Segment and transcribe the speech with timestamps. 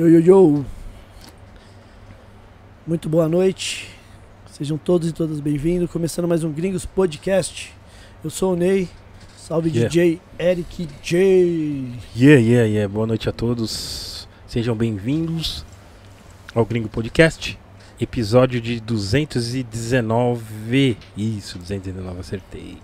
[0.00, 0.64] Yo, yo, yo.
[2.86, 3.86] Muito boa noite.
[4.50, 5.90] Sejam todos e todas bem-vindos.
[5.90, 7.70] Começando mais um Gringos Podcast.
[8.24, 8.88] Eu sou o Ney.
[9.36, 9.90] Salve Yeah.
[9.90, 12.00] DJ Eric J.
[12.16, 12.90] Yeah, yeah, yeah.
[12.90, 14.26] Boa noite a todos.
[14.46, 15.66] Sejam bem-vindos
[16.54, 17.58] ao Gringo Podcast,
[18.00, 20.96] episódio de 219.
[21.14, 22.78] Isso, 219, acertei.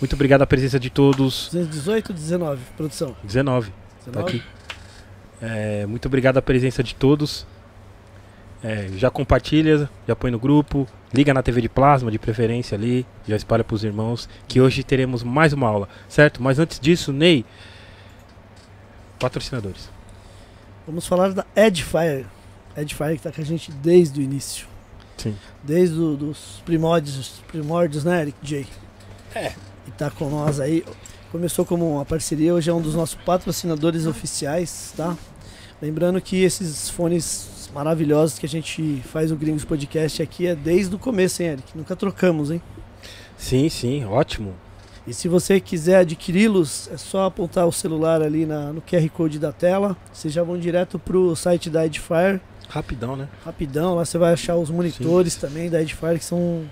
[0.00, 1.48] Muito obrigado a presença de todos.
[1.52, 3.14] 218, 19, produção.
[3.22, 3.72] 19,
[4.04, 4.10] 19?
[4.10, 4.42] tá aqui.
[5.40, 7.46] É, muito obrigado a presença de todos.
[8.62, 13.06] É, já compartilha, já põe no grupo, liga na TV de plasma, de preferência ali,
[13.26, 16.42] já espalha pros irmãos, que hoje teremos mais uma aula, certo?
[16.42, 17.42] Mas antes disso, Ney,
[19.18, 19.88] patrocinadores.
[20.86, 22.26] Vamos falar da Edifier.
[22.76, 24.66] Edifier que tá com a gente desde o início.
[25.16, 25.36] Sim.
[25.62, 28.66] Desde o- dos primórdios, primórdios, né, Eric J?
[29.34, 29.52] É.
[29.86, 30.84] E tá com nós aí.
[31.32, 35.16] Começou como uma parceria, hoje é um dos nossos patrocinadores oficiais, tá?
[35.80, 40.94] Lembrando que esses fones maravilhosos que a gente faz o Gringos Podcast aqui é desde
[40.94, 41.76] o começo, hein, Eric?
[41.76, 42.60] Nunca trocamos, hein?
[43.38, 44.54] Sim, sim, ótimo.
[45.06, 49.38] E se você quiser adquiri-los, é só apontar o celular ali na- no QR Code
[49.38, 49.96] da tela.
[50.12, 52.40] Vocês já vão direto pro site da Edifier.
[52.68, 53.26] Rapidão, né?
[53.44, 56.64] Rapidão, lá você vai achar os monitores também da Edifier que são.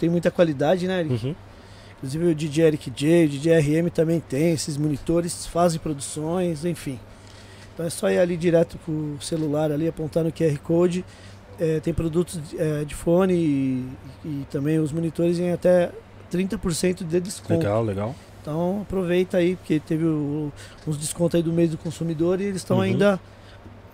[0.00, 1.24] tem muita qualidade, né, Eric?
[1.26, 1.34] Uhum.
[1.98, 6.98] Inclusive o DJ Eric J, o DJ RM também tem esses monitores, fazem produções, enfim.
[7.80, 11.02] Então é só ir ali direto pro celular ali, apontar no QR Code.
[11.58, 13.88] É, tem produtos é, de fone e,
[14.22, 15.90] e também os monitores em até
[16.30, 17.54] 30% de desconto.
[17.58, 18.14] Legal, legal.
[18.42, 20.52] Então aproveita aí, porque teve o-
[20.86, 22.82] uns descontos aí do mês do consumidor e eles estão Uhum.
[22.82, 23.18] ainda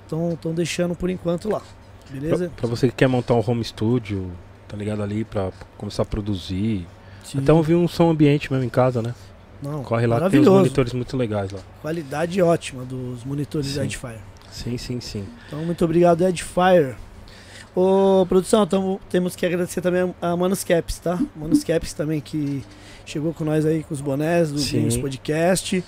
[0.04, 1.62] estão deixando por enquanto lá.
[2.10, 2.50] Beleza?
[2.56, 4.30] Pra você que quer montar um home studio,
[4.66, 6.86] tá ligado ali, pra começar a produzir.
[7.24, 7.38] Sim.
[7.38, 9.14] Até ouvir um som ambiente mesmo em casa, né?
[9.62, 10.58] Não, Corre lá tem uns maravilhoso.
[10.58, 11.60] monitores muito legais lá.
[11.82, 13.82] Qualidade ótima dos monitores Sim.
[13.82, 14.20] Edifier.
[14.50, 15.26] Sim, sim, sim.
[15.46, 16.96] Então, muito obrigado, Edifier.
[17.74, 21.18] Ô, produção, tamo, temos que agradecer também a Manuscaps, tá?
[21.36, 22.64] Manuscaps também que
[23.04, 24.60] chegou com nós aí com os bonés do.
[24.72, 25.84] Games Podcast.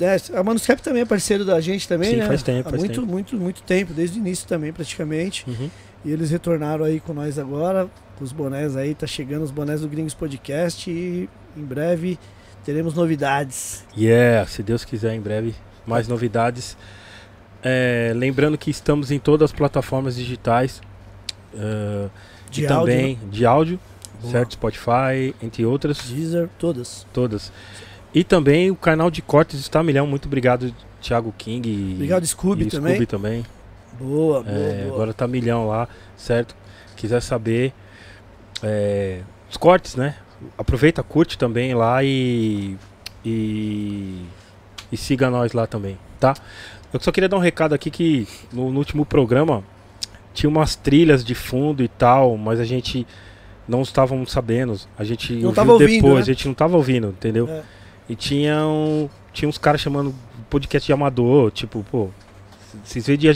[0.00, 2.26] É, a Manuscap também é parceiro da gente também, Sim, né?
[2.26, 3.12] faz tempo, Há faz muito, tempo.
[3.12, 5.44] muito, muito tempo, desde o início também, praticamente.
[5.48, 5.70] Uhum.
[6.04, 9.80] E eles retornaram aí com nós agora, com os bonés aí, tá chegando os bonés
[9.82, 12.18] do Gringos Podcast e em breve
[12.64, 13.84] teremos novidades.
[13.96, 15.54] Yeah, se Deus quiser, em breve,
[15.86, 16.76] mais novidades.
[17.62, 20.80] É, lembrando que estamos em todas as plataformas digitais.
[21.56, 22.08] eh,
[22.50, 23.80] De áudio, também de áudio,
[24.20, 24.32] Boa.
[24.32, 24.52] certo?
[24.54, 25.98] Spotify, entre outras.
[25.98, 27.06] Deezer, todas.
[27.12, 27.52] Todas.
[28.14, 30.06] E também o canal de cortes está milhão.
[30.06, 31.68] Muito obrigado, Thiago King.
[31.68, 32.92] e- Obrigado, Scooby e também.
[32.94, 33.46] Scooby também.
[33.98, 34.94] Boa, boa, É, boa.
[34.94, 36.54] agora tá milhão lá, certo?
[36.96, 37.72] Quiser saber
[38.62, 39.20] é,
[39.50, 40.16] os cortes, né?
[40.58, 42.76] Aproveita, curte também lá e,
[43.24, 44.24] e
[44.94, 46.34] e siga nós lá também, tá?
[46.92, 49.64] Eu só queria dar um recado aqui que no, no último programa
[50.32, 53.04] tinha umas trilhas de fundo e tal, mas a gente
[53.66, 54.78] não estávamos sabendo.
[54.96, 56.20] A gente Não ouviu tava ouvindo, depois, né?
[56.20, 57.48] a gente não tava ouvindo, entendeu?
[57.48, 57.62] É.
[58.08, 60.14] E tinha, um, tinha uns caras chamando
[60.48, 62.10] podcast de amador, tipo, pô,
[62.84, 63.32] vocês veem de,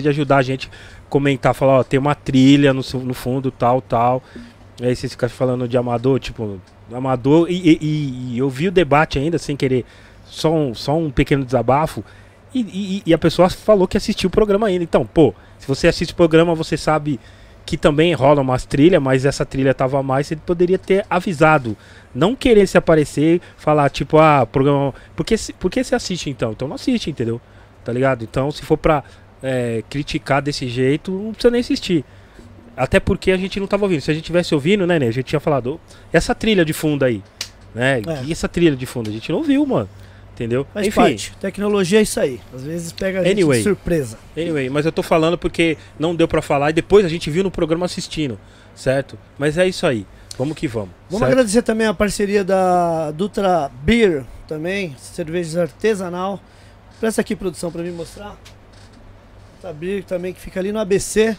[0.00, 0.70] de ajudar a gente
[1.08, 4.22] comentar, falar, ó, tem uma trilha no, no fundo, tal, tal.
[4.82, 6.60] E aí vocês ficam falando de amador, tipo,
[6.92, 7.48] amador.
[7.48, 7.78] E, e-
[8.34, 9.84] e- eu vi o debate ainda, sem querer,
[10.26, 12.04] só um, só um pequeno desabafo.
[12.52, 14.82] E, e- a pessoa falou que assistiu o programa ainda.
[14.82, 17.20] Então, pô, se você assiste o programa, você sabe
[17.64, 21.76] que também rola umas trilhas, mas essa trilha tava a mais, ele poderia ter avisado.
[22.12, 24.92] Não querer se aparecer, falar, tipo, ah, programa.
[25.14, 25.24] Por
[25.70, 26.50] que você assiste então?
[26.50, 27.40] Então não assiste, entendeu?
[27.84, 28.24] Tá ligado?
[28.24, 29.04] Então, se for pra
[29.40, 32.04] é, criticar desse jeito, não precisa nem assistir.
[32.76, 34.00] Até porque a gente não tava ouvindo.
[34.00, 35.08] Se a gente tivesse ouvindo, né, né?
[35.08, 35.80] A gente tinha falado, "Ô,
[36.12, 37.22] essa trilha de fundo aí,
[37.74, 38.00] né?
[38.06, 38.24] É.
[38.24, 39.10] E essa trilha de fundo?
[39.10, 39.88] A gente não ouviu, mano.
[40.34, 40.66] Entendeu?
[40.72, 41.32] Faz Enfim, parte.
[41.38, 42.40] Tecnologia é isso aí.
[42.54, 43.58] Às vezes pega a gente Anyway.
[43.58, 44.18] de surpresa.
[44.36, 47.44] Anyway, mas eu tô falando porque não deu pra falar e depois a gente viu
[47.44, 48.40] no programa assistindo,
[48.74, 49.18] certo?
[49.38, 50.06] Mas é isso aí.
[50.38, 50.88] Vamos que vamos.
[51.10, 51.32] Vamos certo?
[51.32, 56.40] agradecer também a parceria da Dutra Beer também, cervejas artesanal.
[56.98, 58.34] Presta aqui, produção, pra me mostrar.
[59.56, 61.36] Dutra Beer também, que fica ali no ABC.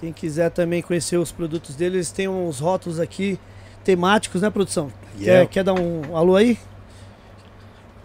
[0.00, 3.38] Quem quiser também conhecer os produtos deles, eles têm uns rótulos aqui
[3.84, 4.92] temáticos, né, produção?
[5.18, 5.46] Yeah.
[5.46, 6.58] Quer, quer dar um alô aí?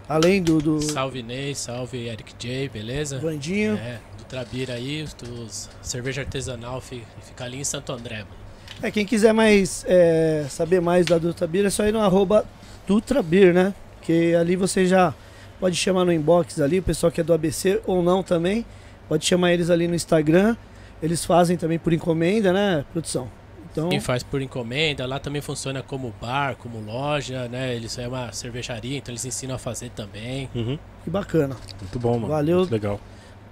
[0.08, 3.18] Além do, do Salve Ney, salve Eric J, beleza?
[3.18, 3.74] Vandinho.
[3.76, 8.40] É, do Trabira aí, dos cerveja artesanal fi- fica ali em Santo André, mano.
[8.82, 12.44] É, quem quiser mais é, saber mais da Dutra Beer é só ir no arroba
[12.88, 13.72] Dutra Beer, né?
[14.02, 15.14] Que ali você já
[15.60, 18.64] pode chamar no inbox ali, o pessoal que é do ABC ou não também.
[19.08, 20.56] Pode chamar eles ali no Instagram.
[21.02, 23.28] Eles fazem também por encomenda, né, produção?
[23.72, 27.74] Então, Quem faz por encomenda, lá também funciona como bar, como loja, né?
[27.74, 30.50] Eles é uma cervejaria, então eles ensinam a fazer também.
[30.54, 30.76] Uhum.
[31.04, 31.56] que bacana.
[31.80, 32.28] Muito bom, mano.
[32.28, 32.58] Valeu.
[32.58, 33.00] Muito legal.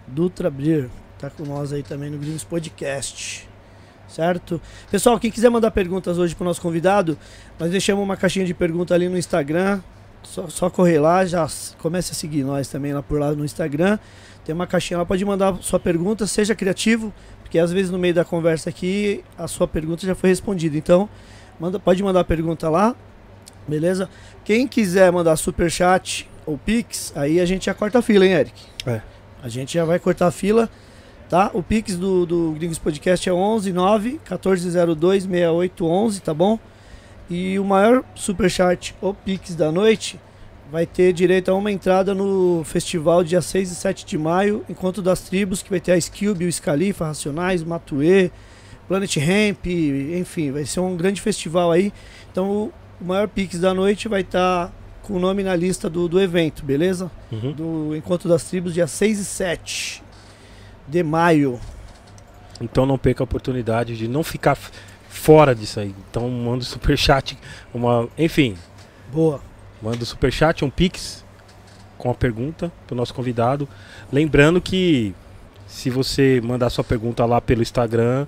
[0.09, 0.91] Dutra Beer.
[1.19, 3.49] Tá com nós aí também no Gringos Podcast.
[4.09, 4.61] Certo?
[4.91, 7.17] Pessoal, quem quiser mandar perguntas hoje pro nosso convidado,
[7.59, 9.81] nós deixamos uma caixinha de pergunta ali no Instagram.
[10.23, 11.47] Só, só correr lá, já
[11.79, 13.99] comece a seguir nós também lá por lá no Instagram.
[14.45, 17.13] Tem uma caixinha lá, pode mandar sua pergunta, seja criativo,
[17.49, 20.77] porque às vezes no meio da conversa aqui a sua pergunta já foi respondida.
[20.77, 21.09] Então,
[21.59, 22.95] manda, pode mandar a pergunta lá,
[23.67, 24.07] beleza?
[24.45, 28.33] Quem quiser mandar super chat ou pix, aí a gente já corta a fila, hein,
[28.33, 28.63] Eric?
[28.87, 29.01] É.
[29.43, 30.69] A gente já vai cortar a fila,
[31.27, 31.51] tá?
[31.55, 36.59] O pix do, do Gringos Podcast é 11 9 1402 6811, tá bom?
[37.31, 40.21] E o maior super chat ou pix da noite
[40.71, 45.03] vai ter direito a uma entrada no festival dia 6 e 7 de maio, Encontro
[45.03, 48.31] das Tribos, que vai ter a Skilby, o Scalifa, Racionais, Matuê,
[48.87, 51.93] Planet Ramp, enfim, vai ser um grande festival aí.
[52.31, 54.73] Então o- maior pix da noite vai estar
[55.03, 57.11] com o nome na lista do, do evento, beleza?
[57.33, 57.53] Uhum.
[57.53, 60.03] Do Encontro das Tribos, dia 6 e 7
[60.87, 61.59] de maio.
[62.61, 64.57] Então não perca a oportunidade de não ficar
[65.09, 65.95] fora disso aí.
[66.11, 67.39] Então manda um superchat,
[67.73, 68.09] uma.
[68.19, 68.57] Enfim,
[69.13, 69.41] Boa.
[69.83, 71.25] Manda um superchat, um pix
[71.97, 73.69] com a pergunta pro nosso convidado.
[74.13, 75.15] Lembrando que
[75.67, 78.27] se você mandar sua pergunta lá pelo Instagram,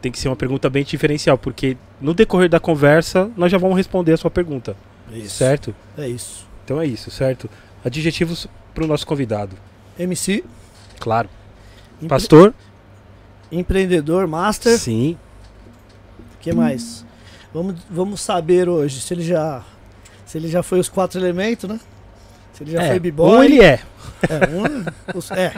[0.00, 3.76] tem que ser uma pergunta bem diferencial, porque no decorrer da conversa nós já vamos
[3.76, 4.74] responder a sua pergunta,
[5.12, 5.36] Isso.
[5.36, 5.74] certo?
[5.98, 6.46] É isso.
[6.64, 7.50] Então é isso, certo?
[7.84, 9.56] Adjetivos pro nosso convidado.
[9.98, 10.42] MC,
[10.98, 11.28] Claro.
[11.96, 12.54] empre- Pastor?
[13.52, 14.78] empreendedor, master.
[14.78, 15.16] Sim.
[16.36, 17.04] O que mais?
[17.52, 19.62] Vamos, vamos saber hoje se ele já
[20.30, 21.80] se ele já foi os quatro elementos, né?
[22.54, 23.38] Se ele já É, foi b-boy.
[23.38, 23.80] um ele é.
[24.28, 25.54] É, um, os- é,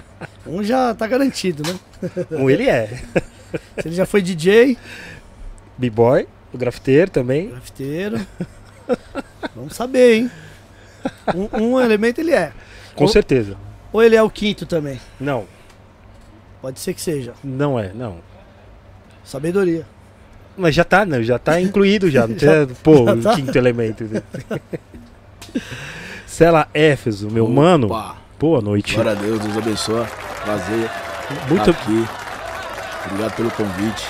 [0.47, 1.79] um já tá garantido, né?
[2.31, 2.87] Um ele é.
[3.81, 4.79] Se ele já foi DJ,
[5.77, 7.49] B-boy, o grafiteiro também.
[7.51, 8.27] grafiteiro.
[9.55, 10.31] Vamos saber, hein?
[11.35, 12.53] Um, um elemento ele é.
[12.95, 13.57] Com Ou- certeza.
[13.93, 14.99] Ou ele é o quinto também.
[15.21, 15.47] Não,
[16.63, 17.35] Pode ser que seja.
[17.45, 18.19] não é, não.
[19.25, 19.85] Sabedoria.
[20.57, 21.23] Mas já tá, né?
[21.23, 22.27] Já tá incluído já.
[22.27, 23.35] Não Já- pô, já o tá.
[23.35, 24.05] quinto elemento.
[24.05, 24.23] né?
[26.27, 27.87] Cela Éfeso, meu mano.
[27.89, 28.95] Opa, Boa noite.
[28.95, 30.07] Glória a Deus, Deus abençoe.
[30.45, 30.91] Prazer
[31.49, 31.71] Muito.
[31.71, 32.09] estar aqui.
[33.07, 34.05] Obrigado pelo convite.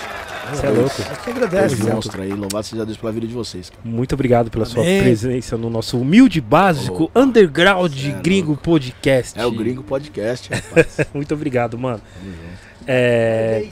[0.51, 1.03] Você é louco.
[1.03, 1.95] É que junto.
[1.95, 2.33] monstro aí.
[2.33, 3.71] Louvado seja Deus pela vida de vocês.
[3.71, 3.81] cara.
[3.85, 5.03] Muito obrigado pela sua Amém.
[5.03, 7.21] presença no nosso humilde básico Opa.
[7.21, 9.39] underground é gringo podcast.
[9.39, 10.97] É o Gringo Podcast, rapaz.
[11.15, 12.01] Muito obrigado, mano.
[12.23, 12.37] Junto.
[12.87, 13.67] É,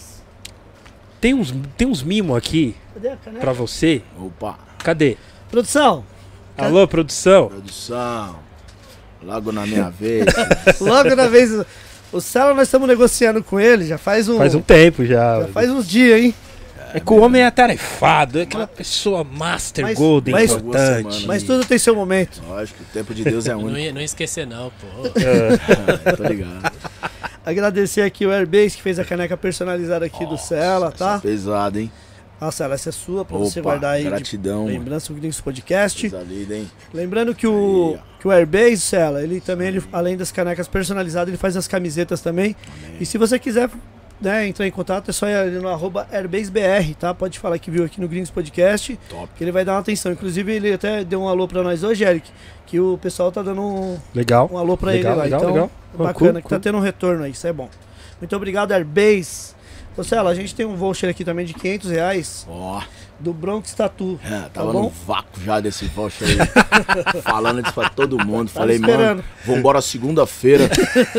[1.20, 3.40] tem uns tem uns mimos aqui Cadê a caneca?
[3.40, 4.02] pra você.
[4.18, 5.16] Opa, Cadê?
[5.50, 6.04] Produção,
[6.56, 7.48] Alô, produção.
[7.48, 8.36] produção.
[9.22, 10.24] Logo na minha vez.
[10.80, 11.50] logo na vez.
[12.12, 14.38] O Celo nós estamos negociando com ele, já faz um.
[14.38, 15.42] Faz um tempo já.
[15.42, 16.34] já faz uns dias, hein?
[16.92, 21.24] É que o homem é atarefado, é aquela pessoa master Mas- golden mas- importante.
[21.26, 22.42] Mas tudo tem seu momento.
[22.48, 23.92] Lógico, o tempo de Deus é Não único.
[23.94, 24.86] não ia esquecer não, pô.
[25.06, 26.72] Ah, tô ligado.
[27.50, 31.16] Agradecer aqui o Airbase que fez a caneca personalizada aqui do Cela, tá?
[31.16, 31.90] Essa é Pesado, hein?
[32.40, 34.64] Ah, Cela, essa é sua pra você Opa, guardar aí de gratidão.
[34.64, 34.70] mano.
[34.70, 36.08] lembrança do Gringos Podcast.
[36.26, 36.70] Linda, hein?
[36.94, 41.28] Lembrando que o, Aí, que o Airbase, Cela, ele também, ele, além das canecas personalizadas,
[41.28, 42.56] ele faz as camisetas também.
[42.98, 43.68] E se você quiser
[44.20, 47.14] né, entrar em contato, é só ir ali no arroba AirbaseBR, tá?
[47.14, 49.28] Pode falar que viu aqui no Gringos Podcast, Top.
[49.36, 50.12] que ele vai dar uma atenção.
[50.12, 52.30] Inclusive, ele até deu um alô pra nós hoje, Eric,
[52.66, 54.48] que o pessoal tá dando um, Legal.
[54.52, 55.24] um alô pra legal, ele lá.
[55.24, 55.70] legal, então, legal.
[55.94, 57.68] Oh, bacana, cool, que tá tendo um retorno aí, isso é bom.
[58.20, 59.58] Muito obrigado, Airbase.
[60.04, 62.80] Cela, a gente tem um voucher aqui também de 500 reais Ó,
[63.20, 64.18] do Bronx Tattoo.
[64.24, 64.82] é, tava Tá bom?
[64.84, 66.36] no vácuo já desse voucher aí.
[67.22, 68.48] Falando isso pra todo mundo.
[68.48, 69.16] Tava Falei, esperando.
[69.18, 70.68] mano, vambora segunda-feira.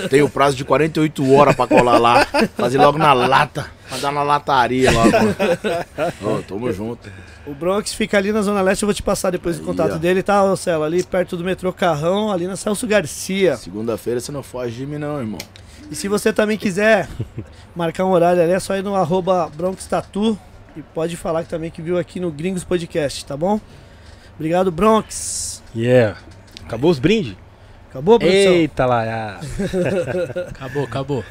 [0.10, 2.25] Tenho prazo de 48 horas pra colar lá.
[2.58, 3.67] Fazer logo na lata.
[3.91, 5.10] Mandar na lataria logo.
[6.24, 7.10] Ô, tamo junto.
[7.46, 9.93] O Bronx fica ali na Zona Leste, eu vou te passar depois o Aí, contato
[9.96, 9.98] ó.
[9.98, 10.86] dele, tá, Cela?
[10.86, 13.58] Ali perto do metrô Carrão, ali na Celso Garcia.
[13.58, 15.39] Segunda-feira você não foge de mim, não, irmão.
[15.89, 17.10] E se você também quiser
[17.75, 19.86] marcar um horário ali, é só ir no arroba Bronx
[20.75, 23.60] e pode falar que também que viu aqui no Gringos Podcast, tá bom?
[24.36, 25.62] Obrigado, Bronx.
[25.75, 26.18] Yeah.
[26.66, 27.36] Acabou os brindes?
[27.90, 28.54] Acabou, produção?
[28.54, 29.04] Eita lá.
[29.04, 29.42] ah.
[30.50, 31.25] Acabou, acabou.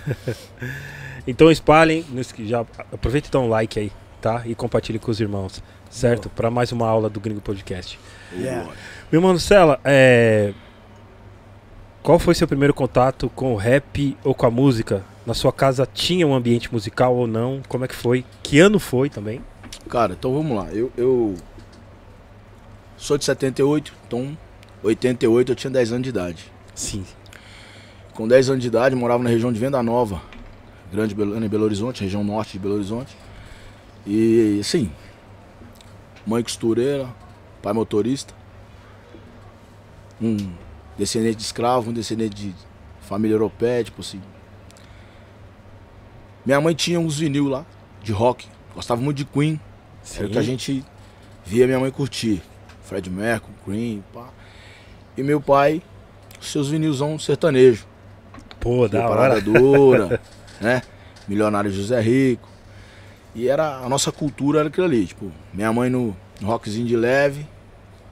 [1.27, 2.05] Então espalhem,
[2.41, 2.61] já
[2.93, 4.43] aproveita e dá um like aí, tá?
[4.45, 6.29] E compartilhe com os irmãos, certo?
[6.29, 7.99] Para mais uma aula do Gringo Podcast.
[8.33, 8.71] Yeah.
[9.11, 10.53] Meu mano Cela, é...
[12.03, 15.03] qual foi seu primeiro contato com o rap ou com a música?
[15.31, 17.63] Na sua casa tinha um ambiente musical ou não?
[17.69, 18.25] Como é que foi?
[18.43, 19.41] Que ano foi também?
[19.89, 20.69] Cara, então vamos lá.
[20.73, 21.37] Eu, eu
[22.97, 24.37] sou de 78, então
[24.83, 26.53] 88 eu tinha 10 anos de idade.
[26.75, 27.05] Sim.
[28.13, 30.21] Com 10 anos de idade, morava na região de Venda Nova,
[30.91, 33.17] Grande Belo, em Belo Horizonte, região norte de Belo Horizonte.
[34.05, 34.91] E assim,
[36.27, 37.09] mãe costureira,
[37.63, 38.35] pai motorista,
[40.21, 40.37] um
[40.99, 42.55] descendente de escravo, um descendente de
[43.03, 44.21] família europeia, tipo assim.
[46.45, 47.65] Minha mãe tinha uns vinil lá,
[48.03, 48.47] de rock.
[48.75, 49.61] Gostava muito de Queen.
[50.17, 50.85] Era o que a gente
[51.45, 52.43] via minha mãe curtir.
[52.83, 54.29] Fred Mercury, Queen, pá.
[55.17, 55.83] E meu pai,
[56.41, 57.87] seus vinilzão sertanejo.
[58.59, 59.41] Pô, da hora.
[59.43, 60.21] Dura,
[60.61, 60.83] né?
[61.29, 62.49] Milionário José Rico.
[63.35, 66.97] E era a nossa cultura era aquilo ali, tipo, minha mãe no, no rockzinho de
[66.97, 67.47] leve,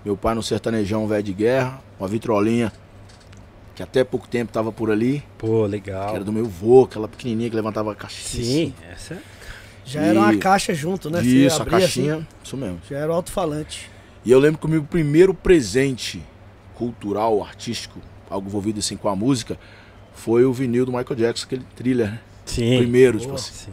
[0.05, 2.73] meu pai no sertanejão velho de guerra, uma vitrolinha
[3.79, 6.17] que até pouco tempo tava por ali, Pô, que legal.
[6.17, 8.45] era do meu vô, aquela pequenininha que levantava a caixinha.
[8.45, 9.19] Sim, essa é.
[9.85, 11.23] Já era uma E- caixa junto, né?
[11.23, 12.81] Isso, a abria caixinha, assim, isso mesmo.
[12.91, 13.89] já era o alto-falante.
[14.25, 16.21] E eu lembro que o meu primeiro presente
[16.75, 19.57] cultural, artístico, algo envolvido assim com a música,
[20.13, 22.21] foi o vinil do Michael Jackson, aquele thriller, né?
[22.47, 22.79] Sim.
[22.79, 23.39] Primeiro, tipo Boa.
[23.41, 23.67] assim.
[23.67, 23.73] Sim.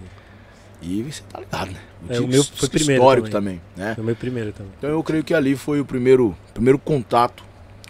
[0.84, 1.80] E você tá ligado, né?
[2.10, 3.96] É, o Tipo, meu foi primeiro Histórico também, né?
[3.96, 4.72] Foi o meu primeiro também.
[4.78, 7.44] Então eu creio que ali foi o primeiro, primeiro contato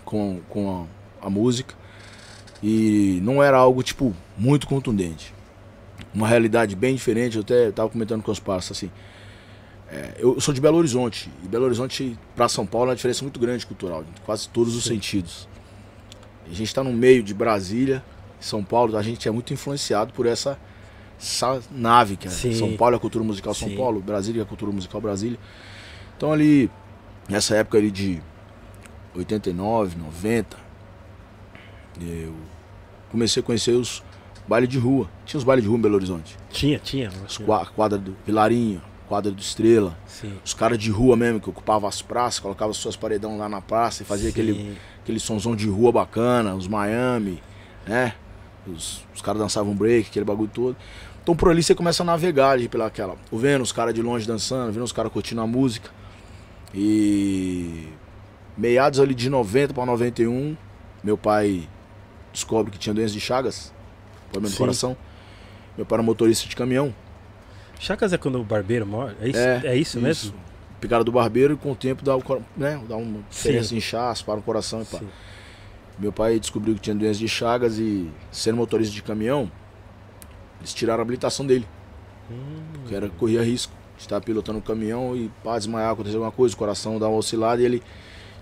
[0.05, 0.87] com, com
[1.21, 1.75] a, a música.
[2.67, 5.31] E não era algo, tipo, muito contundente.
[6.11, 8.89] Uma realidade bem diferente, eu até tava comentando com os passos, assim.
[9.87, 13.23] É, eu sou de Belo Horizonte, e Belo Horizonte para São Paulo é uma diferença
[13.23, 14.95] muito grande cultural, em quase todos os Sim.
[14.95, 15.47] sentidos.
[16.43, 18.03] A gente está no meio de Brasília,
[18.39, 20.57] São Paulo, a gente é muito influenciado por essa,
[21.21, 22.55] essa nave que é Sim.
[22.55, 23.77] São Paulo é a cultura musical São Sim.
[23.77, 25.37] Paulo, Brasília é a cultura musical Brasília.
[26.17, 26.67] Então ali,
[27.29, 28.19] nessa época ali de
[29.13, 30.57] 89, 90,
[32.01, 32.33] eu
[33.15, 34.03] comecei a conhecer os
[34.47, 35.09] bailes de rua.
[35.25, 36.37] Tinha os bailes de rua em Belo Horizonte.
[36.51, 37.09] Tinha, tinha.
[37.27, 39.97] Os qua- quadra do Vilarinho, quadra do Estrela.
[40.05, 40.33] Sim.
[40.43, 44.03] Os caras de rua mesmo, que ocupavam as praças, colocavam suas paredão lá na praça
[44.03, 44.75] e fazia aquele, Sim.
[45.01, 47.41] aquele sonzão de rua bacana, os Miami,
[47.87, 48.13] né?
[48.67, 50.75] Os, os caras dançavam break, aquele bagulho todo.
[51.23, 53.15] Então por ali você começa a navegar ali pela aquela.
[53.31, 55.89] Vendo os caras de longe dançando, vendo os caras curtindo a música.
[56.73, 57.87] E
[58.57, 60.55] meados ali de 90 para 91,
[61.03, 61.67] meu pai
[62.35, 63.73] descobre que tinha doença de Chagas,
[64.31, 64.57] problema do Sim.
[64.57, 64.97] coração.
[65.75, 66.93] Meu pai era motorista de caminhão.
[67.79, 69.15] Chagas é quando o barbeiro morre?
[69.19, 70.33] É isso, é, isso mesmo?
[70.79, 72.23] Picada do barbeiro e com o tempo dá, o,
[72.55, 74.99] né, dá uma diferença em inchaço, para o coração e pá.
[74.99, 75.07] Sim.
[75.97, 79.49] Meu pai descobriu que tinha doença de Chagas e, sendo motorista de caminhão,
[80.59, 81.65] eles tiraram a habilitação dele,
[82.29, 86.31] Hum, que era corria risco de estar pilotando o caminhão e pá, desmaiar, acontecer alguma
[86.31, 87.83] coisa, o coração dá uma oscilada e ele,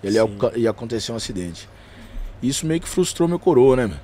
[0.03, 0.37] ele ia, Sim.
[0.55, 1.67] ia acontecer um acidente.
[2.43, 3.97] Isso meio que frustrou meu coroa, né, meu?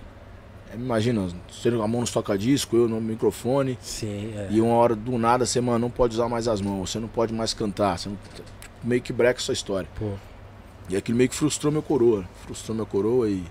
[0.71, 1.27] É, Imagina,
[1.61, 4.47] tendo a mão no toca-disco, eu no microfone, Sim, é.
[4.49, 7.07] e uma hora do nada você, mano, não pode usar mais as mãos, você não
[7.07, 8.17] pode mais cantar, você não...
[8.83, 9.89] meio que breca sua história.
[9.97, 10.11] Pô,
[10.89, 12.23] E aquilo meio que frustrou meu coroa.
[12.45, 13.43] Frustrou meu coroa e.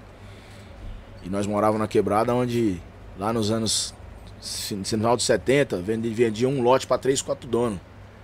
[1.25, 2.81] E nós morávamos na quebrada onde,
[3.19, 3.93] lá nos anos.
[4.71, 7.81] No final dos 70, vendi- vendia um lote pra três, quatro donos.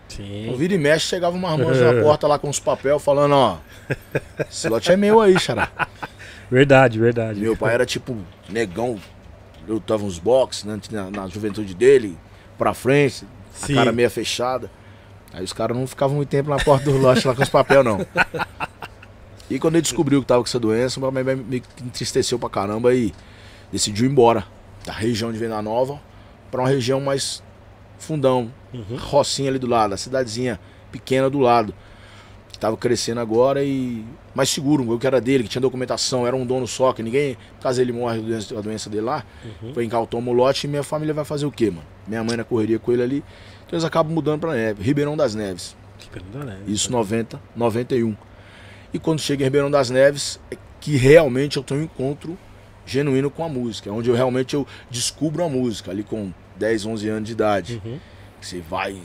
[0.09, 0.45] sim.
[0.45, 3.59] Então, vira e mexe, chegava uma mãos na porta lá com os papel falando: Ó,
[4.49, 5.69] esse lote é meu aí, xará.
[6.51, 7.41] Verdade, verdade.
[7.41, 8.17] Meu pai era tipo
[8.49, 8.99] negão,
[9.69, 12.17] lutava uns boxes né, na, na juventude dele,
[12.59, 13.27] pra frente,
[13.63, 13.75] a Sim.
[13.75, 14.71] cara meia fechada.
[15.33, 17.83] Aí os caras não ficavam muito tempo na porta do lote lá com os papel,
[17.83, 18.07] não.
[19.51, 22.95] E quando ele descobriu que tava com essa doença, meu pai me entristeceu pra caramba
[22.95, 23.13] e
[23.73, 24.47] decidiu ir embora
[24.87, 26.01] da região de Venda Nova
[26.51, 27.43] pra uma região mais
[27.99, 28.97] fundão, Uhum.
[28.97, 30.59] Rocinha ali do lado, a cidadezinha
[30.91, 31.73] pequena do lado.
[32.65, 34.03] Tava crescendo agora e
[34.35, 37.37] mais seguro, o que era dele, que tinha documentação, era um dono só, que ninguém,
[37.61, 38.19] caso ele morre
[38.57, 39.23] a doença, dele lá,
[39.61, 39.75] Uhum.
[39.75, 41.85] foi incautou o lote e minha família vai fazer o quê, mano?
[42.09, 43.17] Minha mãe na correria com ele ali,
[43.67, 45.77] então eles acabam mudando pra neve, Ribeirão das Neves.
[45.99, 46.59] Que pergunta, né?
[46.67, 48.17] Isso 90, 91.
[48.95, 52.35] E quando chega em Ribeirão das Neves, é que realmente eu tenho um encontro
[52.87, 56.87] genuíno com a música, é onde eu realmente eu descubro a música, ali com 10,
[56.87, 57.83] 11 anos de idade.
[57.85, 57.99] Uhum.
[58.41, 58.97] Você vai,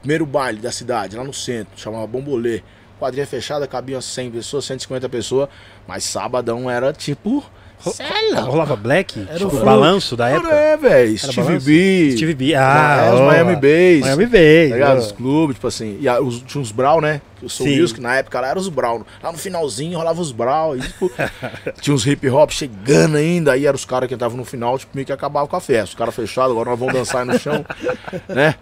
[0.00, 2.62] primeiro baile da cidade, lá no centro, chamava Bombolê.
[3.00, 5.48] Quadrinha fechada, cabia 100 pessoas, 150 pessoas,
[5.88, 7.42] mas sabadão era tipo...
[7.82, 8.34] Cê é.
[8.40, 9.18] Rolava Black?
[9.26, 10.52] Era tipo, o- balanço da época?
[10.54, 11.58] É, velho, Steve?
[11.60, 12.10] B.
[12.14, 12.54] Steve B.
[12.54, 14.00] Ah, é, os Miami Bass.
[14.02, 14.68] Miami Bass.
[14.68, 14.98] Tá ligado?
[14.98, 15.96] Os clubes, tipo assim.
[15.98, 17.22] E a- os, tinha uns Brown, né?
[17.42, 17.70] O Soul.
[17.70, 19.02] Music, na época lá era os Brown.
[19.22, 20.76] Lá no finalzinho rolava os Brown.
[20.76, 21.10] E, tipo,
[21.80, 23.52] tinha uns hip hop chegando ainda.
[23.52, 25.84] Aí eram os caras que entravam no final, tipo, meio que acabavam com a festa.
[25.86, 27.64] Os caras fechados, agora nós vamos dançar aí no chão,
[28.28, 28.56] né?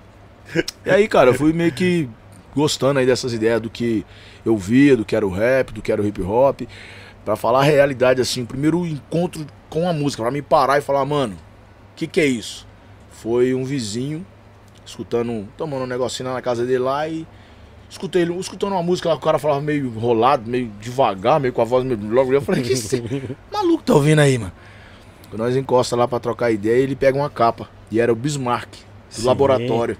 [0.86, 2.08] E aí, cara, eu fui meio que
[2.58, 4.04] gostando aí dessas ideias do que
[4.44, 6.62] eu via, do que era o rap, do que era o hip hop.
[7.24, 10.80] Pra falar a realidade, assim, o primeiro encontro com a música, pra me parar e
[10.80, 12.66] falar, mano, o que que é isso?
[13.10, 14.26] Foi um vizinho
[14.84, 17.26] escutando, tomando um negocinho lá na casa dele lá e
[17.88, 21.52] escutei ele, escutando uma música lá que o cara falava meio enrolado, meio devagar, meio
[21.52, 22.32] com a voz meio logo.
[22.32, 23.02] Eu falei, que esse
[23.52, 24.52] maluco tá ouvindo aí, mano?
[25.30, 27.68] Quando nós encosta lá pra trocar ideia, ele pega uma capa.
[27.90, 28.70] E era o Bismarck,
[29.14, 29.26] do Sim.
[29.26, 29.96] laboratório.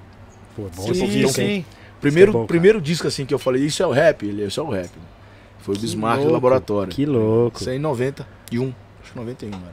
[0.57, 1.65] Pô, bom Sim, sim.
[2.01, 4.61] Primeiro, é bom, primeiro disco assim que eu falei, isso é o rap, ele, isso
[4.61, 4.91] é o rap.
[5.59, 6.93] Foi o Bismarck do louco, laboratório.
[6.93, 7.61] Que louco.
[7.61, 8.73] Isso aí em 91.
[9.03, 9.65] Acho que 91, mano.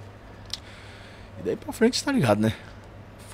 [1.40, 2.54] E daí pra frente você tá ligado, né?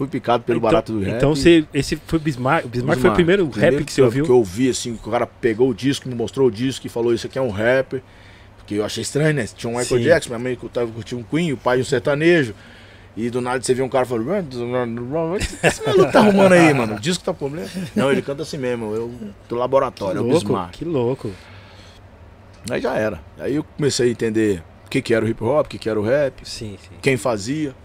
[0.02, 1.16] fui picado pelo então, barato do rap.
[1.16, 2.66] Então você, esse foi o Bismarck.
[2.66, 4.26] O Bismarck foi o primeiro, rap que você ouviu?
[4.26, 6.90] Que eu ouvi, assim, que o cara pegou o disco, me mostrou o disco e
[6.90, 8.02] falou: Isso aqui é um rap.
[8.58, 9.48] Porque eu achei estranho, né?
[9.56, 10.06] Tinha um Michael Sim.
[10.08, 12.54] Jackson, minha mãe tava curtindo um Queen, o pai um sertanejo.
[13.16, 16.54] E do nada você vê um cara falando, "Mano, o que esse maluco tá arrumando
[16.54, 16.96] aí, mano?
[16.96, 17.68] O disco tá problema.
[17.96, 19.14] Não, ele canta assim mesmo, eu
[19.50, 20.72] do laboratório, é o louco, Bismarck.
[20.78, 21.32] que louco.
[22.70, 23.20] Aí já era.
[23.38, 25.90] Aí eu comecei a entender o que, que era o hip hop, o que, que
[25.90, 26.96] era o rap, Sim, sim.
[27.02, 27.76] quem fazia.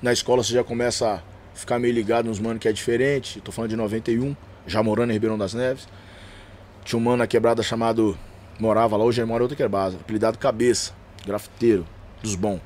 [0.00, 1.20] Na escola você já começa a
[1.54, 3.40] ficar meio ligado nos mano que é diferente.
[3.40, 5.88] Tô falando de 91, já morando em Ribeirão das Neves.
[6.84, 8.16] Tinha um mano na quebrada chamado.
[8.60, 10.92] Morava lá, hoje ele mora em outra quebrada, apelidado Cabeça,
[11.26, 11.84] grafiteiro,
[12.22, 12.60] dos bons.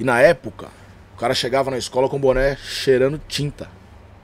[0.00, 0.66] E na época,
[1.16, 3.68] o cara chegava na escola com boné cheirando tinta.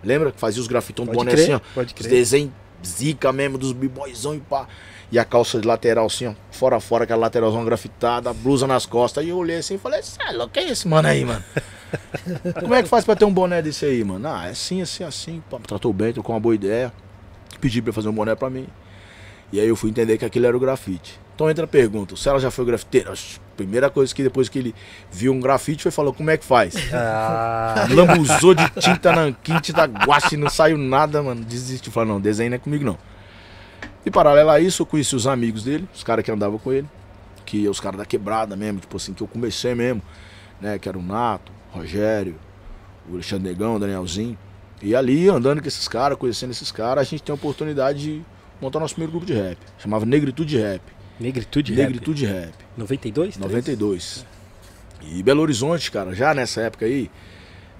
[0.04, 1.60] Lembra que fazia os grafitões do boné crer, assim, ó?
[1.74, 2.10] pode Os crer.
[2.10, 2.52] desenhos
[2.84, 4.68] zica mesmo, dos b-boyzão e pá.
[5.10, 8.84] E a calça de lateral assim, ó, fora fora, aquela lateralzão grafitada, a blusa nas
[8.84, 9.24] costas.
[9.24, 11.42] E eu olhei assim e falei, sai louco, quem é esse mano aí, mano?
[12.60, 14.26] Como é que faz pra ter um boné desse aí, mano?
[14.28, 15.42] Ah, é assim, assim, assim.
[15.50, 16.92] Pá, tratou bem, trocou uma boa ideia.
[17.60, 18.66] Pedi pra fazer um boné pra mim.
[19.52, 21.20] E aí eu fui entender que aquilo era o grafite.
[21.34, 23.12] Então entra a pergunta, se ela já foi grafiteira?
[23.56, 24.74] Primeira coisa que depois que ele
[25.10, 26.74] viu um grafite foi falou, como é que faz?
[26.92, 31.42] Ah, Lambuzou de tinta nanquim, tinta guache, não saiu nada, mano.
[31.42, 31.90] Desistiu.
[31.90, 32.98] Falou, não, desenho não é comigo não.
[34.04, 36.88] E paralelo a isso, eu conheci os amigos dele, os caras que andavam com ele,
[37.46, 40.02] que os caras da quebrada mesmo, tipo assim, que eu comecei mesmo,
[40.60, 40.78] né?
[40.78, 42.34] Que era o Nato, o Rogério,
[43.08, 44.36] o Alexandre Negão, o Danielzinho.
[44.82, 48.22] E ali, andando com esses caras, conhecendo esses caras, a gente tem a oportunidade de
[48.60, 49.58] montar nosso primeiro grupo de rap.
[49.78, 50.82] Chamava Negritude Rap.
[51.22, 51.86] Negritude, rap.
[51.86, 52.52] Negritude Rap.
[52.76, 53.38] 92?
[53.38, 54.26] 92.
[55.02, 57.10] E Belo Horizonte, cara, já nessa época aí,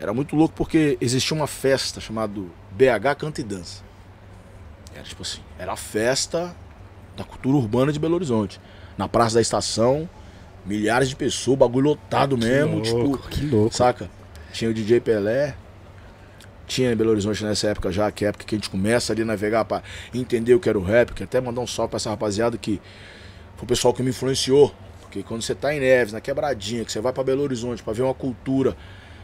[0.00, 2.40] era muito louco porque existia uma festa chamada
[2.72, 3.82] BH Canta e Dança.
[4.94, 6.54] Era tipo assim, era a festa
[7.16, 8.60] da cultura urbana de Belo Horizonte.
[8.98, 10.08] Na Praça da Estação,
[10.66, 13.74] milhares de pessoas, bagulho lotado mesmo, que louco, tipo, que louco.
[13.74, 14.10] saca?
[14.52, 15.54] Tinha o DJ Pelé,
[16.66, 19.12] tinha em Belo Horizonte nessa época já, que é a época que a gente começa
[19.12, 21.90] ali a navegar pra entender o que era o rap, que até mandar um salve
[21.90, 22.80] pra essa rapaziada que
[23.62, 24.74] o pessoal que me influenciou.
[25.00, 27.92] Porque quando você tá em Neves, na quebradinha, que você vai pra Belo Horizonte pra
[27.92, 28.76] ver uma cultura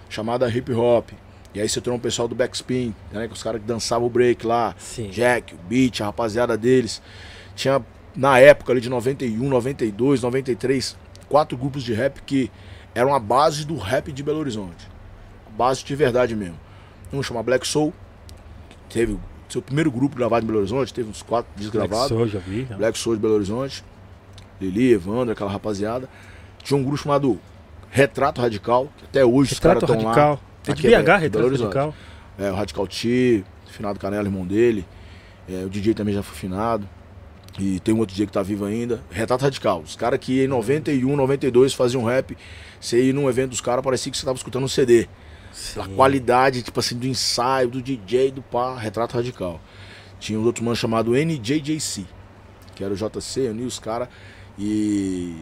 [0.09, 1.11] chamada hip hop,
[1.55, 4.11] e aí você trouxe um pessoal do backspin, né, que os caras que dançavam o
[4.11, 5.09] break lá, Sim.
[5.09, 7.03] Jack, o Beat, a rapaziada deles.
[7.57, 7.83] Tinha,
[8.15, 10.97] na época ali de 91, 92, 93,
[11.29, 12.51] quatro grupos de rap que
[12.95, 14.89] eram a base do rap de Belo Horizonte.
[15.47, 16.59] A base de verdade mesmo.
[17.13, 17.95] Um chama Black Soul,
[18.69, 22.09] que teve o seu primeiro grupo gravado em Belo Horizonte, teve uns quatro discos Black.
[22.09, 22.67] Soul, já vi.
[22.69, 22.77] já.
[22.77, 23.83] Black Soul de Belo Horizonte,
[24.61, 26.09] Lili, Evandro, aquela rapaziada.
[26.63, 27.39] Tinha um grupo chamado
[27.91, 30.15] Retrato Radical, que até hoje Retrato os caras estão lá.
[30.15, 30.41] Radical.
[30.67, 31.49] É de é BH, Retrato.
[31.49, 31.95] Radical.
[32.39, 34.87] É, o Radical T, finado Canela, irmão dele.
[35.49, 36.89] É, o DJ também já foi finado.
[37.59, 39.01] E tem um outro DJ que tá vivo ainda.
[39.11, 39.81] Retrato Radical.
[39.81, 42.37] Os caras que em 91, 92 faziam rap.
[42.81, 45.09] Você ia num evento dos caras, parecia que você tava escutando um CD.
[45.75, 45.95] Pela Sim.
[45.97, 49.61] qualidade, tipo assim, do ensaio, do DJ, do pá, Retrato Radical.
[50.21, 52.05] Tinha um outro mano chamado NJJC,
[52.75, 54.09] que era o JC, eu os caras.
[54.59, 55.35] E.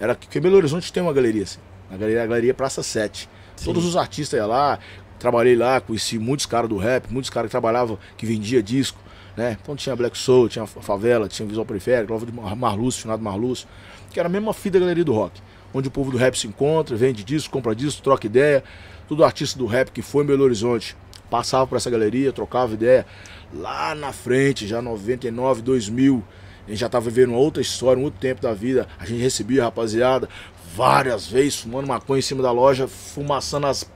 [0.00, 1.60] Era que em Belo Horizonte tem uma galeria assim.
[1.90, 3.28] A galeria, a galeria Praça 7.
[3.56, 3.64] Sim.
[3.64, 4.78] Todos os artistas iam lá,
[5.18, 8.98] trabalhei lá, conheci muitos caras do rap, muitos caras que trabalhavam, que vendia disco,
[9.36, 9.56] né?
[9.60, 13.68] Então tinha Black Soul, tinha Favela, tinha Visual Periférico, Lova de Mar- Marlúcio, finado Marlúcio,
[14.10, 15.40] que era a mesma fita da galeria do rock,
[15.72, 18.64] onde o povo do rap se encontra, vende disco, compra disco, troca ideia.
[19.06, 20.96] Todo artista do rap que foi em Belo Horizonte
[21.30, 23.06] passava por essa galeria, trocava ideia.
[23.52, 26.24] Lá na frente, já 99, 2000,
[26.66, 28.86] a gente já tava vivendo uma outra história, um outro tempo da vida.
[28.98, 30.28] A gente recebia rapaziada
[30.74, 33.90] várias vezes fumando maconha em cima da loja, fumaçando as,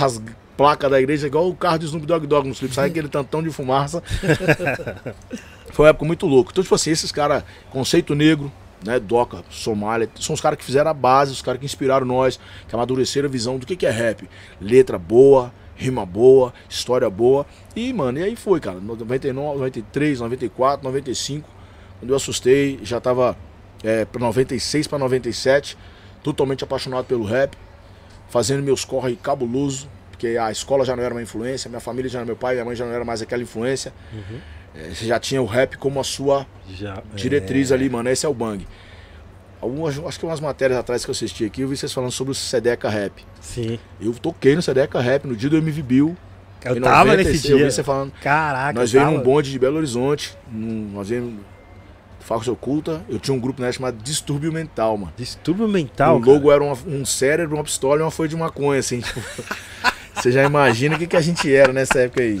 [0.00, 0.20] as
[0.56, 3.42] placas da igreja, igual o carro de Snoop Dogg Dogg no clipe, sai aquele tantão
[3.42, 4.02] de fumaça.
[5.72, 6.50] Foi uma época muito louca.
[6.52, 8.52] Então, tipo assim, esses caras, conceito negro,
[8.84, 12.38] né, Doca, Somália, são os caras que fizeram a base, os caras que inspiraram nós,
[12.68, 14.28] que amadureceram a visão do que, que é rap.
[14.60, 17.46] Letra boa, rima boa, história boa.
[17.74, 18.80] E, mano, e aí foi, cara.
[18.80, 21.59] 99, 93, 94, 95.
[22.00, 23.36] Quando eu assustei, já tava
[23.84, 25.76] é, pra 96 para 97,
[26.22, 27.56] totalmente apaixonado pelo rap,
[28.28, 32.18] fazendo meus corre cabuloso, porque a escola já não era uma influência, minha família já
[32.18, 33.92] não meu pai, minha mãe já não era mais aquela influência.
[34.74, 38.08] É, você já tinha o rap como a sua Já, diretriz é, ali, mano.
[38.08, 38.66] Esse é o bang.
[39.60, 42.30] Algumas, acho que umas matérias atrás que eu assisti aqui, eu vi vocês falando sobre
[42.30, 43.24] o Sedeca Rap.
[43.40, 43.78] Sim.
[44.00, 46.16] Eu toquei no Sedeca Rap no dia do MV Bill.
[46.64, 47.66] Eu tava 96, nesse Eu dia.
[47.66, 48.12] vi você falando.
[48.22, 50.36] Caraca, nós eu veio num bonde de Belo Horizonte.
[50.50, 51.40] Num, nós veio
[52.30, 53.02] Facos Oculta.
[53.08, 55.12] Eu tinha um grupo né, chamado Distúrbio Mental, mano.
[55.16, 58.78] Distúrbio mental, o logo era uma- um cérebro, uma pistola e uma folha de maconha,
[58.78, 59.00] assim.
[59.00, 59.20] Tipo,
[60.14, 62.40] você já imagina o que, que a gente era nessa época aí.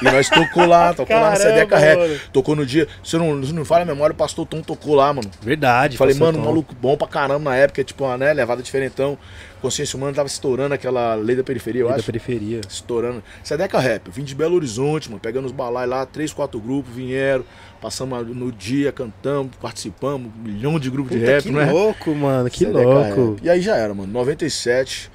[0.00, 2.20] E nós tocou lá, tocou lá na Caramba, Sedeca Rap.
[2.32, 2.86] Tocou no dia.
[3.02, 5.30] Se eu não, se não falha a memória, o pastor Tom tocou lá, mano.
[5.40, 5.96] Verdade.
[5.96, 6.44] Falei, mano, tom.
[6.44, 9.16] maluco bom pra caramba na época, tipo, uma, né, levada diferentão.
[9.62, 12.06] Consciência humana tava estourando aquela lei da periferia, eu Lei da acho.
[12.06, 12.60] periferia.
[12.68, 13.22] Estourando.
[13.44, 16.92] Sedeca Rap, eu vim de Belo Horizonte, mano, pegando os balai lá, três, quatro grupos
[16.92, 17.44] vieram,
[17.82, 21.70] passamos no dia, cantamos, participamos, um milhão de grupos de Puta, rap, que né?
[21.70, 22.48] louco, mano.
[22.48, 23.30] Que Sedeca louco.
[23.32, 23.40] Rap.
[23.44, 24.12] E aí já era, mano.
[24.12, 25.10] 97,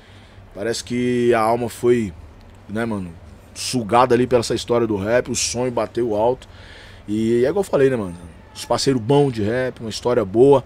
[0.53, 2.13] parece que a alma foi,
[2.67, 3.09] né, mano,
[3.55, 6.47] sugada ali pela essa história do rap, o sonho bateu alto.
[7.07, 8.17] E é igual eu falei, né, mano?
[8.53, 10.61] Os parceiros bons de rap, uma história boa.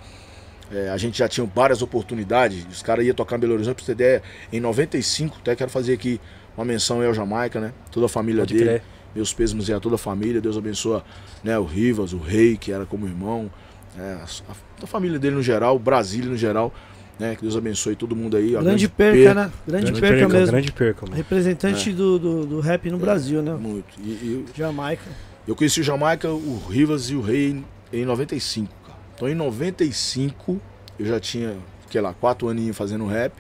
[0.74, 2.66] É, a gente já tinha várias oportunidades.
[2.72, 4.24] Os caras iam tocar em Belo Horizonte, pra você ter ideia.
[4.52, 6.20] Em 95, até quero fazer aqui
[6.58, 7.74] uma menção aí ao Jamaica, né?
[7.92, 8.66] Toda a família Pode dele.
[8.66, 8.84] crer.
[9.16, 10.40] Meus pêsames a toda a família.
[10.42, 11.04] Deus abençoa
[11.44, 13.52] né, o Rivas, o Rei, que era como irmão.
[13.98, 16.74] é, a, a família dele no geral, o Brasília no geral.
[17.20, 17.36] Né?
[17.36, 18.56] Que Deus abençoe todo mundo aí.
[18.56, 19.52] A Grande perca, né?
[19.68, 20.48] Grande, Grande perca, mesmo.
[20.48, 21.16] Grande perca, mano.
[21.16, 23.54] Representante do, do, do rap no Brasil, né?
[23.54, 23.94] Muito.
[24.00, 25.04] E, e Jamaica.
[25.48, 27.66] eu conheci o Jamaica, o Rivas e o Rei em,
[28.02, 28.98] em 95, cara.
[29.14, 30.60] Então em 95
[30.98, 31.56] eu já tinha,
[31.90, 33.34] que lá, quatro aninhos fazendo rap.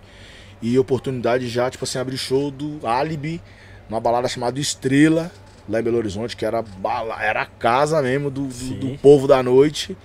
[0.61, 3.41] E oportunidade já, tipo assim, abrir show do Alibi,
[3.89, 5.31] numa balada chamada Estrela,
[5.69, 9.27] lá em Belo Horizonte, que era, bala, era a casa mesmo do, do, do povo
[9.27, 9.95] da noite.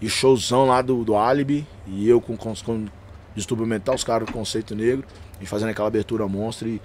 [0.00, 1.66] E showzão lá do, do Alibi.
[1.86, 2.86] E eu com, com, com
[3.34, 5.04] distúrbio mental, os caras com conceito negro.
[5.40, 6.68] E fazendo aquela abertura monstro.
[6.68, 6.80] E,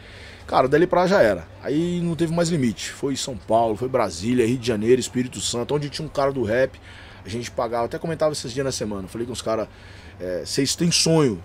[0.47, 1.47] cara, dali pra lá já era.
[1.63, 2.91] Aí não teve mais limite.
[2.91, 6.43] Foi São Paulo, foi Brasília, Rio de Janeiro, Espírito Santo, onde tinha um cara do
[6.43, 6.79] rap.
[7.25, 9.07] A gente pagava, até comentava esses dias na semana.
[9.07, 9.67] Falei com os caras,
[10.19, 11.41] é, vocês têm sonho,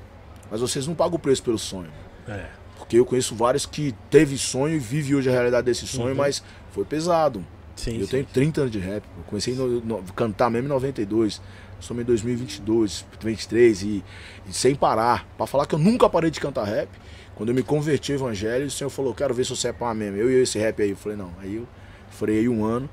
[0.51, 1.89] mas vocês não pagam o preço pelo sonho.
[2.29, 2.47] É.
[2.77, 6.17] Porque eu conheço vários que teve sonho e vive hoje a realidade desse sonho, Uhum.
[6.17, 7.45] mas foi pesado.
[7.77, 8.11] Sim, eu sim.
[8.11, 9.03] tenho 30 anos de rap.
[9.17, 11.41] Eu comecei a cantar mesmo em 92.
[11.81, 14.05] Estamos em 2022, 23 e,
[14.47, 15.27] e sem parar.
[15.37, 16.89] Pra falar que eu nunca parei de cantar rap.
[17.35, 19.95] Quando eu me converti ao evangelho, o Senhor falou: Quero ver se você é pá
[19.95, 20.19] mesmo.
[20.19, 20.91] Eu e esse rap aí.
[20.91, 21.33] Eu falei: Não.
[21.41, 21.67] Aí eu
[22.11, 22.89] freiei um ano.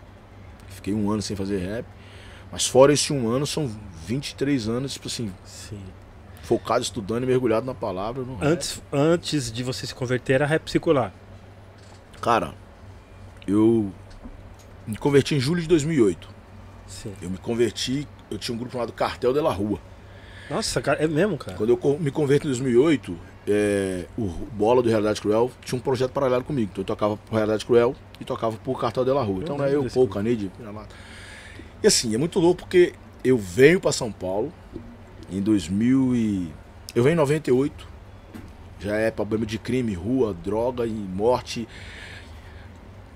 [0.69, 1.85] Fiquei um ano sem fazer rap.
[2.51, 3.69] Mas fora esse um ano, são
[4.05, 5.81] 23 anos, tipo assim, Sim.
[6.43, 8.23] focado, estudando e mergulhado na palavra.
[8.41, 11.13] Antes, antes de você se converter, era rap circular.
[12.21, 12.53] Cara,
[13.47, 13.91] eu
[14.85, 16.29] me converti em julho de 2008.
[16.85, 17.13] Sim.
[17.21, 19.79] Eu me converti, eu tinha um grupo chamado Cartel de la Rua.
[20.49, 21.57] Nossa, cara, é mesmo, cara.
[21.57, 26.11] Quando eu me converto em 2008, é, o Bola do Realidade Cruel tinha um projeto
[26.11, 26.69] paralelo comigo.
[26.71, 29.41] Então eu tocava por Realidade Cruel e tocava por Cartel de la Rua.
[29.43, 30.07] Então Eu era eu, lembro desse Paul.
[30.07, 30.51] Canide.
[31.83, 34.51] E assim, é muito louco porque eu venho pra São Paulo
[35.29, 36.53] em 2000 e...
[36.95, 37.87] Eu venho em 98,
[38.79, 41.67] já é problema de crime, rua, droga e morte.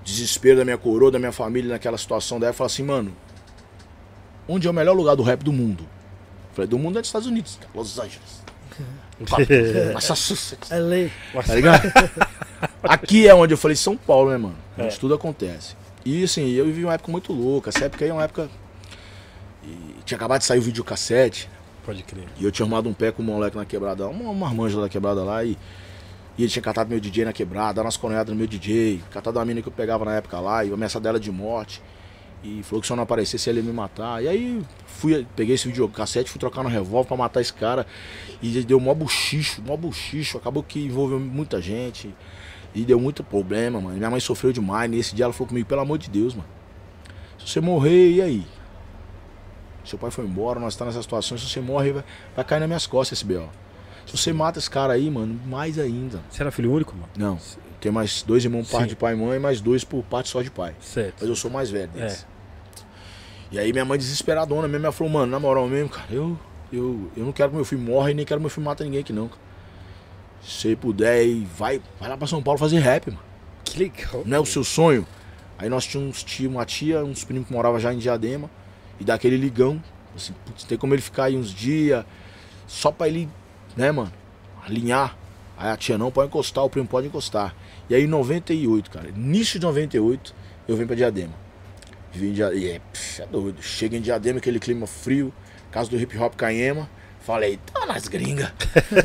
[0.04, 2.40] Desespero da minha coroa, da minha família naquela situação.
[2.40, 3.12] Daí eu falo assim, mano,
[4.48, 5.84] onde é o melhor lugar do rap do mundo?
[5.84, 8.42] Eu falei, do mundo é dos Estados Unidos, Los Angeles.
[9.94, 10.70] Massachusetts.
[10.70, 11.12] É lei.
[11.46, 11.92] Tá ligado?
[12.82, 14.56] Aqui é onde eu falei São Paulo, né, mano?
[14.76, 14.84] É.
[14.84, 15.76] Onde tudo acontece.
[16.04, 17.70] E assim, eu vivi uma época muito louca.
[17.70, 18.50] Essa época aí é uma época.
[19.64, 21.48] E tinha acabado de sair o videocassete.
[21.84, 22.26] Pode crer.
[22.38, 24.88] E eu tinha arrumado um pé com um moleque na quebrada, uma, uma marmanja da
[24.88, 25.44] quebrada lá.
[25.44, 25.56] E,
[26.36, 29.38] e ele tinha catado meu DJ na quebrada, dado umas coronhadas no meu DJ, catado
[29.38, 31.82] uma mina que eu pegava na época lá, e ameaçado dela de morte.
[32.44, 34.22] E falou que se eu não aparecesse ele ia me matar.
[34.22, 37.86] E aí fui, peguei esse videocassete, fui trocar no revólver pra matar esse cara.
[38.42, 40.38] E deu mó buchicho, mó buchicho.
[40.38, 42.12] Acabou que envolveu muita gente.
[42.74, 43.96] E deu muito problema, mano.
[43.96, 44.90] Minha mãe sofreu demais.
[44.90, 46.48] Nesse dia ela falou comigo, pelo amor de Deus, mano.
[47.38, 48.46] Se você morrer, e aí?
[49.84, 51.38] Seu pai foi embora, nós estamos nessa situação.
[51.38, 53.48] Se você morre, vai, vai cair nas minhas costas esse B.O.
[54.06, 56.20] Se você mata esse cara aí, mano, mais ainda.
[56.30, 57.08] Você era filho único, mano?
[57.16, 57.38] Não,
[57.80, 60.42] tem mais dois irmãos por parte de pai e mãe, mais dois por parte só
[60.42, 60.74] de pai.
[60.80, 61.16] Certo.
[61.20, 62.26] Mas eu sou mais velho deles.
[63.50, 66.38] E aí minha mãe desesperadona mesmo, ela falou, mano, na moral mesmo, cara, eu,
[66.72, 68.82] eu, eu não quero que meu filho morra e nem quero que meu filho mata
[68.82, 69.40] ninguém aqui não, cara.
[70.42, 73.22] Se puder, vai, vai lá pra São Paulo fazer rap, mano.
[73.64, 74.22] Que legal.
[74.24, 75.06] Não é o seu sonho?
[75.58, 78.50] Aí nós tínhamos uma tia, uns primos que moravam já em Diadema,
[78.98, 79.82] e daquele ligão,
[80.16, 82.04] assim, putz, tem como ele ficar aí uns dias,
[82.66, 83.28] só pra ele,
[83.76, 84.12] né, mano,
[84.64, 85.16] alinhar.
[85.56, 87.54] Aí a tia não pode encostar, o primo pode encostar.
[87.88, 90.34] E aí em 98, cara, início de 98,
[90.66, 91.34] eu venho pra Diadema.
[92.12, 93.62] Vim em Diadema, e é, pff, é doido.
[93.62, 95.32] Chega em Diadema, aquele clima frio,
[95.70, 96.88] casa do hip hop Caema.
[97.20, 98.52] Falei, tá nas gringas.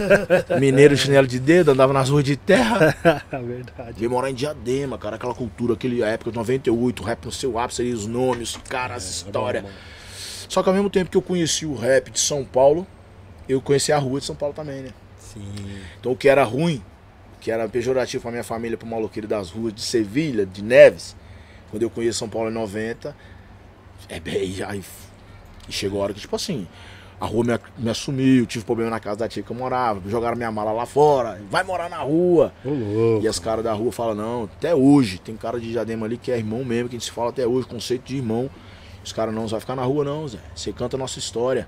[0.60, 2.95] Mineiro de chinelo de dedo, andava nas ruas de terra.
[3.30, 3.93] Verdade.
[3.99, 7.60] Veio morar em Diadema, cara, aquela cultura, aquele a época de 98, rap no seu
[7.60, 9.62] ápice, ali, os nomes, os caras, as histórias.
[9.62, 9.80] bom, mano.
[10.49, 12.88] Só que ao mesmo tempo que eu conheci o rap de São Paulo,
[13.47, 14.89] eu conheci a rua de São Paulo também, né?
[15.17, 15.41] Sim.
[15.99, 16.83] Então o que era ruim,
[17.36, 21.15] o que era pejorativo pra minha família, pro maloqueiro das ruas de Sevilha, de Neves,
[21.69, 23.15] quando eu conheci São Paulo em 90,
[24.10, 24.55] é bem.
[24.65, 24.83] Aí,
[25.67, 26.67] e chegou a hora que, tipo assim,
[27.19, 30.38] A rua me, me assumiu, tive problema na casa da tia que eu morava, jogaram
[30.38, 32.53] minha mala lá fora, vai morar na rua.
[32.63, 33.19] Ô.
[33.19, 36.31] E as caras da rua falam, não, até hoje, tem cara de diadema ali que
[36.31, 38.47] é irmão mesmo, que a gente se fala até hoje, conceito de irmão.
[39.03, 40.38] Os caras não, você vai ficar na rua não, Zé.
[40.53, 41.67] Você canta a nossa história.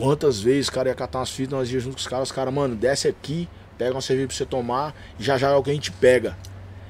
[0.00, 2.54] Quantas vezes cara ia catar umas fitas, nós íamos junto com os caras, os caras,
[2.54, 5.92] mano, desce aqui, pega uma cerveja pra você tomar, e já já é alguém te
[5.92, 6.38] pega.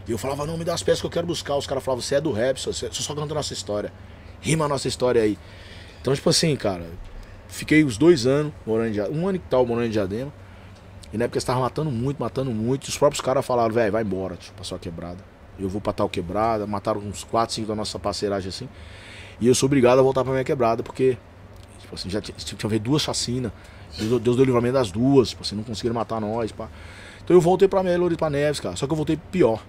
[0.07, 1.57] E eu falava, não, me dá as peças que eu quero buscar.
[1.57, 3.93] Os caras falavam, você é do rap, você só canta a nossa história.
[4.41, 5.37] Rima a nossa história aí.
[6.01, 6.87] Então, tipo assim, cara,
[7.49, 10.33] fiquei os dois anos morando em um ano e tal morando em Diadema.
[11.13, 12.85] E na época eles estavam matando muito, matando muito.
[12.85, 15.19] Os próprios caras falaram, velho, vai embora, tio, pra sua quebrada.
[15.59, 16.65] Eu vou pra tal quebrada.
[16.65, 18.69] Mataram uns 4, 5 da nossa parceiragem assim.
[19.41, 21.19] E eu sou obrigado a voltar pra minha quebrada, porque,
[21.91, 23.53] tipo assim, já tinha, tinha duas chacinas.
[23.99, 26.69] Deus, Deus deu livramento das duas, tipo assim, não conseguiram matar nós, pá.
[27.25, 28.77] Então eu voltei pra Melo pra Neves, cara.
[28.77, 29.63] Só que eu voltei pior.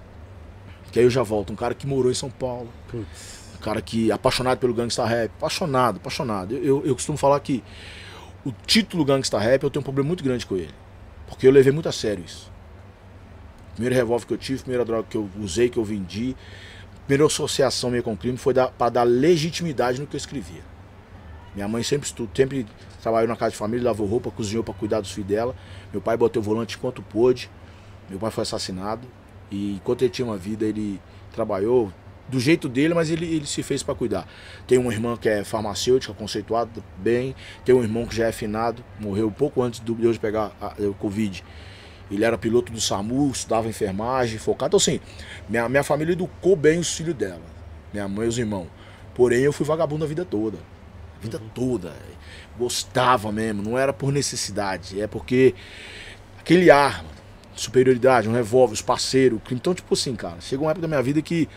[0.92, 1.52] Que aí eu já volto.
[1.52, 2.70] Um cara que morou em São Paulo.
[2.88, 3.42] Putz.
[3.58, 5.32] Um cara que apaixonado pelo Gangsta Rap.
[5.38, 6.56] Apaixonado, apaixonado.
[6.56, 7.64] Eu, eu, eu costumo falar que
[8.46, 10.74] o título Gangsta Rap eu tenho um problema muito grande com ele.
[11.28, 12.52] Porque eu levei muito a sério isso.
[13.74, 16.36] Primeiro revólver que eu tive, primeira droga que eu usei, que eu vendi,
[17.06, 20.71] primeira associação minha com o crime foi para dar legitimidade no que eu escrevia.
[21.54, 22.66] Minha mãe sempre sempre
[23.02, 25.56] trabalhou na casa de família, lavou roupa, cozinhou para cuidar dos filhos dela.
[25.92, 27.50] Meu pai botou o volante enquanto pôde.
[28.10, 29.08] Meu pai foi assassinado.
[29.50, 31.00] E enquanto ele tinha uma vida, ele
[31.34, 31.92] trabalhou
[32.30, 34.26] do jeito dele, mas ele, ele se fez para cuidar.
[34.66, 37.36] Tem uma irmã que é farmacêutica, conceituada bem.
[37.66, 40.74] Tem um irmão que já é finado, morreu pouco antes do- de eu pegar a-
[40.80, 41.44] o Covid.
[42.10, 44.70] Ele era piloto do SAMU, estudava enfermagem, focado.
[44.70, 45.02] Então, assim,
[45.50, 47.42] minha, minha família educou bem os filhos dela.
[47.92, 48.68] Minha mãe e os irmãos.
[49.14, 50.58] Porém, eu fui vagabundo a vida toda.
[51.22, 51.94] Vida toda.
[52.58, 55.00] Gostava mesmo, não era por necessidade.
[55.00, 55.54] É porque
[56.40, 57.06] aquele ar,
[57.56, 59.54] superioridade, um revólver, os parceiros, o.
[59.54, 61.48] Então, tipo assim, cara, chegou uma época da minha vida que,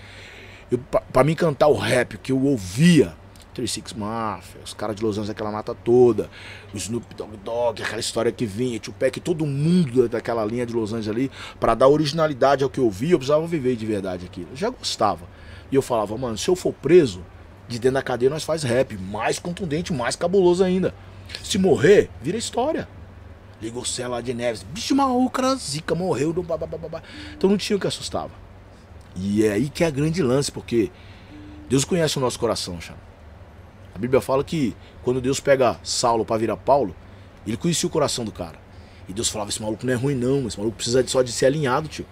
[0.71, 3.15] eu, pra, pra mim cantar o rap, que eu ouvia,
[3.55, 6.29] 36 Mafia, os caras de Los Angeles, aquela mata toda,
[6.73, 10.93] o Snoop Dogg Dogg, aquela história que vinha, Tupac, todo mundo daquela linha de Los
[10.93, 14.49] Angeles ali, pra dar originalidade ao que eu via, eu precisava viver de verdade aquilo.
[14.51, 15.27] Eu já gostava.
[15.71, 17.25] E eu falava, mano, se eu for preso,
[17.69, 20.95] de dentro da cadeia nós faz rap, mais contundente, mais cabuloso ainda.
[21.43, 22.89] Se morrer, vira história.
[23.61, 26.69] Ligou lá de Neves, bicho maluco, zica, morreu do babá.
[27.37, 28.33] Então não tinha o que assustava.
[29.17, 30.91] E é aí que é a grande lance, porque
[31.69, 32.99] Deus conhece o nosso coração, chama.
[33.95, 36.95] A Bíblia fala que quando Deus pega Saulo para virar Paulo,
[37.47, 38.59] ele conhecia o coração do cara.
[39.09, 41.47] E Deus falava: esse maluco não é ruim, não, esse maluco precisa só de ser
[41.47, 42.07] alinhado, tio.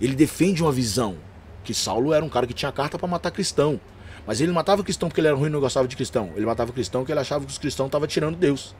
[0.00, 1.16] Ele defende uma visão
[1.62, 3.80] que Saulo era um cara que tinha carta para matar cristão.
[4.26, 6.30] Mas ele não matava cristão porque ele era ruim e não gostava de cristão.
[6.34, 8.74] Ele matava cristão porque ele achava que os cristãos estavam tirando Deus.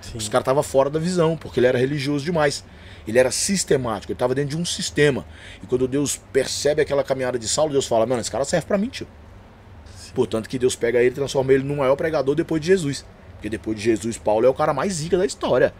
[0.00, 0.16] Sim.
[0.16, 2.64] Os caras estavam fora da visão, porque ele era religioso demais.
[3.06, 5.24] Ele era sistemático, ele estava dentro de um sistema.
[5.62, 8.78] E quando Deus percebe aquela caminhada de Saulo, Deus fala: Mano, esse cara serve para
[8.78, 9.06] mim, tio.
[10.14, 13.04] Portanto, que Deus pega ele e transforma ele no maior pregador depois de Jesus.
[13.34, 15.72] Porque depois de Jesus, Paulo é o cara mais zica da história.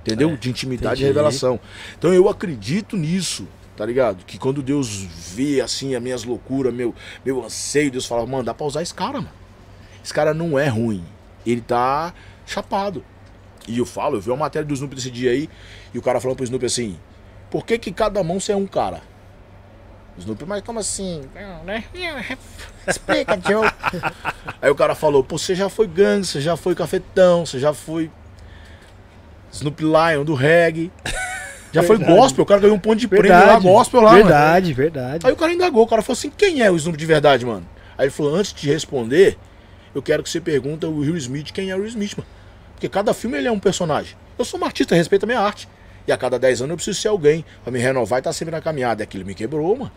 [0.00, 0.30] Entendeu?
[0.30, 1.04] É, de intimidade entendi.
[1.04, 1.60] e revelação.
[1.98, 3.46] Então eu acredito nisso,
[3.78, 4.24] tá ligado?
[4.24, 6.92] Que quando Deus vê assim as minhas loucuras, meu,
[7.24, 9.30] meu anseio, Deus fala, mano, dá pra usar esse cara, mano.
[10.02, 11.04] Esse cara não é ruim.
[11.46, 12.12] Ele tá
[12.44, 13.04] chapado.
[13.68, 15.48] E eu falo, eu vi uma matéria do Snoopy desse dia aí,
[15.94, 16.98] e o cara falando pro Snoopy assim,
[17.48, 19.00] por que que cada mão você é um cara?
[20.16, 21.22] O Snoopy, mas como assim?
[21.32, 21.84] Não, né?
[22.84, 23.70] Explica, Joe.
[24.60, 27.72] Aí o cara falou, pô, você já foi gangue, você já foi cafetão, você já
[27.72, 28.10] foi
[29.52, 30.90] Snoop Lion do reggae.
[31.72, 32.18] Já foi Verdade.
[32.18, 34.24] gospel, o cara ganhou um ponto de prêmio lá, Verdade, gospel lá, mano.
[34.24, 35.26] verdade, verdade.
[35.26, 37.66] Aí o cara indagou, o cara falou assim, quem é o Snoop de verdade, mano?
[37.96, 39.36] Aí ele falou, antes de responder,
[39.94, 42.28] eu quero que você pergunta o Will Smith quem é o Will Smith, mano.
[42.74, 44.16] Porque cada filme ele é um personagem.
[44.38, 45.68] Eu sou um artista, respeito a minha arte.
[46.06, 48.52] E a cada 10 anos eu preciso ser alguém pra me renovar e estar sempre
[48.54, 49.02] na caminhada.
[49.02, 49.92] E aquilo me quebrou, mano.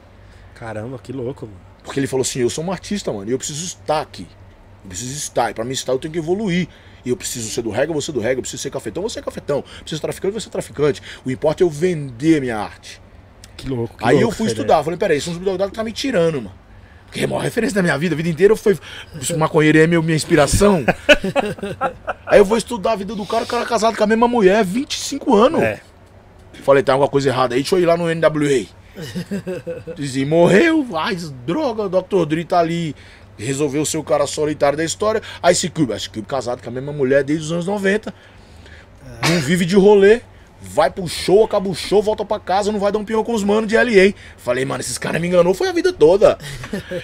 [0.56, 1.58] Caramba, que louco, mano.
[1.84, 4.28] Porque ele falou assim, eu sou um artista, mano, e eu preciso estar aqui.
[4.84, 5.52] Eu preciso estar.
[5.52, 6.68] E pra mim estar eu tenho que evoluir.
[7.06, 9.22] E eu preciso ser do reggae, você do reggae, eu preciso ser cafetão, você é
[9.22, 9.58] cafetão.
[9.58, 11.02] Eu preciso ser traficante, você é traficante.
[11.26, 13.02] O importa é eu vender minha arte.
[13.58, 13.98] Que louco.
[13.98, 15.92] que Aí eu louco fui essa estudar, falei, peraí, esse Snoop Dogg Dogg tá me
[15.92, 16.62] tirando, mano.
[17.06, 18.78] Porque é a maior referência da minha vida, a vida inteira foi.
[19.22, 20.86] Esse maconheiro é meu, minha inspiração.
[22.26, 24.30] Aí eu vou estudar a vida do cara, o cara é casado com a mesma
[24.30, 25.62] mulher, 25 anos.
[25.62, 25.82] É.
[26.64, 28.66] Falei, tem alguma coisa errada aí, deixa eu ir lá no NWA.
[29.96, 32.26] Dizia, morreu, ai, droga, o Dr.
[32.26, 32.96] Dre tá ali.
[33.44, 35.22] Resolveu ser o cara solitário da história.
[35.42, 38.14] Aí Ice Cube, Ice Cube casado com a mesma mulher desde os anos 90.
[39.28, 40.22] Não vive de rolê.
[40.64, 43.34] Vai pro show, acaba o show, volta pra casa, não vai dar um pinhão com
[43.34, 44.14] os manos de LA.
[44.38, 46.38] Falei, mano, esses caras me enganou, foi a vida toda.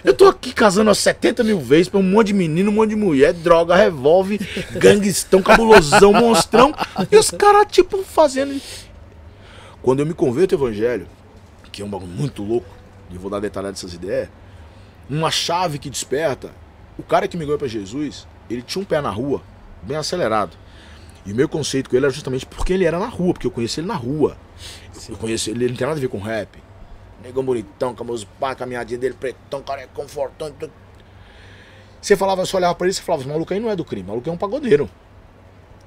[0.06, 2.92] Eu tô aqui casando umas 70 mil vezes pra um monte de menino, um monte
[2.92, 4.40] de mulher, droga, revólver,
[4.74, 6.72] ganguestão, cabulosão, monstrão.
[7.12, 8.62] E os caras, tipo, fazendo.
[9.82, 11.08] Quando eu me converto ao evangelho,
[11.72, 12.70] que é um bagulho muito louco,
[13.10, 14.30] e vou dar detalhe dessas ideias,
[15.10, 16.52] uma chave que desperta,
[16.98, 19.42] o cara que me ganhou pra Jesus, ele tinha um pé na rua,
[19.82, 20.58] bem acelerado.
[21.26, 23.52] E o meu conceito com ele era justamente porque ele era na rua, porque eu
[23.52, 24.38] conheci ele na rua.
[25.10, 26.58] Eu conheci ele, ele não tem nada a ver com rap.
[27.22, 30.56] Negão bonitão, meus pá, caminhadinha dele, pretão, cara é confortante.
[30.60, 30.72] tudo.
[32.02, 33.84] Você falava, você olhava pra ele e você falava, esse maluco aí não é do
[33.84, 34.90] crime, o maluco é um pagodeiro.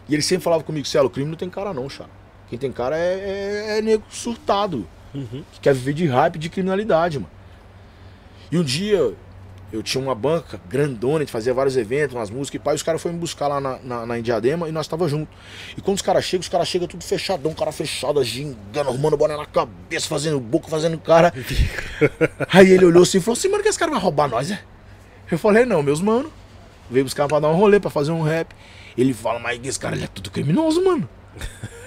[0.09, 2.07] E ele sempre falava comigo, Celo, o crime não tem cara não, chá.
[2.49, 4.87] Quem tem cara é, é, é nego surtado.
[5.15, 5.45] Uhum.
[5.53, 7.31] Que quer viver de hype, de criminalidade, mano.
[8.51, 9.15] E um dia
[9.73, 12.83] eu tinha uma banca grandona, a gente fazia vários eventos, umas músicas e pai, os
[12.83, 15.29] caras foram me buscar lá na, na, na Indiadema e nós tava junto.
[15.77, 19.37] E quando os caras chegam, os caras chegam tudo fechadão, cara fechado, gingando, arrumando boné
[19.37, 21.33] na cabeça, fazendo boca, fazendo cara.
[22.53, 24.61] Aí ele olhou assim e falou assim, mano, que esse cara vai roubar nós, é?
[25.31, 26.33] Eu falei, não, meus mano.
[26.91, 28.53] Veio buscar pra dar um rolê, pra fazer um rap.
[28.99, 31.09] Ele fala, mas esse cara ele é tudo criminoso, mano.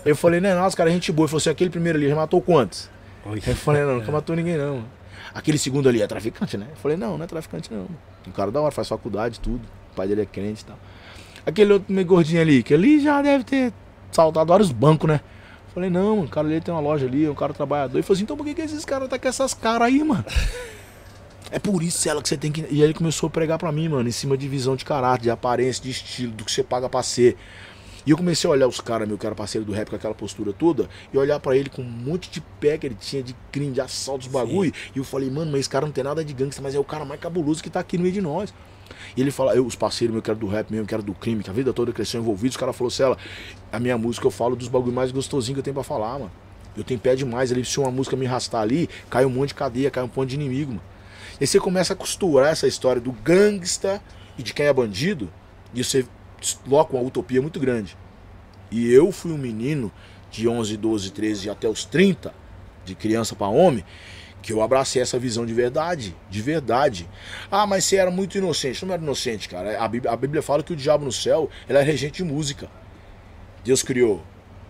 [0.06, 1.26] Eu falei, não, é não, os caras é gente boa.
[1.26, 2.89] Ele falou assim, aquele primeiro ali já matou quantos?
[3.26, 3.41] Oi.
[3.45, 4.76] Eu falei, não, nunca matou ninguém não.
[4.76, 5.03] mano.
[5.34, 6.67] Aquele segundo ali é traficante, né?
[6.69, 7.88] Eu falei, não, não é traficante não.
[8.28, 9.62] Um cara da hora, faz faculdade, tudo.
[9.91, 10.78] O pai dele é crente e tal.
[11.46, 13.74] Aquele outro meio gordinho ali, que ali já deve ter
[14.12, 15.22] saltado vários bancos, né?
[15.67, 17.98] Eu falei, não, o cara ali tem uma loja ali, é um cara trabalhador.
[17.98, 20.24] Ele falou assim, então por que, que esses caras tá com essas caras aí, mano?
[21.52, 22.62] É por isso, ela, que você tem que.
[22.62, 25.24] E aí ele começou a pregar pra mim, mano, em cima de visão de caráter,
[25.24, 27.38] de aparência, de estilo, do que você paga pra ser.
[28.06, 30.13] E eu comecei a olhar os caras, meu, que era parceiro do rap com aquela
[30.13, 33.34] postura toda, e olhar pra ele com um monte de pé que ele tinha de
[33.52, 34.74] crime, de assaltos, bagulho.
[34.94, 36.84] E eu falei, mano, mas esse cara não tem nada de gangsta, mas é o
[36.84, 38.54] cara mais cabuloso que tá aqui no meio de nós.
[39.16, 41.13] E ele fala, eu, os parceiros meus que eram do rap mesmo, que era do
[41.13, 43.18] crime, que a vida toda cresceu envolvido, os caras falaram, Cela,
[43.72, 46.32] a minha música eu falo dos bagulho mais gostosinho que eu tenho pra falar, mano.
[46.76, 49.56] Eu tenho pé demais, ali, se uma música me arrastar ali, cai um monte de
[49.56, 50.84] cadeia, cai um ponto de inimigo, mano.
[51.39, 54.02] E aí você começa a costurar essa história do gangsta
[54.38, 55.30] e de quem é bandido,
[55.74, 56.06] e você
[56.63, 57.97] coloca uma utopia muito grande.
[58.71, 59.91] E eu fui um menino
[60.32, 62.34] de 11, 12, 13 até os 30,
[62.84, 63.86] de criança para homem,
[64.41, 67.08] que eu abracei essa visão de verdade, de verdade.
[67.49, 68.86] Ah, mas você era muito inocente.
[68.86, 69.82] Não era inocente, cara.
[69.82, 72.69] A Bíblia, a Bíblia fala que o diabo no céu, ele é regente de música.
[73.63, 74.21] Deus criou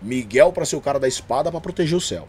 [0.01, 2.27] Miguel para ser o cara da espada para proteger o céu.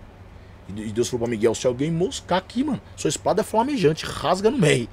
[0.69, 4.51] E Deus falou pra Miguel, se alguém moscar aqui, mano, sua espada é flamejante, rasga
[4.51, 4.89] no meio.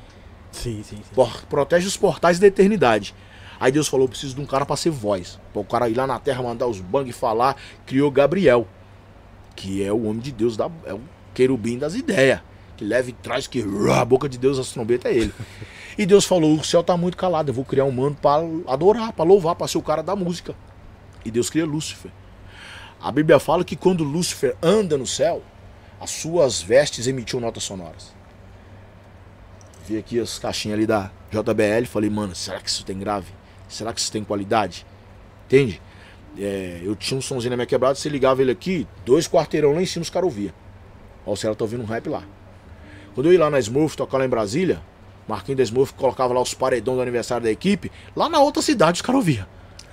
[0.52, 1.28] Sim, sim, sim.
[1.48, 3.16] Protege os portais da eternidade.
[3.62, 5.40] Aí Deus falou: eu preciso de um cara pra ser voz.
[5.54, 7.56] Pra o cara ir lá na terra, mandar os bang e falar.
[7.86, 8.68] Criou Gabriel,
[9.56, 12.42] que é o homem de Deus, da, é o querubim das ideias.
[12.76, 13.64] Que leva e traz, que
[13.96, 15.34] a boca de Deus, as trombetas é ele.
[15.96, 19.14] E Deus falou: o céu tá muito calado, eu vou criar um mano pra adorar,
[19.14, 20.56] pra louvar, pra ser o cara da música.
[21.24, 22.12] E Deus cria Lúcifer.
[23.00, 25.44] A Bíblia fala que quando Lúcifer anda no céu,
[26.00, 28.12] as suas vestes emitiam notas sonoras.
[29.88, 33.41] Vi aqui as caixinhas ali da JBL, falei, mano, será que isso tem grave?
[33.72, 34.86] Será que isso tem qualidade?
[35.48, 35.82] Entende?
[36.38, 39.82] É, eu tinha um somzinho na minha quebrada, você ligava ele aqui, dois quarteirão lá
[39.82, 40.54] em cima os caras ouviam.
[41.26, 42.24] Ó, o Cela tá ouvindo um rap lá.
[43.14, 44.82] Quando eu ia lá na Smurf tocar lá em Brasília,
[45.28, 48.98] Marquinhos da Smurf colocava lá os paredões do aniversário da equipe, lá na outra cidade
[48.98, 49.46] os caras ouviam.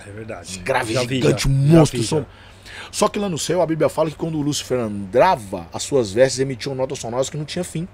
[0.07, 0.59] É verdade.
[0.61, 2.03] Grave gigante, monstro.
[2.03, 2.25] som.
[2.91, 6.13] Só que lá no céu a Bíblia fala que quando o Lúcifer andava, as suas
[6.13, 7.87] vestes emitiam notas sonoras que não tinha fim.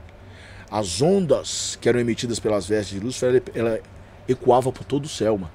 [0.71, 3.81] As ondas que eram emitidas pelas vestes de Lúcifer, ela
[4.29, 5.53] ecoava por todo o céu, mano.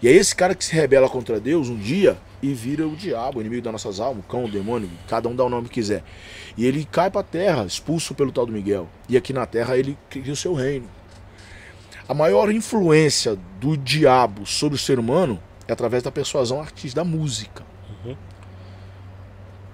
[0.00, 3.38] E aí esse cara que se rebela contra Deus um dia e vira o diabo,
[3.38, 5.74] o inimigo das nossas almas, o cão, o demônio, cada um dá o nome que
[5.74, 6.04] quiser.
[6.56, 8.88] E ele cai pra terra, expulso pelo tal do Miguel.
[9.08, 10.88] E aqui na terra ele cria o seu reino.
[12.08, 17.04] A maior influência do diabo sobre o ser humano é através da persuasão artística, da
[17.04, 17.64] música.
[18.04, 18.16] Uhum.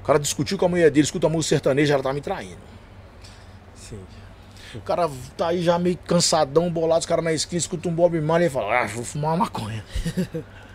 [0.03, 2.74] O cara discutiu com a mulher dele, escuta a música sertaneja, ela tá me traindo.
[4.75, 8.21] O cara tá aí já meio cansadão, bolado, os caras na esquina, escuta um Bob
[8.21, 9.85] Marley e fala, ah, vou fumar uma maconha.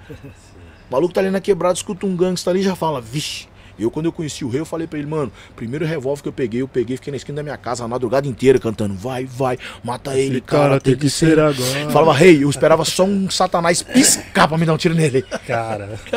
[0.10, 3.48] o maluco tá ali na quebrada, escuta um gangsta ali e já fala, vixe.
[3.78, 6.28] E eu, quando eu conheci o rei, eu falei pra ele, mano, primeiro revólver que
[6.28, 9.24] eu peguei, eu peguei, fiquei na esquina da minha casa a madrugada inteira cantando, vai,
[9.26, 11.40] vai, mata ele, cara, tem que ser.
[11.40, 11.90] agora.
[11.90, 15.22] Falava, rei, eu esperava só um satanás piscar pra me dar um tiro nele.
[15.48, 15.98] Cara.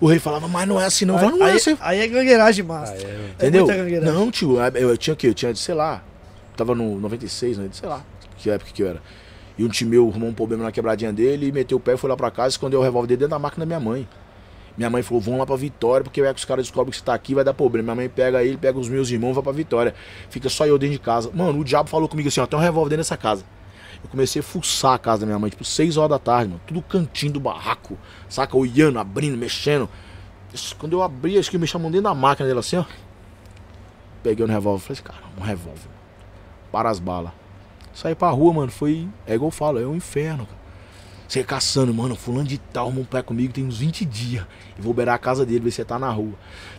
[0.00, 1.14] O rei falava, mas não é assim não.
[1.14, 1.76] Eu falava, não é aí, assim.
[1.80, 2.92] aí é gangueiragem massa.
[2.92, 3.66] É, É Entendeu?
[3.66, 4.14] gangueiragem.
[4.14, 5.26] Não, tio, eu, eu tinha o quê?
[5.28, 6.02] Eu tinha, sei lá,
[6.64, 7.68] tava no 96, né?
[7.72, 8.04] Sei lá,
[8.36, 9.02] que época que eu era.
[9.58, 12.08] E um time meu arrumou um problema na quebradinha dele e meteu o pé, foi
[12.08, 14.08] lá pra casa, escondeu o revólver dele dentro da máquina da minha mãe.
[14.76, 17.04] Minha mãe falou, vamos lá pra Vitória, porque vai que os caras descobrem que você
[17.04, 17.86] tá aqui, vai dar problema.
[17.86, 19.94] Minha mãe pega ele, pega os meus irmãos, vai pra Vitória.
[20.30, 21.30] Fica só eu dentro de casa.
[21.34, 23.44] Mano, o diabo falou comigo assim, ó, tem um revólver dentro dessa casa.
[24.02, 26.60] Eu comecei a fuçar a casa da minha mãe, tipo, 6 horas da tarde, mano.
[26.66, 28.56] Tudo cantinho do barraco, saca?
[28.56, 29.86] Olhando, abrindo, mexendo.
[30.78, 32.84] Quando eu abri, acho que me chamam dentro da máquina dele assim, ó.
[34.22, 35.99] Peguei no revólver, falei assim, cara, um revólver.
[36.70, 37.32] Para as balas.
[37.92, 39.08] Saí pra rua, mano, foi.
[39.26, 40.60] É igual eu falo, é um inferno, cara.
[41.30, 44.44] Você caçando, mano, fulano de tal, um pé comigo tem uns 20 dias.
[44.76, 46.32] E vou beirar a casa dele, ver se você tá na rua.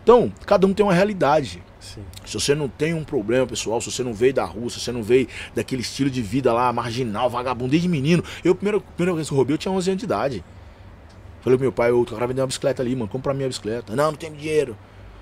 [0.04, 1.64] Então, cada um tem uma realidade.
[1.80, 2.04] Sim.
[2.26, 4.92] Se você não tem um problema, pessoal, se você não veio da rua, se você
[4.92, 5.26] não veio
[5.56, 8.22] daquele estilo de vida lá, marginal, vagabundo, desde menino.
[8.44, 8.82] Eu, primeira
[9.16, 10.44] vez que eu roubei, eu tinha 11 anos de idade.
[11.40, 13.48] Falei pro meu pai, o cara vendeu uma bicicleta ali, mano, compra pra mim a
[13.48, 13.96] bicicleta.
[13.96, 14.76] Não, não tem dinheiro.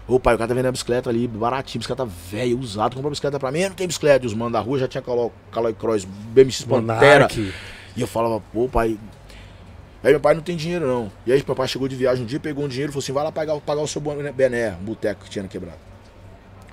[0.10, 3.12] Ô pai, o cara tá vendendo a bicicleta ali, baratinho, bicicleta velha, usado, compra a
[3.12, 3.60] bicicleta pra mim.
[3.60, 4.26] Eu não tem bicicleta.
[4.26, 7.20] E os manos da rua já tinha Caloi, Cross, BMX Pantera.
[7.20, 7.54] Monark.
[7.96, 8.98] E eu falava, pô, pai.
[10.04, 11.12] Aí meu pai não tem dinheiro, não.
[11.28, 13.12] E aí meu pai chegou de viagem um dia, pegou um dinheiro e falou assim:
[13.12, 15.78] vai lá pagar, pagar o seu boné- bené, um boteco que tinha na quebrada.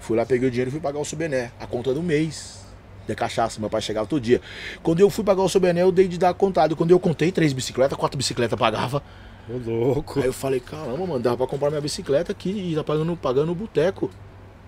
[0.00, 1.50] Fui lá, peguei o dinheiro e fui pagar o seu bené.
[1.60, 2.64] A conta do mês.
[3.06, 4.40] De cachaça, meu pai chegava todo dia.
[4.82, 6.74] Quando eu fui pagar o seu bené, eu dei de dar contado.
[6.74, 9.00] Quando eu contei três bicicletas, quatro bicicletas pagava.
[9.48, 10.18] Ô, louco.
[10.20, 13.52] Aí eu falei, caramba, mano, dava pra comprar minha bicicleta aqui e tá pagando, pagando
[13.52, 14.10] o boteco.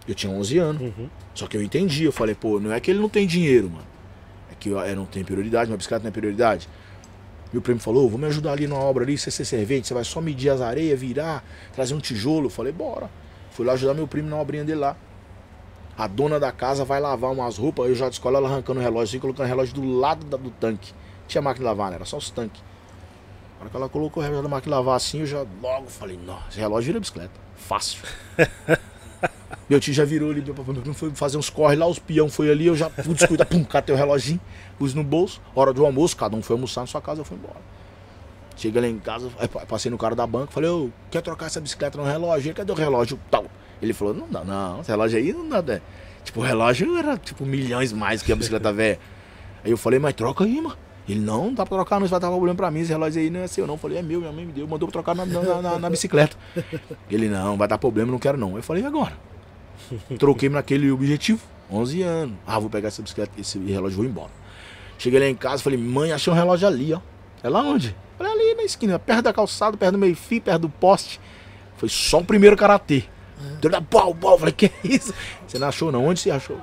[0.07, 0.81] Eu tinha 11 anos.
[0.83, 1.09] Uhum.
[1.35, 3.87] Só que eu entendi, eu falei, pô, não é que ele não tem dinheiro, mano.
[4.51, 6.69] É que eu, eu não tenho prioridade, minha bicicleta não é prioridade.
[7.53, 9.95] Meu primo falou, "Ô, vou me ajudar ali numa obra ali, você ser servente, você
[9.95, 12.47] vai só medir as areias, virar, trazer um tijolo.
[12.47, 13.11] Eu falei, bora.
[13.53, 14.97] Fui lá ajudar meu primo na obrinha dele lá.
[15.97, 18.83] A dona da casa vai lavar umas roupas, eu já de escola ela arrancando o
[18.83, 20.93] relógio, assim, colocando o relógio do lado da- do tanque.
[20.93, 21.97] Não tinha máquina de lavar, né?
[21.97, 22.63] Era só os tanques.
[23.59, 25.87] Na hora que ela colocou o relógio da máquina de lavar assim, eu já logo
[25.89, 27.33] falei, nossa, esse relógio vira bicicleta.
[27.57, 28.03] Fácil.
[29.69, 32.51] Meu tio já virou ali, meu primo foi fazer uns corre lá, os peão foi
[32.51, 34.41] ali, eu já fui descuidar, pum, catei o reloginho,
[34.79, 37.37] pus no bolso, hora do almoço, cada um foi almoçar na sua casa, eu fui
[37.37, 37.61] embora.
[38.57, 39.29] Cheguei lá em casa,
[39.69, 42.49] passei no cara da banca, falei, ô, quer trocar essa bicicleta no relógio?
[42.49, 43.19] Ele, Cadê o relógio?
[43.31, 43.45] Tal.
[43.83, 45.83] Ele falou, não dá, não, esse relógio aí não dá, né?
[46.25, 48.99] Tipo, o relógio era tipo milhões mais que a bicicleta velha.
[49.63, 50.77] Aí eu falei, mas troca aí, mano.
[51.09, 53.21] Ele, não, não dá pra trocar, não, você vai estar problema pra mim, esse relógio
[53.23, 53.75] aí não é seu, não.
[53.75, 55.91] Eu falei, é meu, minha mãe me deu, mandou pra trocar na, na, na- na
[55.91, 56.37] bicicleta.
[57.11, 58.57] Ele, não, vai dar problema, não quero não.
[58.57, 59.13] Eu falei, e agora?
[60.19, 61.41] Troquei naquele objetivo,
[61.71, 62.35] 11 anos.
[62.47, 64.31] Ah, vou pegar essa bicicleta, esse relógio e vou embora.
[64.99, 67.01] Cheguei lá em casa, falei, mãe, achei um relógio ali, ó.
[67.43, 67.97] É lá onde?
[68.19, 71.21] Falei, ali na esquina, perto da calçada, perto do meio-fio, perto do poste.
[71.77, 73.05] Foi só o primeiro karatê.
[73.61, 74.37] Deu da pau, pau.
[74.37, 75.15] Falei, que é isso?
[75.47, 76.05] Você não achou não?
[76.05, 76.61] Onde você achou?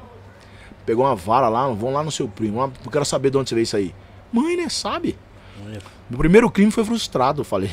[0.86, 2.62] Pegou uma vara lá, vão lá no seu primo.
[2.62, 3.96] Eu quero saber de onde você veio isso aí.
[4.36, 4.68] Mãe, né?
[4.68, 5.18] Sabe?
[6.10, 7.72] Meu primeiro crime foi frustrado, eu falei.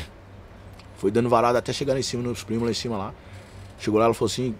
[0.95, 3.13] Foi dando varada até chegar lá em cima, nos primos lá em cima lá.
[3.77, 4.55] Chegou lá, ela falou assim: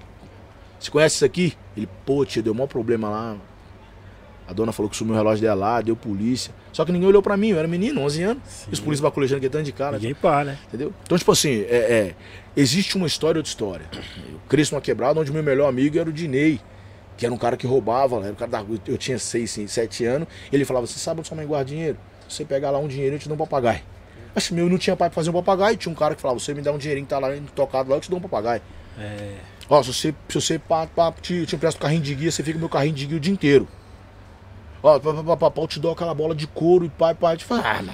[0.78, 1.54] Você conhece isso aqui?
[1.78, 3.38] Ele, pô, tia, deu maior problema lá.
[4.46, 6.54] A dona falou que sumiu o relógio dela lá, deu polícia.
[6.74, 8.44] Só que ninguém olhou pra mim, eu era menino, 11 anos.
[8.70, 9.98] E os polícias baculejando que é tanto de cara.
[9.98, 10.58] Ninguém para, né?
[10.68, 10.94] Entendeu?
[11.04, 12.16] Então, tipo assim, é, é,
[12.58, 13.86] existe uma história outra história.
[13.94, 16.60] Eu cresci numa quebrada onde o meu melhor amigo era o Dinei,
[17.24, 20.28] que era um cara que roubava, era um cara da, eu tinha 6, 7 anos,
[20.52, 21.98] ele falava, você sabe onde sua mãe guarda dinheiro?
[22.28, 23.82] Você pegar lá um dinheiro, eu te dou um papagaio.
[24.36, 26.54] Mas meu não tinha pai pra fazer um papagaio, tinha um cara que falava, você
[26.54, 28.62] me dá um dinheirinho que tá lá tocado lá, eu te dou um papagaio.
[29.00, 29.36] É.
[29.70, 32.44] Ó, se você, se você pá, pá, te, te empresta o carrinho de guia, você
[32.44, 33.70] fica no meu carrinho de guia o dia inteiro.
[34.82, 37.16] Ó, pá, pá, pá, pá, pá, eu te dou aquela bola de couro e pai,
[37.16, 37.94] pai, te fala, ah.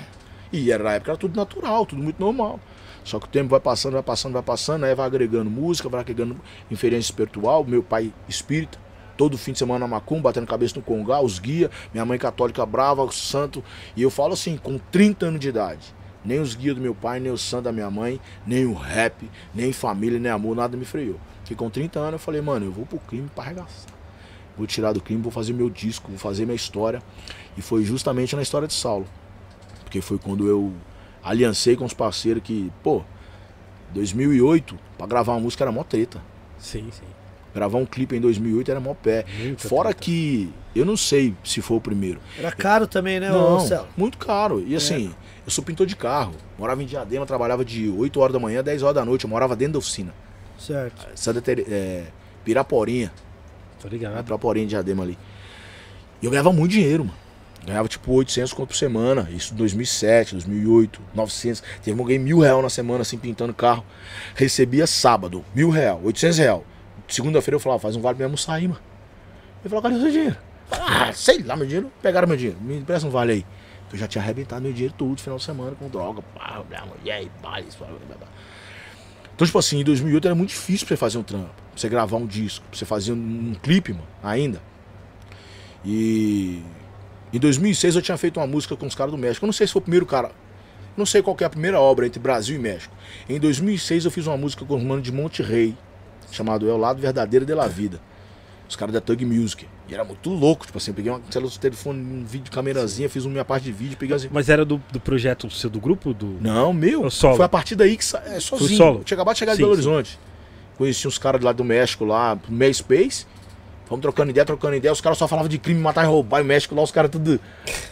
[0.51, 2.59] E era na época era tudo natural, tudo muito normal.
[3.03, 6.01] Só que o tempo vai passando, vai passando, vai passando, aí vai agregando música, vai
[6.01, 6.35] agregando
[6.71, 8.79] inferência espiritual, meu pai espírita,
[9.19, 12.65] todo fim de semana na macumba, batendo cabeça no congá, os guia, minha mãe católica
[12.65, 13.61] brava, o santo.
[13.93, 15.93] E eu falo assim, com 30 anos de idade,
[16.23, 18.17] nem os guias do meu pai, nem o santo da minha mãe,
[18.47, 21.19] nem o rap, nem família, nem amor, nada me freou.
[21.43, 23.91] Que com 30 anos eu falei, mano, eu vou pro crime pra arregaçar.
[24.57, 27.03] Vou tirar do crime, vou fazer meu disco, vou fazer minha história.
[27.57, 29.05] E foi justamente na história de Saulo.
[29.83, 30.71] Porque foi quando eu
[31.21, 33.03] aliancei com os parceiros que, pô,
[33.93, 36.21] 2008, pra gravar uma música era mó treta.
[36.57, 37.18] Sim, sim.
[37.59, 39.25] Gravar um clipe em 2008 era mó pé.
[39.37, 39.99] Muita Fora treta.
[40.05, 42.21] que eu não sei se foi o primeiro.
[42.37, 43.85] Era caro também, né, Não, ô Celo?
[43.97, 44.63] muito caro.
[44.65, 45.13] E assim,
[45.45, 46.33] eu sou pintor de carro.
[46.57, 49.25] Morava em Diadema, trabalhava de 8 horas da manhã a 10 horas da noite.
[49.25, 50.13] Eu morava dentro da oficina.
[50.57, 51.05] Certo.
[51.15, 51.65] Santa Tere...
[51.69, 52.05] é,
[52.45, 53.11] Piraporinha.
[53.81, 54.23] Tô ligado.
[54.23, 55.17] Piraporinha de Diadema ali.
[56.21, 57.17] E eu ganhava muito dinheiro, mano.
[57.65, 59.27] Ganhava tipo 800 conto por semana.
[59.31, 61.61] Isso em 2007, 2008, 900.
[61.83, 63.83] Teve um ganhei mil real na semana, assim, pintando carro.
[64.33, 66.63] Recebia sábado, mil real, 800 real.
[67.09, 68.79] Segunda-feira eu falava, faz um vale pra almoçar aí, mano.
[69.61, 70.37] Ele falou, cadê o seu dinheiro?
[70.71, 71.91] Ah, sei lá, meu dinheiro.
[72.01, 72.59] Pegaram meu dinheiro.
[72.61, 73.45] Me empresta um vale aí.
[73.91, 76.21] Eu já tinha arrebentado meu dinheiro todo final de semana com droga.
[76.21, 78.27] Pá, minha mulher, e pá, isso, blá, blá, blá.
[79.35, 81.87] Então, tipo assim, em 2008 era muito difícil pra você fazer um trampo, pra você
[81.87, 84.61] gravar um disco, pra você fazer um, um clipe, mano, ainda.
[85.83, 86.61] E
[87.31, 89.45] em 2006 eu tinha feito uma música com os caras do México.
[89.45, 90.31] Eu não sei se foi o primeiro cara,
[90.97, 92.93] não sei qual é a primeira obra entre Brasil e México.
[93.29, 95.73] Em 2006 eu fiz uma música com os manos de Monte Rei,
[96.31, 97.99] chamado É o Lado Verdadeiro de la Vida.
[98.67, 99.67] Os caras da Tug Music.
[99.87, 103.09] E era muito louco, tipo assim, eu peguei uma celular de telefone, um vídeo, camerazinha,
[103.09, 104.29] fiz uma minha parte de vídeo, peguei assim.
[104.31, 106.13] Mas era do, do projeto seu do grupo?
[106.13, 106.37] Do...
[106.39, 107.09] Não, meu.
[107.09, 107.37] Solo.
[107.37, 108.77] Foi a partir daí que é, sozinho.
[108.77, 108.99] solo.
[108.99, 109.87] Eu tinha acabado de chegar Sim, de Belo sim.
[109.87, 110.19] Horizonte.
[110.77, 113.25] Conheci uns caras lá do México lá, pro MySpace.
[113.87, 114.91] Fomos trocando ideia, trocando ideia.
[114.93, 116.39] Os caras só falavam de crime, matar e roubar.
[116.39, 117.39] E o México lá, os caras tudo.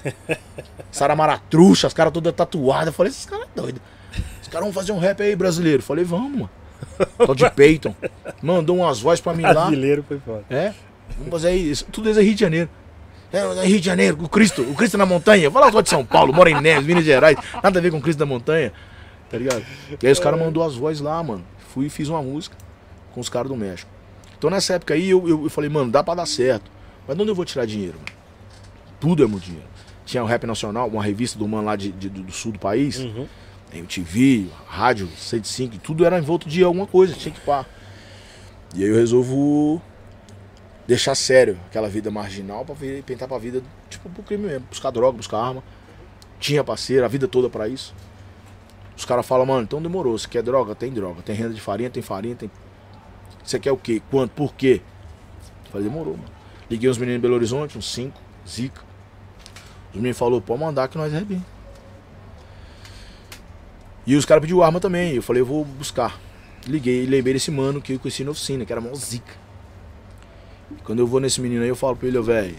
[0.92, 2.88] Saramaratuxa, os caras todos tatuados.
[2.88, 3.82] Eu falei, esses caras é doido.
[4.40, 5.80] Os caras vão fazer um rap aí brasileiro.
[5.80, 6.50] Eu falei, vamos, mano.
[7.26, 7.96] Tô de Peyton.
[8.42, 9.54] Mandou umas vozes pra mim lá.
[9.54, 10.44] Brasileiro foi foda.
[10.50, 10.74] É?
[11.18, 11.86] Vamos fazer isso.
[11.92, 12.70] Tudo isso é Rio de Janeiro.
[13.32, 15.52] É, é Rio de Janeiro, o Cristo, o Cristo na montanha.
[15.52, 17.38] Fala só de São Paulo, mora em Neves, Minas Gerais.
[17.62, 18.72] Nada a ver com o Cristo da montanha.
[19.30, 19.64] Tá ligado?
[20.02, 21.44] E aí os caras mandou as vozes lá, mano.
[21.74, 22.56] Fui e fiz uma música
[23.14, 23.90] com os caras do México.
[24.38, 26.72] Então nessa época aí eu, eu, eu falei, mano, dá pra dar certo.
[27.08, 28.18] Mas de onde eu vou tirar dinheiro, mano?
[29.00, 29.68] Tudo é muito dinheiro.
[30.06, 32.60] Tinha o Rap Nacional, uma revista do mano lá de, de- do, do sul do
[32.60, 33.00] país.
[33.00, 33.28] Uhum.
[33.74, 37.66] MTV, rádio, 105, e tudo era em volta de alguma coisa, tinha que pá.
[38.76, 39.82] E aí eu resolvo
[40.88, 44.90] deixar sério aquela vida marginal pra vir, tentar pra vida, tipo, pro crime mesmo, buscar
[44.92, 45.64] droga, buscar arma.
[46.40, 47.94] Tinha parceiro, a vida toda pra isso.
[48.96, 50.74] Os caras falam, mano, então demorou, você quer droga?
[50.74, 51.22] Tem droga.
[51.22, 52.50] Tem renda de farinha, tem farinha, tem.
[53.44, 54.02] Você quer o quê?
[54.10, 54.32] Quanto?
[54.32, 54.82] Por quê?
[55.66, 56.30] Eu falei, demorou, mano.
[56.70, 58.82] Liguei uns meninos em Belo Horizonte, uns cinco, zica.
[59.90, 61.57] Os meninos falaram, pode mandar que nós arrebenta.
[64.08, 65.16] E os caras pediu arma também.
[65.16, 66.18] Eu falei, eu vou buscar.
[66.66, 69.34] Liguei e lembrei desse mano que eu conheci na oficina, que era mó zica.
[70.86, 72.56] Quando eu vou nesse menino aí, eu falo pra ele, velho,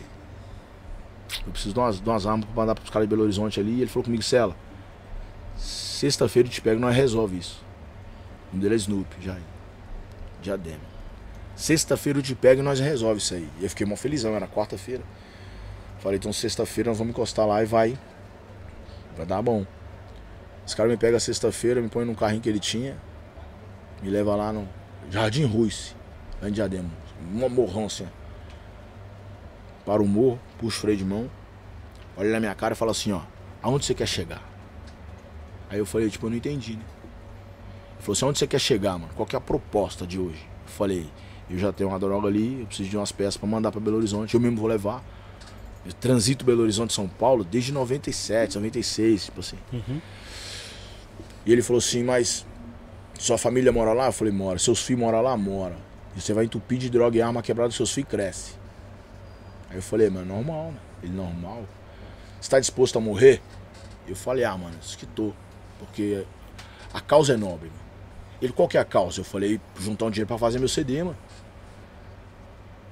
[1.46, 3.78] eu preciso de umas, de umas armas pra mandar pros caras de Belo Horizonte ali.
[3.78, 4.54] E ele falou comigo, Cela,
[5.56, 7.64] sexta-feira eu te pego e nós resolve isso.
[8.50, 9.36] O nome dele é Snoop, já.
[10.42, 10.86] Diadema.
[11.56, 13.48] Sexta-feira eu te pego e nós resolve isso aí.
[13.58, 15.02] E eu fiquei mó felizão, era quarta-feira.
[15.98, 17.98] Falei, então sexta-feira nós vamos encostar lá e vai.
[19.16, 19.66] Vai dar bom.
[20.68, 22.94] Os caras me pegam sexta-feira, me põem num carrinho que ele tinha,
[24.02, 24.68] me leva lá no
[25.10, 25.96] Jardim Ruiz,
[26.42, 26.90] lá em Diadema.
[27.34, 28.06] Um morrão assim.
[29.86, 31.30] Para o morro, puxo o freio de mão,
[32.18, 33.22] olha na minha cara e fala assim, ó,
[33.62, 34.42] aonde você quer chegar?
[35.70, 36.84] Aí eu falei, tipo, eu não entendi, né?
[37.94, 39.10] Ele falou assim, aonde você quer chegar, mano?
[39.16, 40.46] Qual que é a proposta de hoje?
[40.66, 41.10] Eu falei,
[41.48, 43.96] eu já tenho uma droga ali, eu preciso de umas peças pra mandar pra Belo
[43.96, 45.02] Horizonte, eu mesmo vou levar.
[45.86, 49.56] Eu transito Belo Horizonte, São Paulo, desde 97, 96, tipo assim.
[49.72, 49.98] Uhum.
[51.48, 52.44] E ele falou assim, mas
[53.18, 54.08] sua família mora lá?
[54.08, 54.58] Eu falei, mora.
[54.58, 55.34] Seus filhos moram lá?
[55.34, 55.76] Mora.
[56.14, 58.54] E você vai entupir de droga e arma quebrada, seus filhos crescem.
[59.70, 60.80] Aí eu falei, mano, normal, mano.
[61.02, 61.64] Ele, normal.
[62.38, 63.40] Você tá disposto a morrer?
[64.06, 65.32] Eu falei, ah, mano, isso que tô.
[65.78, 66.22] Porque
[66.92, 67.80] a causa é nobre, mano.
[68.42, 69.20] Ele, qual que é a causa?
[69.20, 71.16] Eu falei, juntar um dinheiro pra fazer meu CD, mano.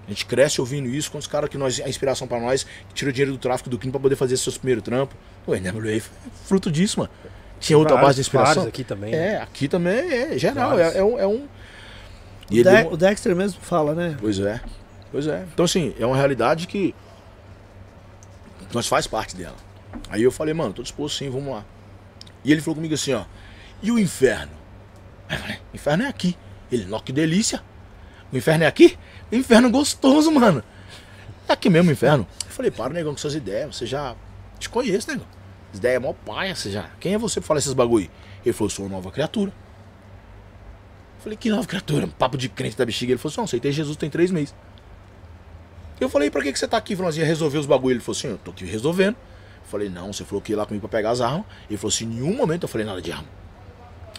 [0.07, 2.95] A gente cresce ouvindo isso com os caras que nós, a inspiração pra nós, que
[2.95, 5.15] tira o dinheiro do tráfico do crime pra poder fazer seus primeiros trampos.
[5.47, 7.13] O NWA foi fruto disso, mano.
[7.61, 8.65] Tinha outra Vários- base de inspiração.
[8.67, 9.11] aqui também.
[9.13, 9.35] né?
[9.35, 11.19] É, aqui também é geral, é, é um.
[11.19, 11.49] É um...
[12.51, 14.17] E O, ele De- demo- o Dexter mesmo fala, né?
[14.21, 14.61] Pois é,
[15.11, 15.45] pois é.
[15.53, 16.95] Então assim, é uma realidade que
[18.73, 19.57] nós faz parte dela.
[20.11, 21.65] Aí eu falei, mano, tô disposto sim, vamos lá.
[22.45, 23.25] E ele falou comigo assim, ó,
[23.83, 24.53] e o inferno?
[25.29, 26.37] Aí eu falei, inferno é aqui.
[26.71, 27.63] Ele, nó, que delícia.
[28.33, 28.97] O inferno é aqui?
[29.33, 30.63] Inferno gostoso, mano.
[31.49, 32.27] É aqui mesmo o inferno.
[32.45, 33.75] Eu falei, para, negão, com suas ideias.
[33.77, 34.15] Você já
[34.59, 35.27] te conhece, negão.
[35.77, 36.89] As ideias é mó paia, você já.
[36.99, 38.09] Quem é você pra falar esses bagulho?
[38.43, 39.51] Ele falou, sou uma nova criatura.
[39.51, 42.07] Eu falei, que nova criatura?
[42.07, 43.13] Papo de crente da bexiga.
[43.13, 44.55] Ele falou assim, não, aceitei Jesus tem três meses.
[46.01, 46.97] Eu falei, pra que, que você tá aqui?
[46.97, 47.93] Falou, ia resolver os bagulho.
[47.93, 49.17] Ele falou assim, eu tô aqui resolvendo.
[49.17, 51.45] Eu falei, não, você falou que ia lá comigo pra pegar as armas.
[51.69, 53.29] Ele falou assim, em nenhum momento eu falei nada de arma.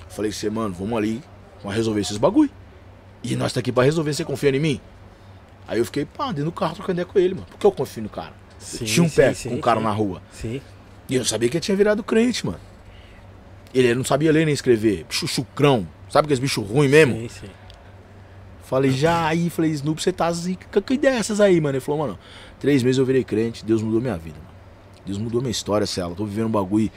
[0.05, 1.23] Eu falei, você, mano, vamos ali,
[1.63, 2.51] vamos resolver esses bagulho.
[3.23, 4.81] E nós tá aqui pra resolver, você confia em mim?
[5.67, 7.47] Aí eu fiquei, pá, dentro do carro trocando ideia com ele, mano.
[7.47, 8.33] Por que eu confio no cara?
[8.59, 10.21] Sim, Tinha um sim, pé sim, com um cara na rua.
[10.31, 10.61] Sim.
[11.09, 12.59] E eu sabia que ele tinha virado crente, mano.
[13.73, 15.05] Ele não sabia ler nem escrever.
[15.05, 15.87] Bicho chucrão.
[16.09, 17.15] Sabe aqueles bichos ruins mesmo?
[17.15, 17.49] Sim, sim.
[18.63, 20.81] Falei, já aí, falei, Snoop, você tá zica.
[20.81, 21.77] Que ideia é essas aí, mano?
[21.77, 22.19] Ele falou, mano,
[22.59, 24.57] três meses eu virei crente, Deus mudou minha vida, mano.
[25.05, 26.13] Deus mudou minha história, Cela.
[26.13, 26.91] Tô vivendo um bagulho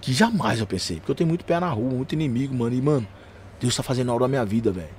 [0.00, 0.98] que jamais eu pensei.
[0.98, 2.74] Porque eu tenho muito pé na rua, muito inimigo, mano.
[2.74, 3.06] E, mano,
[3.60, 4.96] Deus tá fazendo a hora da minha vida, velho.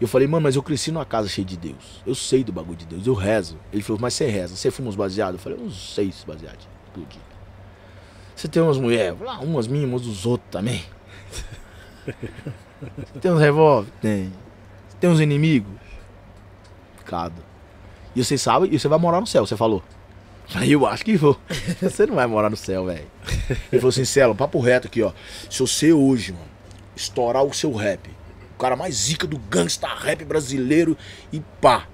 [0.00, 2.00] Eu falei, mano, mas eu cresci numa casa cheia de Deus.
[2.06, 3.58] Eu sei do bagulho de Deus, eu rezo.
[3.72, 5.40] Ele falou, mas você reza, você fuma uns baseados?
[5.40, 7.27] Eu falei, uns seis baseados por dia.
[8.38, 9.18] Você tem umas mulheres?
[9.20, 10.84] Lá, umas minhas, umas dos outros também.
[13.20, 13.90] tem uns revólver?
[14.00, 14.32] Tem.
[15.00, 15.72] Tem uns inimigos?
[17.04, 17.42] Cada.
[18.14, 19.82] E você sabe, e você vai morar no céu, você falou.
[20.54, 21.36] Aí eu acho que vou.
[21.82, 23.06] Você não vai morar no céu, velho.
[23.50, 25.12] Ele falou assim, Celo, papo reto aqui, ó.
[25.50, 26.46] Se você hoje, mano,
[26.96, 28.08] estourar o seu rap,
[28.54, 30.96] o cara mais zica do gangsta rap brasileiro
[31.30, 31.86] e pá.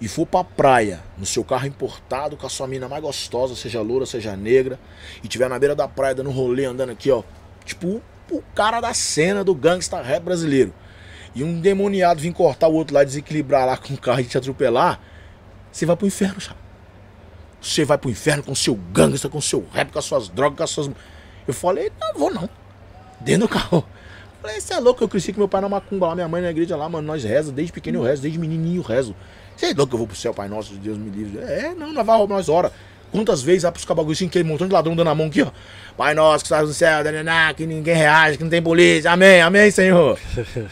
[0.00, 3.80] E for pra praia, no seu carro importado, com a sua mina mais gostosa, seja
[3.80, 4.78] loura, seja negra,
[5.24, 7.22] e tiver na beira da praia dando rolê, andando aqui, ó.
[7.64, 10.72] Tipo, o cara da cena do gangsta rap brasileiro.
[11.34, 14.36] E um demoniado vir cortar o outro lá, desequilibrar lá com o carro e te
[14.36, 15.00] atropelar,
[15.72, 16.60] você vai pro inferno, chapa.
[17.60, 20.64] Você vai pro inferno com seu gangsta, com seu rap, com as suas drogas, com
[20.64, 20.90] as suas.
[21.46, 22.48] Eu falei, não vou não.
[23.20, 23.84] Dentro do carro.
[24.40, 26.50] Falei, você é louco, eu cresci com meu pai na macumba lá, minha mãe na
[26.50, 29.14] igreja lá, mano, nós reza, desde pequeno eu rezo, desde menininho eu rezo.
[29.56, 31.38] Você é louco que eu vou pro céu, Pai Nosso, Deus me livre.
[31.38, 32.70] É, não, nós vai roubar, nós ora.
[33.10, 35.50] Quantas vezes vai buscar bagulho assim, aquele montão de ladrão dando a mão aqui, ó.
[35.96, 39.12] Pai Nosso que estás no céu, dananá, que ninguém reage, que não tem polícia.
[39.12, 40.18] Amém, amém, Senhor.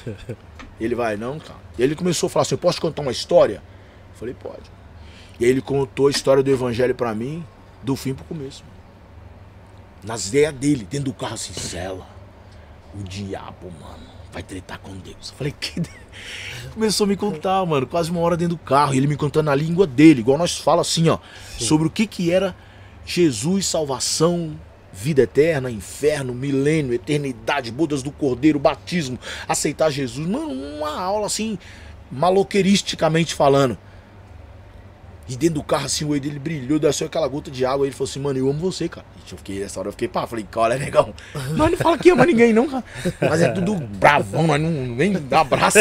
[0.80, 1.60] Ele vai, não, cara.
[1.78, 3.62] E ele começou a falar assim: eu posso contar uma história?
[4.12, 4.70] Eu falei, pode.
[5.38, 7.44] E aí ele contou a história do evangelho pra mim,
[7.82, 8.64] do fim pro começo.
[10.02, 12.06] nas ideias dele, dentro do carro assim, Cela,
[12.94, 15.30] o diabo, mano, vai tretar com Deus.
[15.30, 15.80] Eu falei, que.
[16.72, 19.46] Começou a me contar, mano, quase uma hora dentro do carro, e ele me contando
[19.46, 21.18] na língua dele, igual nós fala assim, ó,
[21.56, 22.54] sobre o que que era
[23.06, 24.58] Jesus, salvação,
[24.92, 29.18] vida eterna, inferno, milênio, eternidade, bodas do cordeiro, batismo,
[29.48, 30.26] aceitar Jesus.
[30.26, 31.58] Mano, uma aula assim,
[32.10, 33.78] maloqueiristicamente falando.
[35.26, 37.86] E dentro do carro, assim, o olho dele brilhou, desceu aquela gota de água.
[37.86, 39.06] Ele falou assim, mano, eu amo você, cara.
[39.16, 41.14] E eu fiquei, nessa hora eu fiquei, pá, falei, cara, é negão.
[41.56, 42.84] Nós não fala que ama ninguém, não, cara.
[43.22, 45.78] Mas é tudo bravão, nós não nem dá abraço.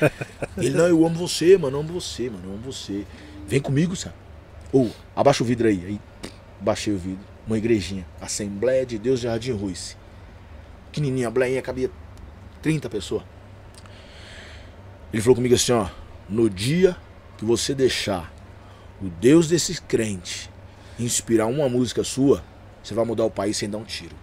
[0.56, 3.04] Ele, não, eu amo você, mano, eu amo você, mano, eu amo você.
[3.46, 4.14] Vem comigo, sabe?
[4.72, 5.84] Ou, abaixa o vidro aí.
[5.86, 6.00] Aí,
[6.60, 7.20] baixei o vidro.
[7.46, 8.06] Uma igrejinha.
[8.20, 9.96] Assembleia de Deus de Jardim Ruiz.
[10.90, 11.90] Pequenininha, bleinha, cabia
[12.62, 13.22] 30 pessoas.
[15.12, 15.86] Ele falou comigo assim, ó.
[16.28, 16.96] No dia
[17.36, 18.32] que você deixar
[19.00, 20.48] o Deus desses crentes
[20.98, 22.42] inspirar uma música sua,
[22.82, 24.14] você vai mudar o país sem dar um tiro.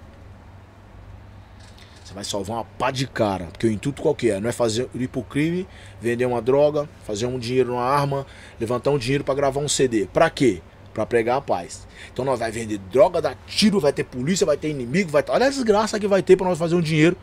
[2.04, 3.46] Você vai salvar uma pá de cara.
[3.46, 4.40] Porque o intuito qual que é?
[4.40, 5.68] Não é fazer ir pro crime,
[6.02, 8.26] vender uma droga, fazer um dinheiro numa arma,
[8.60, 10.08] levantar um dinheiro para gravar um CD.
[10.08, 10.62] Pra quê?
[10.94, 11.88] Pra pregar a paz.
[12.12, 15.32] Então nós vai vender droga, dar tiro, vai ter polícia, vai ter inimigo, vai ter.
[15.32, 17.18] Olha a desgraça que vai ter pra nós fazer um dinheiro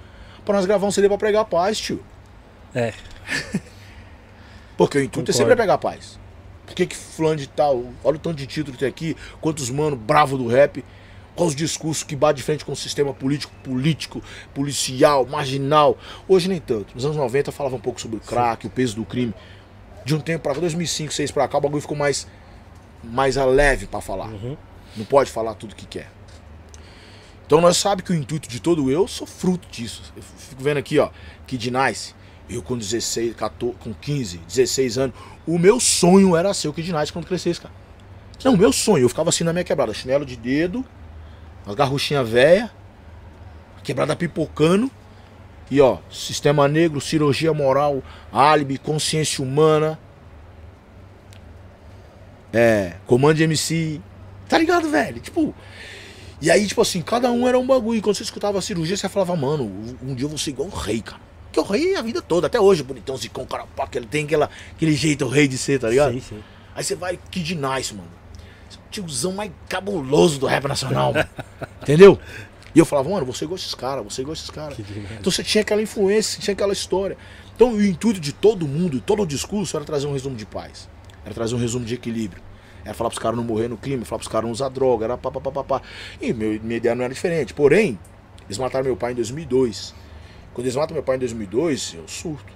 [0.44, 2.02] para nós gravar um CD pra pregar a paz, tio.
[2.74, 2.92] É.
[4.76, 5.36] Porque o intuito é Concordo.
[5.36, 6.18] sempre pregar a paz.
[6.70, 9.68] Por que que fulano de tal, olha o tanto de título que tem aqui, quantos
[9.70, 10.84] mano bravo do rap,
[11.34, 14.22] quais os discursos que bate de frente com o sistema político, político,
[14.54, 15.98] policial, marginal.
[16.28, 16.94] Hoje nem tanto.
[16.94, 19.34] Nos anos 90 falava um pouco sobre o crack, o peso do crime.
[20.04, 22.28] De um tempo pra cá, 2005, 2006 pra cá, o bagulho ficou mais
[23.02, 24.28] mais a leve pra falar.
[24.28, 24.56] Uhum.
[24.96, 26.08] Não pode falar tudo que quer.
[27.46, 30.12] Então nós sabemos que o intuito de todo eu sou fruto disso.
[30.16, 31.10] Eu fico vendo aqui, ó,
[31.48, 32.14] Kid Nice.
[32.50, 36.92] Eu com 16, 14, com 15, 16 anos, o meu sonho era ser o Kid
[36.92, 37.72] Nice quando crescesse, cara.
[38.44, 40.84] Não, o meu sonho, eu ficava assim na minha quebrada, chinelo de dedo,
[41.64, 42.70] as garruchinhas velha,
[43.84, 44.90] quebrada pipocando.
[45.70, 49.96] E ó, sistema negro, cirurgia moral, álibi, consciência humana.
[52.52, 54.00] É, comando MC.
[54.48, 55.20] Tá ligado, velho?
[55.20, 55.54] Tipo,
[56.40, 57.98] e aí, tipo assim, cada um era um bagulho.
[57.98, 59.64] E quando você escutava a cirurgia, você falava, mano,
[60.02, 61.29] um dia eu vou ser igual o rei, cara.
[61.50, 63.46] Porque o rei a vida toda, até hoje, bonitão, zicão,
[63.90, 66.12] que ele tem aquela, aquele jeito, o rei de ser, tá ligado?
[66.12, 66.42] Sim, sim.
[66.74, 68.08] Aí você vai, Kid Nice, mano.
[68.90, 71.28] Tiozão mais cabuloso do rap nacional, mano.
[71.82, 72.18] Entendeu?
[72.74, 74.76] E eu falava, mano, você gosta desses caras, você gosta desses caras.
[74.76, 74.82] Que.
[75.18, 77.16] Então você tinha aquela influência, você tinha aquela história.
[77.54, 80.88] Então o intuito de todo mundo, todo o discurso era trazer um resumo de paz.
[81.24, 82.42] Era trazer um resumo de equilíbrio.
[82.84, 85.18] Era falar pros caras não morrer no crime, falar pros caras não usar droga, era
[85.18, 85.82] pá, pá, pá, pá, pá.
[86.20, 87.52] E meu, minha ideia não era diferente.
[87.52, 87.98] Porém,
[88.46, 89.94] eles mataram meu pai em 2002.
[90.54, 92.52] Quando eles matam meu pai em 2002, eu surto.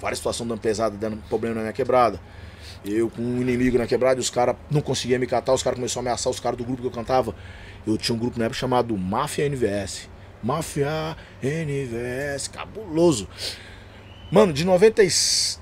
[0.00, 2.20] Várias situações dando pesada, dando problema na minha quebrada.
[2.84, 5.78] Eu com um inimigo na quebrada, e os caras não conseguiam me catar, os caras
[5.78, 7.34] começaram a ameaçar os caras do grupo que eu cantava.
[7.86, 10.08] Eu tinha um grupo na época chamado Máfia NVS.
[10.42, 13.28] Máfia NVS, cabuloso.
[14.30, 15.10] Mano, de 90, e-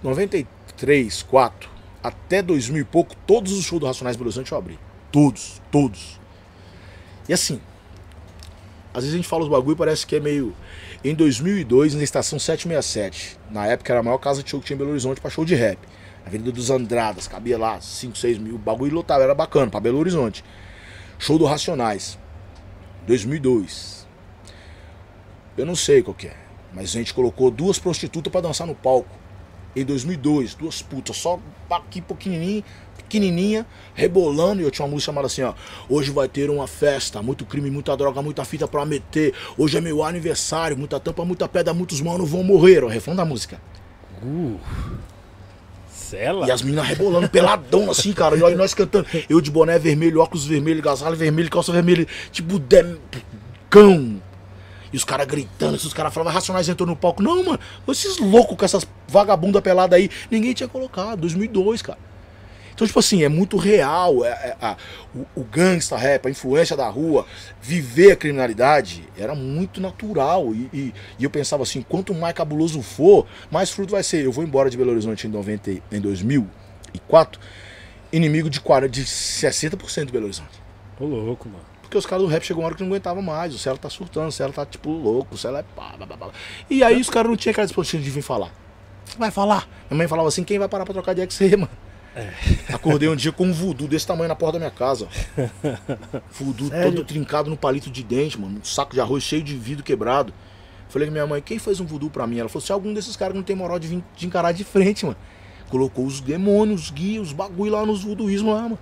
[0.03, 1.71] 93, 4
[2.03, 4.79] até 2000 e pouco, todos os shows do Racionais Belo Horizonte eu abri.
[5.13, 6.19] Todos, todos.
[7.29, 7.61] E assim,
[8.93, 10.55] às vezes a gente fala os bagulho e parece que é meio.
[11.05, 14.77] Em 2002, na estação 767, na época era a maior casa de show que tinha
[14.77, 15.77] em Belo Horizonte pra show de rap.
[16.25, 20.45] Avenida dos Andradas, cabia lá 5, 6 mil, bagulho lotava, era bacana, pra Belo Horizonte.
[21.19, 22.17] Show do Racionais,
[23.05, 24.07] 2002.
[25.57, 26.37] Eu não sei qual que é,
[26.73, 29.11] mas a gente colocou duas prostitutas pra dançar no palco.
[29.75, 32.63] Em 2002, duas putas, só aqui pequenininha,
[33.13, 34.63] pequenininha, rebolando.
[34.63, 35.53] E eu tinha uma música chamada assim, ó.
[35.89, 39.35] Hoje vai ter uma festa, muito crime, muita droga, muita fita pra meter.
[39.59, 42.83] Hoje é meu aniversário, muita tampa, muita pedra, muitos manos vão morrer.
[42.83, 43.61] O refrão da música.
[44.23, 44.59] Uh.
[45.91, 46.47] Cela?
[46.47, 48.37] E as meninas rebolando, peladão assim, cara.
[48.37, 49.07] E olha nós cantando.
[49.29, 52.07] Eu de boné vermelho, óculos vermelho, agasalho vermelho, calça vermelha.
[52.31, 52.99] Tipo, dem...
[53.69, 54.21] cão.
[54.93, 57.23] E os caras gritando, os caras falavam, Racionais entrou no palco.
[57.23, 57.59] Não, mano,
[57.89, 61.21] esses loucos com essas vagabunda pelada aí, ninguém tinha colocado.
[61.21, 61.99] 2002, cara.
[62.75, 64.25] Então, tipo assim, é muito real.
[64.25, 64.77] É, é- a-
[65.15, 67.27] o, o gangsta rap, a influência da rua,
[67.61, 70.55] viver a criminalidade, era muito natural.
[70.55, 74.25] E, e- e eu pensava assim, quanto mais cabuloso for, mais fruto vai ser.
[74.25, 77.41] Eu vou embora de Belo Horizonte em, 90, e- em 2004,
[78.13, 80.61] inimigo de, 40, de 60% de Belo Horizonte.
[80.99, 81.65] Ô louco, mano.
[81.83, 83.55] Porque os caras do rap chegou uma hora que não aguentava mais.
[83.55, 86.17] O Celo tá surtando, o Celo tá tipo louco, o Celo é pá, blá, blá,
[86.17, 86.31] blá.
[86.71, 88.51] E aí os caras não tinham aquela disposição de vir falar.
[89.19, 89.69] Vai falar.
[89.91, 91.69] Minha mãe falava assim: quem vai parar pra trocar de XC, mano?
[92.73, 95.09] Acordei um dia com um voodoo desse tamanho na porta da minha casa.
[96.33, 96.93] Voodoo Sério?
[96.93, 98.59] todo trincado no palito de dente, mano.
[98.61, 100.33] Um saco de arroz cheio de vidro quebrado.
[100.89, 102.39] Falei com minha mãe, quem fez um voodoo pra mim?
[102.39, 105.07] Ela falou, se algum desses caras não tem moral de, vir, de encarar de frente,
[105.07, 105.17] mano.
[105.71, 108.79] Colocou os demônios, os guias, os bagulho lá nos voodooísmos lá, mano.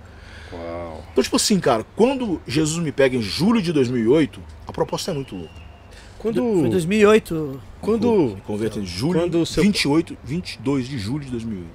[0.51, 1.03] Uau.
[1.11, 5.13] Então, tipo assim, cara, quando Jesus me pega em julho de 2008, a proposta é
[5.13, 5.61] muito louca.
[6.19, 6.41] Quando.
[6.59, 7.61] Foi 2008.
[7.79, 8.35] Quando.
[8.35, 11.69] Me converto em julho, Quando o seu- 28, 22 de julho de 2008.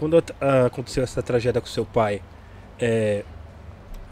[0.00, 2.22] Quando ah, aconteceu essa tragédia com seu pai,
[2.78, 3.22] é,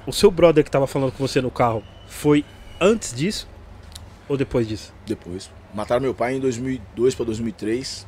[0.07, 2.45] o seu brother que tava falando com você no carro foi
[2.79, 3.49] antes disso
[4.29, 4.93] ou depois disso?
[5.07, 5.51] Depois.
[5.73, 8.07] Mataram meu pai em 2002 pra 2003.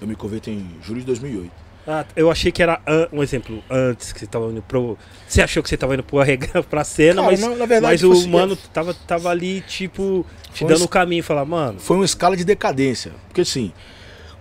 [0.00, 1.52] Eu me converto em julho de 2008.
[1.86, 2.80] Ah, eu achei que era
[3.12, 4.96] um exemplo antes que você tava indo pro.
[5.28, 8.02] Você achou que você tava indo pro arrega pra cena, Cara, mas, na verdade, mas
[8.02, 10.24] o assim, mano tava, tava ali, tipo,
[10.54, 11.78] te dando um o caminho, falar, mano.
[11.78, 13.12] foi uma escala de decadência.
[13.28, 13.70] Porque assim,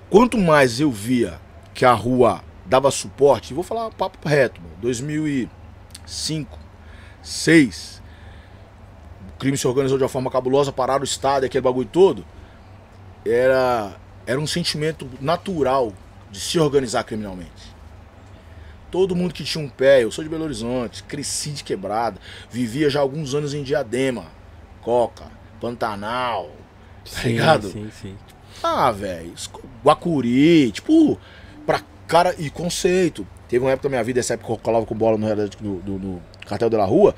[0.10, 1.40] quanto mais eu via
[1.80, 6.60] que a rua dava suporte, vou falar papo reto, mano, 2005,
[7.22, 8.02] 2006,
[9.30, 12.26] o crime se organizou de uma forma cabulosa, pararam o estado, aquele bagulho todo,
[13.26, 13.96] era,
[14.28, 15.94] era um sentimento natural
[16.30, 17.74] de se organizar criminalmente.
[18.92, 22.20] Todo mundo que tinha um pé, eu sou de Belo Horizonte, cresci de quebrada,
[22.52, 24.26] vivia já alguns anos em Diadema,
[24.82, 26.52] Coca, Pantanal,
[27.10, 27.70] tá ligado?
[27.70, 28.18] Sim, sim.
[28.62, 29.34] Ah, velho,
[29.82, 31.18] Guacuri, tipo,
[32.10, 33.26] cara e conceito.
[33.48, 35.28] Teve uma época da minha vida, essa época que eu colava com bola no,
[35.62, 37.16] no, no- cartel da rua,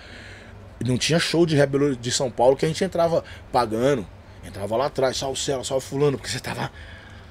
[0.85, 4.05] não tinha show de rap Belo- de São Paulo que a gente entrava pagando.
[4.45, 6.71] Entrava lá atrás, salve o céu, salve fulano, porque você tava.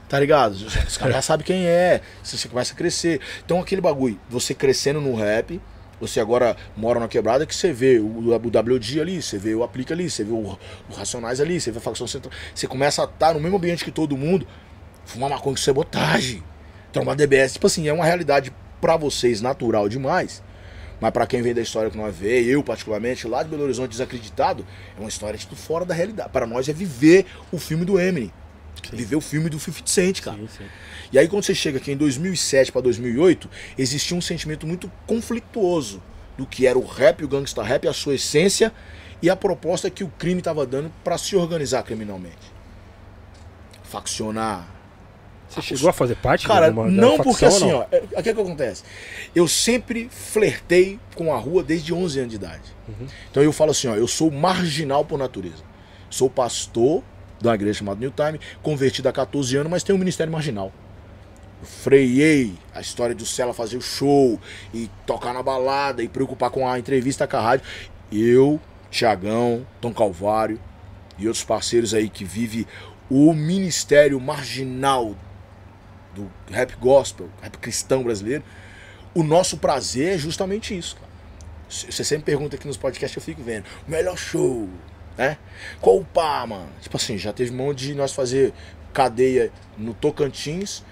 [0.08, 0.52] Tá ligado?
[0.54, 3.20] Os caras já sabem quem é, você começa a crescer.
[3.44, 5.60] Então aquele bagulho, você crescendo no rap,
[6.00, 9.62] você agora mora na quebrada que você vê o, o WD ali, você vê o
[9.62, 10.58] Aplica ali, você vê o,
[10.88, 12.32] o Racionais ali, você vê a facção central.
[12.54, 14.46] Você começa a estar no mesmo ambiente que todo mundo,
[15.04, 16.42] fumar maconha com sabotagem,
[16.92, 17.54] trombar DBS.
[17.54, 20.42] Tipo assim, é uma realidade pra vocês natural demais.
[21.00, 23.90] Mas pra quem vem da história que nós vê, eu particularmente, lá de Belo Horizonte
[23.90, 24.66] desacreditado,
[24.96, 26.28] é uma história tipo fora da realidade.
[26.30, 28.30] Para nós é viver o filme do Eminem.
[28.92, 30.36] Viver o filme do 50 Cent, cara.
[30.38, 30.64] Sim, sim.
[31.12, 36.02] E aí quando você chega aqui em 2007 para 2008, existia um sentimento muito conflituoso
[36.36, 38.72] do que era o rap, o gangsta rap, a sua essência
[39.22, 42.52] e a proposta que o crime estava dando para se organizar criminalmente.
[43.82, 44.79] Faccionar.
[45.50, 47.78] Você chegou a fazer parte Cara, de alguma da não facção porque assim, não?
[47.78, 48.84] ó, é- o que é que acontece?
[49.34, 52.62] Eu sempre flertei com a rua desde 11 anos de idade.
[52.88, 53.06] Uhum.
[53.30, 55.64] Então eu falo assim, ó, eu sou marginal por natureza.
[56.08, 57.02] Sou pastor
[57.40, 60.72] de uma igreja chamada New Time, convertido há 14 anos, mas tenho um ministério marginal.
[61.60, 64.38] Eu freiei a história do Cela fazer o show
[64.72, 67.66] e tocar na balada e preocupar com a entrevista com a rádio.
[68.12, 70.60] Eu, Tiagão, Tom Calvário
[71.18, 72.66] e outros parceiros aí que vivem
[73.10, 75.14] o ministério marginal
[76.20, 78.42] do rap gospel, rap cristão brasileiro,
[79.14, 81.10] o nosso prazer é justamente isso, cara.
[81.68, 84.68] Você sempre pergunta aqui nos podcasts, eu fico vendo, o melhor show,
[85.16, 85.36] né?
[85.80, 86.68] Qual o pá, mano?
[86.80, 88.52] Tipo assim, já teve monte de nós fazer
[88.92, 90.82] cadeia no Tocantins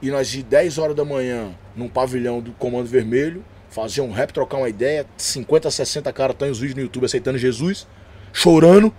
[0.00, 4.32] e nós de 10 horas da manhã num pavilhão do Comando Vermelho, fazer um rap,
[4.32, 7.86] trocar uma ideia, 50, 60 caras estão os vídeos no YouTube aceitando Jesus,
[8.32, 8.94] chorando.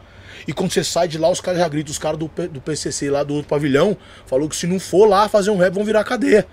[0.49, 3.07] E quando você sai de lá, os caras já gritam, os caras do, do PCC
[3.07, 3.95] lá do outro pavilhão,
[4.25, 6.47] falou que se não for lá fazer um rap, vão virar cadeia.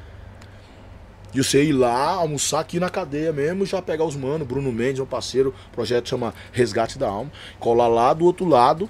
[1.32, 4.98] E você ir lá, almoçar aqui na cadeia mesmo, já pegar os manos, Bruno Mendes,
[4.98, 8.86] meu parceiro, projeto chama Resgate da Alma, colar lá do outro lado,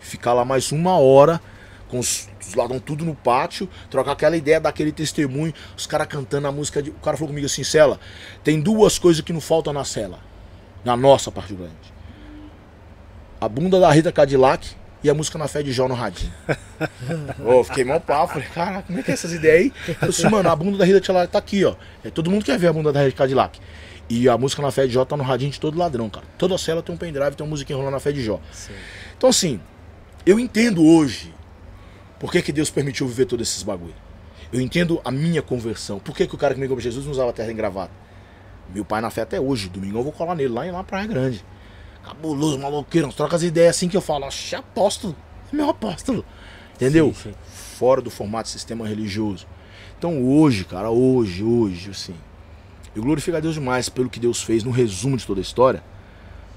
[0.00, 1.40] ficar lá mais uma hora,
[1.86, 6.48] com os, os ladrão tudo no pátio, trocar aquela ideia daquele testemunho, os caras cantando
[6.48, 6.90] a música de.
[6.90, 8.00] O cara falou comigo assim, Cela,
[8.42, 10.18] tem duas coisas que não faltam na cela.
[10.84, 11.93] Na nossa particularmente.
[13.40, 16.32] A bunda da Rita Cadillac e a música na fé de Jó no radinho.
[17.44, 19.96] Ô, fiquei mal pau, falei, cara, como é que é essas ideias aí?
[20.00, 21.74] Eu disse, mano, a bunda da Rita Cadillac tá aqui, ó.
[22.02, 23.60] É, todo mundo quer ver a bunda da Rita Cadillac.
[24.08, 26.26] E a música na fé de Jó tá no radinho de todo ladrão, cara.
[26.38, 28.40] Toda cela tem um pendrive, tem uma musiquinha rolando na fé de Jó.
[28.52, 28.72] Sim.
[29.16, 29.60] Então assim,
[30.24, 31.34] eu entendo hoje
[32.18, 33.94] por que, que Deus permitiu viver todos esses bagulho.
[34.52, 35.98] Eu entendo a minha conversão.
[35.98, 37.90] Por que, que o cara que me comprou Jesus não usava terra engravada?
[38.72, 39.68] Meu pai na fé até hoje.
[39.68, 41.44] Domingo eu vou colar nele lá em lá Praia Grande.
[42.04, 43.06] Cabuloso, maloqueiro.
[43.06, 44.26] Nós troca as ideias assim que eu falo.
[44.26, 45.16] Oxe, apóstolo.
[45.52, 46.24] É meu apóstolo.
[46.74, 47.14] Entendeu?
[47.14, 47.34] Sim, sim.
[47.76, 49.46] Fora do formato sistema religioso.
[49.98, 52.14] Então hoje, cara, hoje, hoje, assim.
[52.94, 55.82] Eu glorifico a Deus demais pelo que Deus fez no resumo de toda a história.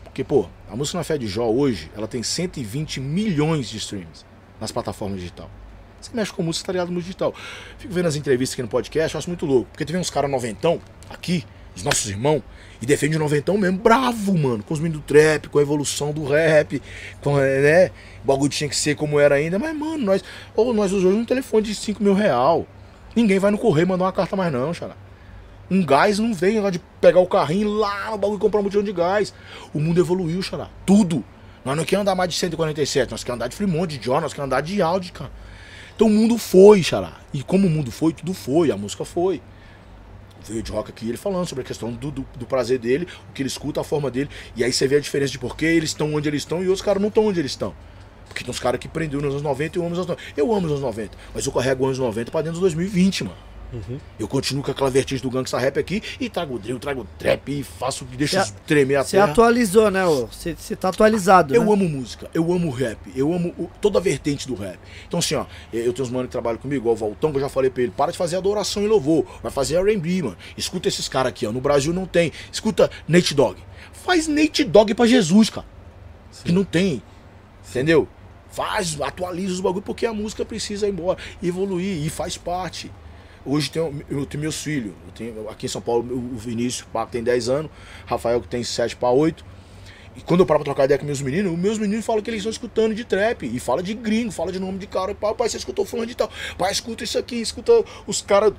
[0.03, 4.25] Porque, pô, a música na fé de Jó hoje, ela tem 120 milhões de streams
[4.59, 5.49] nas plataformas digital.
[5.99, 7.33] Você mexe com música, tá ligado no digital.
[7.77, 9.69] Fico vendo as entrevistas aqui no podcast, eu acho muito louco.
[9.71, 10.79] Porque teve uns caras noventão
[11.09, 11.43] aqui,
[11.75, 12.43] os nossos irmãos,
[12.81, 14.63] e defende o noventão mesmo, bravo, mano.
[14.63, 16.81] Com os meninos do trap, com a evolução do rap,
[17.21, 17.87] com, né?
[18.23, 19.57] O bagulho tinha que ser como era ainda.
[19.57, 20.23] Mas, mano, nós,
[20.55, 22.67] ou nós usamos um telefone de 5 mil real.
[23.15, 24.95] Ninguém vai no correio mandar uma carta mais não, xará.
[25.69, 28.63] Um gás não vem lá de pegar o carrinho lá no bagulho e comprar um
[28.63, 29.33] botão de gás.
[29.73, 30.69] O mundo evoluiu, xará.
[30.85, 31.23] Tudo.
[31.65, 34.31] Nós não queremos andar mais de 147, nós queremos andar de Fremont, de John, nós
[34.31, 35.29] queremos andar de Audi, cara.
[35.93, 37.11] Então o mundo foi, xará.
[37.33, 39.41] E como o mundo foi, tudo foi, a música foi.
[40.49, 43.41] De rock aqui, ele falando sobre a questão do, do, do prazer dele, o que
[43.41, 44.29] ele escuta, a forma dele.
[44.55, 46.67] E aí você vê a diferença de por que eles estão onde eles estão e
[46.67, 47.73] outros caras não estão onde eles estão.
[48.27, 50.33] Porque tem uns caras que prendeu nos anos 90 e eu amo os anos 90.
[50.35, 53.23] Eu amo os anos 90, mas eu carrego os anos 90 pra dentro dos 2020,
[53.23, 53.37] mano.
[54.17, 57.63] Eu continuo com aquela vertigem do gangsta rap aqui e trago drill, trago trap e
[57.63, 60.03] faço, deixo Você- tremer a Você atualizou, né?
[60.05, 61.53] Você tá atualizado.
[61.53, 61.71] Eu né?
[61.73, 64.79] amo música, eu amo rap, eu amo o- toda a vertente do rap.
[65.07, 67.41] Então, assim, ó, eu tenho uns manos que trabalham comigo, igual o Valtão, que eu
[67.41, 70.37] já falei pra ele, para de fazer adoração e louvor, vai fazer RB, mano.
[70.57, 71.51] Escuta esses caras aqui, ó.
[71.51, 72.31] No Brasil não tem.
[72.51, 73.57] Escuta Nate Dogg.
[73.91, 75.67] Faz Nate Dogg pra Jesus, cara.
[76.45, 77.01] Que não tem.
[77.69, 78.07] Entendeu?
[78.49, 82.89] Faz, atualiza os bagulho, porque a música precisa ir embora, evoluir e faz parte.
[83.47, 84.93] Hoje tem, eu tenho meus filhos.
[85.05, 87.71] Eu tenho, aqui em São Paulo, o Vinícius, pá, que tem 10 anos,
[88.05, 89.45] Rafael, que tem 7 para 8.
[90.17, 92.29] E quando eu paro pra trocar ideia com meus meninos, os meus meninos falam que
[92.29, 93.43] eles estão escutando de trap.
[93.45, 95.15] E fala de gringo, fala de nome de cara.
[95.15, 96.29] Pai, pai, você escutou fulano de tal.
[96.57, 97.71] Pai, escuta isso aqui, escuta
[98.05, 98.53] os caras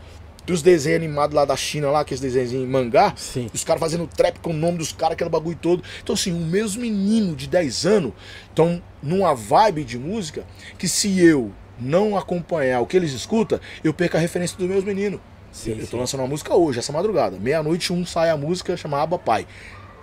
[0.46, 3.12] dos desenhos animados lá da China, lá, aqueles desenhos em mangá.
[3.14, 3.50] Sim.
[3.52, 5.82] Os caras fazendo trap com o nome dos caras, aquele bagulho todo.
[6.02, 8.12] Então, assim, os meus meninos de 10 anos
[8.48, 10.46] estão numa vibe de música
[10.78, 14.84] que se eu não acompanhar o que eles escutam, eu perco a referência dos meus
[14.84, 15.20] meninos.
[15.52, 15.96] Sim, eu tô sim.
[15.96, 17.38] lançando uma música hoje, essa madrugada.
[17.38, 19.46] Meia-noite, um sai a música chamada Aba Pai.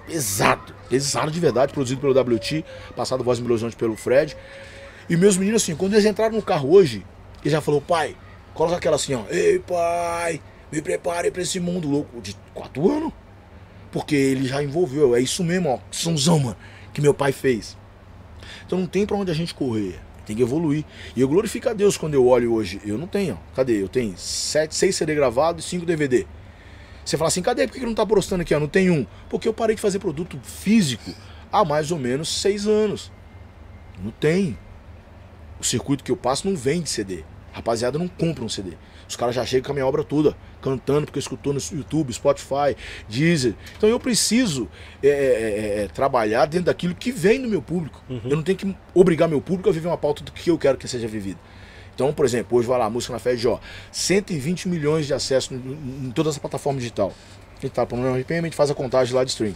[0.07, 2.63] Pesado, pesado de verdade, produzido pelo WT,
[2.95, 4.35] passado voz melosante pelo Fred.
[5.09, 7.05] E meus meninos, assim, quando eles entraram no carro hoje,
[7.41, 8.15] ele já falou, pai,
[8.53, 9.23] coloca aquela assim, ó.
[9.29, 13.13] Ei, pai, me prepare pra esse mundo louco de quatro anos.
[13.91, 16.57] Porque ele já envolveu, é isso mesmo, ó, sonzão, mano,
[16.93, 17.77] que meu pai fez.
[18.65, 19.99] Então não tem pra onde a gente correr.
[20.25, 20.83] Tem que evoluir.
[21.15, 22.81] E eu glorifico a Deus quando eu olho hoje.
[22.85, 23.39] Eu não tenho.
[23.55, 23.81] Cadê?
[23.81, 26.25] Eu tenho sete, seis CD gravados e cinco DVD.
[27.03, 27.67] Você fala assim, cadê?
[27.67, 28.53] Por que não tá postando aqui?
[28.55, 28.59] ó?
[28.59, 29.05] Não tem um.
[29.29, 31.13] Porque eu parei de fazer produto físico
[31.51, 33.11] há mais ou menos seis anos.
[34.03, 34.57] Não tem.
[35.59, 37.23] O circuito que eu passo não vende CD.
[37.55, 38.73] Rapaziada não compra um CD.
[39.07, 42.75] Os caras já chegam com a minha obra toda, cantando, porque escutou no YouTube, Spotify,
[43.07, 43.55] Deezer.
[43.77, 44.67] Então eu preciso
[45.01, 48.03] é, é, é, é, trabalhar dentro daquilo que vem do meu público.
[48.29, 50.77] Eu não tenho que obrigar meu público a viver uma pauta do que eu quero
[50.77, 51.39] que seja vivida.
[51.93, 53.57] Então, por exemplo, hoje vai lá, música na fé de ó,
[53.89, 57.13] 120 milhões de acessos em, em toda essa plataforma digital.
[57.57, 59.55] A gente tá falando RPM, a gente faz a contagem lá de stream.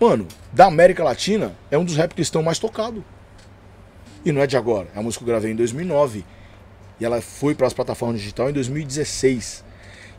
[0.00, 3.04] Mano, da América Latina, é um dos rap cristãos mais tocado.
[4.24, 4.88] E não é de agora.
[4.96, 6.24] É a música que eu gravei em 2009.
[7.00, 9.64] E ela foi para as plataformas digitais em 2016.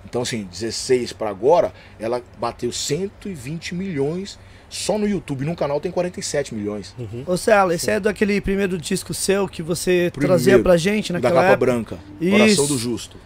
[0.07, 4.38] Então, assim, 16 para agora, ela bateu 120 milhões.
[4.69, 6.93] Só no YouTube, num canal tem 47 milhões.
[7.26, 11.19] Ô, Cela, esse é daquele primeiro disco seu que você Primeiro, trazia pra gente da
[11.19, 11.65] naquela capa época?
[11.65, 11.97] branca.
[12.19, 12.67] Coração Isso.
[12.67, 13.17] do Justo.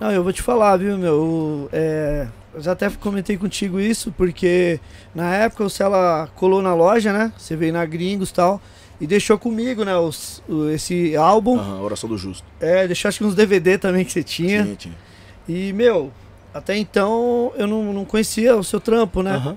[0.00, 1.68] Não, eu vou te falar, viu, meu?
[1.72, 4.80] é, eu já até comentei contigo isso, porque
[5.14, 7.32] na época o Cela colou na loja, né?
[7.36, 8.60] Você veio na Gringos e tal.
[9.00, 9.96] E deixou comigo, né?
[9.96, 11.58] os- o- esse álbum.
[11.58, 12.44] Aham, Oração do Justo.
[12.60, 14.64] É, deixou acho que uns DVD também que você tinha.
[14.64, 14.94] Tinha, tinha.
[15.48, 16.12] E, meu,
[16.52, 19.32] até então eu não, não conhecia o seu trampo, né?
[19.36, 19.56] Aham.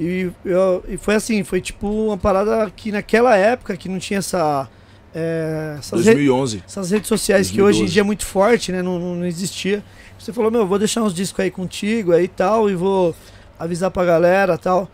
[0.00, 4.18] E, eu- e foi assim, foi tipo uma parada que naquela época que não tinha
[4.20, 4.68] essa.
[5.14, 6.62] é, essas, re- 2011.
[6.66, 7.82] essas redes sociais que 2012.
[7.82, 8.80] hoje em dia é muito forte, né?
[8.82, 9.82] Não, não, não existia.
[10.18, 13.14] Você falou, meu, vou deixar uns discos aí contigo aí e tal, e vou
[13.58, 14.88] avisar pra galera e tal.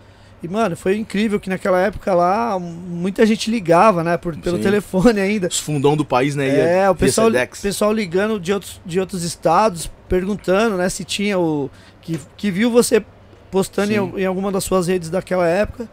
[0.45, 4.18] E, mano, foi incrível que naquela época lá muita gente ligava, né?
[4.18, 4.62] Por, pelo Sim.
[4.62, 5.49] telefone ainda.
[5.49, 6.49] Os fundão do país, né?
[6.49, 7.30] É, ia o pessoal,
[7.62, 11.70] pessoal ligando de outros, de outros estados, perguntando, né, se tinha o.
[12.03, 13.03] Que, que viu você
[13.51, 15.88] postando em, em alguma das suas redes daquela época.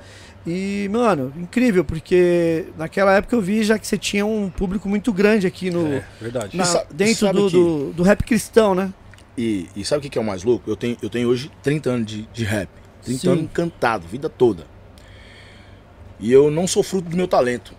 [0.45, 5.14] E, mano, incrível, porque naquela época eu vi já que você tinha um público muito
[5.14, 5.88] grande aqui no.
[5.93, 6.58] É, verdade.
[6.58, 8.91] na- sa- dentro do, que- do, do rap cristão, né?
[9.38, 10.70] E, e sabe o que que é o mais louco?
[10.70, 12.68] Eu tenho, eu tenho hoje 30 anos de, de rap.
[13.04, 13.30] 30 Sim.
[13.30, 14.66] anos cantado, vida toda.
[16.20, 17.74] E eu não sou fruto do meu talento.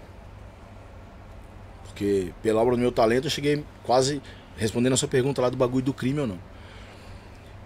[1.84, 4.20] Porque pela obra do meu talento eu cheguei quase
[4.56, 6.38] respondendo a sua pergunta lá do bagulho do crime ou não.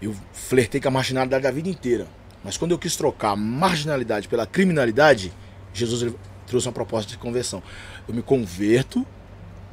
[0.00, 2.06] Eu flertei com a marginalidade a vida inteira.
[2.44, 5.32] Mas quando eu quis trocar a marginalidade pela criminalidade,
[5.72, 6.14] Jesus
[6.46, 7.62] trouxe uma proposta de conversão.
[8.06, 9.06] Eu me converto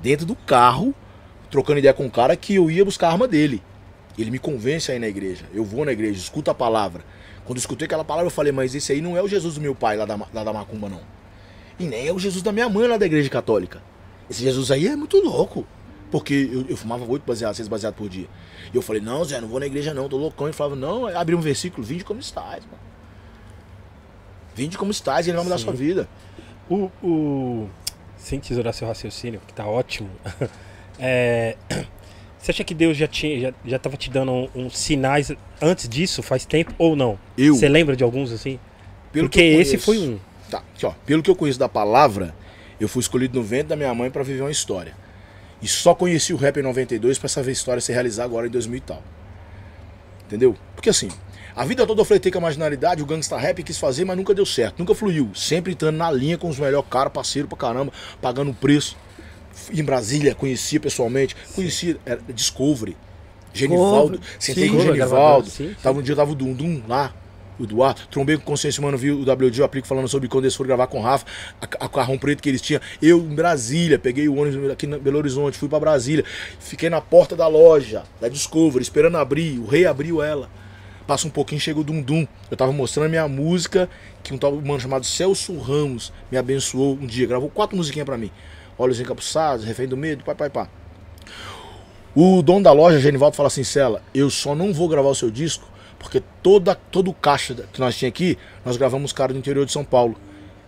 [0.02, 0.96] dentro do carro,
[1.52, 3.62] trocando ideia com um cara que eu ia buscar a arma dele.
[4.18, 5.46] Ele me convence a ir na igreja.
[5.54, 7.04] Eu vou na igreja, escuto a palavra.
[7.46, 9.62] Quando eu escutei aquela palavra, eu falei, mas esse aí não é o Jesus do
[9.62, 11.02] meu pai lá da, lá da Macumba, não.
[11.80, 13.82] E nem é o Jesus da minha mãe lá da igreja católica.
[14.30, 15.66] Esse Jesus aí é muito louco.
[16.12, 18.28] Porque eu, eu fumava oito baseados, seis baseados por dia.
[18.72, 20.46] E eu falei, não, Zé, não vou na igreja não, tô loucão.
[20.46, 22.78] Ele falava, não, abriu um versículo, vinde como estás, mano.
[24.56, 25.64] Vinde como estás, e ele vai mudar Sim.
[25.64, 26.08] sua vida.
[26.70, 27.68] O, o...
[28.16, 30.10] Sem tesourar seu raciocínio, que tá ótimo.
[31.00, 31.58] É,
[32.44, 35.32] Você acha que Deus já tinha, já, já tava te dando uns um, sinais
[35.62, 37.18] antes disso, faz tempo, ou não?
[37.38, 38.60] Eu, Você lembra de alguns assim?
[39.14, 40.20] pelo Porque esse foi um.
[40.50, 40.92] Tá, aqui, ó.
[41.06, 42.36] Pelo que eu conheço da palavra,
[42.82, 44.94] eu fui escolhido no ventre da minha mãe pra viver uma história.
[45.62, 48.78] E só conheci o rap em 92 pra essa história se realizar agora em 2000
[48.78, 49.02] e tal.
[50.26, 50.54] Entendeu?
[50.76, 51.08] Porque assim,
[51.56, 54.34] a vida toda eu flertei com a marginalidade, o gangsta rap quis fazer, mas nunca
[54.34, 55.32] deu certo, nunca fluiu.
[55.34, 58.98] Sempre estando na linha com os melhores caras, parceiro pra caramba, pagando o preço.
[59.72, 62.96] Em Brasília, conhecia pessoalmente, conhecia, era Discovery.
[63.54, 65.50] Genivaldo, sentei com o Genivaldo.
[65.50, 65.76] sim, sim.
[65.82, 67.14] Tava um dia, tava o Dum Dum lá,
[67.60, 68.02] o Eduardo.
[68.10, 70.88] Trombei com Consciência Humana, vi o WD, o Aplico falando sobre quando eles foram gravar
[70.88, 71.26] com o Rafa,
[71.62, 72.82] a, a carrão preto que eles tinham.
[73.02, 76.26] Eu em Brasília, peguei o ônibus aqui em Belo Horizonte, fui pra Brasília.
[76.60, 79.60] Fiquei na porta da loja, da Discovery, esperando abrir.
[79.60, 80.50] O rei abriu ela.
[81.06, 82.26] Passa um pouquinho, chega o Dum Dum.
[82.50, 83.90] Eu tava mostrando a minha música,
[84.24, 87.28] que um tal mano chamado Celso Ramos me abençoou um dia.
[87.28, 88.32] Gravou quatro musiquinhas pra mim.
[88.78, 90.68] Olhos encapuçados, Refém do Medo, pai, pai, pá.
[92.16, 95.32] O dono da loja, Genivaldo, fala assim, Cela, eu só não vou gravar o seu
[95.32, 95.68] disco,
[95.98, 99.72] porque toda, todo o caixa que nós tinha aqui, nós gravamos cara do interior de
[99.72, 100.16] São Paulo.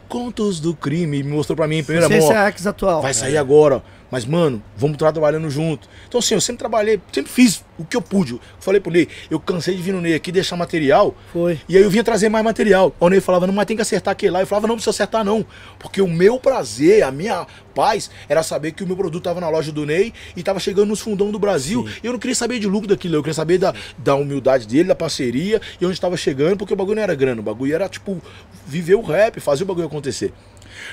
[0.08, 2.28] Contos do crime, me mostrou pra mim em primeira mão.
[2.28, 2.34] ó.
[2.48, 3.02] X atual.
[3.02, 3.82] Vai sair agora.
[4.12, 5.88] Mas, mano, vamos estar trabalhando junto.
[6.08, 8.34] Então, assim, eu sempre trabalhei, sempre fiz o que eu pude.
[8.34, 11.16] Eu falei pro Ney, eu cansei de vir no Ney aqui deixar material.
[11.34, 11.60] Foi.
[11.68, 12.96] E aí eu vinha trazer mais material.
[13.00, 14.42] O Ney falava, não, mas tem que acertar aquele lá.
[14.42, 15.46] Eu falava, não precisa acertar, não.
[15.80, 19.50] Porque o meu prazer, a minha paz, era saber que o meu produto tava na
[19.50, 21.86] loja do Ney e tava chegando nos fundão do Brasil.
[22.04, 24.86] E eu não queria saber de lucro daquilo, eu queria saber da, da humildade dele,
[24.86, 27.90] da parceria e onde estava chegando, porque o bagulho não era grana, o bagulho era,
[27.90, 28.22] tipo,
[28.66, 30.32] viver o rap, fazer o bagulho acontecer.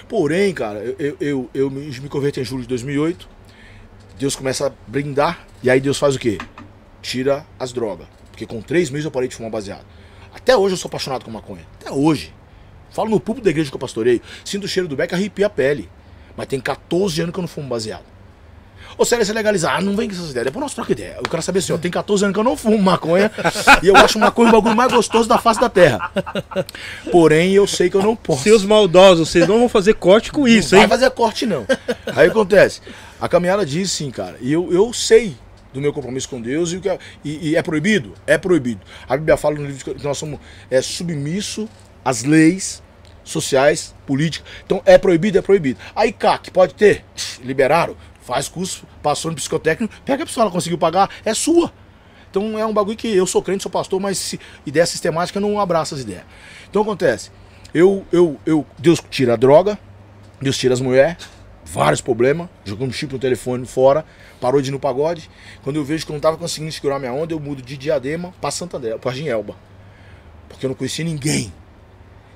[0.08, 3.28] Porém, cara, eu, eu, eu, me converti em julho de 2008.
[4.18, 5.46] Deus começa a brindar.
[5.62, 6.38] E aí Deus faz o quê?
[7.00, 8.06] Tira as drogas.
[8.30, 9.84] Porque com três meses eu parei de fumar baseado.
[10.34, 11.66] Até hoje eu sou apaixonado com maconha.
[11.80, 12.34] Até hoje.
[12.90, 14.20] Falo no público da igreja que eu pastoreio.
[14.44, 15.88] Sinto o cheiro do beck, arrepia a pele.
[16.36, 18.04] Mas tem 14 anos que eu não fumo baseado.
[18.96, 20.46] Ou seja, você legalizar, ah, não vem com essas ideias.
[20.46, 21.16] Depois nós troca ideia.
[21.16, 23.30] Eu quero saber assim, ó, tem 14 anos que eu não fumo maconha.
[23.82, 26.10] e eu acho maconha o bagulho mais gostoso da face da terra.
[27.10, 28.42] Porém, eu sei que eu não posso.
[28.42, 30.88] Seus maldosos, vocês não vão fazer corte com isso, não hein?
[30.88, 31.66] vai fazer corte, não.
[32.14, 32.80] Aí acontece.
[33.20, 34.36] A caminhada diz sim, cara.
[34.40, 35.36] E eu, eu sei
[35.72, 38.12] do meu compromisso com Deus e, o que é, e, e é proibido?
[38.26, 38.80] É proibido.
[39.08, 40.38] A Bíblia fala no livro que nós somos
[40.70, 41.68] é, submisso
[42.04, 42.82] às leis
[43.24, 44.46] sociais, políticas.
[44.64, 45.78] Então é proibido, é proibido.
[45.94, 47.04] Aí CAC, pode ter?
[47.42, 47.96] Liberaram.
[48.22, 51.72] Faz curso, passou no psicotécnico, pega a pessoa, ela conseguiu pagar, é sua.
[52.30, 55.60] Então é um bagulho que eu sou crente, sou pastor, mas ideia sistemática eu não
[55.60, 56.22] abraço as ideias.
[56.70, 57.30] Então acontece,
[57.74, 59.78] eu, eu, eu, Deus tira a droga,
[60.40, 61.28] Deus tira as mulheres,
[61.64, 64.04] vários problemas, jogando chip no telefone fora,
[64.40, 65.28] parou de ir no pagode.
[65.62, 68.32] Quando eu vejo que eu não tava conseguindo segurar minha onda, eu mudo de Diadema
[68.40, 69.56] pra Santander, pra Ginelba.
[70.48, 71.52] Porque eu não conhecia ninguém.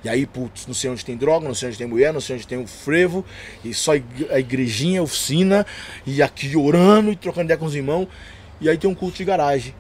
[0.07, 2.37] E aí, putz, não sei onde tem droga, não sei onde tem mulher, não sei
[2.37, 3.25] onde tem o frevo,
[3.65, 3.91] e só
[4.31, 5.67] a igrejinha, a oficina,
[6.07, 8.07] e aqui orando e trocando ideia com os irmãos.
[8.61, 9.75] E aí tem um culto de garagem.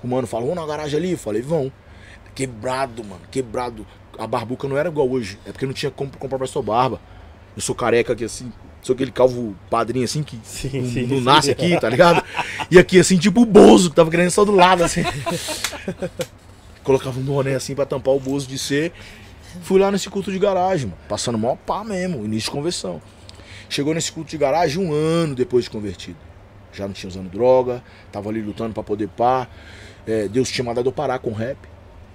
[0.00, 1.10] O mano falou, vamos na garagem ali?
[1.10, 1.72] Eu falei, vão.
[2.32, 3.84] Quebrado, mano, quebrado.
[4.16, 7.00] A barbuca não era igual hoje, é porque não tinha como comprar pra sua barba.
[7.56, 11.18] Eu sou careca aqui assim, sou aquele calvo padrinho assim que Sim, não, sim, não
[11.18, 11.24] sim.
[11.24, 12.22] nasce aqui, tá ligado?
[12.70, 15.02] E aqui assim, tipo o Bozo, que tava querendo só do lado assim.
[16.84, 18.92] Colocava um boné assim pra tampar o Bozo de ser.
[19.62, 23.00] Fui lá nesse culto de garagem, mano, passando maior pá mesmo, início de conversão.
[23.68, 26.16] Chegou nesse culto de garagem um ano depois de convertido.
[26.72, 27.82] Já não tinha usando droga,
[28.12, 29.48] tava ali lutando pra poder pá.
[30.06, 31.56] É, Deus tinha mandado eu parar com rap.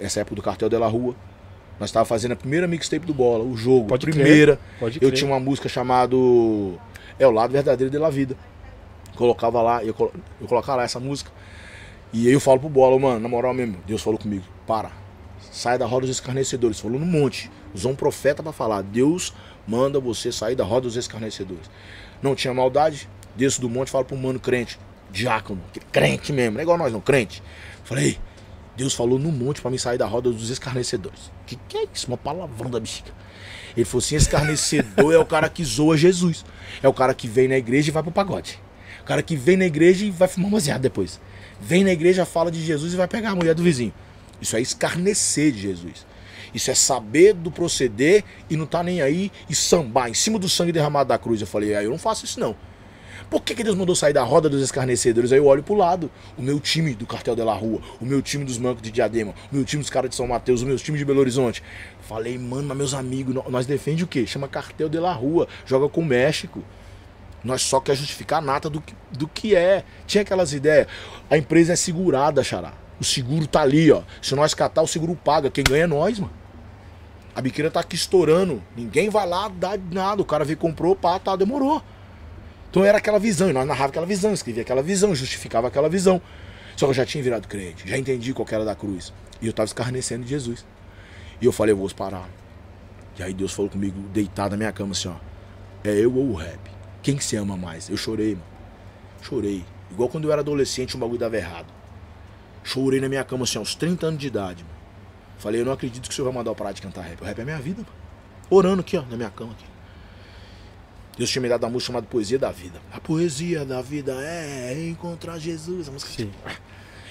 [0.00, 1.14] Essa época do Cartel de la Rua.
[1.78, 4.58] Nós tava fazendo a primeira mixtape do Bola, o jogo, Pode primeira.
[4.78, 6.14] Pode Eu tinha uma música chamada
[7.18, 8.36] É o Lado Verdadeiro de la Vida.
[9.16, 11.30] Colocava lá, eu, colo- eu colocava lá essa música.
[12.12, 14.90] E aí eu falo pro Bola, mano, na moral mesmo, Deus falou comigo, para.
[15.52, 16.80] Sai da roda dos escarnecedores.
[16.80, 17.50] Falou no monte.
[17.74, 18.82] Usou um profeta pra falar.
[18.82, 19.34] Deus
[19.68, 21.70] manda você sair da roda dos escarnecedores.
[22.22, 23.06] Não tinha maldade.
[23.36, 24.78] Desço do monte e falo pro mano crente.
[25.10, 25.60] Diácono.
[25.92, 26.54] Crente mesmo.
[26.54, 27.42] Não é igual nós não, crente.
[27.84, 28.18] Falei,
[28.74, 31.30] Deus falou no monte pra mim sair da roda dos escarnecedores.
[31.46, 32.06] Que que é isso?
[32.08, 33.10] Uma palavrão da bexiga.
[33.76, 36.46] Ele falou assim: escarnecedor é o cara que zoa Jesus.
[36.82, 38.58] É o cara que vem na igreja e vai pro pagode.
[39.02, 41.20] O cara que vem na igreja e vai fumar baseado depois.
[41.60, 43.92] Vem na igreja, fala de Jesus e vai pegar a mulher do vizinho.
[44.42, 46.04] Isso é escarnecer de Jesus.
[46.52, 50.48] Isso é saber do proceder e não tá nem aí e sambar em cima do
[50.48, 51.40] sangue derramado da cruz.
[51.40, 52.54] Eu falei, ah, eu não faço isso não.
[53.30, 55.32] Por que, que Deus mandou sair da roda dos escarnecedores?
[55.32, 56.10] Aí eu olho pro lado.
[56.36, 59.32] O meu time do Cartel de la Rua, o meu time dos Mancos de Diadema,
[59.50, 61.62] o meu time dos caras de São Mateus, o meu time de Belo Horizonte.
[62.02, 64.26] Falei, mano, mas meus amigos, nó- nós defende o quê?
[64.26, 66.62] Chama Cartel de la Rua, joga com o México.
[67.42, 69.82] Nós só quer justificar a nata do, que- do que é.
[70.06, 70.86] Tinha aquelas ideias.
[71.30, 72.74] A empresa é segurada, xará.
[73.02, 74.04] O seguro tá ali, ó.
[74.22, 75.50] Se nós catar, o seguro paga.
[75.50, 76.32] Quem ganha é nós, mano.
[77.34, 78.62] A biqueira tá aqui estourando.
[78.76, 80.22] Ninguém vai lá dar nada.
[80.22, 81.82] O cara veio, comprou, pá, tá, demorou.
[82.70, 86.22] Então era aquela visão, e nós narrava aquela visão, escrevia aquela visão, justificava aquela visão.
[86.76, 89.12] Só que eu já tinha virado crente, já entendi qual era da cruz.
[89.40, 90.64] E eu tava escarnecendo de Jesus.
[91.40, 92.28] E eu falei, eu vou parar.
[93.18, 95.16] E aí Deus falou comigo, deitado na minha cama, assim, ó.
[95.82, 96.60] É eu ou o rap?
[97.02, 97.90] Quem que você ama mais?
[97.90, 98.46] Eu chorei, mano.
[99.22, 99.64] Chorei.
[99.90, 101.81] Igual quando eu era adolescente, um bagulho dava errado.
[102.64, 104.62] Chorei na minha cama assim, aos 30 anos de idade.
[104.62, 104.76] Mano.
[105.38, 107.20] Falei, eu não acredito que o senhor vai mandar eu parar de cantar rap.
[107.20, 108.02] O rap é minha vida, mano.
[108.48, 109.64] Orando aqui, ó, na minha cama aqui.
[111.16, 112.80] Deus tinha me dado uma música chamada Poesia da Vida.
[112.92, 115.88] A poesia da vida é encontrar Jesus.
[115.88, 116.30] A música Sim.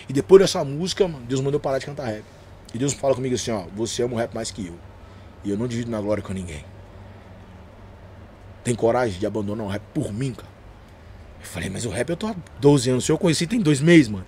[0.09, 2.23] E depois dessa música, Deus mandou eu parar de cantar rap.
[2.73, 4.75] E Deus fala comigo assim, ó, você ama o rap mais que eu.
[5.43, 6.63] E eu não divido na glória com ninguém.
[8.63, 10.49] Tem coragem de abandonar o rap por mim, cara?
[11.39, 13.05] Eu falei, mas o rap eu tô há 12 anos.
[13.05, 14.25] Se eu conheci tem dois meses, mano.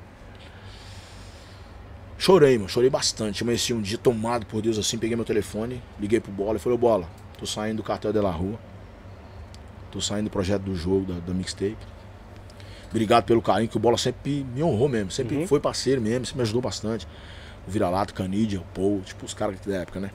[2.24, 2.70] Chorei, mano.
[2.70, 3.44] Chorei bastante.
[3.44, 4.98] Amanheci um dia tomado por Deus assim.
[4.98, 7.06] Peguei meu telefone, liguei pro Bola e falei, ô Bola,
[7.38, 8.58] tô saindo do cartel de la rua.
[9.92, 11.76] Tô saindo do projeto do jogo, da, da mixtape.
[12.90, 15.12] Obrigado pelo carinho que o Bola sempre me honrou mesmo.
[15.12, 15.48] Sempre Uhum.
[15.48, 17.06] foi parceiro mesmo, sempre me ajudou bastante.
[17.68, 20.10] O Vira-Lata, Canidia, o Paul, tipo os caras da época, né?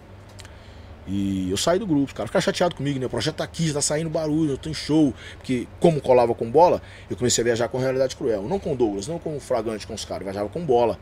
[1.06, 3.04] E eu saí do grupo, os caras ficaram chateados comigo, né?
[3.04, 5.12] O projeto tá aqui, já tá saindo barulho, eu tô em show.
[5.36, 6.80] Porque, como colava com bola,
[7.10, 8.48] eu comecei a viajar com Realidade Cruel.
[8.48, 10.98] Não com Douglas, não com o Fragante, com os caras, eu viajava com bola.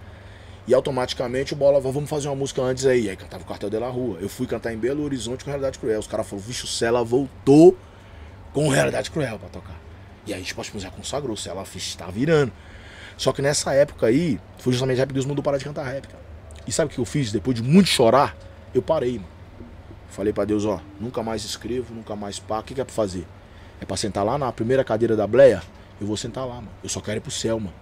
[0.67, 3.09] E automaticamente o bola, vamos fazer uma música antes aí.
[3.09, 4.19] Aí cantava o Cartel de la Rua.
[4.21, 6.01] Eu fui cantar em Belo Horizonte com Realidade Cruel.
[6.01, 7.77] Os caras falaram, vixe, o Cela voltou
[8.53, 9.81] com Realidade Cruel pra tocar.
[10.27, 12.53] E aí, tipo, já consagrou, o Cela fixe, tá virando.
[13.17, 15.85] Só que nessa época aí, foi justamente a época que Deus mandou parar de cantar
[15.85, 16.23] rap, cara.
[16.67, 17.31] E sabe o que eu fiz?
[17.31, 18.37] Depois de muito chorar,
[18.75, 19.29] eu parei, mano.
[20.09, 22.59] Falei pra Deus, ó, nunca mais escrevo, nunca mais pá.
[22.59, 23.27] O que, que é pra fazer?
[23.81, 25.62] É pra sentar lá na primeira cadeira da bleia?
[26.01, 26.71] Eu vou sentar lá, mano.
[26.83, 27.75] Eu só quero ir pro céu, mano.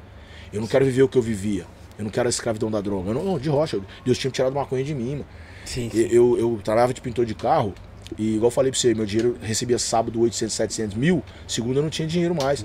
[0.53, 1.67] Eu não quero viver o que eu vivia.
[1.99, 3.11] Eu não quero a escravidão da droga.
[3.11, 3.81] Eu não, de rocha.
[4.05, 5.27] Deus tinha tirado maconha de mim, mano.
[5.65, 7.73] Sim, E- Eu, eu trabalhava de pintor de carro
[8.19, 11.23] e, igual eu falei pra você, meu dinheiro recebia sábado 800, 700 mil.
[11.47, 12.65] Segunda eu não tinha dinheiro mais.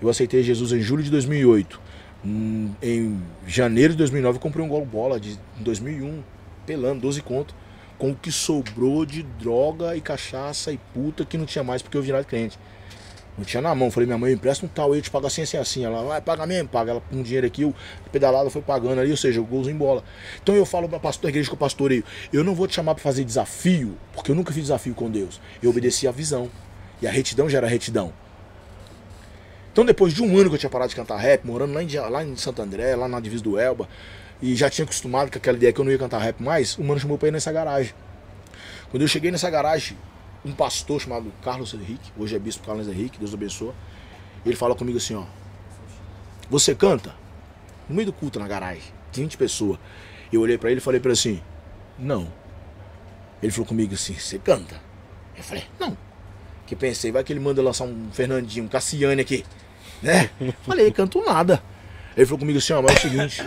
[0.00, 1.80] Eu aceitei Jesus em julho de 2008.
[2.24, 6.22] Hum, Em janeiro de 2009 eu comprei um gol bola de em 2001,
[6.66, 7.54] pelando, 12 conto.
[7.98, 11.96] Com o que sobrou de droga e cachaça e puta que não tinha mais porque
[11.98, 12.56] eu virava cliente.
[13.38, 13.90] Não tinha na mão.
[13.90, 15.84] Falei, minha mãe, empresta um tal aí, eu te pago assim, assim, assim.
[15.84, 16.90] Ela, vai, paga mesmo, paga.
[16.90, 17.74] Ela com um dinheiro aqui, eu
[18.10, 20.02] pedalada foi pagando ali, ou seja, o golzinho em bola.
[20.42, 22.94] Então eu falo pra pastor, a igreja que eu pastoreio, eu não vou te chamar
[22.94, 25.40] pra fazer desafio, porque eu nunca fiz desafio com Deus.
[25.62, 26.50] Eu obedeci a visão.
[27.00, 28.12] E a retidão gera retidão.
[29.72, 31.96] Então depois de um ano que eu tinha parado de cantar rap, morando lá em,
[32.10, 33.88] lá em Santo André, lá na divisa do Elba,
[34.42, 36.82] e já tinha acostumado com aquela ideia que eu não ia cantar rap mais, o
[36.82, 37.94] mano chamou pra ir nessa garagem.
[38.90, 39.96] Quando eu cheguei nessa garagem,
[40.48, 43.72] um pastor chamado Carlos Henrique, hoje é bispo Carlos Henrique, Deus abençoe,
[44.44, 45.24] ele fala comigo assim, ó.
[46.48, 47.14] Você canta?
[47.88, 48.82] No meio do culto na garagem,
[49.12, 49.78] 20 pessoas.
[50.32, 51.42] Eu olhei pra ele e falei pra ele assim,
[51.98, 52.32] não.
[53.42, 54.80] Ele falou comigo assim, você canta?
[55.36, 55.96] Eu falei, não.
[56.66, 59.44] Que pensei, vai que ele manda lançar um Fernandinho, um Cassiane aqui.
[60.02, 60.30] Né?
[60.62, 61.62] Falei, canto nada.
[62.16, 63.44] Ele falou comigo assim, ó, mas é o seguinte,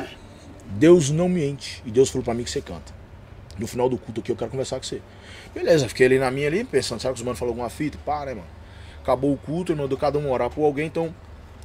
[0.66, 1.84] Deus não mente.
[1.86, 2.94] E Deus falou pra mim que você canta.
[3.60, 5.02] No final do culto aqui eu quero conversar com você.
[5.54, 7.98] Beleza, fiquei ali na minha ali, pensando, será que os manos falaram alguma fita?
[8.06, 8.48] Pá, né, mano?
[9.02, 11.14] Acabou o culto, mandou cada um orar por alguém, então.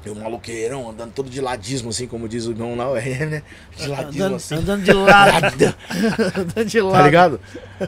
[0.05, 3.43] Eu maloqueirão, andando todo de ladismo, assim, como diz o irmão lá, né?
[3.77, 4.55] De ladismo Andando, assim.
[4.55, 5.75] andando de lado.
[6.39, 6.97] andando de lado.
[6.97, 7.41] Tá ligado?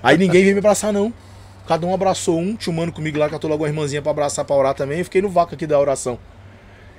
[0.03, 1.13] Aí ninguém veio me abraçar, não.
[1.67, 4.45] Cada um abraçou um, tinha um mano comigo lá, catou logo uma irmãzinha pra abraçar,
[4.45, 4.99] pra orar também.
[4.99, 6.19] Eu fiquei no vácuo aqui da oração.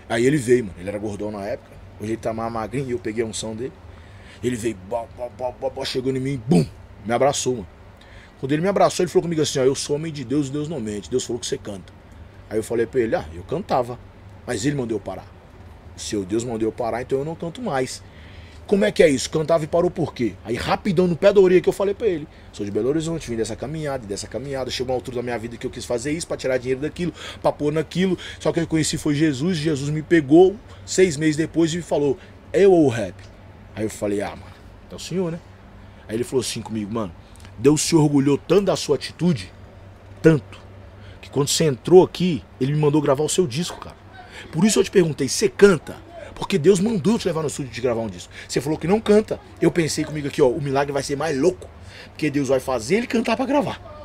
[0.07, 0.75] Aí ele veio, mano.
[0.79, 1.71] Ele era gordão na época.
[1.99, 3.73] Hoje ele tá mais magrinho e eu peguei a unção dele.
[4.41, 6.65] Ele veio, bó, bó, bó, bó, chegou em mim, bum,
[7.05, 7.67] me abraçou, mano.
[8.39, 10.51] Quando ele me abraçou, ele falou comigo assim: ó, eu sou homem de Deus e
[10.51, 11.09] Deus não mente.
[11.09, 11.93] Deus falou que você canta.
[12.49, 13.99] Aí eu falei pra ele: ah, eu cantava.
[14.47, 15.27] Mas ele mandou eu parar.
[15.95, 18.01] O seu Deus mandou eu parar, então eu não canto mais.
[18.65, 19.29] Como é que é isso?
[19.31, 20.33] Cantava e parou por quê?
[20.45, 22.27] Aí rapidão no pé da orelha que eu falei pra ele.
[22.53, 24.69] Sou de Belo Horizonte, vim dessa caminhada, dessa caminhada.
[24.69, 27.11] Chegou uma altura da minha vida que eu quis fazer isso pra tirar dinheiro daquilo,
[27.41, 28.15] pra pôr naquilo.
[28.39, 30.55] Só que eu conheci foi Jesus, Jesus me pegou
[30.85, 32.15] seis meses depois e me falou,
[32.53, 33.15] eu ou o rap?
[33.75, 34.53] Aí eu falei, ah, mano,
[34.91, 35.39] é o senhor, né?
[36.07, 37.11] Aí ele falou assim comigo, mano,
[37.59, 39.51] Deus se orgulhou tanto da sua atitude,
[40.21, 40.59] tanto,
[41.21, 43.95] que quando você entrou aqui, ele me mandou gravar o seu disco, cara.
[44.51, 45.97] Por isso eu te perguntei, você canta?
[46.33, 48.31] Porque Deus mandou te levar no estúdio de gravar um disco.
[48.47, 49.39] Você falou que não canta.
[49.61, 51.67] Eu pensei comigo aqui, ó, o milagre vai ser mais louco.
[52.05, 53.99] Porque Deus vai fazer ele cantar pra gravar.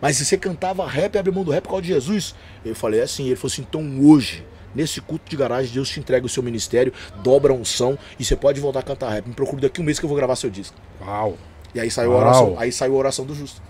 [0.00, 2.34] Mas se você cantava rap abre mão do rap por causa de Jesus,
[2.64, 6.24] eu falei assim, ele falou assim, então hoje, nesse culto de garagem, Deus te entrega
[6.24, 6.92] o seu ministério,
[7.24, 9.26] dobra a unção e você pode voltar a cantar rap.
[9.26, 10.76] Me procure daqui um mês que eu vou gravar seu disco.
[11.00, 11.36] Uau.
[11.74, 13.62] E aí saiu a oração, aí saiu a oração do justo.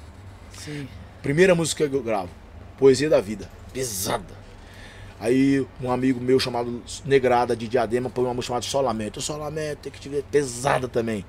[0.52, 0.88] Sim.
[1.22, 2.30] Primeira música que eu gravo,
[2.78, 3.50] Poesia da Vida.
[3.72, 4.40] Pesada.
[5.20, 9.20] Aí um amigo meu chamado Negrada de Diadema põe uma música chamada Solamento.
[9.20, 10.24] Solamento, tem que te ver.
[10.30, 11.26] Pesada também.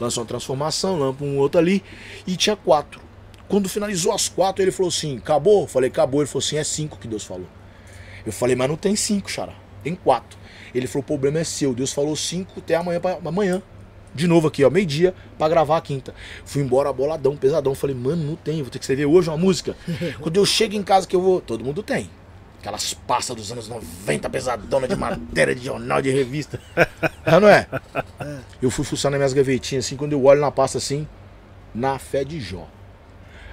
[0.00, 1.84] Lançou uma transformação, lançou um outro ali.
[2.26, 3.00] E tinha quatro.
[3.46, 5.62] Quando finalizou as quatro, ele falou assim: acabou?
[5.62, 6.22] Eu falei, acabou.
[6.22, 7.46] Ele falou assim: é cinco que Deus falou.
[8.24, 9.54] Eu falei, mas não tem cinco, Xará.
[9.84, 10.38] Tem quatro.
[10.74, 11.74] Ele falou: o problema é seu.
[11.74, 13.00] Deus falou cinco até amanhã.
[13.00, 13.62] Pra, amanhã.
[14.16, 16.14] De novo aqui, ó, meio-dia, pra gravar a quinta.
[16.46, 17.74] Fui embora boladão, pesadão.
[17.74, 19.76] Falei, mano, não tem, vou ter que escrever hoje uma música.
[20.20, 21.40] Quando eu chego em casa que eu vou.
[21.42, 22.08] Todo mundo tem.
[22.58, 26.58] Aquelas pastas dos anos 90, pesadona de matéria, de jornal, de revista.
[27.26, 27.66] É, não é?
[28.62, 31.08] Eu fui fuçar nas minhas gavetinhas assim, quando eu olho na pasta assim,
[31.74, 32.68] na fé de Jó.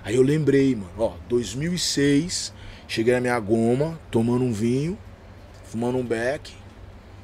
[0.04, 2.54] Aí eu lembrei, mano, ó, 2006,
[2.88, 4.96] cheguei na minha goma, tomando um vinho,
[5.66, 6.54] fumando um beck,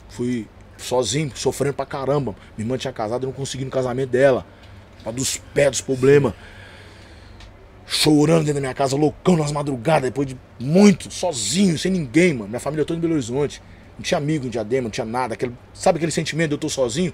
[0.10, 0.48] fui
[0.80, 2.35] sozinho, sofrendo pra caramba.
[2.57, 4.45] Minha irmã tinha casado, eu não consegui no casamento dela.
[5.03, 6.34] Pra dos pés dos problemas.
[7.85, 12.49] Chorando dentro da minha casa, loucão nas madrugadas, depois de muito, sozinho, sem ninguém, mano.
[12.49, 13.61] Minha família toda em Belo Horizonte.
[13.97, 15.34] Não tinha amigo em Diadema, não tinha nada.
[15.34, 17.14] Aquele, sabe aquele sentimento de eu tô sozinho?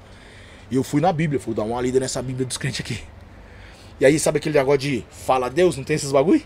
[0.70, 3.00] E eu fui na Bíblia, fui dar uma lida nessa Bíblia dos crentes aqui.
[4.00, 5.78] E aí, sabe aquele negócio de fala Deus?
[5.78, 6.42] Não tem esses bagulho?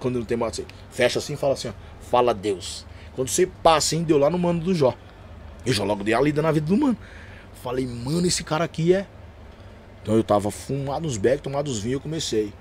[0.00, 1.72] Quando não tem mais assim, fecha assim e fala assim, ó,
[2.10, 2.86] fala Deus.
[3.14, 4.94] Quando você passa assim, deu lá no mano do Jó.
[5.64, 6.96] Eu já logo dei a lida na vida do mano.
[7.62, 9.06] Falei, mano, esse cara aqui é.
[10.02, 12.52] Então eu tava fumado uns becos, tomado os vinhos, eu comecei.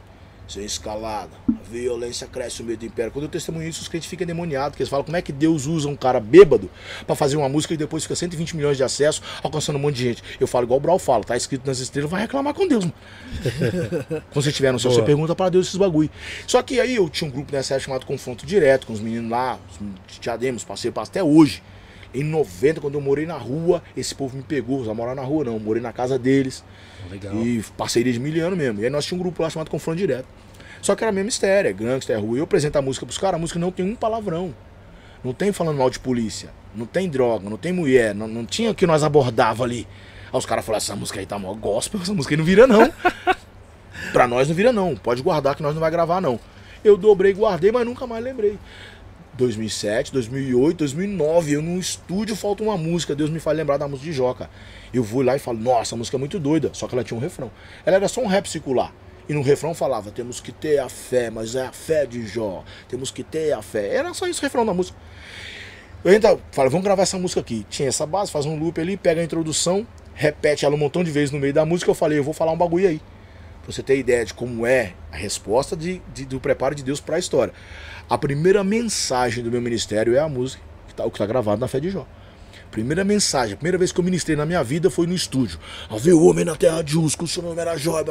[0.48, 3.12] Sem escalada, a violência cresce o medo do império.
[3.12, 5.66] Quando eu testemunho isso, os crentes ficam endemoniados, porque eles falam como é que Deus
[5.66, 6.70] usa um cara bêbado
[7.08, 10.04] pra fazer uma música e depois fica 120 milhões de acessos, alcançando um monte de
[10.04, 10.24] gente.
[10.40, 12.96] Eu falo igual o Brau fala, tá escrito nas estrelas, vai reclamar com Deus, mano.
[14.32, 15.02] Quando você estiver no céu, Boa.
[15.02, 16.10] você pergunta para Deus esses bagulho.
[16.46, 19.32] Só que aí eu tinha um grupo nessa época chamado Confronto Direto, com os meninos
[19.32, 19.58] lá,
[20.10, 21.64] os diademos, passei até hoje.
[22.14, 24.84] Em 90, quando eu morei na rua, esse povo me pegou.
[24.84, 25.54] Não morar na rua, não.
[25.54, 26.64] Eu morei na casa deles.
[27.10, 27.36] Legal.
[27.36, 28.82] E parceria de miliano mesmo.
[28.82, 30.28] E aí nós tínhamos um grupo lá chamado Confronto Direto.
[30.82, 32.38] Só que era mesmo mistério, é gangster, é rua.
[32.38, 34.54] Eu apresento a música pros caras, a música não tem um palavrão.
[35.24, 36.50] Não tem falando mal de polícia.
[36.76, 38.14] Não tem droga, não tem mulher.
[38.14, 39.88] Não, não tinha o que nós abordava ali.
[40.32, 42.68] Aí os caras falaram, essa música aí tá mó gospel, essa música aí não vira
[42.68, 42.92] não.
[44.12, 44.96] pra nós não vira não.
[44.96, 46.40] Pode guardar que nós não vai gravar não.
[46.84, 48.60] Eu dobrei, guardei, mas nunca mais lembrei.
[49.38, 54.06] 2007, 2008, 2009, eu no estúdio falta uma música, Deus me faz lembrar da música
[54.10, 54.50] de Joca.
[54.94, 57.18] Eu vou lá e falo, nossa, a música é muito doida, só que ela tinha
[57.18, 57.52] um refrão.
[57.86, 58.94] Ela era só um rap circular.
[59.28, 62.64] E no refrão falava, temos que ter a fé, mas é a fé de Jó.
[62.90, 63.96] Temos que ter a fé.
[63.96, 64.98] Era só isso o refrão da música.
[66.04, 67.66] Eu ainda falei, vamos gravar essa música aqui.
[67.70, 71.10] Tinha essa base, faz um loop ali, pega a introdução, repete ela um montão de
[71.10, 71.90] vezes no meio da música.
[71.90, 73.02] Eu falei, eu vou falar um bagulho aí.
[73.64, 77.00] Pra você ter ideia de como é a resposta de, de- do preparo de Deus
[77.00, 77.54] para a história.
[78.10, 81.80] A primeira mensagem do meu ministério é a música, que tá, está gravada na fé
[81.80, 82.06] de Jó.
[82.70, 85.60] Primeira mensagem, a primeira vez que eu ministrei na minha vida foi no estúdio.
[85.90, 88.04] Havia o homem na terra de Uz, o seu nome era Jó,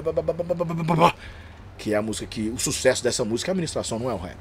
[1.76, 4.18] que é a música que o sucesso dessa música é a ministração, não é o
[4.18, 4.38] rap.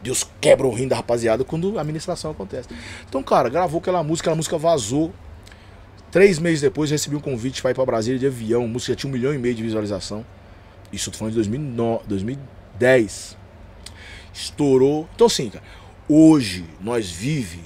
[0.00, 2.68] Deus quebra o rim da rapaziada quando a ministração acontece.
[3.08, 5.12] Então, cara, gravou aquela música, a música vazou.
[6.10, 8.64] Três meses depois recebi um convite para ir para Brasília de avião.
[8.64, 10.24] A música tinha um milhão e meio de visualização.
[10.92, 13.41] Isso foi em 2009, 2010.
[14.32, 15.08] Estourou.
[15.14, 15.64] Então, assim, cara,
[16.08, 17.60] hoje nós vive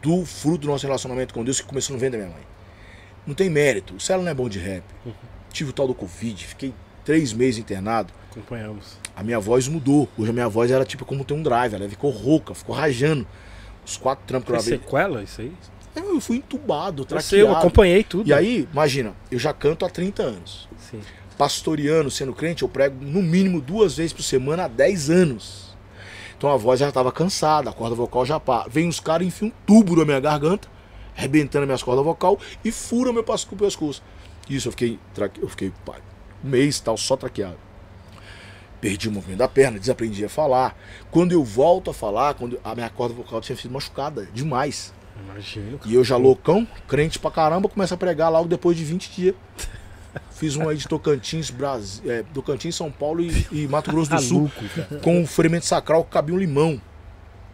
[0.00, 2.46] do fruto do nosso relacionamento com Deus que começou no ventre da minha mãe.
[3.26, 3.94] Não tem mérito.
[3.94, 4.82] O Celo não é bom de rap.
[5.52, 6.74] Tive o tal do Covid, fiquei
[7.04, 8.12] três meses internado.
[8.30, 8.96] Acompanhamos.
[9.14, 10.08] A minha voz mudou.
[10.16, 11.74] Hoje a minha voz era tipo como ter um drive.
[11.74, 13.26] Ela ficou rouca, ficou rajando.
[13.84, 14.78] Os quatro trampos que eu gravei.
[14.78, 15.52] sequela isso aí?
[15.94, 17.66] Eu fui entubado, Eu sei, eu traqueado.
[17.66, 18.26] acompanhei tudo.
[18.28, 20.68] E aí, imagina, eu já canto há 30 anos.
[20.78, 21.00] Sim.
[21.36, 25.71] Pastoreando, sendo crente, eu prego no mínimo duas vezes por semana há 10 anos.
[26.42, 28.66] Então a voz já estava cansada, a corda vocal já pá.
[28.68, 30.66] Vem os caras e enfiam um tubo na minha garganta,
[31.16, 34.02] arrebentando minhas cordas vocal e furam meu pescoço.
[34.50, 35.40] Isso, eu fiquei, traque...
[35.40, 35.98] eu fiquei pá,
[36.44, 37.58] um mês tal, só traqueado.
[38.80, 40.76] Perdi o movimento da perna, desaprendi a falar.
[41.12, 44.92] Quando eu volto a falar, quando a minha corda vocal tinha sido machucada demais.
[45.24, 45.78] Imagino.
[45.86, 49.36] E eu já loucão, crente pra caramba, começa a pregar logo depois de 20 dias.
[50.42, 54.20] Fiz um aí de Tocantins, Brasil, é, Tocantins, São Paulo e, e Mato Grosso do
[54.20, 55.00] Sul, Maluco, cara.
[55.00, 56.80] com um ferimento sacral que cabia um limão.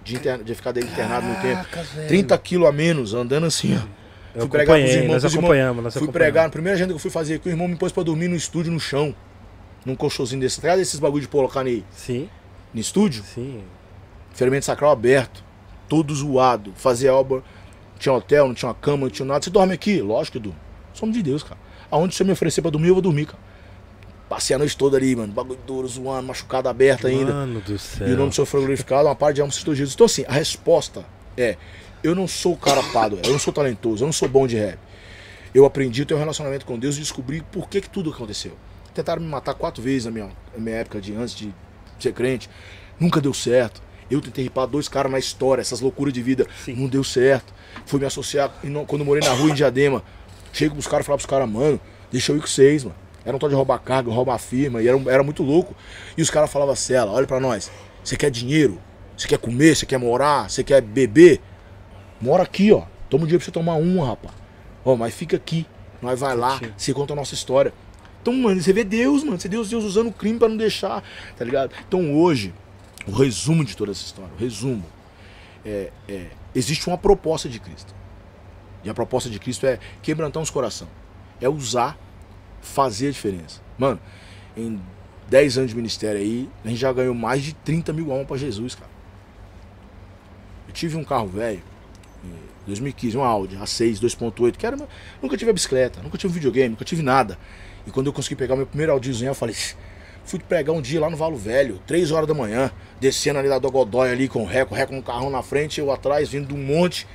[0.03, 1.67] De, inter- de ficar internado no tempo.
[1.95, 2.09] Velho.
[2.09, 3.81] 30 quilos a menos, andando assim, ó.
[4.35, 6.97] Eu Fui pregar pros acompanhei, irmãos, nós acompanhamos, nós Fui pregar, na primeira agenda que
[6.97, 9.15] eu fui fazer aqui, o irmão me pôs pra dormir no estúdio, no chão.
[9.85, 10.61] Num colchãozinho desse.
[10.61, 12.29] Tá esses bagulho de colocar no, Sim,
[12.73, 13.23] no estúdio?
[13.23, 13.61] sim.
[14.33, 15.45] ferimento sacral aberto,
[15.89, 17.43] todo zoado, fazia obra,
[17.99, 19.43] tinha hotel, não tinha uma cama, não tinha nada.
[19.45, 20.01] Você dorme aqui?
[20.01, 20.59] Lógico durmo.
[20.95, 21.59] Somos de Deus, cara.
[21.91, 23.39] Aonde você me oferecer pra dormir, eu vou dormir, cara.
[24.29, 25.33] Passei a noite toda ali, mano.
[25.33, 27.33] Bagulho duro, zoando, machucado aberto ainda.
[27.33, 28.09] Mano do céu.
[28.09, 29.95] E o nome do Senhor foi glorificado, uma parte de alma se Jesus.
[29.95, 31.05] Então, assim, a resposta
[31.37, 31.57] é:
[32.03, 34.57] eu não sou o cara pado, eu não sou talentoso, eu não sou bom de
[34.57, 34.79] rap.
[35.55, 38.53] Eu aprendi a ter um relacionamento com Deus e descobri por que, que tudo aconteceu.
[38.95, 41.55] Tentaram me matar quatro vezes na minha, na minha época de antes de
[41.99, 42.51] ser crente.
[43.01, 43.83] Nunca deu certo.
[44.11, 46.47] Eu tentei ripar dois caras na história, essas loucuras de vida.
[46.67, 47.53] Não deu certo.
[47.87, 48.53] Fui me associar
[48.87, 50.03] quando morei na rua em Diadema.
[50.59, 51.81] Chego pros caras e falo pros caras, mano,
[52.11, 52.97] deixa eu ir com vocês, mano.
[53.25, 55.73] Era um tal de roubar carga, roubar firma, e era, um- era muito louco.
[56.17, 57.71] E os caras falavam, Cela, olha pra nós.
[58.03, 58.81] Você quer dinheiro?
[59.17, 59.77] Você quer comer?
[59.77, 60.51] Você quer morar?
[60.51, 61.41] Você quer beber?
[62.21, 62.83] Mora aqui, ó.
[63.09, 64.35] Toma um dia pra você tomar uma, rapaz.
[64.85, 65.65] Ó, mas fica aqui.
[66.03, 66.73] Nós vai lá, Sim.
[66.77, 67.73] você conta a nossa história.
[68.21, 69.39] Então, mano, você vê Deus, mano.
[69.39, 71.05] Você vê Deus, Deus usando o crime pra não deixar,
[71.37, 71.73] tá ligado?
[71.87, 72.53] Então hoje,
[73.07, 74.85] o resumo de toda essa história, o resumo.
[75.65, 77.95] é, é, existe uma proposta de Cristo.
[78.85, 80.89] E a proposta de Cristo é quebrantar os coração.
[81.41, 81.99] É usar,
[82.61, 83.61] fazer a diferença.
[83.77, 84.01] Mano,
[84.57, 84.81] em
[85.29, 88.37] 10 anos de ministério aí, a gente já ganhou mais de 30 mil almas para
[88.37, 88.91] Jesus, cara.
[90.67, 91.63] Eu tive um carro velho,
[92.25, 92.35] em
[92.67, 94.77] 2015, um Audi A6 2.8, que era.
[95.23, 97.39] Nunca tive a bicicleta, nunca tive um videogame, nunca tive nada.
[97.87, 99.55] E quando eu consegui pegar meu primeiro Audizinho, eu falei,
[100.25, 103.59] fui pregar um dia lá no Valo Velho, 3 horas da manhã, descendo ali da
[103.59, 106.63] Dogodói ali com o Reco, Reco no carrão na frente, eu atrás, vindo de um
[106.63, 107.07] monte.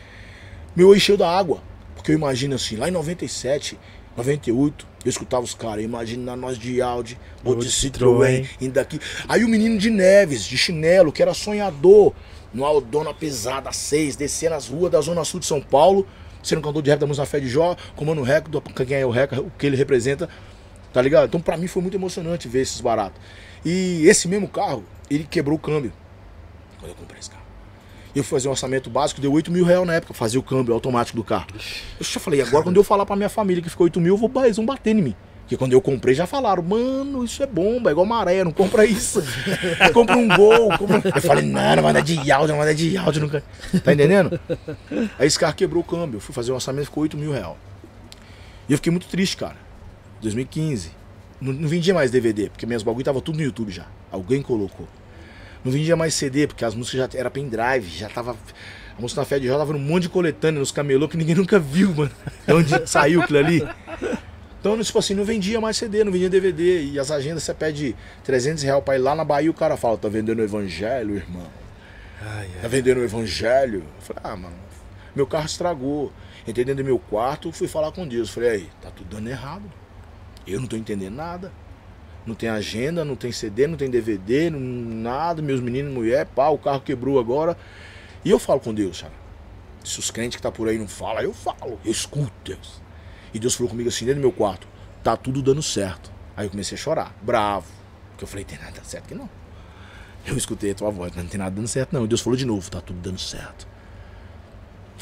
[0.75, 1.61] Meu olho encheu da água.
[1.95, 3.79] Porque eu imagino assim, lá em 97,
[4.17, 8.99] 98, eu escutava os caras, imagina nós de Audi, ou de Citroën, indo daqui.
[9.27, 12.13] Aí o menino de Neves, de chinelo, que era sonhador,
[12.53, 16.05] no Aldona Pesada 6, descendo as ruas da Zona Sul de São Paulo,
[16.43, 18.45] sendo cantor de rap da música Fé de Jó, comando o rec,
[18.85, 20.29] quem é o rec, o que ele representa,
[20.91, 21.25] tá ligado?
[21.25, 23.19] Então pra mim foi muito emocionante ver esses baratos.
[23.65, 25.93] E esse mesmo carro, ele quebrou o câmbio
[26.79, 27.42] quando eu comprei esse carro.
[28.15, 30.73] Eu fui fazer um orçamento básico, deu 8 mil reais na época, fazer o câmbio
[30.73, 31.47] automático do carro.
[31.99, 34.17] Eu já falei, agora quando eu falar pra minha família que ficou 8 mil, eu
[34.17, 35.15] vou, eles vão bater em mim.
[35.41, 38.85] Porque quando eu comprei já falaram, mano, isso é bomba, é igual maré, não compra
[38.85, 39.21] isso.
[39.93, 40.69] compra um gol.
[40.77, 41.01] Compra...
[41.13, 43.21] Eu falei, não, não vai dar de áudio, não vai dar de áudio.
[43.21, 43.43] Nunca...
[43.83, 44.39] Tá entendendo?
[45.19, 46.17] Aí esse carro quebrou o câmbio.
[46.17, 47.55] Eu fui fazer um orçamento, ficou 8 mil reais.
[48.69, 49.57] E eu fiquei muito triste, cara.
[50.21, 50.91] 2015.
[51.41, 53.85] Não, não vendia mais DVD, porque minhas bagulho tava tudo no YouTube já.
[54.09, 54.87] Alguém colocou.
[55.63, 58.35] Não vendia mais CD, porque as músicas já era pendrive, já tava.
[58.97, 61.33] A música na Fé de Jó tava num monte de coletânea nos camelô que ninguém
[61.35, 62.11] nunca viu, mano.
[62.45, 63.67] De onde saiu aquilo ali.
[64.59, 66.83] Então, tipo assim, não vendia mais CD, não vendia DVD.
[66.83, 69.97] E as agendas você pede 300 reais pra ir lá na Bahia o cara fala:
[69.97, 71.47] tá vendendo o evangelho, irmão?
[72.21, 72.61] Ai, ai.
[72.61, 73.79] Tá vendendo o evangelho?
[73.79, 74.55] Eu falei: ah, mano,
[75.15, 76.11] meu carro estragou.
[76.47, 78.29] Entrei dentro do meu quarto, fui falar com Deus.
[78.29, 79.63] Falei: aí, tá tudo dando errado.
[80.45, 81.51] Eu não tô entendendo nada.
[82.25, 85.41] Não tem agenda, não tem CD, não tem DVD, não, nada.
[85.41, 87.57] Meus meninos, mulher, pá, o carro quebrou agora.
[88.23, 89.13] E eu falo com Deus, sabe?
[89.83, 92.81] Se os crentes que tá por aí não falam, eu falo, eu escuto Deus.
[93.33, 94.67] E Deus falou comigo assim dentro do meu quarto:
[95.03, 96.11] tá tudo dando certo.
[96.37, 97.67] Aí eu comecei a chorar, bravo.
[98.11, 99.29] Porque eu falei: tem nada certo aqui não.
[100.25, 102.05] Eu escutei a tua voz, não tem nada dando certo não.
[102.05, 103.67] E Deus falou de novo: tá tudo dando certo.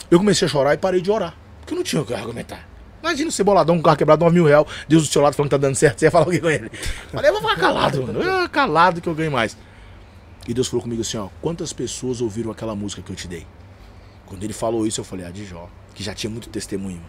[0.09, 1.35] Eu comecei a chorar e parei de orar.
[1.59, 2.67] Porque eu não tinha o que argumentar.
[3.01, 5.55] Imagina você boladão, um carro quebrado, 9 mil reais, Deus do seu lado falando que
[5.55, 6.69] tá dando certo, você ia falar o que com ele?
[7.11, 8.21] Falei, eu vou ficar calado, mano.
[8.21, 9.57] Eu, calado que eu ganho mais.
[10.47, 13.45] E Deus falou comigo assim, ó, quantas pessoas ouviram aquela música que eu te dei?
[14.25, 17.01] Quando ele falou isso, eu falei, ah, de Jó, que já tinha muito testemunho.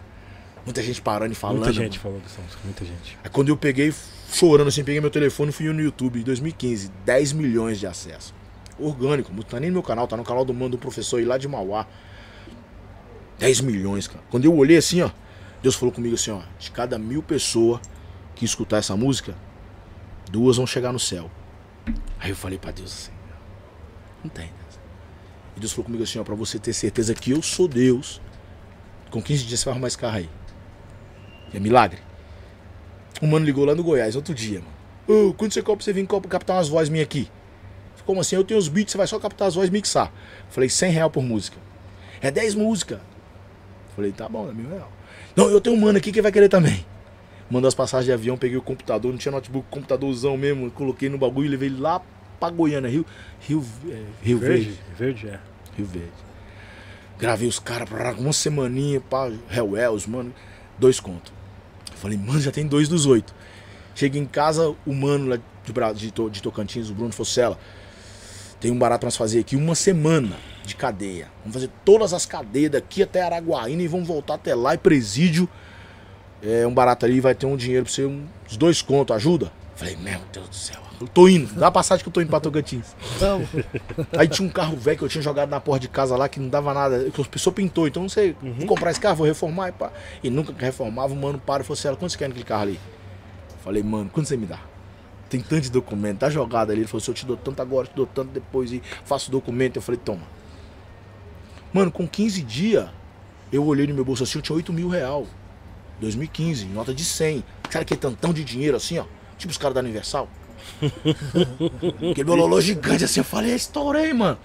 [0.65, 1.57] Muita gente parando e falando.
[1.57, 3.17] Muita gente falou dessa música, muita gente.
[3.23, 3.93] Aí quando eu peguei,
[4.31, 8.33] chorando assim, peguei meu telefone e fui no YouTube, em 2015, 10 milhões de acessos.
[8.79, 11.25] Orgânico, não tá nem no meu canal, tá no canal do mano do professor aí
[11.25, 11.85] lá de Mauá.
[13.39, 14.23] 10 milhões, cara.
[14.29, 15.09] Quando eu olhei assim, ó,
[15.63, 17.79] Deus falou comigo assim, ó, de cada mil pessoas
[18.35, 19.33] que escutar essa música,
[20.29, 21.31] duas vão chegar no céu.
[22.19, 23.11] Aí eu falei para Deus assim,
[24.21, 24.79] não tem Deus.
[25.55, 28.21] E Deus falou comigo assim, ó, pra você ter certeza que eu sou Deus,
[29.09, 30.29] com 15 dias você vai arrumar esse carro aí.
[31.53, 31.99] É milagre.
[33.21, 35.29] Um mano ligou lá no Goiás outro dia, mano.
[35.29, 37.31] Ô, quando você compra, você vem captar umas vozes minhas aqui.
[38.05, 38.35] Como assim?
[38.35, 40.11] Eu tenho os beats, você vai só captar as vozes e mixar.
[40.49, 41.57] Falei, 100 real por música.
[42.21, 42.99] É 10 músicas.
[43.95, 44.91] Falei, tá bom, é mil real.
[45.35, 46.85] Não, eu tenho um mano aqui que vai querer também.
[47.49, 51.17] Mandou as passagens de avião, peguei o computador, não tinha notebook, computadorzão mesmo, coloquei no
[51.17, 52.01] bagulho e levei lá
[52.39, 53.05] pra Goiânia, Rio,
[53.41, 54.63] Rio, é, Rio Verde.
[54.63, 54.79] Verde.
[54.97, 55.39] Verde, é.
[55.77, 56.11] Rio Verde.
[57.19, 60.33] Gravei os caras pra uma semaninha, pá, Hellwells, mano,
[60.77, 61.31] dois contos.
[61.95, 63.33] Falei, mano, já tem dois dos oito.
[63.95, 65.37] Cheguei em casa, o mano lá
[65.93, 67.57] de, de, de Tocantins, o Bruno Fossela,
[68.59, 71.27] tem um barato pra nós fazer aqui uma semana de cadeia.
[71.41, 75.47] Vamos fazer todas as cadeias daqui até Araguaína e vamos voltar até lá e presídio.
[76.41, 79.51] É um barato ali, vai ter um dinheiro pra você, uns dois contos, ajuda?
[79.75, 82.29] Falei, meu Deus do céu, eu tô indo, dá a passagem que eu tô indo
[82.29, 82.95] pra Tocantins.
[83.19, 83.41] Não.
[84.17, 86.39] Aí tinha um carro velho que eu tinha jogado na porta de casa lá que
[86.39, 88.53] não dava nada, que a pessoa pintou, então não sei, uhum.
[88.53, 89.91] vou comprar esse carro, vou reformar e pá.
[90.23, 92.79] E nunca reformava, o mano para e falou assim, quanto você quer naquele carro ali?
[93.63, 94.59] Falei, mano, quanto você me dá?
[95.29, 96.81] Tem tanto de documento, tá jogado ali.
[96.81, 99.77] Ele falou assim, eu te dou tanto agora, te dou tanto depois e faço documento.
[99.77, 100.21] Eu falei, toma.
[101.73, 102.87] Mano, com 15 dias,
[103.51, 105.25] eu olhei no meu bolso assim, eu tinha 8 mil real.
[105.99, 107.43] 2015, nota de 100.
[107.69, 109.05] Sabe que tantão de dinheiro assim, ó?
[109.37, 110.29] Tipo os caras da Universal.
[112.11, 114.37] Aquele meu lolô gigante assim, eu falei, estourei, mano.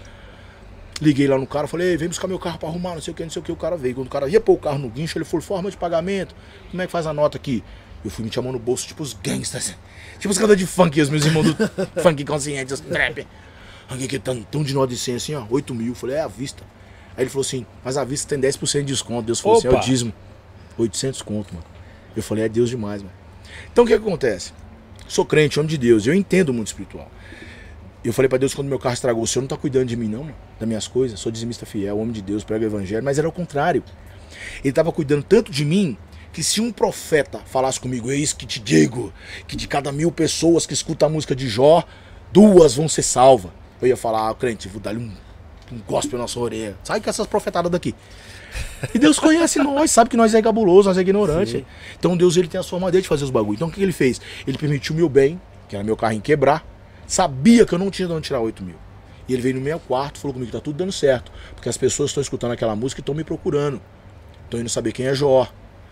[1.00, 3.22] Liguei lá no cara, falei, vem buscar meu carro pra arrumar, não sei o que,
[3.22, 3.52] não sei o que.
[3.52, 3.94] O cara veio.
[3.94, 6.34] Quando o cara ia pôr o carro no guincho, ele falou, forma de pagamento.
[6.70, 7.62] Como é que faz a nota aqui?
[8.04, 9.76] Eu fui me chamando no bolso, tipo os gangsters.
[10.18, 11.56] Tipo os caras de funk, os meus irmãos do
[12.02, 13.26] funk consciente, os trap.
[13.88, 15.94] Alguém que tão de nota de 100 assim, ó, 8 mil.
[15.94, 16.64] Falei, é à vista.
[17.18, 19.22] Aí ele falou assim, mas a vista tem 10% de desconto.
[19.26, 19.66] Deus falou Opa.
[19.66, 20.12] assim, é o dízimo.
[20.78, 21.66] 800 conto, mano.
[22.14, 23.12] Eu falei, é Deus demais, mano.
[23.72, 24.52] Então o que, que acontece?
[25.08, 27.10] Sou crente, homem de Deus, eu entendo o mundo espiritual.
[28.04, 30.06] Eu falei pra Deus quando meu carro estragou, o senhor não tá cuidando de mim,
[30.06, 31.18] não, mano, das minhas coisas.
[31.18, 33.82] Sou dizimista fiel, homem de Deus, prego o evangelho, mas era o contrário.
[34.62, 35.98] Ele tava cuidando tanto de mim
[36.32, 39.12] que se um profeta falasse comigo, eis que te digo,
[39.48, 41.82] que de cada mil pessoas que escutam a música de Jó,
[42.32, 43.50] duas vão ser salvas.
[43.82, 45.12] Eu ia falar, ah, crente, vou dar-lhe um,
[45.72, 46.76] um gospel na sua orelha.
[46.82, 47.94] Sai com essas profetadas daqui.
[48.94, 51.50] E Deus conhece nós, sabe que nós é gabuloso, nós é ignorante.
[51.58, 51.64] Sim.
[51.98, 53.56] Então Deus ele tem a sua maneira de fazer os bagulho.
[53.56, 54.20] Então o que ele fez?
[54.46, 56.64] Ele permitiu o meu bem, que era meu carrinho quebrar.
[57.06, 58.76] Sabia que eu não tinha de onde tirar 8 mil.
[59.28, 61.30] E ele veio no meu quarto, falou comigo que tá tudo dando certo.
[61.54, 63.80] Porque as pessoas estão escutando aquela música e estão me procurando.
[64.44, 65.46] Estão indo saber quem é Jó.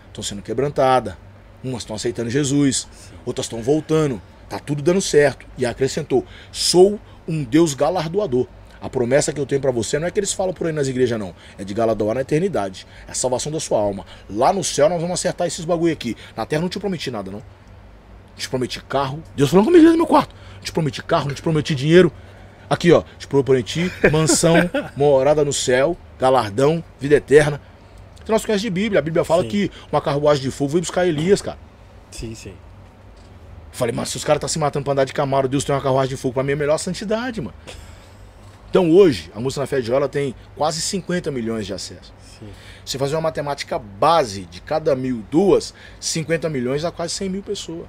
[0.07, 1.15] Estão sendo quebrantadas.
[1.63, 2.87] Umas estão aceitando Jesus.
[3.25, 4.21] Outras estão voltando.
[4.49, 5.45] Tá tudo dando certo.
[5.57, 8.47] E acrescentou: sou um Deus galardoador.
[8.81, 10.87] A promessa que eu tenho pra você não é que eles falam por aí nas
[10.87, 11.33] igrejas, não.
[11.57, 12.85] É de galardoar na eternidade.
[13.07, 14.05] É a salvação da sua alma.
[14.29, 16.15] Lá no céu nós vamos acertar esses bagulho aqui.
[16.35, 17.41] Na terra não te prometi nada, não.
[18.35, 19.23] Te prometi carro.
[19.35, 20.35] Deus falando comigo no meu quarto.
[20.61, 22.11] Te prometi carro, não te prometi dinheiro.
[22.69, 23.03] Aqui, ó.
[23.17, 24.55] Te prometi mansão,
[24.95, 27.59] morada no céu, galardão, vida eterna.
[28.21, 28.99] Então nós conhecemos de Bíblia.
[28.99, 29.49] A Bíblia fala Sim.
[29.49, 31.57] que uma carruagem de fogo veio buscar Elias, cara.
[32.11, 32.53] Sim, sim.
[33.71, 35.81] Falei, mas se os caras estão se matando pra andar de Camaro, Deus tem uma
[35.81, 37.53] carruagem de fogo, pra mim é a melhor santidade, mano.
[38.77, 42.13] Então hoje, a música na Fé de ela tem quase 50 milhões de acessos.
[42.37, 42.45] Sim.
[42.85, 47.41] Se fazer uma matemática base de cada mil, duas, 50 milhões dá quase 100 mil
[47.41, 47.87] pessoas.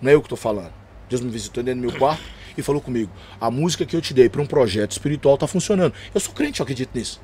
[0.00, 0.72] Não é eu que tô falando.
[1.10, 2.22] Deus me visitou dentro do meu quarto
[2.56, 5.92] e falou comigo: a música que eu te dei para um projeto espiritual tá funcionando.
[6.14, 7.20] Eu sou crente, eu acredito nisso.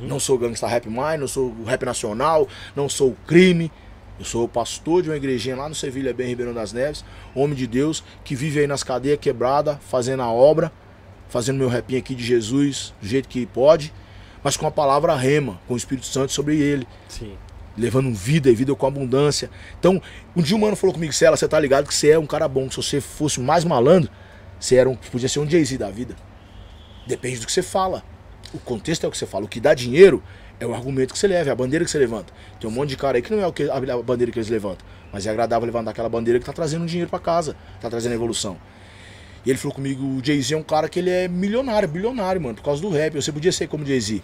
[0.00, 3.70] Não sou gangsta rap mais, não sou rap nacional, não sou crime.
[4.18, 7.04] Eu sou pastor de uma igrejinha lá no Sevilha Bem Ribeirão das Neves,
[7.34, 10.72] homem de Deus que vive aí nas cadeias quebrada, fazendo a obra,
[11.34, 13.92] fazendo meu rapinho aqui de Jesus do jeito que pode,
[14.40, 17.32] mas com a palavra rema, com o Espírito Santo sobre ele, Sim.
[17.76, 19.50] levando vida e vida com abundância.
[19.76, 20.00] Então,
[20.36, 22.46] um dia um mano falou comigo, Cela, você tá ligado que você é um cara
[22.46, 24.08] bom, que se você fosse mais malandro,
[24.60, 26.14] você era um, podia ser um Jay-Z da vida.
[27.04, 28.04] Depende do que você fala.
[28.52, 29.44] O contexto é o que você fala.
[29.44, 30.22] O que dá dinheiro
[30.60, 32.32] é o argumento que você leva, é a bandeira que você levanta.
[32.60, 34.48] Tem um monte de cara aí que não é o que, a bandeira que eles
[34.48, 38.14] levantam, mas é agradável levantar aquela bandeira que tá trazendo dinheiro para casa, tá trazendo
[38.14, 38.56] evolução.
[39.44, 42.54] E ele falou comigo, o Jay-Z é um cara que ele é milionário, bilionário, mano,
[42.54, 43.14] por causa do rap.
[43.14, 44.22] Você podia ser como Jay-Z.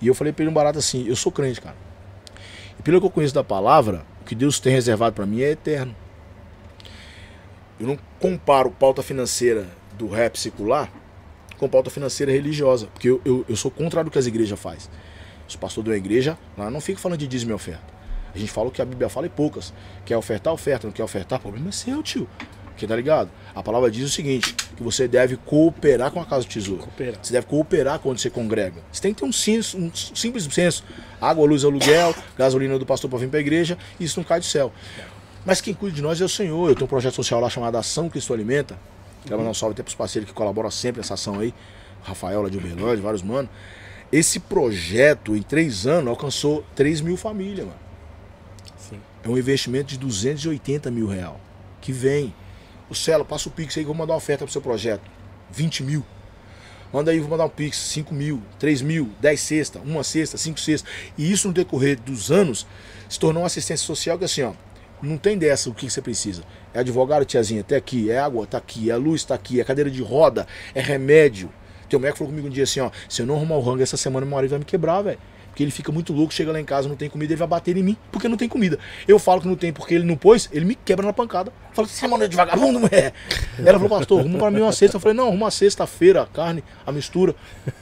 [0.00, 1.76] E eu falei pra ele um barato assim, eu sou crente, cara.
[2.78, 5.50] E pelo que eu conheço da palavra, o que Deus tem reservado para mim é
[5.50, 5.94] eterno.
[7.80, 9.66] Eu não comparo pauta financeira
[9.96, 10.90] do rap secular
[11.58, 14.88] com pauta financeira religiosa, porque eu, eu, eu sou contra do que as igrejas fazem.
[15.48, 17.98] Os pastores de uma igreja, lá não fica falando de dízimo e oferta.
[18.34, 19.72] A gente fala o que a Bíblia fala e poucas.
[20.04, 20.86] Quer ofertar, oferta.
[20.86, 22.28] Não quer ofertar, problema é seu, tio.
[22.78, 23.28] Porque tá ligado?
[23.56, 26.82] A palavra diz o seguinte: que você deve cooperar com a casa do tesouro.
[26.84, 27.18] Cooperar.
[27.20, 28.80] Você deve cooperar quando você congrega.
[28.92, 30.84] Você tem que ter um, senso, um simples senso.
[31.20, 34.38] Água, luz, aluguel, gasolina do pastor para vir para a igreja, e isso não cai
[34.38, 34.72] do céu.
[35.44, 36.68] Mas quem cuida de nós é o Senhor.
[36.68, 38.78] Eu tenho um projeto social lá chamado Ação Cristo Alimenta.
[39.24, 41.52] Quero mandar um salve até para os parceiros que colaboram sempre nessa ação aí.
[42.04, 43.50] Rafael lá de Uberlândia, vários manos.
[44.12, 47.80] Esse projeto, em três anos, alcançou 3 mil famílias, mano.
[48.78, 49.00] Sim.
[49.24, 51.40] É um investimento de 280 mil real.
[51.80, 52.32] Que vem.
[52.90, 55.02] O Celo, passa o Pix aí vou mandar uma oferta pro seu projeto.
[55.50, 56.04] 20 mil.
[56.92, 60.58] Manda aí, vou mandar um Pix, 5 mil, 3 mil, 10 cesta, uma cesta, 5
[60.58, 60.90] cestas.
[61.18, 62.66] E isso no decorrer dos anos
[63.08, 64.52] se tornou uma assistência social que assim, ó,
[65.02, 66.42] não tem dessa o que você precisa.
[66.72, 69.90] É advogado, tiazinha, até aqui, é água, tá aqui, é luz, tá aqui, é cadeira
[69.90, 71.50] de roda, é remédio.
[71.88, 73.82] Tem um médico falou comigo um dia assim, ó, se eu não arrumar o rango
[73.82, 75.18] essa semana, meu marido vai me quebrar, velho.
[75.58, 77.76] Porque ele fica muito louco, chega lá em casa, não tem comida, ele vai bater
[77.76, 78.78] em mim, porque não tem comida.
[79.08, 81.52] Eu falo que não tem porque ele não pôs, ele me quebra na pancada.
[81.72, 83.12] Fala, é mano de vagabundo, mulher.
[83.58, 84.98] Ela falou, pastor, arruma pra mim uma cesta.
[84.98, 87.34] Eu falei, não, arruma uma sexta-feira, a carne, a mistura.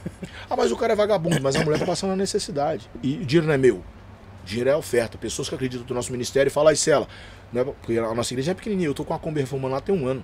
[0.49, 2.89] Ah, mas o cara é vagabundo, mas a mulher tá passando a necessidade.
[3.03, 3.79] E o dinheiro não é meu.
[3.79, 3.85] O
[4.45, 5.19] dinheiro é oferta.
[5.19, 7.09] Pessoas que acreditam no nosso ministério falam, aí, Cela,
[7.53, 9.81] não é, porque a nossa igreja é pequenininha, eu tô com a Kombi reformando lá
[9.81, 10.23] tem um ano.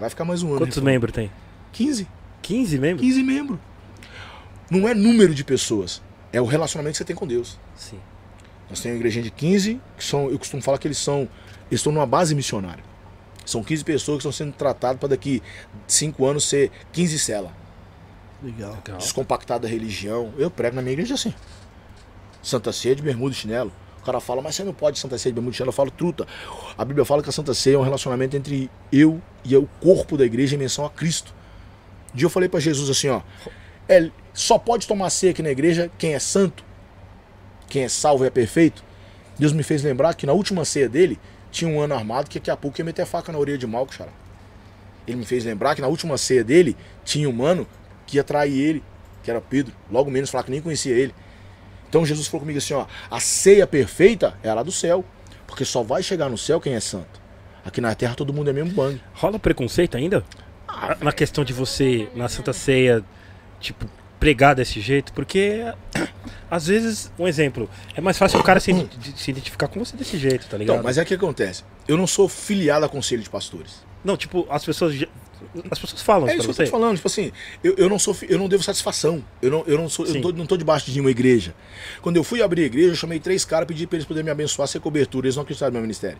[0.00, 0.60] Vai ficar mais um ano.
[0.60, 0.90] Quantos reformando.
[0.90, 1.30] membros tem?
[1.72, 2.08] 15.
[2.40, 3.06] 15 membros?
[3.06, 3.58] 15 membros.
[4.70, 7.58] Não é número de pessoas, é o relacionamento que você tem com Deus.
[7.76, 7.98] Sim.
[8.68, 11.20] Nós temos uma igrejinha de 15, que são, eu costumo falar que eles são,
[11.70, 12.84] eles estão numa base missionária.
[13.44, 15.42] São 15 pessoas que estão sendo tratadas para daqui
[15.86, 17.50] 5 anos ser 15 celas.
[18.42, 18.72] Legal.
[18.72, 18.98] Legal.
[18.98, 20.34] Descompactada a religião.
[20.36, 21.34] Eu prego na minha igreja assim.
[22.42, 23.72] Santa Ceia de bermuda e chinelo.
[24.00, 25.70] O cara fala, mas você não pode Santa Ceia de bermuda e chinelo.
[25.70, 26.26] Eu falo, truta.
[26.76, 30.18] A Bíblia fala que a Santa Ceia é um relacionamento entre eu e o corpo
[30.18, 31.34] da igreja em menção a Cristo.
[32.12, 33.22] Um dia eu falei para Jesus assim, ó.
[33.88, 36.62] É, só pode tomar ceia aqui na igreja quem é santo,
[37.68, 38.84] quem é salvo e é perfeito.
[39.36, 41.18] Deus me fez lembrar que na última ceia dele
[41.50, 43.66] tinha um ano armado que daqui a pouco ia meter a faca na orelha de
[43.66, 44.12] Malco, xará.
[45.08, 47.66] Ele me fez lembrar que na última ceia dele tinha um mano
[48.06, 48.84] que ia trair ele,
[49.24, 49.74] que era Pedro.
[49.90, 51.12] Logo menos falar que nem conhecia ele.
[51.88, 55.04] Então Jesus falou comigo assim, ó, a ceia perfeita é a lá do céu,
[55.48, 57.20] porque só vai chegar no céu quem é santo.
[57.64, 59.00] Aqui na terra todo mundo é mesmo bang.
[59.14, 60.24] Rola preconceito ainda?
[60.68, 63.02] a- na questão de você, na Santa Ceia,
[63.58, 63.84] tipo,
[64.18, 65.12] pregar desse jeito?
[65.12, 65.62] Porque,
[66.50, 68.72] às vezes, um exemplo, é mais fácil o cara se,
[69.16, 70.76] se identificar com você desse jeito, tá ligado?
[70.76, 71.64] Então, mas é que acontece.
[71.86, 73.84] Eu não sou filiado a conselho de pastores.
[74.04, 74.94] Não, tipo, as pessoas.
[75.70, 76.64] As pessoas falam É isso que eu você.
[76.64, 76.96] tô falando.
[76.96, 77.32] Tipo assim,
[77.62, 79.24] eu, eu não sou, eu não devo satisfação.
[79.40, 80.20] Eu não, eu não sou, eu Sim.
[80.20, 81.54] tô- não tô debaixo de uma igreja.
[82.02, 84.30] Quando eu fui abrir a igreja, eu chamei três caras, pedi pra eles poderem me
[84.30, 85.26] abençoar, ser cobertura.
[85.26, 86.18] Eles não acreditaram no meu ministério.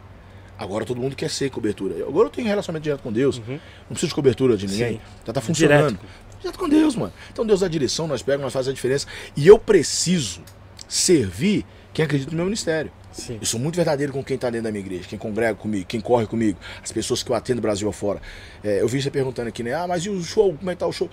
[0.57, 1.95] Agora todo mundo quer ser cobertura.
[2.07, 3.39] Agora eu tenho relacionamento direto com Deus.
[3.39, 3.59] Não
[3.91, 4.95] preciso de cobertura de ninguém.
[4.95, 5.01] Sim.
[5.27, 5.89] Já tá funcionando.
[5.99, 6.07] Direto.
[6.41, 7.13] Direto com Deus, mano.
[7.33, 9.07] Então Deus dá direção, nós pegamos, nós fazemos a diferença.
[9.37, 10.43] E eu preciso
[10.89, 12.93] servir quem acredita no meu ministério.
[13.13, 13.39] Sim.
[13.41, 16.01] Eu sou muito verdadeiro com quem está dentro da minha igreja, quem congrega comigo, quem
[16.01, 18.23] corre comigo, as pessoas que eu atendo Brasil afora.
[18.63, 19.75] É, eu vi você perguntando aqui, né?
[19.75, 20.55] Ah, mas e o show?
[20.57, 21.11] Como é que tá o show?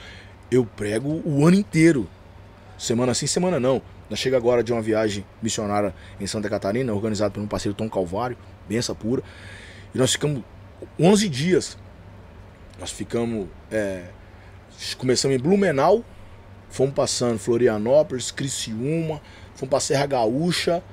[0.51, 2.07] Eu prego o ano inteiro.
[2.77, 3.81] Semana sim, semana não.
[4.09, 7.89] Nós chega agora de uma viagem missionária em Santa Catarina, organizada por um parceiro Tom
[7.89, 8.37] Calvário,
[8.69, 9.23] benção pura.
[9.93, 10.43] E nós ficamos
[10.99, 11.77] 11 dias.
[12.79, 13.47] Nós ficamos.
[13.71, 14.03] é,
[14.97, 16.03] começamos em Blumenau,
[16.69, 19.21] fomos passando Florianópolis, Criciúma,
[19.55, 20.83] fomos para Serra Gaúcha,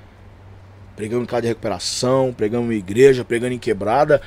[0.96, 4.20] pregando em casa de recuperação, pregando em igreja, pregando em quebrada,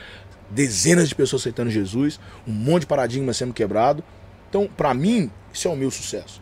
[0.49, 4.03] dezenas de pessoas aceitando Jesus, um monte de paradigma sendo quebrado.
[4.49, 6.41] Então, pra mim, isso é o meu sucesso.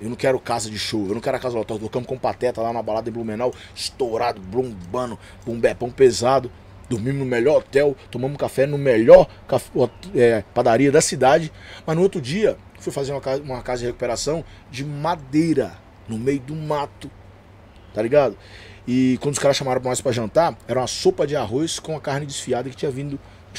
[0.00, 1.80] Eu não quero casa de show, eu não quero a casa lotada.
[1.80, 6.50] Tocamos com pateta lá na balada em Blumenau, estourado, bombando, bumbepão pesado.
[6.88, 9.70] Dormimos no melhor hotel, tomamos café no melhor caf-
[10.14, 11.52] é, padaria da cidade.
[11.86, 15.72] Mas no outro dia, fui fazer uma casa, uma casa de recuperação de madeira,
[16.08, 17.10] no meio do mato.
[17.92, 18.36] Tá ligado?
[18.86, 22.00] E quando os caras chamaram nós pra jantar, era uma sopa de arroz com a
[22.00, 23.18] carne desfiada que tinha vindo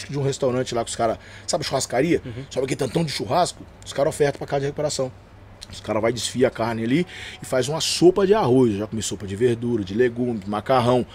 [0.10, 1.18] de um restaurante lá que os caras.
[1.46, 2.22] Sabe churrascaria?
[2.52, 3.66] Sabe aquele tantão de churrasco?
[3.86, 5.12] Os caras ofertam pra casa de recuperação.
[5.70, 7.06] Os caras vai desfiar a carne ali
[7.42, 8.72] e faz uma sopa de arroz.
[8.72, 11.06] Eu já comi sopa de verdura, de legume, de macarrão,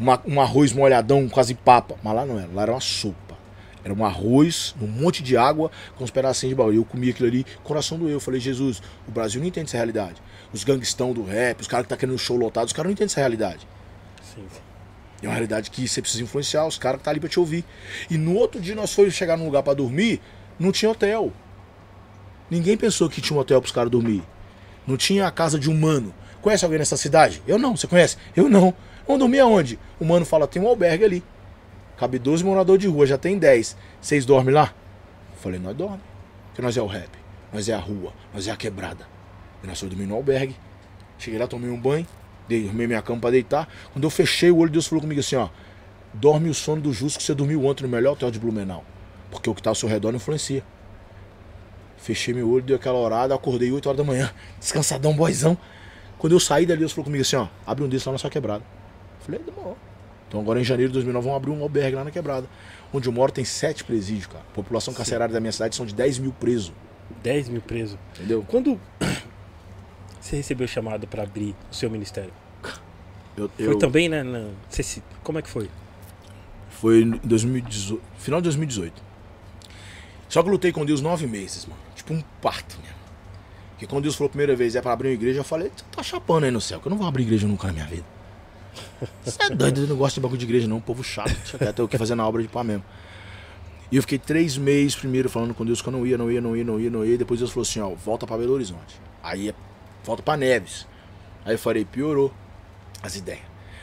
[0.00, 1.96] uma- um arroz molhadão, quase papa.
[2.02, 3.38] Mas lá não era, lá era uma sopa.
[3.84, 6.72] Era um arroz, um monte de água com uns pedacinhos de baú.
[6.72, 8.10] Eu comi aquilo ali, coração doeu.
[8.12, 10.16] Eu falei, Jesus, o Brasil não entende essa realidade.
[10.52, 13.06] Os gangstão do rap, os caras que tá querendo show lotado, os caras não entendem
[13.06, 13.66] essa realidade.
[14.34, 14.44] Sim.
[15.22, 17.64] É uma realidade que você precisa influenciar os caras que tá ali pra te ouvir.
[18.10, 20.20] E no outro dia nós fomos chegar num lugar pra dormir,
[20.58, 21.32] não tinha hotel.
[22.50, 24.22] Ninguém pensou que tinha um hotel pros caras dormir.
[24.86, 26.12] Não tinha a casa de um mano.
[26.42, 27.42] Conhece alguém nessa cidade?
[27.46, 27.76] Eu não.
[27.76, 28.16] Você conhece?
[28.34, 28.74] Eu não.
[29.06, 29.78] Vamos dormir aonde?
[29.98, 31.24] O mano fala, tem um albergue ali.
[31.96, 33.76] Cabe 12 moradores de rua, já tem 10.
[34.00, 34.74] Vocês dormem lá?
[35.32, 36.04] Eu falei, nós dormimos.
[36.48, 37.10] Porque nós é o rap,
[37.52, 39.06] nós é a rua, nós é a quebrada.
[39.62, 40.56] E nós dormir no albergue.
[41.18, 42.06] Cheguei lá, tomei um banho,
[42.48, 43.68] dei, arrumei minha cama pra deitar.
[43.92, 45.48] Quando eu fechei o olho, Deus falou comigo assim, ó.
[46.12, 48.84] Dorme o sono do justo que você dormiu ontem no melhor hotel de Blumenau.
[49.30, 50.64] Porque o que tá ao seu redor não influencia.
[51.96, 55.56] Fechei meu olho, dei aquela orada, acordei 8 horas da manhã, descansadão, boizão.
[56.18, 58.30] Quando eu saí dali, Deus falou comigo assim, ó, abre um desses lá na sua
[58.30, 58.64] quebrada.
[59.30, 59.76] Falei, demorou.
[60.28, 62.48] Então agora em janeiro de 2009 vamos abrir um albergue lá na quebrada.
[62.92, 64.44] Onde eu moro tem sete presídios, cara.
[64.50, 66.72] A população carcerária da minha cidade são de 10 mil presos,
[67.22, 67.98] 10 mil presos.
[68.16, 68.44] entendeu?
[68.48, 68.80] Quando
[70.20, 72.32] você recebeu o chamado pra abrir o seu ministério?
[73.36, 74.22] Eu, Foi eu- também, né?
[74.22, 75.68] na- se- como é que foi?
[76.70, 79.02] Foi em 2018, final de 2018.
[80.28, 81.80] Só que eu lutei com Deus nove meses, mano.
[81.94, 82.90] Tipo um parto, né?
[83.72, 86.02] Porque quando Deus falou a primeira vez é pra abrir uma igreja, eu falei, tá
[86.02, 88.04] chapando aí no céu, que eu não vou abrir igreja nunca na minha vida.
[89.24, 91.88] Você é doido, eu não gosto de bagulho de igreja não, povo chato, quieto, eu
[91.88, 92.84] que fazer na obra de pá mesmo.
[93.90, 96.40] E eu fiquei três meses primeiro falando com Deus que eu não ia, não ia,
[96.40, 97.18] não ia, não ia, não ia.
[97.18, 99.00] Depois Deus falou assim, ó, volta pra Belo Horizonte.
[99.22, 99.52] Aí
[100.04, 100.86] volta pra Neves.
[101.44, 102.32] Aí eu falei, piorou
[103.02, 103.42] as ideias.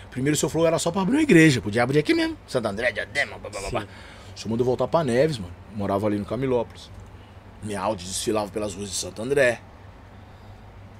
[0.09, 2.38] Primeiro o senhor falou era só pra abrir uma igreja, podia abrir aqui mesmo.
[2.47, 3.88] Santo André, Diadema, blá, blá, blá.
[4.35, 5.53] O senhor mandou voltar pra Neves, mano.
[5.76, 6.89] Morava ali no Camilópolis.
[7.61, 9.59] Minha Audi desfilava pelas ruas de Santo André.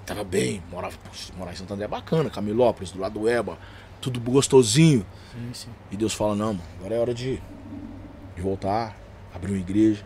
[0.08, 0.96] Tava bem, morava,
[1.38, 3.58] morar em Santo André é bacana, Camilópolis, do lado do Eba,
[4.00, 5.06] tudo gostosinho.
[5.34, 5.70] Sim, sim.
[5.92, 7.42] E Deus fala, não, mano, agora é hora de,
[8.34, 8.96] de voltar,
[9.36, 10.06] abrir uma igreja.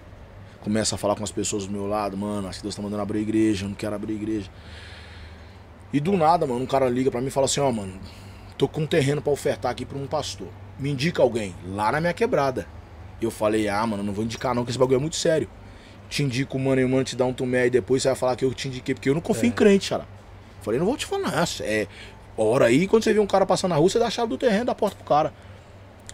[0.61, 3.03] Começa a falar com as pessoas do meu lado, mano, acho que Deus tá mandando
[3.03, 4.49] abrir igreja, eu não quero abrir igreja.
[5.93, 7.93] E do nada, mano, um cara liga pra mim e fala assim, ó, mano,
[8.57, 10.47] tô com um terreno pra ofertar aqui pra um pastor.
[10.79, 12.67] Me indica alguém, lá na minha quebrada.
[13.21, 15.47] Eu falei, ah, mano, não vou indicar não, que esse bagulho é muito sério.
[16.11, 18.15] Te indico o mano e o mano te dá um tumé e depois você vai
[18.17, 20.05] falar que eu te indiquei, porque eu não confio em crente, cara.
[20.61, 21.87] Falei, não vou te falar, nada, é
[22.37, 24.37] hora aí, quando você vê um cara passando na rua, você dá a chave do
[24.37, 25.33] terreno, dá a porta pro cara.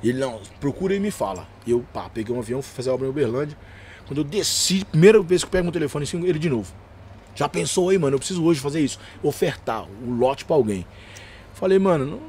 [0.04, 1.48] Ele, não, procura e me fala.
[1.66, 3.58] E eu, pá, peguei um avião, fui fazer a obra em Uberlândia.
[4.06, 6.72] Quando eu desci, primeira vez que eu pego o telefone, assim, ele de novo.
[7.34, 9.00] Já pensou aí, mano, eu preciso hoje fazer isso.
[9.24, 10.86] Ofertar o lote pra alguém.
[11.56, 12.20] Falei, mano, não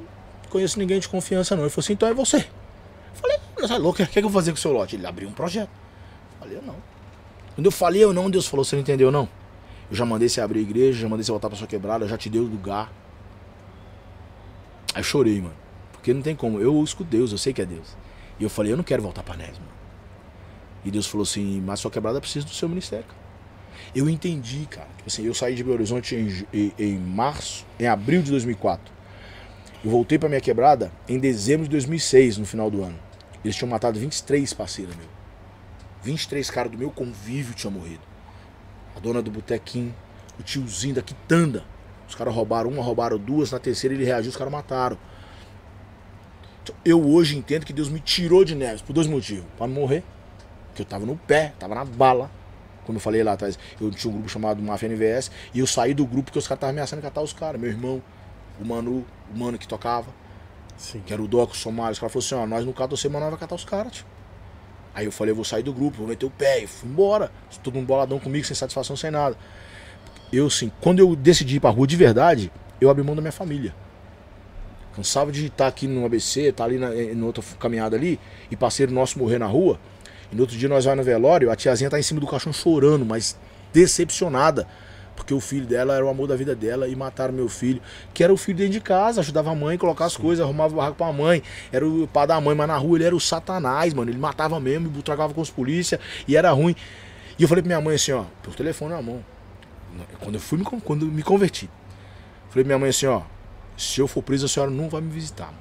[0.49, 1.65] conheço ninguém de confiança não.
[1.65, 2.47] Ele falou assim, então é você.
[3.12, 4.97] Falei, você é louco, o que é que eu vou fazer com o seu lote?
[4.97, 5.70] Ele abriu um projeto.
[6.40, 6.77] Falei, eu não.
[7.59, 9.28] Quando eu falei eu não, Deus falou, você não entendeu não?
[9.90, 12.16] Eu já mandei você abrir a igreja, já mandei você voltar pra sua quebrada, já
[12.16, 12.89] te dei o lugar.
[14.94, 15.56] Aí eu chorei, mano.
[15.90, 16.60] Porque não tem como.
[16.60, 17.97] Eu escuto Deus, eu sei que é Deus.
[18.39, 19.72] E eu falei, eu não quero voltar pra Nés, mano.
[20.85, 23.05] E Deus falou assim, mas sua quebrada precisa do seu ministério.
[23.06, 23.18] cara."
[23.93, 24.86] Eu entendi, cara.
[24.97, 28.93] Tipo assim, eu saí de Belo Horizonte em, em- em março, em abril de 2004.
[29.85, 33.01] Eu voltei pra minha quebrada em dezembro de 2006, no final do ano.
[33.44, 35.18] Eles tinham matado 23 parceiros meu.
[36.09, 38.01] 23 caras do meu convívio tinham morrido.
[38.97, 39.94] A dona do botequim,
[40.40, 41.64] o tiozinho da quitanda.
[42.09, 44.97] Os caras roubaram uma, roubaram duas, na terceira ele reagiu, os caras mataram.
[46.62, 49.44] Então, Eu hoje entendo que Deus me tirou de Neves por dois motivos.
[49.59, 50.02] Pra não morrer,
[50.74, 52.30] que eu tava no pé, tava na bala.
[52.86, 55.93] Como eu falei lá atrás, eu tinha um grupo chamado Mafia NVS e eu saí
[55.93, 57.60] do grupo porque os caras estavam ameaçando catar os caras.
[57.60, 58.02] Meu irmão,
[58.59, 60.09] o Manu, o Mano que tocava,
[60.78, 61.02] Sim.
[61.05, 61.93] que era o Doc, o Somário.
[61.93, 63.93] Os caras falaram assim: ó, nós não catamos você, mas nós vai catar os caras,
[63.93, 64.18] tio.
[64.98, 66.64] Aí eu falei: eu vou sair do grupo, vou meter o pé.
[66.64, 67.30] E fui embora.
[67.62, 69.36] Todo mundo boladão comigo, sem satisfação, sem nada.
[70.32, 72.50] Eu, assim, quando eu decidi ir pra rua de verdade,
[72.80, 73.72] eu abri mão da minha família.
[74.96, 78.18] Cansava de estar aqui no ABC, estar ali na, em outra caminhada ali,
[78.50, 79.78] e parceiro nosso morrer na rua.
[80.32, 82.52] E no outro dia nós vamos no velório, a tiazinha tá em cima do caixão
[82.52, 83.38] chorando, mas
[83.72, 84.66] decepcionada.
[85.19, 87.82] Porque o filho dela era o amor da vida dela e mataram meu filho,
[88.15, 90.73] que era o filho dentro de casa, ajudava a mãe a colocar as coisas, arrumava
[90.73, 91.43] o barraco pra mãe,
[91.73, 94.12] era o pai da mãe, mas na rua ele era o satanás, mano.
[94.12, 96.74] Ele matava mesmo, trocava com os polícia e era ruim.
[97.36, 99.24] E eu falei pra minha mãe assim, ó, por telefone na mão.
[100.20, 101.69] Quando eu fui quando eu me converti.
[102.49, 103.23] Falei pra minha mãe assim, ó,
[103.77, 105.47] se eu for preso, a senhora não vai me visitar.
[105.47, 105.59] mano.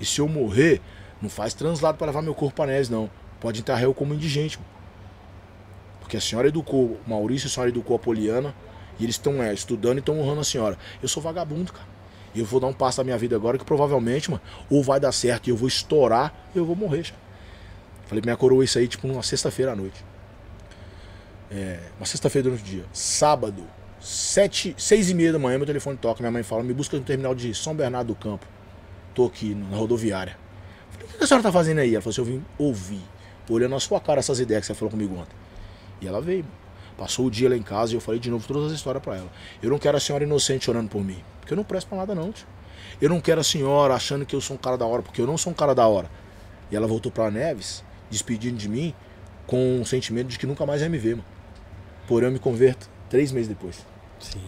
[0.00, 0.80] E se eu morrer,
[1.22, 3.10] não faz translado para levar meu corpo pra Nézio, não.
[3.40, 4.58] Pode enterrar eu como indigente.
[4.58, 4.77] mano.
[6.08, 8.54] Porque a senhora educou o Maurício, a senhora educou a Poliana,
[8.98, 10.78] e eles estão é, estudando e estão honrando a senhora.
[11.02, 11.86] Eu sou vagabundo, cara.
[12.34, 14.40] Eu vou dar um passo da minha vida agora que provavelmente, mano,
[14.70, 17.14] ou vai dar certo e eu vou estourar, ou eu vou morrer, já.
[18.06, 20.02] Falei minha coroa isso aí, tipo, numa sexta-feira à noite.
[21.50, 22.84] É, uma sexta-feira durante o dia.
[22.90, 23.62] Sábado,
[24.00, 26.22] sete, seis e meia da manhã, meu telefone toca.
[26.22, 28.46] Minha mãe fala: me busca no terminal de São Bernardo do Campo.
[29.14, 30.38] Tô aqui na rodoviária.
[30.90, 31.94] Falei, o que a senhora tá fazendo aí?
[31.94, 33.04] Ela falou assim: eu vim ouvir,
[33.50, 35.47] olhando na sua cara essas ideias que você falou comigo ontem.
[36.00, 36.44] E ela veio.
[36.96, 39.16] Passou o dia lá em casa e eu falei de novo todas as histórias pra
[39.16, 39.30] ela.
[39.62, 41.22] Eu não quero a senhora inocente orando por mim.
[41.40, 42.46] Porque eu não presto pra nada, não, tio.
[43.00, 45.26] Eu não quero a senhora achando que eu sou um cara da hora, porque eu
[45.26, 46.10] não sou um cara da hora.
[46.70, 48.92] E ela voltou pra Neves, despedindo de mim,
[49.46, 51.24] com o sentimento de que nunca mais vai me ver, mano.
[52.08, 53.86] Porém, eu me converto três meses depois.
[54.18, 54.40] Sim.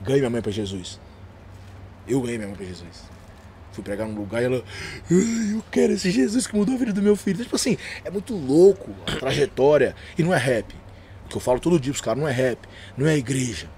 [0.00, 0.98] Ganhei minha mãe pra Jesus.
[2.08, 3.04] Eu ganhei minha mãe pra Jesus.
[3.72, 4.64] Fui pregar num lugar e ela.
[5.10, 7.42] "Ai, eu quero esse Jesus que mudou a vida do meu filho.
[7.42, 9.94] Tipo assim, é muito louco a trajetória.
[10.16, 10.74] E não é rap.
[11.28, 12.58] Que eu falo todo dia pros caras, não é rap,
[12.96, 13.68] não é igreja.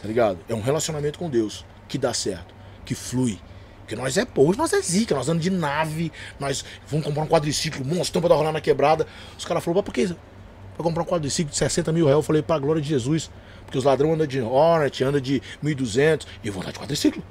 [0.00, 0.38] Tá ligado?
[0.48, 2.54] É um relacionamento com Deus que dá certo,
[2.84, 3.38] que flui.
[3.80, 6.10] Porque nós é povo, nós é zica, nós andamos de nave,
[6.40, 9.06] nós vamos comprar um quadriciclo, monstrão pra dar rolar na quebrada.
[9.38, 10.06] Os caras falaram, por que?
[10.08, 13.30] Pra comprar um quadriciclo de 60 mil reais, eu falei, pra glória de Jesus.
[13.64, 17.22] Porque os ladrões andam de Hornet, andam de 1.200, e eu vou andar de quadriciclo.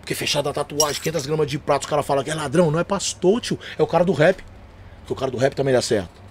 [0.00, 2.78] Porque fechada a tatuagem, 500 gramas de prato, os caras falam que é ladrão, não
[2.78, 4.42] é pastor, tio, é o cara do rap.
[5.00, 6.27] Porque o cara do rap também dá certo.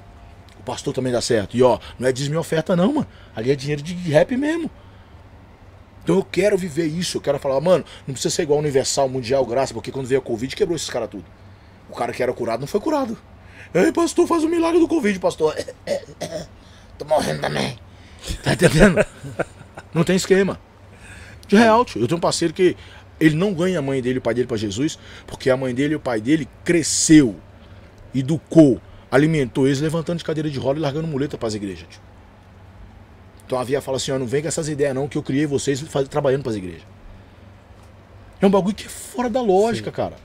[0.67, 1.55] Pastor também dá certo.
[1.55, 3.07] E ó, não é desminha oferta não, mano.
[3.33, 4.69] Ali é dinheiro de rap mesmo.
[6.03, 9.45] Então eu quero viver isso, eu quero falar, mano, não precisa ser igual Universal, Mundial,
[9.45, 11.23] Graça, porque quando veio a Covid quebrou esses caras tudo.
[11.89, 13.17] O cara que era curado não foi curado.
[13.73, 15.55] Ei, pastor, faz o milagre do Covid, pastor.
[16.99, 17.79] Tô morrendo também.
[18.43, 19.05] Tá entendendo?
[19.93, 20.59] Não tem esquema.
[21.47, 22.01] De real, tio.
[22.01, 22.75] Eu tenho um parceiro que
[23.21, 25.73] ele não ganha a mãe dele e o pai dele pra Jesus, porque a mãe
[25.73, 27.37] dele e o pai dele cresceu,
[28.13, 28.81] educou,
[29.11, 32.01] alimentou eles, levantando de cadeira de roda e largando muleta pras igrejas, tio.
[33.45, 35.45] Então a Via fala assim, ó, não vem com essas ideias não, que eu criei
[35.45, 36.83] vocês faz- trabalhando pras igrejas.
[38.41, 40.15] É um bagulho que é fora da lógica, cara.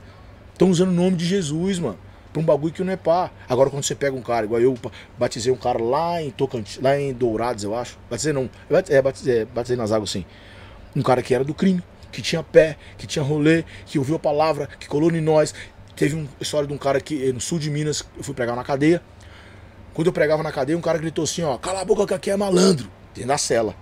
[0.51, 1.97] Estão usando o nome de Jesus, mano.
[2.31, 3.31] Pra um bagulho que não é pá.
[3.47, 6.79] Agora quando você pega um cara, igual eu ba- batizei um cara lá em Tocantins,
[6.81, 7.97] lá em Dourados, eu acho.
[8.09, 8.49] Batizei não.
[8.89, 10.25] É, batizei, é, batizei nas águas sim.
[10.95, 11.81] Um cara que era do crime,
[12.11, 15.53] que tinha pé, que tinha rolê, que ouviu a palavra, que colou em nós.
[15.95, 18.63] Teve uma história de um cara que no sul de Minas, eu fui pregar na
[18.63, 19.01] cadeia.
[19.93, 22.31] Quando eu pregava na cadeia, um cara gritou assim, ó, cala a boca que aqui
[22.31, 23.75] é malandro, dentro da cela.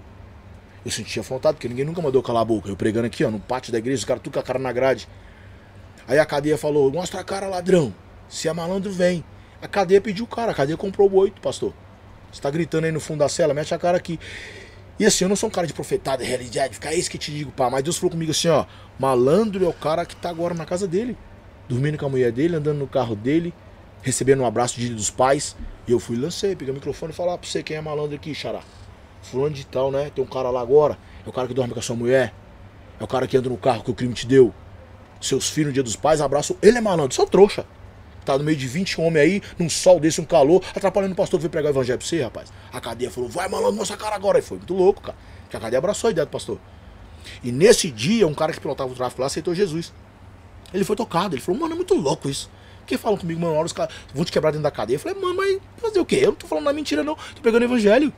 [0.84, 2.68] Eu sentia vontade, porque ninguém nunca mandou calar a boca.
[2.68, 4.72] Eu pregando aqui, ó, no pátio da igreja, os caras tudo com a cara na
[4.74, 5.08] grade.
[6.08, 7.94] Aí a cadeia falou, mostra a cara, ladrão.
[8.28, 9.24] Se é malandro, vem.
[9.62, 11.74] A cadeia pediu o cara, a cadeia comprou o oito, pastor.
[12.32, 14.20] Você tá gritando aí no fundo da cela, mete a cara aqui.
[15.00, 17.18] E assim, eu não sou um cara de profetada, de realidade, fica é isso que
[17.18, 17.70] te digo, pá.
[17.70, 18.66] Mas Deus falou comigo assim, ó,
[19.00, 21.18] malandro é o cara que tá agora na casa dele.
[21.72, 23.54] Dormindo com a mulher dele, andando no carro dele,
[24.02, 25.56] recebendo um abraço de dos pais.
[25.88, 28.36] E eu fui lancei, peguei o microfone e falar pra você quem é malandro aqui,
[28.36, 28.60] xará.
[29.22, 30.12] Fulano de tal, né?
[30.14, 30.98] Tem um cara lá agora.
[31.26, 32.34] É o cara que dorme com a sua mulher.
[33.00, 34.54] É o cara que anda no carro que o crime te deu.
[35.22, 36.58] Seus filhos no dia dos pais, abraço.
[36.62, 37.66] Ele é malandro, seu trouxa.
[38.26, 41.40] Tá no meio de 20 homens aí, num sol desse, um calor, atrapalhando o pastor
[41.40, 42.52] que veio pregar o evangelho pra você, rapaz.
[42.74, 44.40] A cadeia falou, vai malandro, mostra a cara agora.
[44.40, 45.18] E foi muito louco, cara.
[45.50, 46.60] Que a cadeia abraçou a ideia do pastor.
[47.42, 49.94] E nesse dia, um cara que pilotava o tráfico lá aceitou Jesus.
[50.74, 52.50] Ele foi tocado, ele falou, mano, é muito louco isso.
[52.86, 54.96] que falam comigo, mano, hora os caras vão te quebrar dentro da cadeia?
[54.96, 56.20] Eu falei, mano, mas fazer o quê?
[56.22, 57.16] Eu não tô falando na mentira, não.
[57.16, 58.14] Tô pegando o evangelho.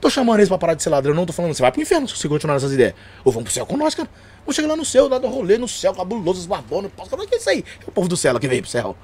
[0.00, 1.24] Tô chamando eles pra parar de ser ladrão, não.
[1.24, 2.94] Tô falando, você vai pro inferno se você continuar nessas ideias.
[3.24, 4.08] Ou vamos pro céu com nós, cara.
[4.40, 6.90] Vamos chegar lá no céu, lá do rolê, no céu, cabuloso, os barbonas.
[6.96, 7.64] O que é isso aí?
[7.80, 8.96] É o povo do céu lá que veio pro céu.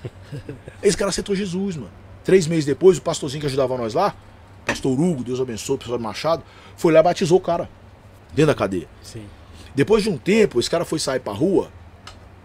[0.82, 1.92] Esse cara aceitou Jesus, mano.
[2.24, 4.14] Três meses depois, o pastorzinho que ajudava nós lá,
[4.64, 6.42] pastor Hugo, Deus abençoe, o Machado,
[6.74, 7.68] foi lá e batizou o cara.
[8.32, 8.88] Dentro da cadeia.
[9.02, 9.26] Sim.
[9.74, 11.70] Depois de um tempo, esse cara foi sair pra rua,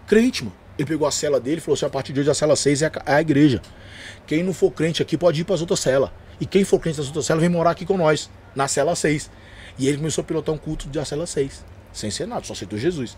[0.10, 0.56] crente, mano.
[0.78, 2.82] Ele pegou a cela dele e falou assim: a partir de hoje a cela 6
[2.82, 3.62] é a, é a igreja.
[4.26, 6.10] Quem não for crente aqui pode ir para as outras celas.
[6.42, 9.30] E quem for crente das outras celas vem morar aqui com nós, na cela 6.
[9.78, 11.64] E ele começou a pilotar um culto da cela 6.
[11.92, 13.18] Sem ser nada, só aceitou Jesus.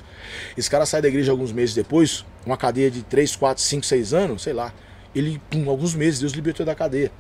[0.58, 4.14] Esse cara sai da igreja alguns meses depois, uma cadeia de 3, 4, 5, 6
[4.14, 4.74] anos, sei lá.
[5.14, 7.12] Ele, pum, alguns meses, Deus libertou da cadeia.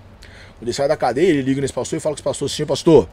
[0.57, 2.65] Quando ele sai da cadeia, ele liga nesse pastor e fala com esse pastor assim:
[2.65, 3.09] Pastor,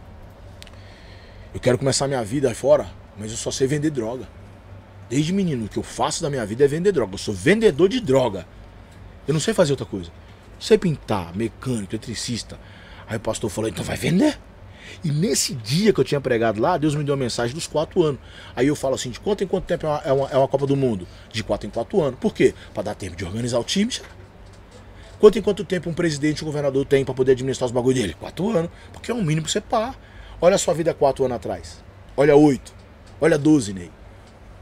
[1.53, 2.87] eu quero começar minha vida aí fora,
[3.19, 4.38] mas eu só sei vender droga.
[5.09, 7.15] Desde menino, o que eu faço da minha vida é vender droga.
[7.15, 8.47] Eu sou vendedor de droga.
[9.27, 10.11] Eu não sei fazer outra coisa.
[10.59, 12.59] Sei pintar, mecânico, eletricista.
[13.07, 14.39] Aí o pastor falou: Então vai vender.
[15.05, 18.03] E nesse dia que eu tinha pregado lá, Deus me deu uma mensagem dos quatro
[18.03, 18.21] anos.
[18.57, 20.49] Aí eu falo assim: de quanto em quanto tempo é uma, é uma, é uma
[20.49, 21.07] Copa do Mundo?
[21.33, 22.19] De quatro em quatro anos.
[22.19, 22.55] Por quê?
[22.75, 23.91] Para dar tempo de organizar o time.
[23.91, 24.03] já.
[25.19, 28.15] Quanto em quanto tempo um presidente, um governador tem para poder administrar os bagulho dele?
[28.15, 28.71] Quatro anos.
[28.93, 29.95] Porque é o mínimo pra você pá.
[30.41, 31.83] Olha a sua vida quatro anos atrás.
[32.17, 32.73] Olha oito.
[33.21, 33.91] Olha doze, Ney.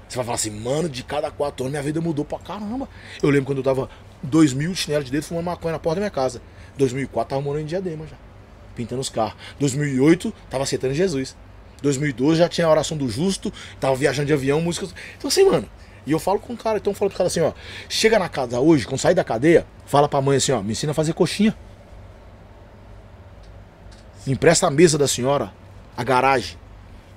[0.08, 2.88] Você vai falar assim, mano, de cada quatro anos minha vida mudou pra caramba.
[3.22, 3.88] Eu lembro quando eu tava
[4.22, 6.40] dois mil chinelo de dedo fumando maconha na porta da minha casa.
[6.78, 8.16] 2004 tava morando em Diadema já,
[8.74, 9.36] pintando os carros.
[9.58, 11.36] 2008 tava aceitando Jesus.
[11.82, 14.94] 2012 já tinha a oração do justo, tava viajando de avião, músicas.
[15.16, 15.68] Então assim, mano.
[16.06, 17.52] E eu falo com o cara, então eu falo pro cara assim, ó,
[17.88, 20.92] chega na casa hoje, quando sair da cadeia, fala pra mãe assim, ó, me ensina
[20.92, 21.52] a fazer coxinha.
[24.24, 25.52] Me empresta a mesa da senhora,
[25.96, 26.56] a garagem.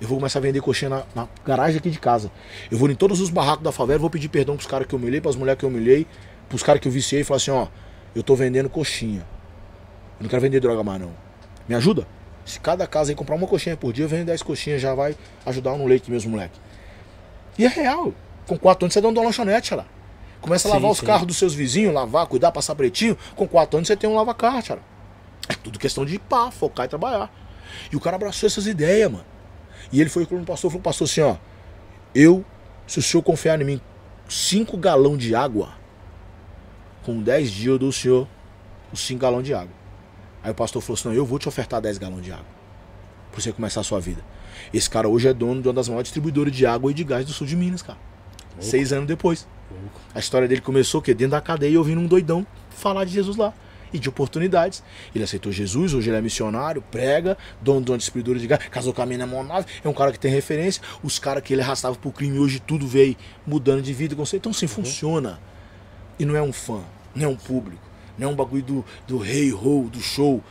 [0.00, 2.30] Eu vou começar a vender coxinha na, na garagem aqui de casa.
[2.70, 4.98] Eu vou em todos os barracos da favela, vou pedir perdão pros caras que eu
[4.98, 6.06] humilhei, pras mulheres que eu humilhei,
[6.48, 7.66] pros caras que eu viciei e falar assim, ó,
[8.14, 9.26] eu tô vendendo coxinha.
[10.18, 11.12] Eu não quero vender droga mais não.
[11.68, 12.06] Me ajuda?
[12.46, 15.14] Se cada casa aí comprar uma coxinha por dia, eu vendo 10 coxinhas, já vai
[15.44, 16.58] ajudar no leite mesmo, moleque.
[17.58, 18.14] E é real.
[18.46, 19.84] Com 4 anos você é dono de uma lanchonete, lá.
[20.40, 21.06] Começa a Sim, lavar os sim.
[21.06, 23.16] carros dos seus vizinhos, lavar, cuidar, passar pretinho.
[23.36, 24.80] Com 4 anos você tem um lava-carro, cara.
[25.48, 27.30] É tudo questão de ir pá, focar e trabalhar.
[27.92, 29.24] E o cara abraçou essas ideias, mano.
[29.92, 31.36] E ele foi com o pastor, falou, pastor, assim, ó.
[32.14, 32.44] Eu,
[32.86, 33.80] se o senhor confiar em mim,
[34.28, 35.70] 5 galão de água,
[37.02, 38.28] com 10 dias eu dou ao senhor
[38.92, 39.74] os 5 galões de água.
[40.42, 42.46] Aí o pastor falou assim, não, eu vou te ofertar 10 galões de água.
[43.30, 44.22] Pra você começar a sua vida.
[44.72, 47.24] Esse cara hoje é dono de uma das maiores distribuidoras de água e de gás
[47.24, 47.98] do sul de Minas, cara.
[48.58, 49.46] Seis anos depois.
[49.70, 50.00] Louco.
[50.14, 51.14] A história dele começou o quê?
[51.14, 53.54] Dentro da cadeia ouvindo um doidão falar de Jesus lá.
[53.92, 54.82] E de oportunidades.
[55.14, 58.92] Ele aceitou Jesus, hoje ele é missionário, prega, dono de uma distribuidora de gás, casou
[58.92, 60.82] com a mina Monave, é um cara que tem referência.
[61.02, 64.14] Os caras que ele arrastava pro crime, hoje tudo veio mudando de vida.
[64.14, 64.42] conceito.
[64.42, 65.40] Então, assim, funciona.
[66.18, 66.82] E não é um fã,
[67.14, 67.82] não é um público,
[68.18, 70.42] não é um bagulho do, do rei, roll, do show.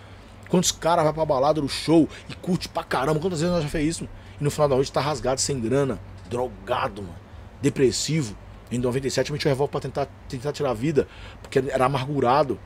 [0.49, 3.19] Quantos caras vai pra balada do show e curte pra caramba?
[3.19, 4.09] Quantas vezes nós já fez isso?
[4.41, 5.99] E no final da noite tá rasgado, sem grana,
[6.29, 7.15] drogado, mano,
[7.61, 8.35] depressivo.
[8.71, 11.07] Em 97 eu meti o revólver pra tentar, tentar tirar a vida,
[11.41, 12.59] porque era amargurado.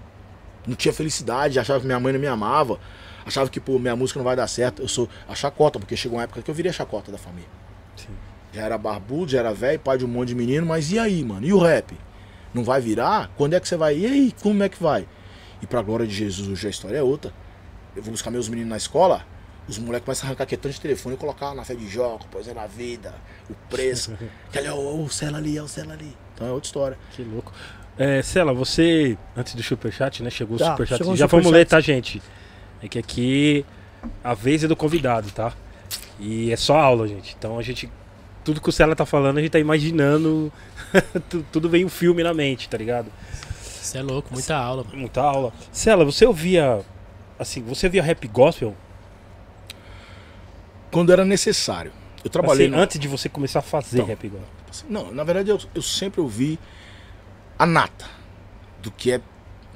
[0.65, 2.79] Não tinha felicidade, achava que minha mãe não me amava.
[3.25, 4.81] Achava que, pô, minha música não vai dar certo.
[4.81, 7.49] Eu sou a chacota, porque chegou uma época que eu virei a chacota da família.
[7.95, 8.09] Sim.
[8.51, 11.23] Já era barbudo, já era velho, pai de um monte de menino, mas e aí,
[11.23, 11.45] mano?
[11.45, 11.97] E o rap?
[12.53, 13.31] Não vai virar?
[13.35, 13.97] Quando é que você vai?
[13.97, 15.07] E aí, como é que vai?
[15.61, 17.33] E pra glória de Jesus, hoje a história é outra.
[17.95, 19.25] Eu vou buscar meus meninos na escola,
[19.67, 22.47] os moleques começam a arrancar quetão de telefone e colocar na fé de jogo, pois
[22.47, 23.15] é na vida,
[23.49, 24.17] o preço.
[24.51, 26.15] que ali, ó, ó, o Cela ali, ó, o Cela ali.
[26.33, 26.97] Então é outra história.
[27.11, 27.53] Que louco.
[27.97, 30.29] É, Cela, você, antes do superchat, né?
[30.29, 30.97] Chegou o Tá, superchat.
[30.97, 32.21] chegou o Já vamos ler, tá, gente?
[32.81, 33.65] É que aqui
[34.23, 35.53] a vez é do convidado, tá?
[36.19, 37.35] E é só aula, gente.
[37.37, 37.89] Então a gente.
[38.43, 40.51] Tudo que o Cela tá falando, a gente tá imaginando.
[41.29, 43.07] Tu- tudo vem um filme na mente, tá ligado?
[43.61, 44.97] Você é louco, muita aula, mano.
[44.97, 45.53] Muita aula.
[45.71, 46.81] Cela, você ouvia.
[47.39, 48.75] Assim, você via rap gospel?
[50.91, 51.91] Quando era necessário.
[52.23, 54.07] Eu trabalhei Assim, no- antes de você começar a fazer Então.
[54.07, 54.89] rap gospel.
[54.89, 56.57] Não, na verdade eu, eu sempre ouvi
[57.63, 58.05] a nata
[58.81, 59.21] do que é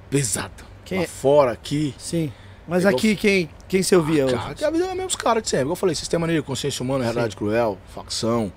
[0.09, 0.65] pesado.
[0.83, 1.07] Quem Lá é?
[1.07, 1.95] fora, aqui.
[1.97, 2.31] Sim.
[2.67, 4.35] Mas aqui quem, quem você ouvia hoje?
[4.35, 5.63] Cara, que a vida é mesmo os caras de sempre.
[5.63, 8.51] Igual Eu falei, Sistema Negro, Consciência Humana, Realidade Cruel, Facção,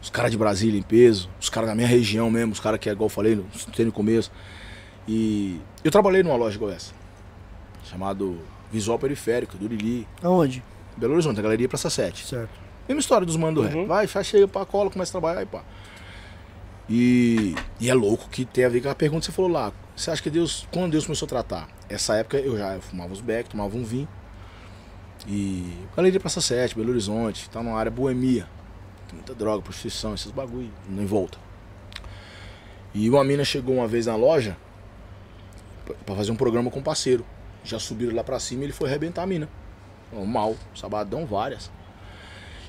[0.00, 2.88] os caras de Brasília em peso, os caras da minha região mesmo, os caras que
[2.88, 3.44] é igual eu falei, no,
[3.74, 4.30] tem no começo.
[5.08, 6.92] E eu trabalhei numa loja igual essa,
[7.90, 8.38] chamado
[8.72, 10.62] Visual Periférico, do Lili, Aonde?
[10.96, 12.24] Belo Horizonte, a Galeria Praça 7.
[12.26, 12.50] Certo.
[12.88, 13.80] Mesma história dos manos do Uhum.
[13.80, 13.88] rap.
[13.88, 15.62] Vai, já chega, pá, cola, começa a trabalhar e pá.
[16.88, 19.72] E, e é louco que tem a ver com a pergunta que você falou lá.
[19.96, 21.68] Você acha que Deus, quando Deus começou a tratar?
[21.88, 24.08] Essa época eu já fumava os beck, tomava um vinho.
[25.26, 28.46] E Galeria Praça 7, Belo Horizonte, tá numa área boemia.
[29.08, 31.38] Tem muita droga, prostituição, esses bagulho, nem volta.
[32.94, 34.56] E uma mina chegou uma vez na loja
[36.04, 37.24] pra fazer um programa com um parceiro.
[37.64, 39.48] Já subiram lá pra cima e ele foi arrebentar a mina.
[40.12, 41.70] Normal, sabadão, várias.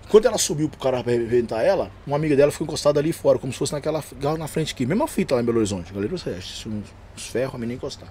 [0.09, 3.51] Quando ela subiu pro cara arrebentar ela, uma amiga dela ficou encostada ali fora, como
[3.51, 4.01] se fosse naquela
[4.37, 4.85] na frente aqui.
[4.85, 5.91] Mesma fita lá em Belo Horizonte.
[5.91, 6.85] Galera, você acha, uns,
[7.15, 8.07] uns ferros, a menina encostar.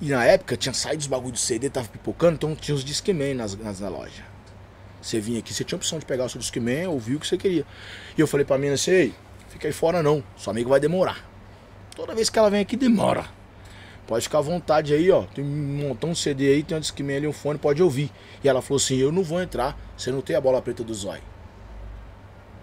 [0.00, 3.34] E na época tinha saído os bagulho de CD, tava pipocando, então tinha os Discman
[3.34, 4.24] nas, nas, na loja.
[5.00, 7.26] Você vinha aqui, você tinha a opção de pegar o seu Discman, ouvir o que
[7.26, 7.64] você queria.
[8.16, 9.14] E eu falei pra mina assim, ei,
[9.48, 11.24] fica aí fora não, sua amiga vai demorar.
[11.94, 13.26] Toda vez que ela vem aqui, demora.
[14.10, 15.22] Pode ficar à vontade aí, ó.
[15.22, 18.10] Tem um montão de CD aí, tem um Discman ali, um fone, pode ouvir.
[18.42, 20.92] E ela falou assim, eu não vou entrar, você não tem a bola preta do
[20.92, 21.22] zóio.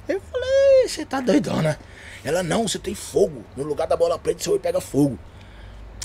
[0.09, 1.79] Eu falei, você tá doidona.
[2.21, 3.45] Ela, não, você tem fogo.
[3.55, 5.17] No lugar da bola preta, você vai pega fogo.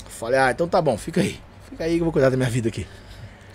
[0.07, 1.37] Falei, ah, então tá bom, fica aí.
[1.69, 2.87] Fica aí que eu vou cuidar da minha vida aqui.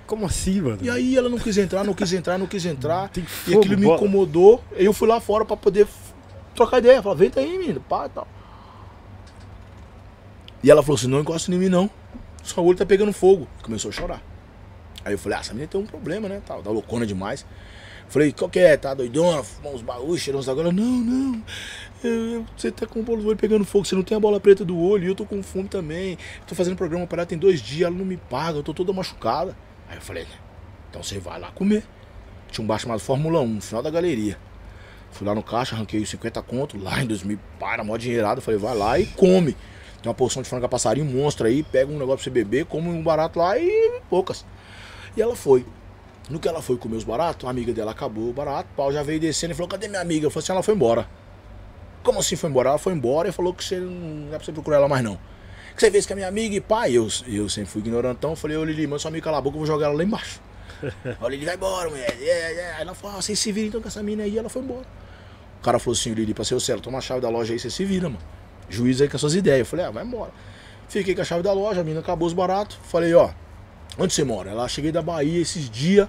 [0.07, 0.81] Como assim, mano?
[0.83, 3.09] E aí ela não quis entrar, não quis entrar, não quis entrar.
[3.09, 3.97] Tem E fogo, aquilo me bola.
[3.97, 4.63] incomodou.
[4.77, 5.89] Aí eu fui lá fora pra poder
[6.55, 7.03] trocar ideia.
[7.03, 8.29] Falei, vem aí, menino, pá e tal.
[10.69, 11.89] E ela falou assim, não encosta em mim não.
[12.43, 13.49] Sua olho tá pegando fogo.
[13.63, 14.23] Começou a chorar.
[15.03, 16.43] Aí eu falei, ah, essa menina tem um problema, né?
[16.45, 17.47] Tal, tá loucona demais.
[18.07, 18.77] Falei, qual que é?
[18.77, 19.43] Tá doidona?
[19.43, 20.71] Fumou uns bagulhos, cheirou uns agora.
[20.71, 21.43] Não, não.
[22.05, 24.79] eu- você tá com o olho pegando fogo, você não tem a bola preta do
[24.79, 26.19] olho, e eu tô com fome também.
[26.47, 28.93] Tô fazendo programa para ela tem dois dias, ela não me paga, eu tô toda
[28.93, 29.57] machucada.
[29.89, 30.27] Aí eu falei,
[30.91, 31.83] então você vai lá comer.
[32.51, 34.37] Tinha um bar chamado Fórmula 1, no final da galeria.
[35.13, 38.43] Fui lá no caixa, arranquei os 50 conto, lá em 2000, para, mó dinheirado.
[38.43, 39.57] Falei, vai lá e come.
[40.03, 42.89] Tem uma porção de frango passarinho monstro aí, pega um negócio pra você beber, come
[42.89, 44.45] um barato lá e poucas.
[45.17, 45.67] E ela foi.
[46.31, 48.93] No que ela foi comer os baratos, a amiga dela acabou o barato, o pau
[48.93, 50.27] já veio descendo e falou, cadê minha amiga?
[50.27, 51.09] Eu falei assim, ela foi embora.
[52.03, 52.69] Como assim foi embora?
[52.69, 55.19] Ela foi embora e falou que você não é pra você procurar ela mais não.
[55.75, 58.57] Que você fez com a minha amiga e pai, eu, eu sempre fui ignorantão, falei,
[58.57, 60.41] ô Lili, manda sua amiga calar a boca, eu vou jogar ela lá embaixo.
[61.21, 62.17] Ô Lili, vai embora, mulher.
[62.21, 62.75] É, é.
[62.77, 64.87] Aí ela falou, ah, vocês se viram então com essa mina aí, ela foi embora.
[65.61, 67.59] O cara falou assim, Lili, pra ser o Celo, toma a chave da loja aí,
[67.59, 68.23] você se vira, mano.
[68.69, 69.61] Juiz aí com as suas ideias.
[69.61, 70.31] Eu falei, ah, vai embora.
[70.89, 72.79] Fiquei com a chave da loja, a mina acabou os baratos.
[72.85, 73.31] Falei, ó,
[73.99, 74.51] onde você mora?
[74.51, 76.09] Ela cheguei da Bahia esses dias.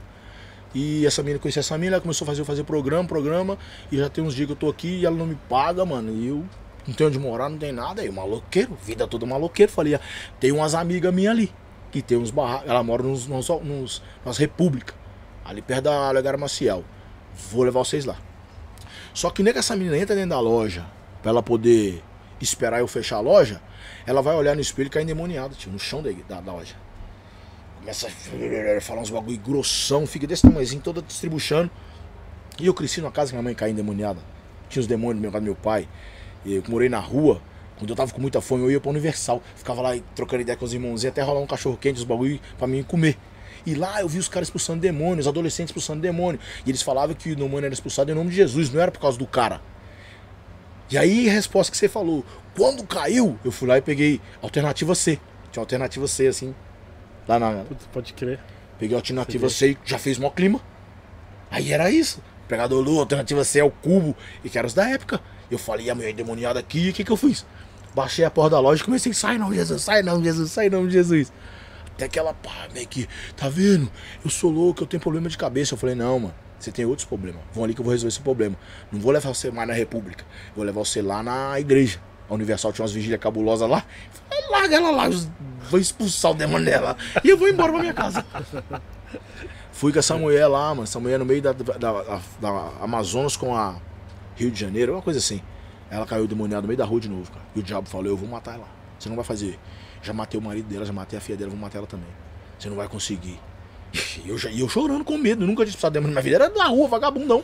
[0.73, 3.57] E essa menina conhecia essa menina, ela começou a fazer, fazer programa, programa.
[3.91, 6.11] E já tem uns dias que eu tô aqui e ela não me paga, mano.
[6.13, 6.45] E eu
[6.87, 8.01] não tenho onde morar, não tem nada.
[8.01, 9.71] Aí, maloqueiro, vida toda maloqueiro.
[9.71, 10.01] Falei, ah,
[10.39, 11.51] tem umas amigas minhas ali,
[11.91, 12.69] que tem uns barracos.
[12.69, 14.95] Ela mora nos, nos, nos, nas repúblicas,
[15.43, 16.83] ali perto da Alegara Maciel.
[17.51, 18.17] Vou levar vocês lá.
[19.13, 20.85] Só que nem que essa menina entra dentro da loja,
[21.21, 22.01] pra ela poder
[22.43, 23.61] esperar eu fechar a loja,
[24.05, 26.75] ela vai olhar no espelho e cai endemoniada, tio, no chão da, da, da loja.
[27.79, 31.71] Começa a falar uns bagulho grossão, fica desse tamanhozinho, toda distribuindo.
[32.59, 34.19] E eu cresci numa casa que minha mãe caía endemoniada.
[34.67, 35.87] Tinha os demônios no meu meu pai.
[36.43, 37.41] E eu morei na rua.
[37.77, 39.41] Quando eu tava com muita fome, eu ia pra Universal.
[39.55, 42.67] Ficava lá trocando ideia com os irmãozinhos até rolar um cachorro quente, os bagulho pra
[42.67, 43.17] mim comer.
[43.65, 46.39] E lá eu vi os caras expulsando demônios, os adolescentes expulsando demônio.
[46.65, 48.99] E eles falavam que o demônio era expulsado em nome de Jesus, não era por
[48.99, 49.61] causa do cara.
[50.89, 52.25] E aí a resposta que você falou,
[52.55, 55.19] quando caiu, eu fui lá e peguei alternativa C.
[55.51, 56.53] Tinha alternativa C, assim.
[57.27, 57.63] Lá na.
[57.63, 58.39] Putz, pode crer.
[58.77, 60.59] Peguei alternativa C já fez mó clima.
[61.51, 62.21] Aí era isso.
[62.47, 64.15] Pegador Lu, alternativa C é o cubo.
[64.43, 65.21] E que era os da época.
[65.49, 67.45] Eu falei, a mulher endemoniada aqui, o que que eu fiz?
[67.93, 70.87] Baixei a porta da loja e comecei, sai não, Jesus, sai não, Jesus, sai não,
[70.89, 71.33] Jesus.
[71.95, 73.91] Até que ela, pá, meio que, tá vendo?
[74.23, 75.73] Eu sou louco, eu tenho problema de cabeça.
[75.73, 77.41] Eu falei, não, mano, você tem outros problemas.
[77.53, 78.55] Vão ali que eu vou resolver esse problema.
[78.91, 80.25] Não vou levar você mais na República.
[80.55, 81.99] Vou levar você lá na igreja.
[82.29, 83.83] A Universal tinha umas vigílias cabulosas lá.
[84.29, 85.09] Falei, larga ela lá,
[85.69, 86.95] vou expulsar o demônio dela.
[87.23, 88.23] E eu vou embora pra minha casa.
[89.71, 90.83] Fui com essa mulher lá, mano.
[90.83, 92.49] Essa mulher no meio da, da, da, da
[92.81, 93.77] Amazonas com a
[94.35, 95.41] Rio de Janeiro, uma coisa assim.
[95.89, 97.45] Ela caiu demoniada no meio da rua de novo, cara.
[97.55, 98.67] E o diabo falou, eu vou matar ela.
[98.99, 99.57] Você não vai fazer.
[100.01, 102.09] Já matei o marido dela, já matei a filha dela, vou matar ela também.
[102.57, 103.39] Você não vai conseguir.
[103.93, 106.45] E eu, eu chorando com medo, nunca tinha expulsado demônio na minha vida.
[106.45, 107.43] Era na rua, vagabundão.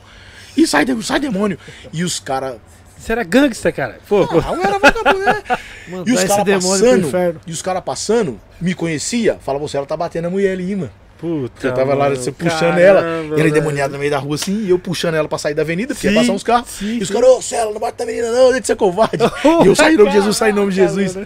[0.56, 1.58] E sai, sai demônio.
[1.92, 2.58] E os caras.
[2.98, 4.00] Você era gangster, cara.
[4.08, 4.40] Pô, pô.
[4.40, 5.60] Ah, eu era vagabundo, é.
[5.90, 9.96] Mandar E os caras passando, e os caras passando, me conhecia, falava você, ela tá
[9.96, 10.92] batendo a mulher ali, mano.
[11.18, 11.68] Puta.
[11.68, 13.02] Eu tava lá, você puxando caramba, ela,
[13.38, 15.62] e ela endemoniada no meio da rua assim, e eu puxando ela pra sair da
[15.62, 16.70] avenida, porque ia Sim, passar uns carros.
[16.70, 19.18] sim, e os caras, ô Cela, não bate na menina não, deixa de ser covarde.
[19.64, 21.18] e eu saí em nome de Jesus, saí em nome de Jesus.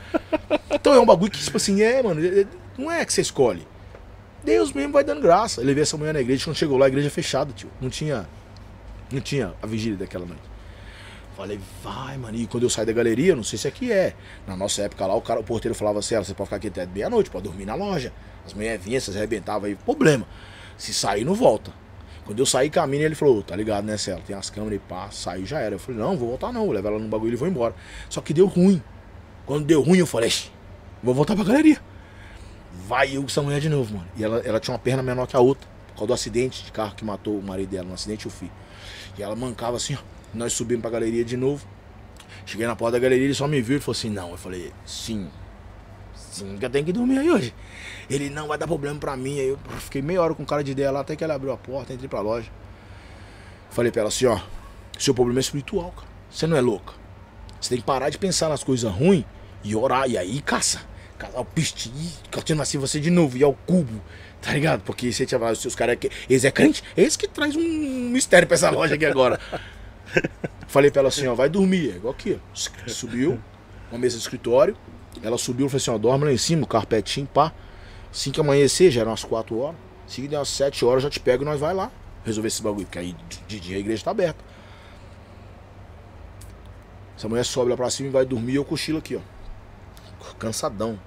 [0.71, 2.45] Então é um bagulho que, tipo assim, é, mano, é-
[2.77, 3.67] não é que você escolhe.
[4.43, 5.61] Deus mesmo vai dando graça.
[5.61, 7.69] Eu levei essa mulher na igreja, quando chegou lá, a igreja fechada, tio.
[7.81, 8.27] Não tinha.
[9.11, 10.41] Não tinha a vigília daquela noite.
[11.35, 12.37] Falei, vai, mano.
[12.37, 14.13] E quando eu saí da galeria, não sei se aqui é.
[14.45, 16.67] Na nossa época lá, o cara, o porteiro falava assim, "Ah, você pode ficar aqui
[16.67, 18.11] até meia-noite, pode dormir na loja.
[18.45, 20.27] As mulheres vinham, vocês arrebentavam aí, problema.
[20.77, 21.71] Se sair, não volta.
[22.25, 24.21] Quando eu saí caminho, ele falou, tá ligado, né, Cela?
[24.21, 25.75] Tem as câmeras e pá, saí já era.
[25.75, 27.73] Eu falei, não, vou voltar não, vou levar ela no bagulho e vou embora.
[28.09, 28.81] Só que deu ruim.
[29.45, 30.51] Quando deu ruim, eu falei, "Ixi,
[31.01, 31.79] vou voltar pra galeria.
[32.89, 34.07] Vai eu com essa mulher de novo, mano.
[34.17, 35.69] E ela, ela tinha uma perna menor que a outra.
[35.89, 37.87] Por causa do acidente de carro que matou o marido dela.
[37.87, 38.49] No acidente eu fui.
[39.15, 39.99] E ela mancava assim, ó.
[40.33, 41.67] Nós subimos pra galeria de novo.
[42.47, 44.31] Cheguei na porta da galeria, ele só me viu e falou assim, não.
[44.31, 45.29] Eu falei, sim.
[46.15, 47.53] Sim, que eu tenho que dormir aí hoje.
[48.09, 49.39] Ele não vai dar problema pra mim.
[49.39, 51.57] Aí eu fiquei meia hora com cara de ideia lá, até que ele abriu a
[51.57, 52.49] porta, entrei pra loja.
[53.69, 54.39] Falei pra ela assim, ó,
[54.97, 56.07] seu problema é espiritual, cara.
[56.31, 56.93] Você não é louca.
[57.61, 59.25] Você tem que parar de pensar nas coisas ruins
[59.63, 60.09] e orar.
[60.09, 60.88] E aí caça.
[61.19, 61.91] Caçar o piste
[62.33, 63.37] continua assim você de novo.
[63.37, 64.01] E ao cubo.
[64.41, 64.81] Tá ligado?
[64.81, 66.09] Porque você tinha os seus caras aqui.
[66.29, 66.81] Eles é crente?
[66.95, 69.37] Esse que traz um mistério pra essa loja aqui agora.
[70.67, 71.91] Falei pra ela assim, ó, vai dormir.
[71.91, 72.55] É igual aqui, ó.
[72.87, 73.39] Subiu,
[73.91, 74.77] uma mesa de escritório.
[75.21, 77.51] Ela subiu e falou assim, ó, dorme lá em cima, carpetinho, pá.
[78.11, 79.75] Assim que amanhecer, já eram umas 4 horas.
[80.07, 81.91] Se der umas 7 horas, eu já te pego e nós vai lá
[82.23, 82.85] resolver esse bagulho.
[82.85, 83.15] Porque aí
[83.47, 84.43] de dia a igreja tá aberta.
[87.17, 90.35] Essa mulher sobe lá pra cima e vai dormir eu cochilo aqui, ó.
[90.37, 90.97] Cansadão.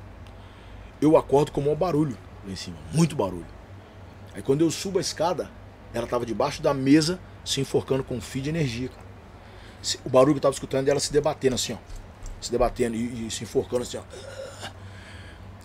[1.03, 2.16] Eu acordo com o maior barulho
[2.47, 2.77] lá em cima.
[2.93, 3.47] Muito barulho.
[4.35, 5.51] Aí quando eu subo a escada,
[5.93, 9.07] ela tava debaixo da mesa se enforcando com um fio de energia, cara.
[9.83, 11.77] Se- O barulho que eu tava escutando dela se debatendo assim, ó.
[12.41, 14.03] Se debatendo e, e se enforcando assim, ó.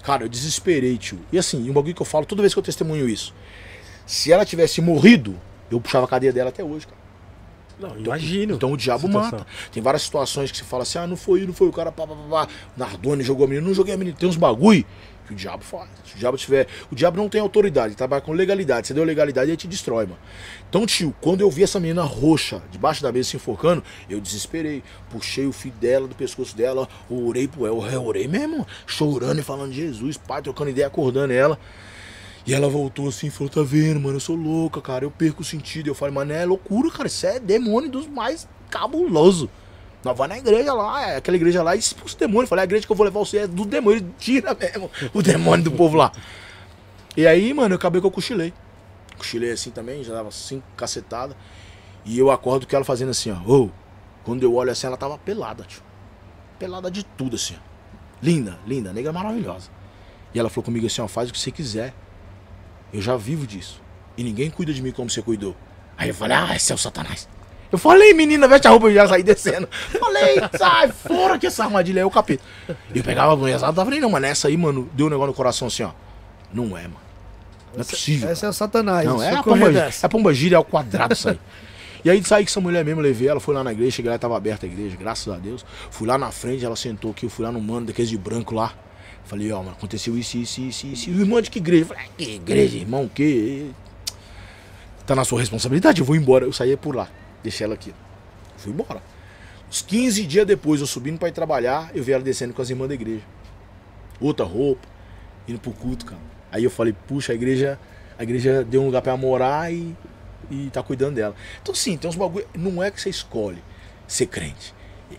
[0.04, 1.20] Cara, eu desesperei, tio.
[1.32, 3.34] E assim, um bagulho que eu falo toda vez que eu testemunho isso.
[4.06, 5.40] Se ela tivesse morrido,
[5.70, 6.98] eu puxava a cadeia dela até hoje, cara.
[7.80, 8.56] Não, imagino.
[8.56, 9.46] Então o diabo mata.
[9.72, 12.08] Tem várias situações que você fala assim, ah, não foi, não foi, o cara, pá,
[12.08, 12.54] pá, pá, pá.
[12.76, 14.16] Nardone jogou a menina, não joguei a menina.
[14.18, 14.84] Tem uns bagulho
[15.28, 15.90] que o diabo faz.
[16.06, 16.68] Se o diabo tiver.
[16.92, 18.88] O diabo não tem autoridade, trabalha com legalidade.
[18.88, 20.20] Você deu legalidade, ele te destrói, mano.
[20.70, 24.84] Então, tio, quando eu vi essa menina roxa, debaixo da mesa se enforcando, eu desesperei.
[25.10, 28.00] Puxei o fio dela, do pescoço dela, orei pro ela.
[28.00, 31.60] Orei mesmo, chorando e falando de Jesus, pai, trocando ideia, acordando ela.
[32.46, 34.16] E ela voltou assim e falou: Tá vendo, mano?
[34.16, 35.04] Eu sou louca, cara.
[35.04, 35.88] Eu perco o sentido.
[35.88, 37.08] Eu falei: Mano, é loucura, cara.
[37.08, 39.50] Isso é demônio dos mais cabuloso.
[40.04, 42.48] Nós vamos na igreja lá, é aquela igreja lá e expulsa o demônio.
[42.48, 44.00] Falei: A igreja que eu vou levar você é do demônio.
[44.00, 46.12] Ele Tira mesmo o demônio do povo lá.
[47.16, 48.54] E aí, mano, eu acabei que eu cochilei.
[49.18, 51.36] Cochilei assim também, já dava cinco cacetadas.
[52.06, 53.52] E eu acordo com ela fazendo assim, ó.
[53.52, 53.70] Ô,
[54.24, 55.82] quando eu olho assim, ela tava pelada, tio.
[56.60, 57.56] Pelada de tudo, assim.
[58.22, 59.70] Linda, linda, negra maravilhosa.
[60.34, 61.94] E ela falou comigo assim, ó, faz o que você quiser.
[62.94, 63.82] Eu já vivo disso.
[64.16, 65.56] E ninguém cuida de mim como você cuidou.
[65.98, 67.28] Aí eu falei, ah, esse é o Satanás.
[67.72, 69.68] Eu falei, menina, veste a roupa e já saí descendo.
[70.00, 72.44] Falei, sai fora que essa armadilha é o capeta.
[72.94, 75.10] E eu pegava a mulher, ela tava nem não, mas nessa aí, mano, deu um
[75.10, 75.92] negócio no coração assim, ó.
[76.54, 76.96] Não é, mano.
[77.74, 78.30] Não é possível.
[78.30, 79.06] Essa é o Satanás.
[79.06, 81.40] Não, se é eu a pomba, é a pomba gira ao quadrado isso aí.
[82.06, 84.18] E aí saí com essa mulher mesmo, levei ela, fui lá na igreja, cheguei lá,
[84.18, 85.66] tava aberta a igreja, graças a Deus.
[85.92, 88.56] Fui lá na frente, ela sentou aqui, eu fui lá no mano daqueles de branco
[88.56, 88.74] lá.
[89.26, 91.10] Falei, ó, mano, aconteceu isso, isso, isso, isso.
[91.10, 91.84] E o irmão de que igreja?
[91.84, 93.66] Eu falei, "Ah, que igreja, irmão, o quê?
[95.06, 96.46] Tá na sua responsabilidade, eu vou embora.
[96.46, 97.10] Eu saí por lá,
[97.48, 97.94] deixei ela aqui.
[98.58, 99.02] Fui embora.
[99.70, 102.70] Uns 15 dias depois, eu subindo pra ir trabalhar, eu vi ela descendo com as
[102.70, 103.24] irmãs da igreja.
[104.20, 104.88] Outra roupa,
[105.48, 106.22] indo pro culto, cara.
[106.52, 107.80] Aí eu falei, puxa, a igreja,
[108.18, 109.96] a igreja deu um lugar pra ela morar e,
[110.50, 111.36] e tá cuidando dela.
[111.62, 112.48] Então sim, tem uns bagulho.
[112.56, 113.62] Não é que você escolhe
[114.08, 114.74] ser crente.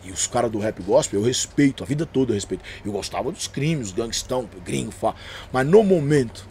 [0.04, 2.64] E, os caras do rap gospel eu respeito, a vida toda eu respeito.
[2.84, 5.14] Eu gostava dos crimes, gangstão, gringo, fa.
[5.52, 6.48] Mas no momento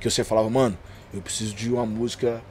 [0.00, 0.78] que você falava, mano,
[1.12, 2.42] eu preciso de uma música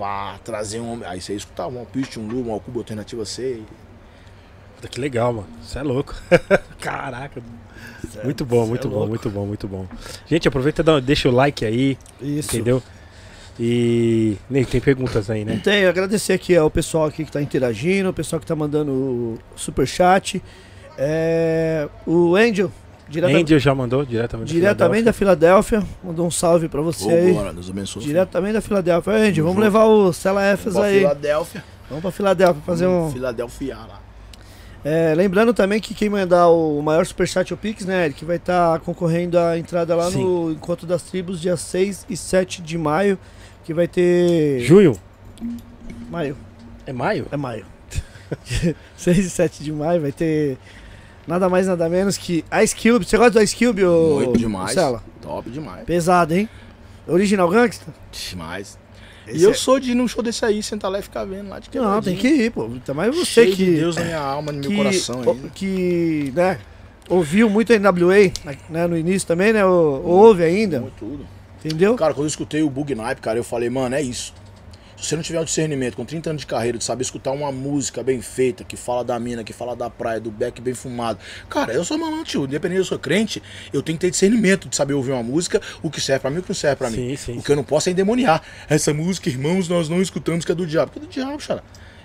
[0.00, 1.02] pra trazer um.
[1.04, 3.60] Aí você escutava um pitch, um lu, uma cuba alternativa C.
[4.76, 5.46] Puta, que legal, mano.
[5.62, 6.14] Você é louco.
[6.80, 7.42] Caraca.
[8.24, 9.08] Muito bom, cê muito é bom, louco.
[9.10, 9.86] muito bom, muito bom.
[10.26, 12.48] Gente, aproveita e dá- deixa o like aí, Isso.
[12.56, 12.82] entendeu?
[13.58, 14.38] E.
[14.48, 15.60] Ney, tem perguntas aí, né?
[15.62, 19.38] Tenho, agradecer aqui ao pessoal aqui que tá interagindo, o pessoal que tá mandando o
[19.54, 20.42] superchat.
[20.96, 22.72] É, o Angel,
[23.10, 24.48] direta- Andy já mandou diretamente.
[24.48, 27.32] da diretamente da Filadélfia, mandou um salve pra você aí.
[27.32, 28.02] Vambora, Deus abençoe.
[28.02, 29.12] Diretamente da Filadélfia.
[29.12, 29.60] Angel, vamos junto.
[29.60, 30.98] levar o Cela Fs Pra aí.
[31.00, 31.64] Filadélfia.
[31.88, 33.10] Vamos pra Filadélfia fazer um.
[33.10, 34.00] Filadélfia lá.
[34.82, 38.24] É, lembrando também que quem mandar o maior superchat é o Pix, né, Eric?
[38.24, 42.78] Vai estar concorrendo à entrada lá no Encontro das Tribos, dia 6 e 7 de
[42.78, 43.18] maio.
[43.64, 44.60] Que vai ter.
[44.60, 44.96] Junho?
[46.10, 46.34] Maio.
[46.86, 47.26] É maio?
[47.30, 47.66] É maio.
[48.96, 50.56] 6 e 7 de maio vai ter
[51.30, 53.04] nada mais nada menos que Ice Cube.
[53.06, 54.64] Você gosta do Ice Cube, ô Muito demais.
[54.74, 55.02] Marcela?
[55.22, 55.84] Top demais.
[55.84, 56.48] Pesado, hein?
[57.06, 57.86] Original Gangsta?
[58.30, 58.78] Demais.
[59.26, 61.24] Esse E eu é- sou de ir num show desse aí, sentar lá e ficar
[61.24, 62.18] vendo lá de Não, tem quebradinho.
[62.18, 62.64] que ir, pô.
[62.64, 63.64] Ainda mais você Cheio que.
[63.64, 65.50] de Deus na minha alma, no que, meu coração o- aí.
[65.54, 66.58] que, né,
[67.08, 68.32] ouviu muito a NWA
[68.68, 69.64] né, no início também, né?
[69.64, 71.26] ou- Ouve ainda, Muito tudo.
[71.64, 71.94] entendeu?
[71.94, 74.34] Cara, quando eu escutei o Bug Nipe, cara, eu falei, mano, é isso.
[75.00, 77.50] Se você não tiver um discernimento com 30 anos de carreira, de saber escutar uma
[77.50, 81.18] música bem feita, que fala da mina, que fala da praia, do beck bem fumado.
[81.48, 82.44] Cara, eu sou malandro, tio.
[82.44, 85.60] Independente de eu sou crente, eu tenho que ter discernimento de saber ouvir uma música,
[85.82, 87.16] o que serve pra mim e o que não serve pra Sim, mim.
[87.16, 88.42] sim, o que eu não posso é endemoniar.
[88.68, 90.92] Essa música, irmãos, nós não escutamos que é do diabo.
[90.92, 91.64] Que é do diabo, cara.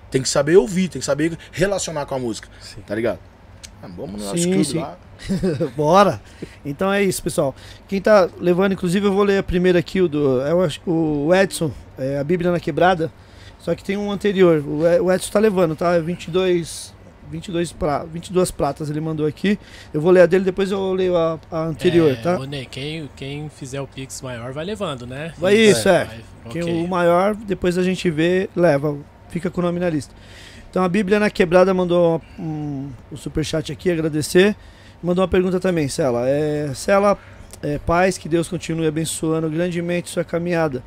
[0.10, 2.48] Tem que saber ouvir, tem que saber relacionar com a música.
[2.62, 2.82] Sim.
[2.88, 3.20] Tá ligado?
[3.84, 4.80] Ah, vamos no Sim, sim.
[4.80, 4.98] lá.
[5.76, 6.22] Bora!
[6.64, 7.54] Então é isso, pessoal.
[7.88, 11.36] Quem tá levando, inclusive, eu vou ler a primeira aqui, o, do, é o, o
[11.36, 13.12] Edson, é, a Bíblia na Quebrada.
[13.60, 14.64] Só que tem um anterior.
[14.66, 15.96] O o Edson tá levando, tá?
[15.96, 16.94] É 22,
[17.30, 19.58] 22, pra, 22 pratas ele mandou aqui.
[19.94, 22.40] Eu vou ler a dele, depois eu leio a, a anterior, é, tá?
[22.40, 25.34] Ô, Ney, quem, quem fizer o Pix maior vai levando, né?
[25.38, 26.06] Vai isso, é.
[26.06, 26.20] Vai,
[26.52, 26.84] Quem ok.
[26.84, 28.98] o maior, depois a gente vê, leva,
[29.30, 30.14] fica com o nome na lista.
[30.70, 34.56] Então a Bíblia na Quebrada mandou um, o superchat aqui, agradecer.
[35.02, 36.28] Mandou uma pergunta também, Cela.
[36.28, 37.18] É, Cela,
[37.62, 40.84] é, paz, que Deus continue abençoando grandemente sua caminhada.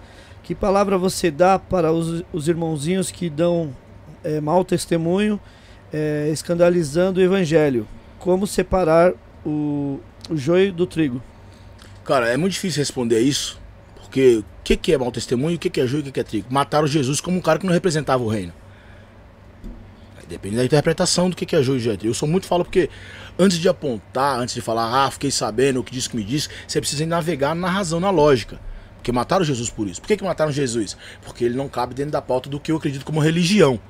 [0.49, 3.77] Que palavra você dá para os, os irmãozinhos que dão
[4.25, 5.39] é, mau testemunho,
[5.93, 7.87] é, escandalizando o evangelho?
[8.19, 9.13] Como separar
[9.45, 10.01] o,
[10.31, 11.23] o joio do trigo?
[12.03, 13.61] Cara, é muito difícil responder isso,
[13.97, 16.13] porque o que, que é mau testemunho, o que, que é joio e o que,
[16.13, 16.47] que é trigo?
[16.49, 18.55] Mataram Jesus como um cara que não representava o reino.
[20.27, 22.07] Depende da interpretação do que, é joio e trigo.
[22.07, 22.89] Eu sou muito falo porque
[23.39, 26.49] antes de apontar, antes de falar, ah, fiquei sabendo o que disse que me disse,
[26.67, 28.59] você precisa navegar na razão, na lógica.
[28.99, 30.01] Porque mataram Jesus por isso.
[30.01, 30.97] Por que, que mataram Jesus?
[31.23, 33.81] Porque ele não cabe dentro da pauta do que eu acredito como religião.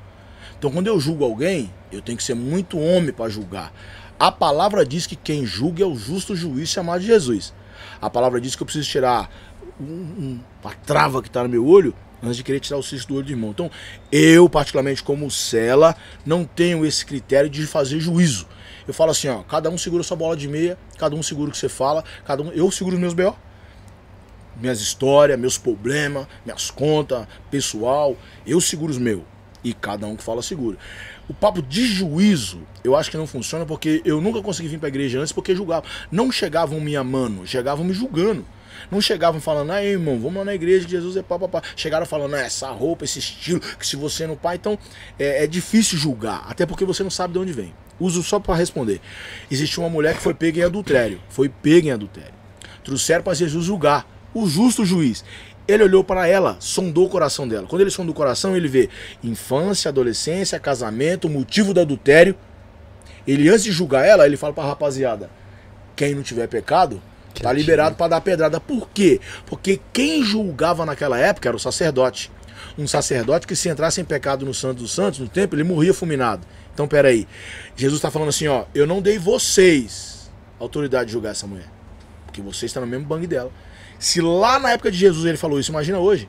[0.59, 3.73] Então, quando eu julgo alguém, eu tenho que ser muito homem para julgar.
[4.19, 7.55] A palavra diz que quem julga é o justo juiz chamado Jesus.
[8.01, 9.31] A palavra diz que eu preciso tirar
[9.81, 13.09] um, um, uma trava que está no meu olho antes de querer tirar o cisto
[13.09, 13.51] do olho do irmão.
[13.51, 13.71] Então,
[14.11, 15.95] eu, particularmente como cela,
[16.27, 18.47] não tenho esse critério de fazer juízo.
[18.87, 21.53] Eu falo assim, ó, cada um segura sua bola de meia, cada um segura o
[21.53, 23.37] que você fala, cada um, eu seguro os meus B.O.
[24.61, 28.17] Minhas histórias, meus problemas, minhas contas, pessoal,
[28.47, 29.23] eu seguro os meus.
[29.63, 30.79] E cada um que fala segura.
[31.29, 34.89] O papo de juízo, eu acho que não funciona porque eu nunca consegui vir pra
[34.89, 35.89] igreja antes porque julgavam.
[36.11, 38.45] Não chegavam me amando, chegavam me julgando.
[38.91, 41.39] Não chegavam falando, aí irmão, vamos lá na igreja que Jesus é pá.
[41.77, 44.79] Chegaram falando, ah, essa roupa, esse estilo, que se você não pai, então
[45.19, 47.75] é, é difícil julgar, até porque você não sabe de onde vem.
[48.01, 49.01] Uso só para responder.
[49.51, 52.33] Existe uma mulher que foi pega em adultério, foi pega em adultério.
[52.85, 55.25] Trouxeram para Jesus julgar, o justo juiz.
[55.67, 57.67] Ele olhou para ela, sondou o coração dela.
[57.67, 58.89] Quando ele sonda o coração, ele vê
[59.23, 62.35] infância, adolescência, casamento, motivo do adultério.
[63.27, 65.31] Ele, antes de julgar ela, ele fala para a rapaziada:
[65.95, 67.03] quem não tiver pecado,
[67.35, 68.59] tá liberado para dar pedrada.
[68.59, 69.21] Por quê?
[69.45, 72.31] Porque quem julgava naquela época era o sacerdote.
[72.79, 75.93] Um sacerdote que se entrasse em pecado no Santo dos Santos, no templo, ele morria
[75.93, 76.47] fulminado.
[76.73, 77.29] Então, peraí.
[77.77, 81.69] Jesus está falando assim: ó, eu não dei vocês autoridade de julgar essa mulher.
[82.25, 83.51] Porque vocês estão no mesmo banco dela.
[83.99, 86.29] Se lá na época de Jesus ele falou isso, imagina hoje.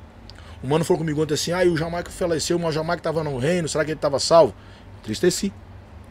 [0.61, 3.23] O mano falou comigo ontem assim: ah, e o Jamaica faleceu, mas o Jamaica estava
[3.23, 4.53] no reino, será que ele estava salvo?
[5.03, 5.53] Tristeci.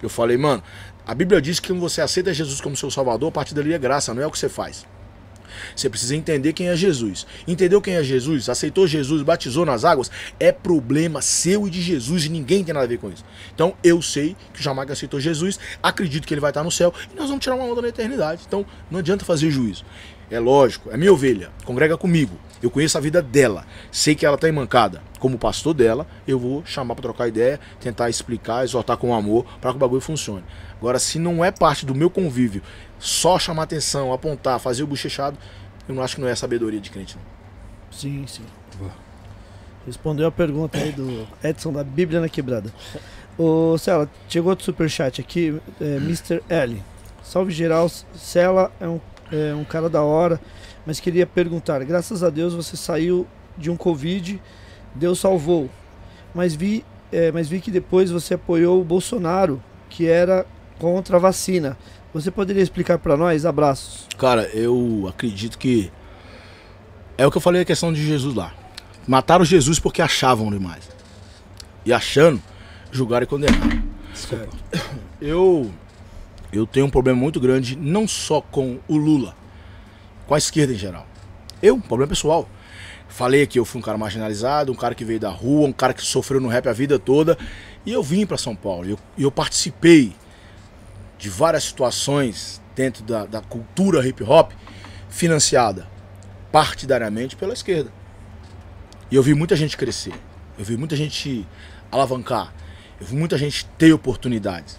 [0.03, 0.63] Eu falei, mano,
[1.07, 3.79] a Bíblia diz que quando você aceita Jesus como seu salvador, a partir dali é
[3.79, 4.87] graça, não é o que você faz.
[5.75, 7.27] Você precisa entender quem é Jesus.
[7.47, 8.49] Entendeu quem é Jesus?
[8.49, 10.11] Aceitou Jesus, batizou nas águas?
[10.39, 13.25] É problema seu e de Jesus e ninguém tem nada a ver com isso.
[13.55, 16.93] Então eu sei que o Jamaica aceitou Jesus, acredito que ele vai estar no céu
[17.13, 18.43] e nós vamos tirar uma onda na eternidade.
[18.47, 19.85] Então não adianta fazer juízo.
[20.31, 22.39] É lógico, é minha ovelha, congrega comigo.
[22.63, 25.01] Eu conheço a vida dela, sei que ela está mancada.
[25.19, 29.71] Como pastor dela, eu vou chamar para trocar ideia, tentar explicar, exortar com amor para
[29.71, 30.45] que o bagulho funcione.
[30.77, 32.63] Agora, se não é parte do meu convívio,
[32.99, 35.39] só chamar atenção, apontar, fazer o bochechado,
[35.89, 37.17] eu não acho que não é sabedoria de crente.
[37.17, 37.23] Não.
[37.91, 38.45] Sim, sim.
[39.87, 42.73] Respondeu a pergunta aí do Edson da Bíblia na Quebrada.
[43.39, 46.43] Ô, Cela, chegou outro superchat aqui, é, Mr.
[46.49, 46.83] L.
[47.23, 49.01] Salve geral, Cela é um,
[49.33, 50.41] é um cara da hora,
[50.87, 53.27] mas queria perguntar, graças a Deus você saiu
[53.57, 54.41] de um Covid,
[54.95, 55.69] Deus salvou,
[56.35, 60.47] mas vi, é, mas vi que depois você apoiou o Bolsonaro, que era
[60.79, 61.77] contra a vacina.
[62.15, 63.45] Você poderia explicar para nós?
[63.45, 64.07] Abraços.
[64.17, 65.91] Cara, eu acredito que
[67.17, 68.55] é o que eu falei a questão de Jesus lá.
[69.07, 70.89] Mataram Jesus porque achavam demais.
[71.85, 72.41] E achando,
[72.91, 73.83] julgaram e condenaram.
[74.15, 74.57] Certo.
[75.21, 75.71] Eu
[76.53, 79.35] eu tenho um problema muito grande não só com o Lula,
[80.27, 81.07] com a esquerda em geral.
[81.63, 82.49] Eu, um problema pessoal.
[83.09, 85.95] Falei que eu fui um cara marginalizado, um cara que veio da rua, um cara
[85.95, 87.39] que sofreu no rap a vida toda,
[87.85, 88.87] e eu vim para São Paulo.
[88.87, 90.15] E eu, eu participei
[91.19, 94.53] de várias situações dentro da, da cultura hip hop
[95.09, 95.89] financiada
[96.53, 97.91] partidariamente pela esquerda.
[99.11, 100.15] E eu vi muita gente crescer,
[100.59, 101.47] eu vi muita gente
[101.91, 102.53] alavancar,
[103.01, 104.79] eu vi muita gente ter oportunidades.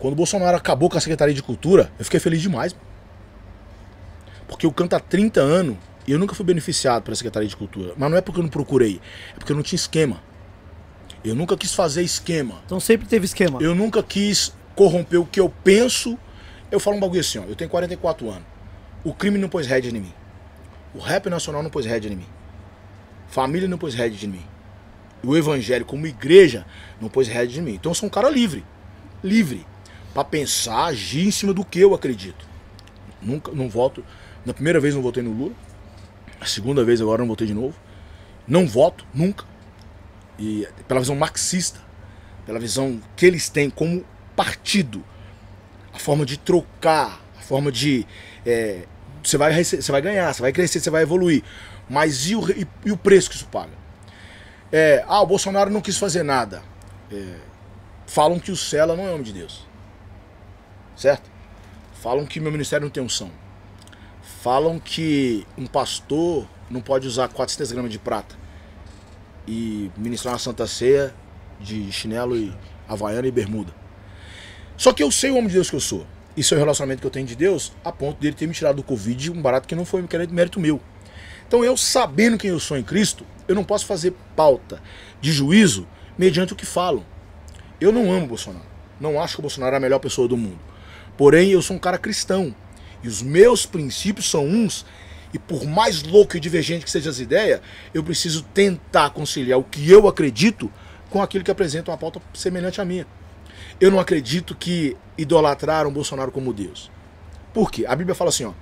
[0.00, 2.74] Quando o Bolsonaro acabou com a Secretaria de Cultura, eu fiquei feliz demais.
[4.48, 5.76] Porque eu canto há 30 anos
[6.08, 7.92] e eu nunca fui beneficiado pela Secretaria de Cultura.
[7.96, 8.98] Mas não é porque eu não procurei,
[9.34, 10.22] é porque eu não tinha esquema.
[11.22, 12.62] Eu nunca quis fazer esquema.
[12.64, 13.60] Então sempre teve esquema.
[13.60, 16.18] Eu nunca quis corromper o que eu penso.
[16.70, 17.42] Eu falo um bagulho assim, ó.
[17.42, 18.44] Eu tenho 44 anos.
[19.04, 20.14] O crime não pôs rédea em mim.
[20.94, 22.26] O rap nacional não pôs rédea em mim.
[23.28, 24.44] Família não pôs rédea em mim.
[25.22, 26.64] O evangelho como igreja
[26.98, 27.74] não pôs rédea em mim.
[27.74, 28.64] Então eu sou um cara livre.
[29.22, 29.66] Livre.
[30.12, 32.46] Pra pensar, agir em cima do que eu acredito.
[33.22, 34.04] Nunca, não voto.
[34.44, 35.54] Na primeira vez não votei no Lula.
[36.40, 37.74] A segunda vez agora não votei de novo.
[38.46, 39.44] Não voto, nunca.
[40.38, 41.80] E pela visão marxista,
[42.46, 44.04] pela visão que eles têm como
[44.34, 45.04] partido,
[45.92, 48.06] a forma de trocar, a forma de.
[48.44, 48.86] é,
[49.22, 51.44] você, vai, você vai ganhar, você vai crescer, você vai evoluir.
[51.88, 53.72] Mas e o, e, e o preço que isso paga?
[54.72, 56.62] É, ah, o Bolsonaro não quis fazer nada.
[57.12, 57.34] É,
[58.06, 59.66] falam que o Cela não é homem de Deus.
[61.00, 61.30] Certo?
[61.94, 63.30] Falam que meu ministério não tem unção.
[64.42, 68.36] Falam que um pastor não pode usar 400 gramas de prata
[69.48, 71.14] e ministrar uma santa ceia
[71.58, 72.54] de chinelo e
[72.86, 73.72] havaiana e bermuda.
[74.76, 76.06] Só que eu sei o homem de Deus que eu sou.
[76.36, 78.76] E sei o relacionamento que eu tenho de Deus, a ponto dele ter me tirado
[78.76, 80.82] do Covid um barato que não foi mérito meu.
[81.48, 84.82] Então eu sabendo quem eu sou em Cristo, eu não posso fazer pauta
[85.18, 87.06] de juízo mediante o que falam.
[87.80, 88.66] Eu não amo o Bolsonaro.
[89.00, 90.68] Não acho que o Bolsonaro é a melhor pessoa do mundo.
[91.20, 92.54] Porém, eu sou um cara cristão.
[93.02, 94.86] E os meus princípios são uns.
[95.34, 97.60] E por mais louco e divergente que sejam as ideias,
[97.92, 100.72] eu preciso tentar conciliar o que eu acredito
[101.10, 103.06] com aquilo que apresenta uma pauta semelhante à minha.
[103.78, 106.90] Eu não acredito que idolatraram Bolsonaro como Deus.
[107.52, 107.84] Por quê?
[107.86, 108.54] A Bíblia fala assim, ó.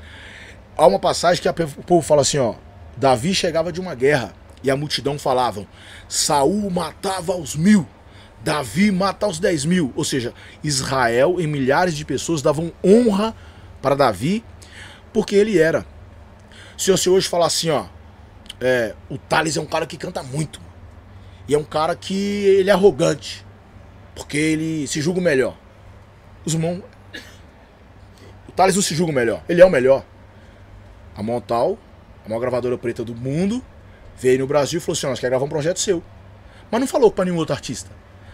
[0.77, 2.57] Há uma passagem que o povo fala assim, ó.
[2.97, 5.65] Davi chegava de uma guerra e a multidão falavam:
[6.09, 7.87] Saul matava os mil,
[8.43, 9.93] Davi mata os dez mil.
[9.97, 10.33] Ou seja,
[10.63, 13.35] Israel e milhares de pessoas davam honra
[13.83, 14.45] para Davi
[15.13, 15.87] porque ele era.
[16.77, 17.87] Se você hoje falar assim, ó,
[18.61, 20.61] é, o Thales é um cara que canta muito.
[21.49, 23.45] E é um cara que ele é arrogante.
[24.15, 25.57] Porque ele se julga o melhor.
[26.45, 26.83] Os irmãos.
[28.49, 29.43] O Thales não se julga o melhor.
[29.49, 30.05] Ele é o melhor.
[31.17, 31.79] A Montal,
[32.25, 33.65] a maior gravadora preta do mundo,
[34.17, 36.03] veio no Brasil e falou assim: ó, nós queremos gravar um projeto seu.
[36.71, 37.91] Mas não falou pra nenhum outro artista.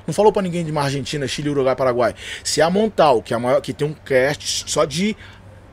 [0.07, 2.15] Não falou pra ninguém de Argentina, Chile, Uruguai, Paraguai.
[2.43, 5.17] Se a Montal, que é a maior, que tem um cast só de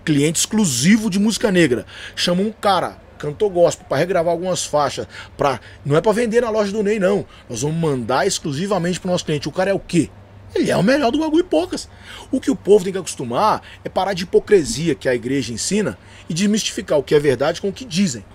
[0.06, 1.86] cliente exclusivo de música negra,
[2.16, 6.49] chama um cara, cantor gospel, pra regravar algumas faixas, pra, não é pra vender na
[6.49, 7.26] loja do Ney, não.
[7.49, 9.49] Nós vamos mandar exclusivamente pro nosso cliente.
[9.49, 10.10] O cara é o quê?
[10.53, 11.88] Ele é o melhor do bagulho poucas.
[12.30, 15.98] O que o povo tem que acostumar é parar de hipocrisia que a igreja ensina
[16.28, 18.26] e desmistificar o que é verdade com o que dizem.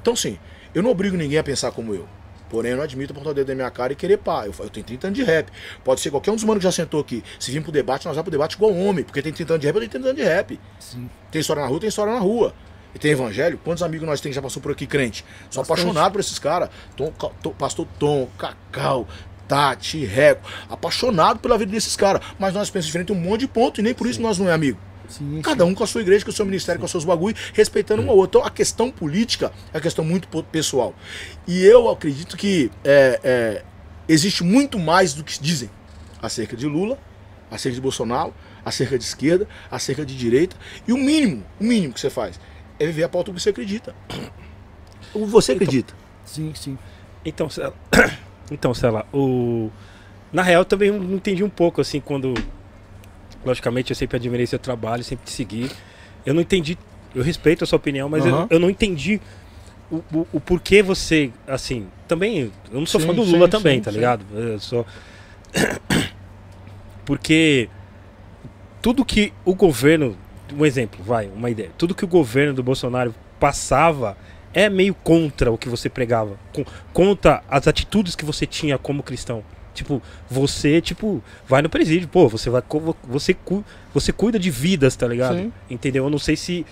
[0.00, 0.38] Então, sim,
[0.74, 2.08] eu não obrigo ninguém a pensar como eu.
[2.52, 4.44] Porém, eu não admito apontar o dedo na minha cara e querer pá.
[4.46, 5.48] Eu, eu tenho 30 anos de rap.
[5.82, 7.24] Pode ser qualquer um dos manos que já sentou aqui.
[7.40, 9.02] Se vir pro debate, nós vamos pro debate igual homem.
[9.02, 10.60] Porque tem 30 anos de rap, eu tenho 30 anos de rap.
[10.78, 11.08] Sim.
[11.30, 12.54] Tem história na rua, tem história na rua.
[12.94, 13.58] E tem evangelho.
[13.64, 15.24] Quantos amigos nós temos que já passou por aqui crente?
[15.50, 15.80] Sou Bastante.
[15.80, 16.68] apaixonado por esses caras.
[16.94, 19.08] Tom, Ca- Tom- Pastor Tom, Cacau,
[19.48, 20.46] Tati, Reco.
[20.68, 22.20] Apaixonado pela vida desses caras.
[22.38, 24.52] Mas nós pensamos diferente um monte de ponto e nem por isso nós não é
[24.52, 24.78] amigo.
[25.08, 27.36] Sim, Cada um com a sua igreja, com o seu ministério, com os seus bagulho,
[27.52, 28.38] respeitando um ao outro.
[28.38, 30.94] Então a questão política é uma questão muito pessoal.
[31.46, 33.64] E eu acredito que é, é,
[34.08, 35.70] existe muito mais do que dizem
[36.20, 36.98] acerca de Lula,
[37.50, 38.32] acerca de Bolsonaro,
[38.64, 40.56] acerca de esquerda, acerca de direita.
[40.86, 42.38] E o mínimo, o mínimo que você faz
[42.78, 43.94] é viver a pauta que você acredita.
[45.14, 45.94] O você acredita.
[46.24, 46.78] sim, sim.
[47.24, 47.72] Então, sei lá,
[48.50, 49.70] então, sei lá, o...
[50.32, 52.32] Na real, eu também não entendi um pouco, assim, quando...
[53.44, 55.70] Logicamente, eu sempre admirei seu trabalho, sempre te segui.
[56.24, 56.78] Eu não entendi,
[57.14, 58.46] eu respeito a sua opinião, mas eu, Aham.
[58.50, 59.20] eu não entendi
[59.90, 61.86] o, o, o porquê você, assim...
[62.06, 63.96] Também, eu não sou Sim, fã do sim, Lula também, sim, tá sim.
[63.96, 64.24] ligado?
[64.34, 64.86] Eu sou...
[67.04, 67.68] Porque
[68.80, 70.16] tudo que o governo...
[70.54, 71.70] Um exemplo, vai, uma ideia.
[71.78, 74.16] Tudo que o governo do Bolsonaro passava
[74.52, 76.38] é meio contra o que você pregava.
[76.52, 79.42] Com, contra as atitudes que você tinha como cristão.
[79.74, 82.62] Tipo, você, tipo, vai no presídio, pô, você vai.
[83.08, 83.36] Você,
[83.94, 85.36] você cuida de vidas, tá ligado?
[85.38, 85.52] Sim.
[85.70, 86.04] Entendeu?
[86.04, 86.66] Eu não sei se.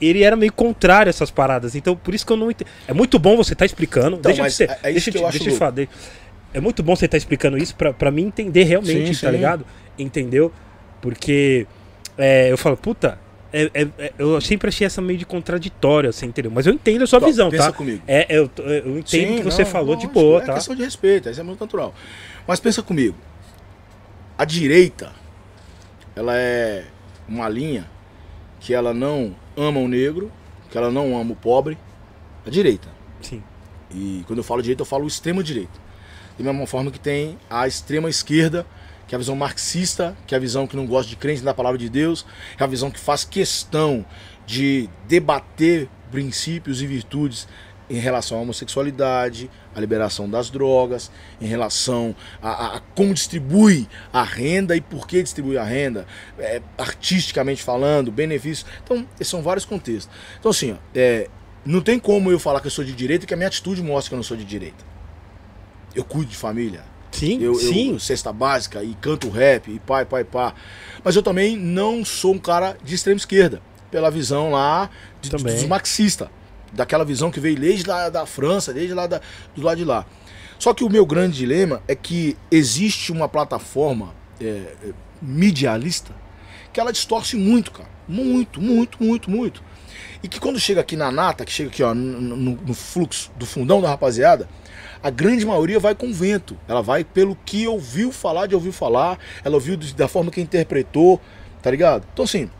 [0.00, 1.74] Ele era meio contrário a essas paradas.
[1.74, 2.68] Então, por isso que eu não entendo.
[2.86, 4.16] É muito bom você estar explicando.
[4.16, 5.72] Então, deixa eu mas ser, é- é deixa, eu deixa eu falar.
[5.72, 5.88] de-
[6.54, 9.36] É muito bom você estar explicando isso pra, pra mim entender realmente, Sim, tá sim.
[9.36, 9.66] ligado?
[9.98, 10.52] Entendeu?
[11.00, 11.66] Porque
[12.16, 13.18] é, eu falo, puta,
[13.52, 16.50] é- é- é- eu sempre achei essa meio de contraditório, assim, entendeu?
[16.50, 17.72] Mas eu entendo a sua Tó, visão, pensa tá?
[17.72, 18.02] comigo.
[18.06, 20.54] É, eu, eu entendo Sim, o que você não, falou de boa, é tá?
[20.54, 21.94] questão de respeito, isso é muito natural.
[22.46, 23.16] Mas pensa comigo.
[24.38, 25.12] A direita,
[26.16, 26.84] ela é
[27.28, 27.88] uma linha
[28.60, 30.30] que ela não ama o negro,
[30.70, 31.76] que ela não ama o pobre.
[32.46, 32.88] A direita.
[33.20, 33.42] Sim.
[33.90, 35.80] E quando eu falo direita, eu falo extrema direita.
[36.38, 38.66] Da mesma forma que tem a extrema esquerda,
[39.12, 41.52] que é a visão marxista, que é a visão que não gosta de crente na
[41.52, 42.24] palavra de Deus,
[42.56, 44.06] que é a visão que faz questão
[44.46, 47.46] de debater princípios e virtudes
[47.90, 53.86] em relação à homossexualidade, à liberação das drogas, em relação a, a- a como distribui
[54.10, 56.06] a renda e por que distribui a renda,
[56.38, 58.64] é, artisticamente falando, benefícios.
[58.82, 60.08] Então, esses são vários contextos.
[60.40, 61.28] Então, assim, ó, é,
[61.66, 63.82] não tem como eu falar que eu sou de direita e que a minha atitude
[63.82, 64.82] mostra que eu não sou de direita.
[65.94, 66.80] Eu cuido de família,
[67.12, 67.92] Sim, eu, sim.
[67.92, 70.54] eu cesta básica e canto rap e pai, pai, pá.
[71.04, 73.60] Mas eu também não sou um cara de extrema esquerda,
[73.90, 74.88] pela visão lá
[75.20, 75.54] de, Também.
[75.54, 76.28] dos marxistas,
[76.72, 79.20] daquela visão que veio desde lá da França, desde lá da,
[79.54, 80.06] do lado de lá.
[80.58, 86.12] Só que o meu grande dilema é que existe uma plataforma é, é, medialista
[86.72, 87.88] que ela distorce muito, cara.
[88.08, 89.62] Muito, muito, muito, muito.
[90.22, 93.44] E que quando chega aqui na nata, que chega aqui ó, no- no fluxo do
[93.44, 94.48] fundão da rapaziada,
[95.02, 96.56] a grande maioria vai com vento.
[96.68, 101.20] Ela vai pelo que ouviu falar de ouviu falar, ela ouviu da forma que interpretou,
[101.60, 102.06] tá ligado?
[102.12, 102.50] Então assim,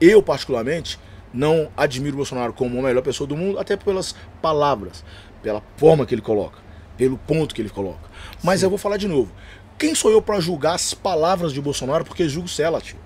[0.00, 0.98] eu particularmente
[1.32, 5.04] não admiro o Bolsonaro como a melhor pessoa do mundo, até pelas palavras,
[5.42, 6.58] pela forma que ele coloca,
[6.96, 8.08] pelo ponto que ele coloca.
[8.42, 9.30] Mas eu vou falar de novo.
[9.78, 12.98] Quem sou eu pra julgar as palavras de Bolsonaro porque julgo o Sela, tio?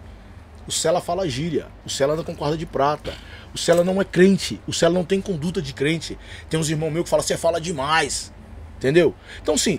[0.66, 3.12] O Sela fala gíria, o Sela anda com corda de prata.
[3.52, 6.16] O Sela não é crente, o Sela não tem conduta de crente.
[6.48, 8.32] Tem uns irmãos meus que falam, você fala demais.
[8.80, 9.14] Entendeu?
[9.42, 9.78] Então, assim,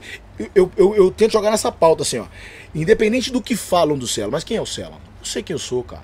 [0.53, 2.25] eu, eu, eu, tento jogar nessa pauta, assim, ó.
[2.73, 4.99] Independente do que falam do Sela, mas quem é o Sela?
[5.19, 6.03] Eu sei quem eu sou, cara.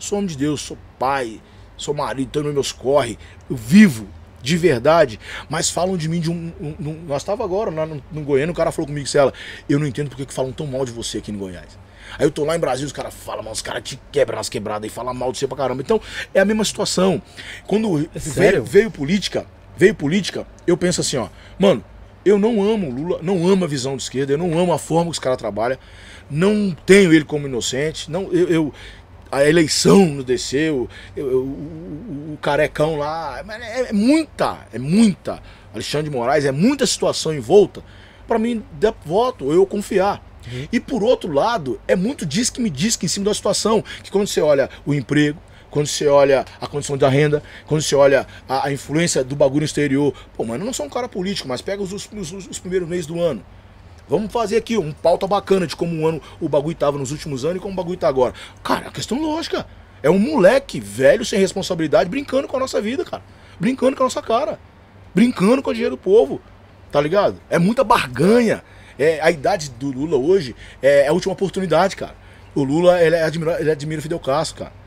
[0.00, 1.40] Sou homem de Deus, sou pai,
[1.76, 3.16] sou marido, tô nos meus corre.
[3.48, 4.08] Eu vivo
[4.42, 6.52] de verdade, mas falam de mim de um.
[6.60, 9.32] um- um- nós estava agora lá no, no Goiânia, o cara falou comigo, Sela,
[9.68, 11.78] eu não entendo porque que falam tão mal de você aqui em Goiás.
[12.18, 14.48] Aí eu tô lá em Brasília, os caras falam, mas os caras te quebram nas
[14.48, 15.80] quebradas e falam mal de você pra caramba.
[15.80, 16.00] Então,
[16.34, 17.22] é a mesma situação.
[17.66, 18.64] Quando veio, sério?
[18.64, 19.46] veio política,
[19.76, 21.28] veio política, eu penso assim, ó,
[21.58, 21.82] mano,
[22.24, 24.78] eu não amo o Lula, não amo a visão de esquerda, eu não amo a
[24.78, 25.78] forma que os caras trabalham,
[26.30, 28.74] não tenho ele como inocente, não, eu, eu-
[29.30, 34.78] a eleição não desceu, eu- eu- o, o- o carecão lá, é, é muita, é
[34.78, 35.42] muita.
[35.74, 37.82] Alexandre de Moraes, é muita situação em volta
[38.28, 40.22] para mim dar voto, eu confiar.
[40.72, 43.82] E por outro lado, é muito diz que me diz que em cima da situação,
[44.02, 45.38] que quando você olha o emprego,
[45.72, 49.64] quando você olha a condição da renda, quando você olha a, a influência do bagulho
[49.64, 52.58] exterior, pô, mano, eu não sou um cara político, mas pega os, os- os- os
[52.60, 53.42] primeiros meses do ano.
[54.08, 57.44] Vamos fazer aqui um pauta bacana de como o ano o bagulho tava nos últimos
[57.44, 58.34] anos e como o bagulho tá agora.
[58.62, 59.66] Cara, é uma questão lógica.
[60.02, 63.22] É um moleque velho sem responsabilidade brincando com a nossa vida, cara.
[63.58, 64.58] Brincando com a nossa cara.
[65.14, 66.40] Brincando com o dinheiro do povo.
[66.90, 67.40] Tá ligado?
[67.48, 68.62] É muita barganha.
[68.98, 72.14] É, a idade do Lula hoje é a última oportunidade, cara.
[72.54, 74.81] O Lula, ele, é admira, ele admira o Fidel Castro, cara.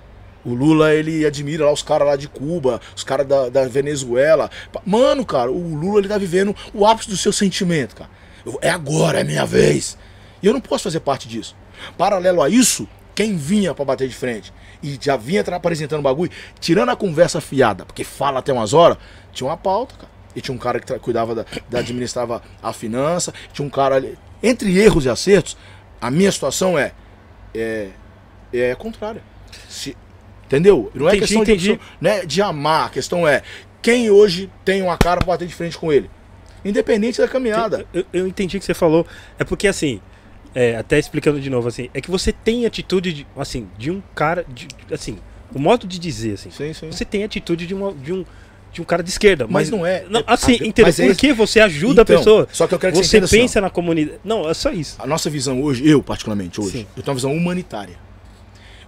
[0.45, 4.49] O Lula, ele admira lá os caras lá de Cuba, os caras da, da Venezuela.
[4.85, 8.09] Mano, cara, o Lula, ele tá vivendo o ápice do seu sentimento, cara.
[8.45, 9.97] Eu- É agora, é minha vez.
[10.43, 11.55] E eu não posso fazer parte disso.
[11.97, 14.53] Paralelo a isso, quem vinha pra bater de frente
[14.83, 18.97] e já vinha apresentando bagulho, tirando a conversa fiada, porque fala até umas horas,
[19.33, 20.11] tinha uma pauta, cara.
[20.35, 24.17] E tinha um cara que cuidava da, da administrava a finança, tinha um cara ali.
[24.43, 25.57] Entre erros e acertos,
[25.99, 26.91] a minha situação é
[27.53, 27.87] é,
[28.53, 29.23] é contrária.
[29.69, 29.95] Se-
[30.45, 30.91] entendeu?
[30.93, 31.71] Não é Entendi, questão de, entendi.
[31.73, 33.41] opção, não é de amar, a questão é
[33.81, 36.09] quem hoje tem uma cara pra bater de frente com ele.
[36.63, 37.85] Independente da caminhada.
[37.93, 39.05] Eu, eu entendi o que você falou.
[39.37, 40.01] É porque assim,
[40.55, 44.01] é, até explicando de novo, assim, é que você tem atitude de, assim, de um
[44.15, 44.43] cara.
[44.47, 45.17] De, assim,
[45.53, 46.49] o modo de dizer, assim.
[46.49, 46.91] Sim, sim.
[46.91, 48.25] Você tem atitude de, uma, de, um,
[48.73, 49.45] de um cara de esquerda.
[49.45, 50.85] Mas Mas, não é- Não, é- assim, entendeu?
[50.85, 52.47] mas é Porque você ajuda Então, a pessoa.
[52.51, 54.17] Só que eu quero que você, Você assim, pensa na comunidade.
[54.23, 54.95] Não, é só isso.
[54.97, 56.87] A nossa visão hoje, eu particularmente hoje, Sim.
[56.97, 58.03] eu tenho uma visão humanitária.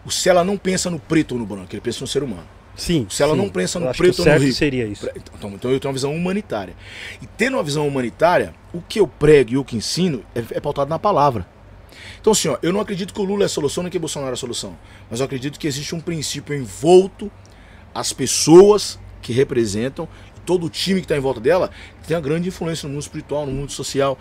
[0.07, 2.47] O Sela não pensa no preto ou no branco, ele pensa no ser humano.
[2.77, 3.05] Sim.
[3.09, 3.39] Se ela sim.
[3.41, 4.53] não pensa no preto ou no rico.
[4.53, 5.09] seria isso.
[5.35, 6.75] Então, então eu tenho uma visão humanitária.
[7.21, 10.59] E tendo uma visão humanitária, o que eu prego e o que ensino é, é
[10.61, 11.45] pautado na palavra.
[12.21, 13.99] Então, assim, ó, eu não acredito que o Lula é a solução nem que o
[13.99, 14.77] Bolsonaro é a solução.
[15.09, 17.29] Mas eu acredito que existe um princípio envolto
[17.93, 20.07] às pessoas que representam
[20.45, 21.69] todo o time que está em volta dela
[22.01, 24.17] que tem uma grande influência no mundo espiritual, no mundo social.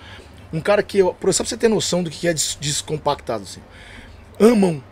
[0.53, 3.61] Um cara que, eu- só pra você ter noção do que é des- descompactado, assim.
[4.41, 4.83] Amam,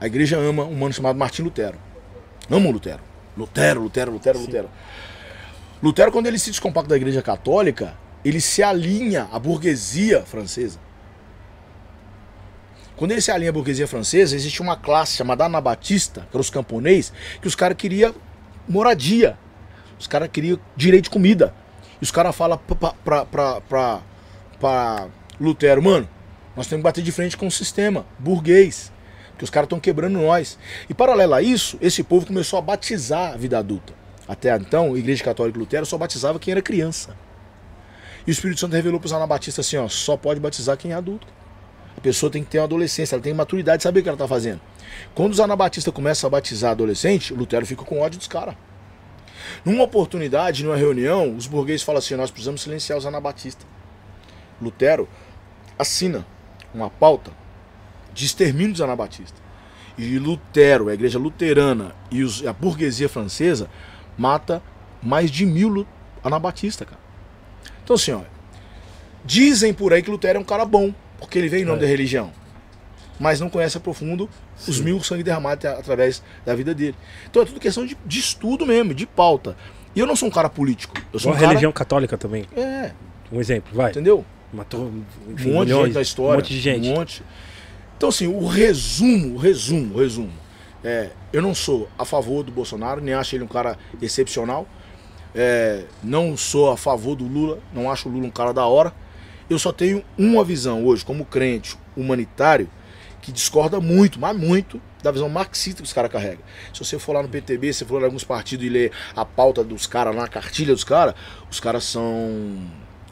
[0.00, 1.78] a igreja ama um mano chamado Martim Lutero.
[2.50, 3.00] Amam Lutero.
[3.36, 4.70] Lutero, Lutero, Lutero, Lutero.
[5.82, 7.94] Lutero, quando ele se descompacta da igreja católica,
[8.24, 10.78] ele se alinha à burguesia francesa.
[12.96, 16.50] Quando ele se alinha à burguesia francesa, existe uma classe chamada anabatista, que eram os
[16.50, 18.12] camponês, que os caras queriam
[18.68, 19.38] moradia.
[19.98, 21.54] Os caras queriam direito de comida.
[22.00, 24.00] E os caras falam pra, pra, pra, pra,
[24.58, 25.08] pra
[25.40, 26.08] Lutero, mano,
[26.56, 28.92] nós temos que bater de frente com o sistema burguês.
[29.38, 30.58] Porque os caras estão quebrando nós.
[30.90, 33.94] E paralelo a isso, esse povo começou a batizar a vida adulta.
[34.26, 37.16] Até então, a Igreja Católica Lutero só batizava quem era criança.
[38.26, 40.94] E o Espírito Santo revelou para os anabatistas assim, ó, só pode batizar quem é
[40.96, 41.24] adulto.
[41.96, 44.16] A pessoa tem que ter uma adolescência, ela tem maturidade de saber o que ela
[44.16, 44.60] está fazendo.
[45.14, 48.56] Quando os anabatistas começam a batizar adolescente, Lutero fica com ódio dos caras.
[49.64, 53.64] Numa oportunidade, numa reunião, os burgueses falam assim: nós precisamos silenciar os anabatistas.
[54.60, 55.08] Lutero
[55.78, 56.26] assina
[56.74, 57.30] uma pauta
[58.18, 59.40] de extermínio dos anabatistas.
[59.96, 63.68] E Lutero, a igreja luterana e os- a burguesia francesa
[64.16, 64.62] mata
[65.02, 65.86] mais de mil
[66.22, 67.00] anabatistas, cara.
[67.84, 68.20] Então, assim, ó,
[69.24, 71.82] dizem por aí que Lutero é um cara bom, porque ele veio em nome É.
[71.82, 72.32] da religião,
[73.18, 74.28] mas não conhece a profundo
[74.66, 74.82] os Sim.
[74.84, 76.94] mil sangue derramados a- através da vida dele.
[77.30, 79.56] Então é tudo questão de, de estudo mesmo, de pauta.
[79.94, 80.94] E eu não sou um cara político.
[81.12, 81.48] Eu sou Igual um cara.
[81.50, 82.44] religião católica também.
[82.56, 82.92] É,
[83.32, 83.90] Um exemplo, vai.
[83.90, 84.24] entendeu?
[84.52, 86.32] Matou Um enfim, monte de milhões, gente na história.
[86.34, 86.88] Um monte de gente.
[86.88, 87.22] Um monte.
[87.98, 90.32] Então, assim, o resumo, o resumo, o resumo.
[90.84, 94.68] É, eu não sou a favor do Bolsonaro, nem acho ele um cara excepcional.
[95.34, 98.94] É, não sou a favor do Lula, não acho o Lula um cara da hora.
[99.50, 102.70] Eu só tenho uma visão hoje, como crente humanitário,
[103.20, 106.44] que discorda muito, mas muito, da visão marxista que os caras carregam.
[106.72, 109.24] Se você for lá no PTB, se for lá em alguns partidos e ler a
[109.24, 111.16] pauta dos caras lá, a cartilha dos caras,
[111.50, 112.64] os caras são.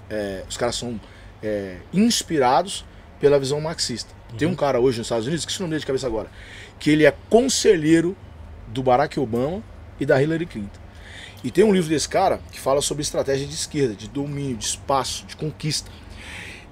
[0.09, 1.01] É, os caras são
[1.43, 2.85] é, inspirados
[3.19, 4.16] pela visão marxista.
[4.37, 6.31] Tem um cara hoje nos Estados Unidos, que se não me de cabeça agora,
[6.79, 8.17] que ele é conselheiro
[8.69, 9.63] do Barack Obama
[9.99, 10.81] e da Hillary Clinton.
[11.45, 14.65] E tem um livro desse cara que fala sobre estratégia de esquerda, de domínio, de
[14.65, 15.91] espaço, de conquista.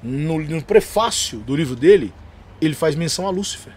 [0.02, 2.12] No, no prefácio do livro dele,
[2.60, 3.72] ele faz menção a Lúcifer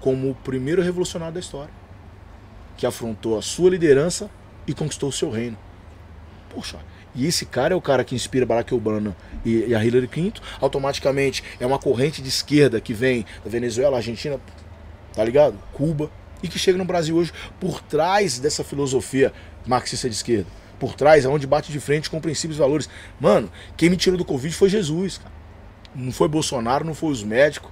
[0.00, 1.72] como o primeiro revolucionário da história,
[2.76, 4.30] que afrontou a sua liderança
[4.66, 5.58] e conquistou o seu reino.
[6.48, 6.78] Poxa,
[7.14, 10.42] e esse cara é o cara que inspira Barack Obama e, e a Hillary Clinton.
[10.60, 14.38] Automaticamente é uma corrente de esquerda que vem da Venezuela, Argentina,
[15.14, 15.58] tá ligado?
[15.72, 16.10] Cuba.
[16.42, 19.32] E que chega no Brasil hoje por trás dessa filosofia
[19.66, 20.46] marxista de esquerda.
[20.78, 22.88] Por trás, aonde bate de frente com princípios e valores.
[23.20, 25.32] Mano, quem me tirou do Covid foi Jesus, cara.
[25.94, 27.70] Não foi Bolsonaro, não foi os médicos.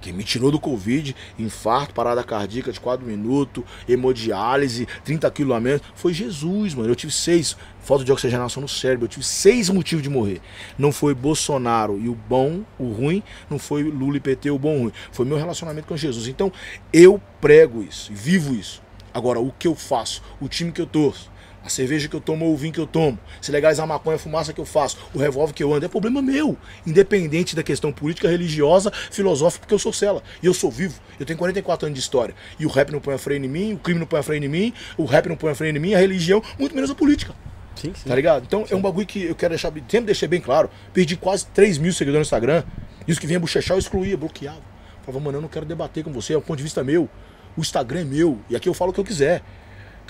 [0.00, 5.60] Quem me tirou do Covid, infarto, parada cardíaca de 4 minutos, hemodiálise, 30 quilos a
[5.60, 6.88] menos, foi Jesus, mano.
[6.88, 10.40] Eu tive seis, falta de oxigenação no cérebro, eu tive seis motivos de morrer.
[10.78, 14.76] Não foi Bolsonaro e o bom, o ruim, não foi Lula e PT o bom,
[14.76, 14.92] o ruim.
[15.12, 16.28] Foi meu relacionamento com Jesus.
[16.28, 16.50] Então,
[16.92, 18.82] eu prego isso, vivo isso.
[19.12, 21.30] Agora, o que eu faço, o time que eu torço,
[21.64, 24.16] a cerveja que eu tomo ou o vinho que eu tomo, se legalizar a maconha,
[24.16, 26.56] a fumaça que eu faço, o revólver que eu ando, é problema meu.
[26.86, 30.22] Independente da questão política, religiosa, filosófica, porque eu sou cela.
[30.42, 31.00] E eu sou vivo.
[31.18, 32.34] Eu tenho 44 anos de história.
[32.58, 34.42] E o rap não põe a freio em mim, o crime não põe a freio
[34.42, 36.94] em mim, o rap não põe a freio em mim, a religião, muito menos a
[36.94, 37.34] política.
[37.76, 38.08] Sim, sim.
[38.08, 38.44] Tá ligado?
[38.46, 38.74] Então sim.
[38.74, 40.70] é um bagulho que eu quero deixar, sempre deixei bem claro.
[40.92, 42.64] Perdi quase 3 mil seguidores no Instagram.
[43.06, 44.60] E os que vinham bochechar eu excluía, bloqueava.
[45.02, 47.08] Falava, mano, eu não quero debater com você, é um ponto de vista meu.
[47.56, 48.38] O Instagram é meu.
[48.48, 49.42] E aqui eu falo o que eu quiser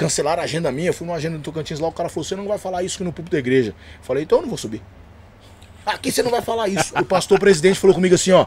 [0.01, 2.49] cancelaram a agenda minha, fui numa agenda do Tocantins lá, o cara falou, você não
[2.49, 3.75] vai falar isso no público da igreja.
[4.01, 4.81] Falei, então eu não vou subir.
[5.85, 6.99] Aqui você não vai falar isso.
[6.99, 8.47] O pastor presidente falou comigo assim, ó,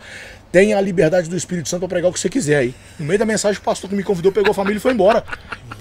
[0.52, 2.76] tenha a liberdade do Espírito Santo pra pregar o que você quiser aí.
[2.98, 5.24] No meio da mensagem, o pastor que me convidou pegou a família e foi embora.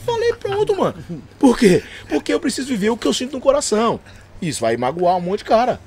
[0.05, 1.03] Falei, pronto, mano.
[1.39, 1.83] Por quê?
[2.07, 3.99] Porque eu preciso viver o que eu sinto no coração.
[4.43, 5.81] Isso vai magoar um monte de cara.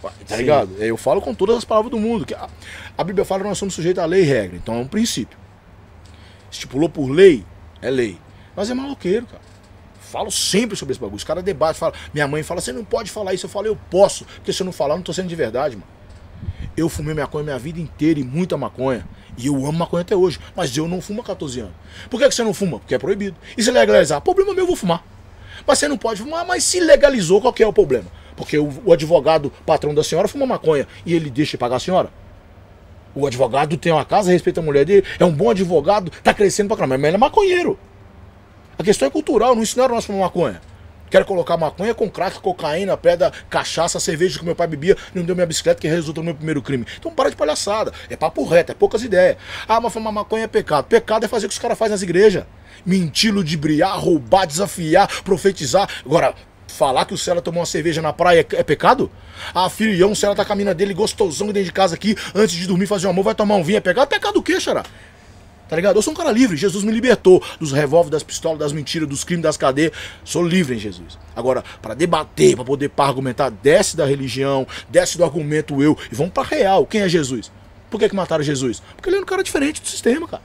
[0.00, 0.36] Tá Sim.
[0.36, 0.76] ligado?
[0.78, 2.24] Eu falo com todas as palavras do mundo.
[2.24, 2.48] Que a,
[2.96, 4.56] a Bíblia fala que nós somos sujeitos à lei e regra.
[4.56, 5.36] Então é um princípio.
[6.50, 7.44] Estipulou por lei,
[7.82, 8.18] é lei.
[8.56, 9.42] Mas é maloqueiro, cara.
[10.00, 11.16] Falo sempre sobre esse bagulho.
[11.16, 11.94] Os caras debatem, falam.
[12.14, 13.46] Minha mãe fala, você não pode falar isso.
[13.46, 14.24] Eu falo, eu posso.
[14.24, 15.88] Porque se eu não falar, eu não tô sendo de verdade, mano.
[16.76, 19.06] Eu fumei maconha minha vida inteira e muita maconha.
[19.36, 20.38] E eu amo maconha até hoje.
[20.54, 21.74] Mas eu não fumo há 14 anos.
[22.08, 22.78] Por que, que você não fuma?
[22.78, 23.36] Porque é proibido.
[23.56, 24.20] E se legalizar?
[24.20, 25.04] Problema meu, eu vou fumar.
[25.66, 28.06] Mas você não pode fumar, mas se legalizou, qual que é o problema?
[28.36, 31.80] Porque o, o advogado, patrão da senhora, fuma maconha e ele deixa de pagar a
[31.80, 32.10] senhora?
[33.14, 36.68] O advogado tem uma casa, respeita a mulher dele, é um bom advogado, tá crescendo
[36.68, 37.78] pra caramba, mas ele é maconheiro.
[38.78, 40.60] A questão é cultural, não ensinaram nós para maconha.
[41.08, 45.34] Quero colocar maconha com crack, cocaína, pedra, cachaça, cerveja que meu pai bebia, não deu
[45.34, 46.84] minha bicicleta que resultou no meu primeiro crime.
[46.98, 47.92] Então para de palhaçada.
[48.10, 49.36] É papo reto, é poucas ideias.
[49.66, 50.84] Ah, mas fumar maconha é pecado.
[50.84, 52.44] Pecado é fazer o que os caras fazem nas igrejas.
[52.84, 55.88] Mentir, ludibriar, roubar, desafiar, profetizar.
[56.04, 56.34] Agora,
[56.66, 59.10] falar que o Cela tomou uma cerveja na praia é, é pecado?
[59.54, 62.56] Ah, filhão, o Cela tá com a mina dele gostosão dentro de casa aqui, antes
[62.56, 64.08] de dormir fazer um amor, vai tomar um vinho, é pecado?
[64.08, 64.84] Pecado o quê, xará?
[65.68, 65.96] Tá ligado?
[65.96, 66.56] Eu sou um cara livre.
[66.56, 69.92] Jesus me libertou dos revólveres, das pistolas, das mentiras, dos crimes, das cadeias.
[70.24, 71.18] Sou livre em Jesus.
[71.34, 76.14] Agora, para debater, para poder pra argumentar, desce da religião, desce do argumento eu e
[76.14, 76.86] vamos pra real.
[76.86, 77.50] Quem é Jesus?
[77.90, 78.82] Por que, que mataram Jesus?
[78.94, 80.42] Porque ele é um cara diferente do sistema, cara.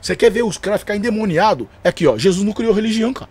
[0.00, 1.68] Você quer ver os caras ficar endemoniado?
[1.84, 2.16] É aqui, ó.
[2.16, 3.30] Jesus não criou religião, cara.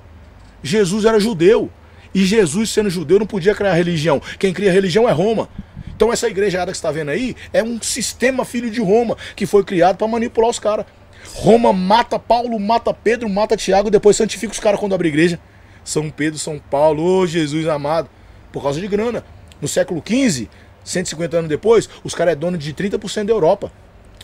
[0.61, 1.69] Jesus era judeu.
[2.13, 4.21] E Jesus, sendo judeu, não podia criar religião.
[4.37, 5.49] Quem cria religião é Roma.
[5.95, 9.45] Então essa igreja que você está vendo aí é um sistema filho de Roma que
[9.45, 10.85] foi criado para manipular os caras.
[11.33, 15.39] Roma mata Paulo, mata Pedro, mata Tiago, depois santifica os caras quando abre igreja.
[15.83, 18.09] São Pedro, São Paulo, ô oh, Jesus amado.
[18.51, 19.23] Por causa de grana.
[19.61, 20.49] No século XV,
[20.83, 23.71] 150 anos depois, os caras é dono de 30% da Europa.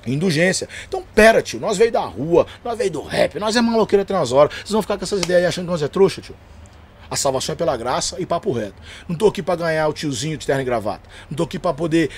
[0.06, 0.70] Indulgência.
[0.88, 1.60] Então, pera, tio.
[1.60, 4.54] Nós veio da rua, nós veio do rap, nós é maloqueira horas.
[4.54, 6.36] Vocês vão ficar com essas ideias aí achando que nós é trouxa, tio.
[7.10, 8.76] A salvação é pela graça e papo reto.
[9.08, 11.08] Não tô aqui para ganhar o tiozinho de terno e gravata.
[11.30, 12.10] Não tô aqui para poder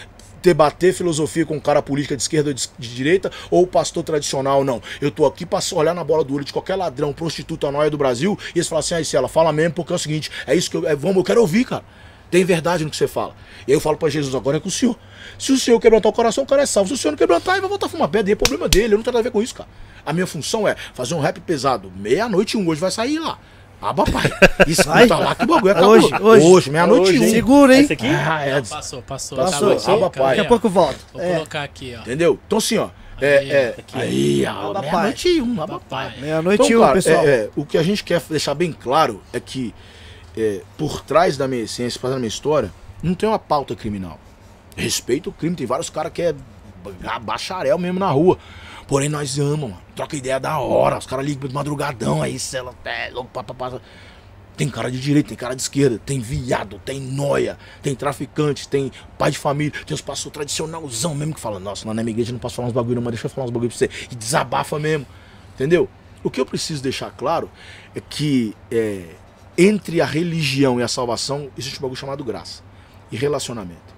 [0.48, 4.64] debater filosofia com um cara política de esquerda ou de, de, direita ou pastor tradicional,
[4.64, 4.82] não.
[5.02, 7.98] Eu tô aqui pra olhar na bola do olho de qualquer ladrão, prostituta, noia do
[7.98, 10.56] Brasil e eles falam assim, aí ah, ela fala mesmo porque é o seguinte, é
[10.56, 11.84] isso que eu, é, vamos, eu quero ouvir, cara.
[12.32, 13.36] Tem verdade no que você fala.
[13.68, 14.98] E eu falo para Jesus, agora é com o senhor.
[15.38, 16.90] Se o senhor quebrantar o coração, o cara é salvo.
[16.90, 18.32] Se o senhor não quebrantar, ele vai voltar a fumar pedra.
[18.32, 19.70] E é problema dele, eu não tenho nada a ver com isso, cara.
[20.06, 21.90] A minha função é fazer um rap pesado.
[21.96, 23.40] Meia-noite um hoje vai sair lá.
[23.82, 24.24] Ah, papai.
[24.68, 25.90] Escuta lá que o bagulho acabou.
[25.92, 26.46] Hoje, hoje.
[26.48, 27.30] Hoje, meia-noite um.
[27.30, 27.82] Segura, hein?
[27.84, 28.08] Esse aqui?
[28.08, 28.62] Ah, é.
[28.62, 29.38] Passou, passou.
[29.38, 29.76] Passou.
[29.76, 30.28] Tá, ah, papai.
[30.30, 30.98] Daqui a pouco volta.
[31.14, 31.34] Vou É.
[31.36, 32.02] colocar aqui, ó.
[32.02, 32.40] Entendeu?
[32.48, 32.90] Então assim, ó.
[33.22, 33.76] É, Aí, é.
[33.78, 33.98] aqui.
[34.00, 34.42] Aí,
[34.74, 36.14] da meia-noite e um, lá da Papai.
[36.20, 37.28] Meia-noite Então, e um, cara, pessoal.
[37.28, 39.74] é, é, o que a gente quer deixar bem claro é que
[40.38, 42.72] é, por trás da minha essência, por trás da minha história,
[43.02, 44.20] não tem uma pauta criminal.
[44.76, 46.36] Respeito o crime, tem vários caras que é
[47.02, 48.38] ba- bacharel mesmo na rua.
[48.88, 49.82] Porém, nós amamos, mano.
[49.96, 50.98] Troca ideia da hora.
[50.98, 53.12] Os caras ligam madrugadão aí, cela, é.
[54.56, 58.92] Tem cara de direita, tem cara de esquerda, tem viado, tem noia, tem traficante, tem
[59.16, 62.32] pai de família, tem os pastores tradicionalzão mesmo que fala, nossa, lá na minha igreja
[62.32, 63.90] não posso falar uns bagulho, não, mas deixa eu falar uns bagulho pra você.
[64.10, 65.06] E desabafa mesmo.
[65.54, 65.88] Entendeu?
[66.24, 67.52] O que eu preciso deixar claro
[67.94, 69.04] é que é,
[69.56, 72.64] entre a religião e a salvação existe um bagulho chamado graça
[73.12, 73.96] e relacionamento.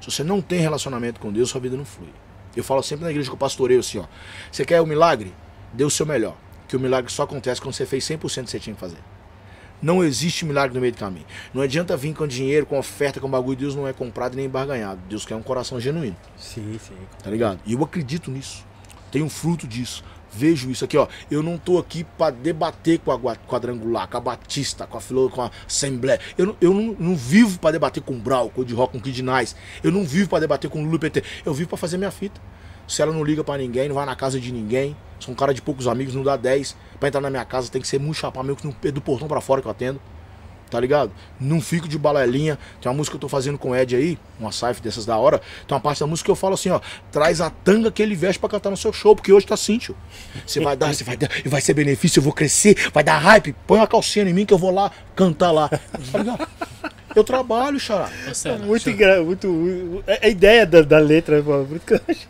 [0.00, 2.12] Se você não tem relacionamento com Deus, sua vida não flui.
[2.56, 4.04] Eu falo sempre na igreja que eu pastoreio assim, ó.
[4.50, 5.32] Você quer o milagre?
[5.72, 6.36] Dê o seu melhor.
[6.66, 8.98] Que o milagre só acontece quando você fez 100% do que você tinha que fazer.
[9.82, 11.24] Não existe milagre no meio do caminho.
[11.54, 13.56] Não adianta vir com dinheiro, com oferta, com bagulho.
[13.56, 15.00] Deus não é comprado nem barganhado.
[15.08, 16.16] Deus quer um coração genuíno.
[16.36, 16.94] Sim, sim.
[17.22, 17.60] Tá ligado?
[17.64, 18.64] E eu acredito nisso.
[19.10, 20.04] Tenho fruto disso.
[20.32, 21.08] Vejo isso aqui, ó.
[21.30, 25.28] Eu não tô aqui pra debater com a quadrangular, com a Batista, com a Filo,
[25.28, 26.20] com a Assembleia.
[26.38, 28.92] Eu não, eu não, não vivo pra debater com o Brau, com o de Rock,
[28.92, 29.54] com o Kid Nice.
[29.82, 31.22] Eu não vivo pra debater com o Lulu PT.
[31.44, 32.40] Eu vivo pra fazer minha fita.
[32.86, 34.96] Se ela não liga pra ninguém, não vai na casa de ninguém.
[35.18, 36.76] Sou um cara de poucos amigos, não dá 10.
[36.98, 39.28] Pra entrar na minha casa tem que ser muito chapar mesmo, que é do portão
[39.28, 40.00] pra fora que eu atendo.
[40.70, 41.10] Tá ligado?
[41.40, 42.56] Não fico de balelinha.
[42.80, 45.16] Tem uma música que eu tô fazendo com o Ed aí, uma cypher dessas da
[45.16, 45.38] hora.
[45.66, 46.80] Tem uma parte da música que eu falo assim, ó.
[47.10, 49.78] Traz a tanga que ele veste pra cantar no seu show, porque hoje tá assim,
[49.78, 49.96] tio.
[50.46, 53.18] Você vai dar, você vai dar, e vai ser benefício, eu vou crescer, vai dar
[53.18, 53.52] hype.
[53.66, 55.68] Põe uma calcinha em mim que eu vou lá cantar lá.
[55.68, 56.48] Tá ligado?
[57.16, 58.08] Eu trabalho, xará.
[58.32, 59.24] Cela, Muito deixa eu- engra...
[59.24, 62.28] muito, muito- A a ideia da, da letra, pô, muito que eu acho.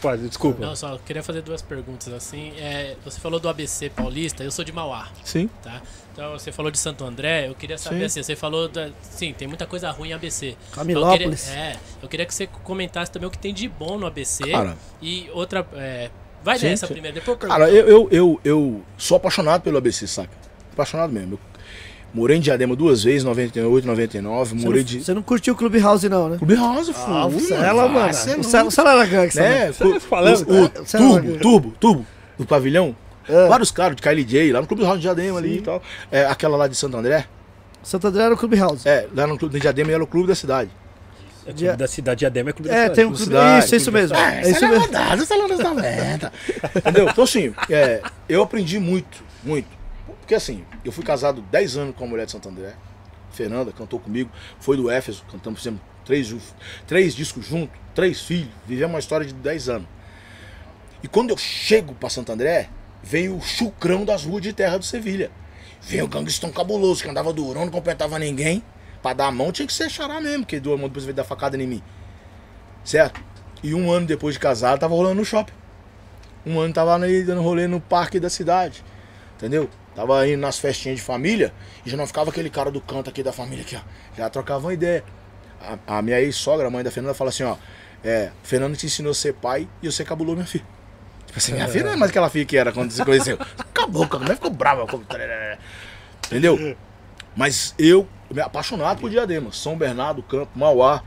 [0.00, 0.64] Pode, desculpa.
[0.64, 2.52] Não, só queria fazer duas perguntas assim.
[2.58, 5.48] É, você falou do ABC Paulista, eu sou de Mauá, Sim.
[5.62, 5.80] tá?
[6.16, 8.04] Então você falou de Santo André, eu queria saber Sim.
[8.06, 10.56] assim, você falou da, sim, tem muita coisa ruim em ABC.
[10.72, 11.46] Camilópolis.
[11.46, 14.06] Eu queria, é, eu queria que você comentasse também o que tem de bom no
[14.06, 14.50] ABC.
[14.50, 14.78] Cara.
[15.02, 16.08] E outra, é,
[16.42, 16.94] vai Sim, nessa sim.
[16.94, 17.46] primeiro, depois eu.
[17.48, 20.30] Cara, eu, eu, eu, eu sou apaixonado pelo ABC, saca?
[20.72, 21.34] Apaixonado mesmo.
[21.34, 21.40] Eu
[22.14, 24.48] morei em Diadema duas vezes, 98, 99.
[24.58, 25.04] Você Morei não, de.
[25.04, 26.38] você não curtiu o Clubhouse, não, né?
[26.38, 27.62] Clube House, Ah, o fui, mano.
[27.62, 28.70] é O Cela- o louco.
[28.70, 29.66] Cela era gangsta, né?
[29.66, 29.72] né?
[29.74, 30.80] Cu- falando, o, o tá?
[30.82, 32.06] Você é turbo, turbo, turbo,
[32.38, 32.96] do pavilhão.
[33.28, 33.48] É.
[33.48, 35.82] Vários caras de Kylie J, lá no Clube House de Diadema ali e tal.
[36.10, 37.26] É, aquela lá de Santo André.
[37.82, 38.86] Santo André era o Clubhouse.
[38.88, 40.70] É, lá no Clube de Diadema era o clube da cidade.
[41.46, 42.94] É clube da cidade de Adema, é clube da É, cidade.
[42.96, 43.36] tem um Clube clube.
[43.38, 44.16] Cidade, Isso, é isso Clube- mesmo.
[44.16, 44.82] É essa isso é mesmo.
[44.82, 46.32] verdade, essa é a da venda.
[46.76, 47.08] Entendeu?
[47.08, 49.68] Então, assim, é, eu aprendi muito, muito.
[50.18, 52.74] Porque, assim, eu fui casado 10 anos com uma mulher de Santo André.
[53.30, 54.28] Fernanda cantou comigo,
[54.58, 56.34] foi do Éfeso, cantamos, fizemos três,
[56.86, 59.86] três discos juntos, três filhos, vivemos uma história de 10 anos.
[61.02, 62.68] E quando eu chego pra Santo André,
[63.02, 65.30] vem o chucrão das ruas de terra do Sevilha.
[65.80, 68.62] Vem o gangstão cabuloso, que andava durão, não completava ninguém.
[69.02, 71.24] Pra dar a mão tinha que ser xará mesmo, porque do mão depois veio dar
[71.24, 71.82] facada em mim.
[72.84, 73.20] Certo?
[73.62, 75.52] E um ano depois de casado, tava rolando no shopping.
[76.44, 78.84] Um ano tava aí dando rolê no parque da cidade.
[79.36, 79.68] Entendeu?
[79.94, 81.52] Tava indo nas festinhas de família
[81.84, 83.80] e já não ficava aquele cara do canto aqui da família aqui, ó.
[84.16, 85.04] Já trocava uma ideia.
[85.60, 87.56] A, a minha ex-sogra, a mãe da Fernanda, fala assim, ó.
[88.04, 90.66] É, Fernando te ensinou a ser pai e você cabulou minha filha.
[91.36, 93.38] Assim, minha filha não é mais aquela filha que era quando você conheceu.
[93.58, 94.08] Acabou.
[94.10, 94.86] A mulher ficou brava.
[96.26, 96.76] Entendeu?
[97.36, 99.52] Mas eu, me apaixonado por Diadema.
[99.52, 101.02] São Bernardo, Campo, Mauá,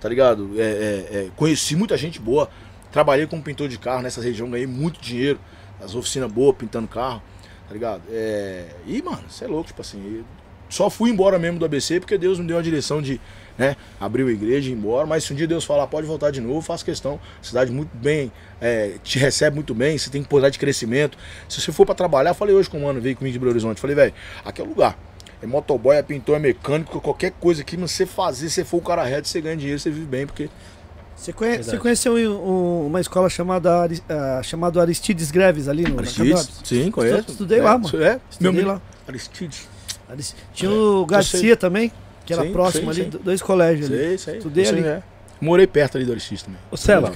[0.00, 0.50] tá ligado?
[0.56, 2.48] É, é, é, conheci muita gente boa.
[2.90, 5.38] Trabalhei como pintor de carro nessa região, ganhei muito dinheiro.
[5.82, 7.22] As oficinas boas, pintando carro,
[7.68, 8.02] tá ligado?
[8.10, 10.24] É, e, mano, você é louco, tipo assim.
[10.70, 13.20] Só fui embora mesmo do ABC porque Deus me deu a direção de,
[13.58, 15.06] né, abrir a igreja e ir embora.
[15.06, 17.20] Mas se um dia Deus falar, pode voltar de novo, faço questão.
[17.42, 21.16] Cidade muito bem, é, te recebe muito bem, você tem oportunidade de crescimento.
[21.48, 23.50] Se você for pra trabalhar, eu falei hoje com o mano, veio comigo de Belo
[23.50, 23.80] Horizonte.
[23.80, 24.12] Falei, velho,
[24.44, 24.98] aqui é o lugar.
[25.42, 28.80] É motoboy, é pintor, é mecânico, qualquer coisa aqui, mas você fazer, você for o
[28.80, 30.48] cara reto, você ganha dinheiro, você vive bem, porque.
[31.16, 31.70] Você, conhe- Verdade.
[31.70, 36.60] você conheceu um- um- uma escola chamada ah, chamado Aristides Greves ali no Campinas?
[36.64, 37.30] sim, conheço.
[37.30, 38.02] Estudei lá, mano.
[38.02, 38.82] É, Estudei meu lá.
[39.06, 39.68] Aristides.
[40.08, 41.92] Aris- Tinha o Garcia também,
[42.24, 43.18] que era Sim, próximo sim, ali, sim.
[43.22, 43.98] dois colégios ali.
[43.98, 44.36] Sei, sei.
[44.38, 44.86] Estudei sei, ali.
[44.86, 45.02] é.
[45.40, 46.58] Morei perto ali do Aristides também.
[46.70, 47.12] Ô, Cela,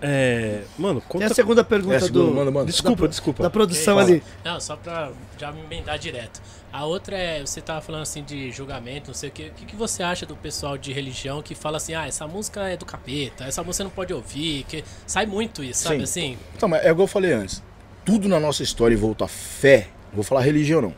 [0.00, 1.24] é, mano, conta...
[1.24, 2.66] Tem a segunda pergunta É, segunda, do, manda, manda.
[2.66, 3.42] Desculpa, da, desculpa.
[3.42, 4.22] da produção ali.
[4.44, 6.40] Não, só pra já me emendar direto.
[6.72, 9.46] A outra é, você tava falando assim de julgamento, não sei o que.
[9.46, 12.68] O que, que você acha do pessoal de religião que fala assim, ah, essa música
[12.68, 16.02] é do capeta, essa música você não pode ouvir, que sai muito isso, sabe Sim.
[16.02, 16.38] assim?
[16.56, 17.62] Então, mas é igual eu falei antes.
[18.04, 20.94] Tudo na nossa história envolto à fé, não vou falar religião não.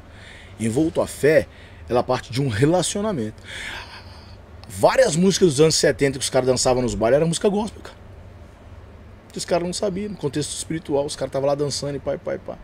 [0.59, 1.47] Envolto à fé,
[1.91, 3.43] ela parte de um relacionamento.
[4.69, 7.99] Várias músicas dos anos 70 que os caras dançavam nos bares era música gospel, cara.
[9.35, 12.39] Os caras não sabiam, no contexto espiritual, os caras estavam lá dançando e pai, pai,
[12.39, 12.59] pai.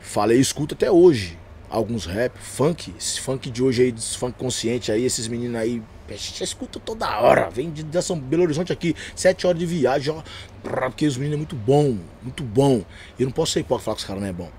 [0.00, 1.38] Falei, escuta até hoje.
[1.68, 5.82] alguns rap, funk, esse funk de hoje aí, esse funk consciente aí, esses meninos aí,
[6.08, 10.22] escuta toda hora, vem de, de São Belo Horizonte aqui, sete horas de viagem, ó,
[10.62, 12.84] porque os meninos é muito bom, muito bom.
[13.18, 14.50] Eu não posso ser hipócrita falar que os caras não é bom,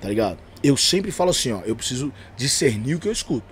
[0.00, 0.49] tá ligado?
[0.62, 3.46] Eu sempre falo assim, ó, eu preciso discernir o que eu escuto.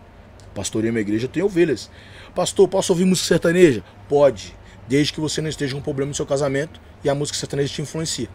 [0.55, 1.90] Pastoreia minha igreja, tem ovelhas.
[2.35, 3.82] Pastor, posso ouvir música sertaneja?
[4.09, 4.55] Pode,
[4.86, 7.72] desde que você não esteja com um problema no seu casamento e a música sertaneja
[7.72, 8.28] te influencia.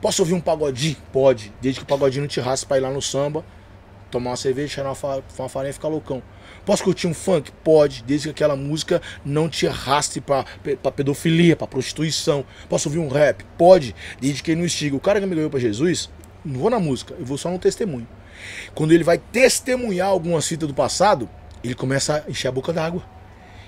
[0.00, 0.96] Posso ouvir um pagodinho?
[1.12, 3.44] Pode, desde que o pagodinho não te raspe pra ir lá no samba,
[4.10, 6.22] tomar uma cerveja, cheirar uma, uma farinha e ficar loucão.
[6.64, 7.50] Posso curtir um funk?
[7.64, 10.44] Pode, desde que aquela música não te arraste pra,
[10.82, 12.44] pra pedofilia, pra prostituição.
[12.68, 13.44] Posso ouvir um rap?
[13.56, 14.96] Pode, desde que ele não instiga.
[14.96, 16.10] O cara que me ganhou pra Jesus,
[16.44, 18.08] não vou na música, eu vou só no testemunho.
[18.74, 21.28] Quando ele vai testemunhar alguma cita do passado,
[21.62, 23.02] ele começa a encher a boca d'água.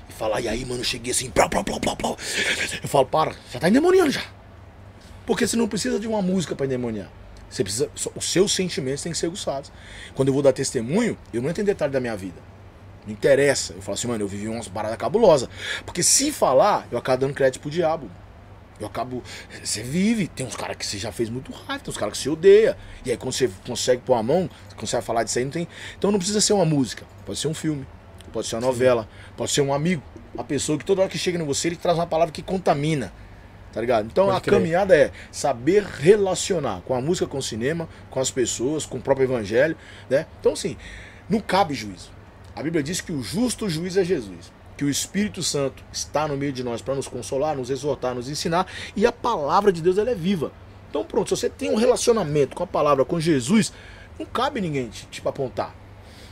[0.08, 2.16] E fala, e aí, mano, eu cheguei assim, plá, plá, plá, plá, plá.
[2.82, 4.22] Eu falo, para, já tá endemoniando já.
[5.26, 7.08] Porque você não precisa de uma música para endemoniar.
[7.48, 9.70] Você precisa, os seus sentimentos têm que ser aguçados.
[10.14, 12.40] Quando eu vou dar testemunho, eu não em detalhe da minha vida.
[13.06, 13.74] Não interessa.
[13.74, 15.48] Eu falo assim, mano, eu vivi umas paradas cabulosas.
[15.84, 18.10] Porque se falar, eu acabo dando crédito pro diabo.
[18.82, 19.22] Eu acabo.
[19.62, 22.22] Você vive, tem uns caras que você já fez muito raiva, tem uns caras que
[22.22, 22.76] você odeia.
[23.04, 25.68] E aí quando você consegue pôr a mão, você vai falar disso aí, não tem.
[25.96, 27.86] Então não precisa ser uma música, pode ser um filme,
[28.32, 30.02] pode ser uma novela, pode ser um amigo.
[30.34, 33.12] Uma pessoa que toda hora que chega em você, ele traz uma palavra que contamina.
[33.72, 34.06] Tá ligado?
[34.06, 34.58] Então Pode a crer.
[34.58, 39.00] caminhada é saber relacionar com a música, com o cinema, com as pessoas, com o
[39.00, 39.76] próprio evangelho,
[40.10, 40.26] né?
[40.40, 40.76] Então assim,
[41.28, 42.10] não cabe juízo.
[42.54, 46.36] A Bíblia diz que o justo juiz é Jesus, que o Espírito Santo está no
[46.36, 48.66] meio de nós para nos consolar, nos exortar, nos ensinar,
[48.96, 50.52] e a palavra de Deus ela é viva.
[50.90, 53.72] Então pronto, se você tem um relacionamento com a palavra, com Jesus,
[54.18, 55.74] não cabe ninguém te, te apontar.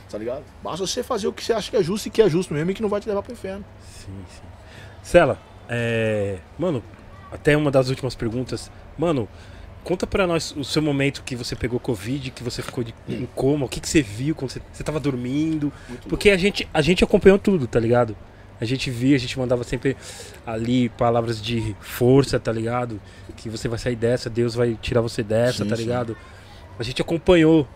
[0.09, 0.43] Tá ligado?
[0.61, 2.69] Basta você fazer o que você acha que é justo e que é justo mesmo
[2.69, 3.63] e que não vai te levar pro inferno.
[3.97, 4.41] Sim, sim.
[5.01, 5.39] Cela,
[5.69, 6.39] é...
[6.59, 6.83] Mano,
[7.31, 8.69] até uma das últimas perguntas.
[8.97, 9.27] Mano,
[9.83, 13.25] conta pra nós o seu momento que você pegou Covid, que você ficou de, em
[13.33, 15.71] coma, o que, que você viu quando você, você tava dormindo.
[15.87, 18.15] Muito Porque a gente, a gente acompanhou tudo, tá ligado?
[18.61, 19.97] A gente via, a gente mandava sempre
[20.45, 23.01] ali palavras de força, tá ligado?
[23.35, 25.81] Que você vai sair dessa, Deus vai tirar você dessa, Sim, tá sim.
[25.81, 26.15] ligado?
[26.79, 27.67] A gente acompanhou.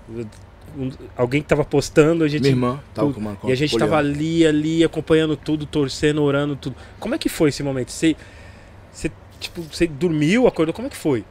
[0.77, 2.41] Um- Alguém que tava postando, a gente.
[2.41, 3.91] Minha irmã tava com uma com E a gente poliana.
[3.91, 6.75] tava ali, ali, acompanhando tudo, torcendo, orando, tudo.
[6.99, 7.91] Como é que foi esse momento?
[7.91, 8.15] Você,
[8.91, 9.09] você
[9.39, 10.73] tipo, você dormiu, acordou?
[10.73, 11.23] Como é que foi?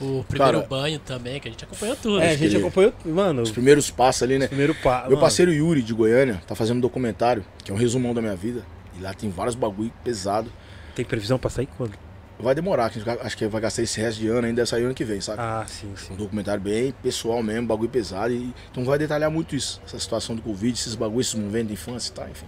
[0.00, 2.20] O primeiro Cara, banho também, que a gente acompanhou tudo.
[2.20, 4.48] É, a gente acompanhou, mano, Os primeiros passos ali, né?
[4.48, 5.02] primeiro pa...
[5.02, 8.20] Meu mano, parceiro Yuri de Goiânia tá fazendo um documentário, que é um resumão da
[8.20, 8.64] minha vida.
[8.98, 10.50] E lá tem vários bagulho pesado.
[10.94, 11.92] Tem previsão pra sair quando?
[12.38, 14.68] Vai demorar, que a gente acho que vai gastar esse resto de ano, ainda deve
[14.68, 15.40] sair ano que vem, sabe?
[15.40, 16.12] Ah, sim, sim.
[16.12, 18.32] Um documentário bem pessoal mesmo, bagulho pesado.
[18.32, 21.74] E, então vai detalhar muito isso, essa situação do Covid, esses bagulhos, esses movimentos de
[21.74, 22.46] infância e tal, enfim.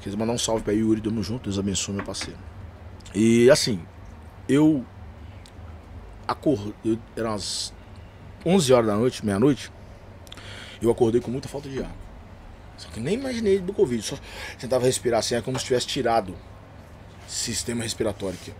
[0.00, 2.38] Queria mandar um salve pra Yuri, tamo junto, Deus abençoe meu parceiro.
[3.14, 3.80] E assim,
[4.48, 4.84] eu
[6.30, 7.72] acordei, eram umas
[8.46, 9.70] 11 horas da noite, meia-noite,
[10.80, 11.92] eu acordei com muita falta de ar.
[12.76, 14.16] Só que nem imaginei do Covid, só
[14.58, 16.34] tentava respirar assim, é como se tivesse tirado
[17.26, 18.54] sistema respiratório aqui.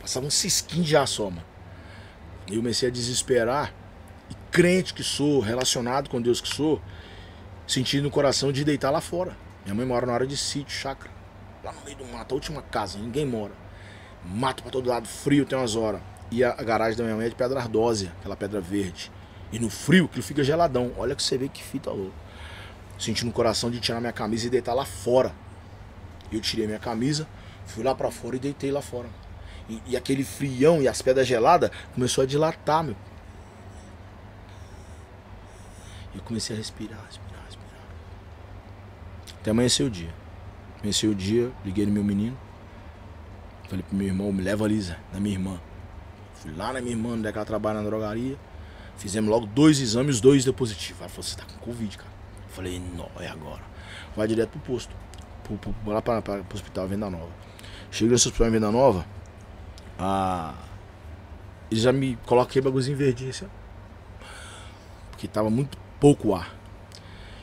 [0.00, 1.44] Passava um cisquinho de ar só, mano.
[2.46, 3.74] E eu comecei a desesperar.
[4.30, 6.80] E crente que sou, relacionado com Deus que sou,
[7.66, 9.36] sentindo no coração de deitar lá fora.
[9.64, 11.12] Minha mãe mora na área de sítio, chácara.
[11.64, 13.52] Lá no meio do mato, a última casa, ninguém mora.
[14.24, 16.00] Mato pra todo lado, frio tem umas horas.
[16.30, 19.10] E a, a garagem da minha mãe é de pedra ardósia, aquela pedra verde.
[19.52, 20.92] E no frio, aquilo fica geladão.
[20.96, 22.14] Olha que você vê que fita louca.
[22.98, 25.32] Sentindo no coração de tirar minha camisa e deitar lá fora.
[26.32, 27.26] Eu tirei minha camisa,
[27.66, 29.08] fui lá pra fora e deitei lá fora.
[29.68, 32.96] E, e aquele frião e as pedras geladas começou a dilatar, meu.
[36.14, 37.84] E eu comecei a respirar, respirar, respirar.
[39.40, 40.12] Até amanheceu o dia.
[40.78, 42.36] Amanheceu o dia, liguei no meu menino.
[43.68, 45.60] Falei pro meu irmão, me leva ali, Zé, na minha irmã.
[46.46, 48.36] Fui lá na minha irmã, onde é que ela trabalha na drogaria.
[48.96, 51.00] Fizemos logo dois exames, dois deu positivo.
[51.00, 52.10] Ela falou, você tá com Covid, cara.
[52.44, 53.62] Eu falei, não, é agora.
[54.16, 54.94] Vai direto pro posto.
[55.42, 57.30] Pro, pro, lá pra, pra, pro hospital Venda Nova.
[57.90, 59.04] Chego nesse hospital Venda Nova,
[61.68, 63.48] eles já me colocam aquele bagulhozinho verdinho assim.
[65.10, 66.54] Porque tava muito pouco ar.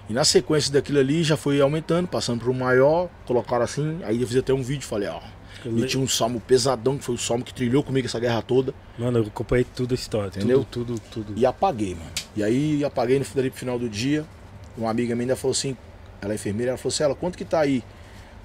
[0.09, 4.27] E na sequência daquilo ali já foi aumentando, passando pro maior, colocaram assim, aí eu
[4.27, 5.21] fiz até um vídeo, falei, ó.
[5.65, 8.73] E tinha um salmo pesadão, que foi o salmo que trilhou comigo essa guerra toda.
[8.97, 10.27] Mano, eu acompanhei tudo a história.
[10.27, 10.65] Entendeu?
[10.69, 11.33] Tudo, tudo, tudo.
[11.39, 12.11] E apaguei, mano.
[12.35, 14.25] E aí apaguei no final do dia.
[14.77, 15.77] Uma amiga minha ainda falou assim,
[16.21, 17.83] ela é enfermeira, ela falou assim, ela, quanto que tá aí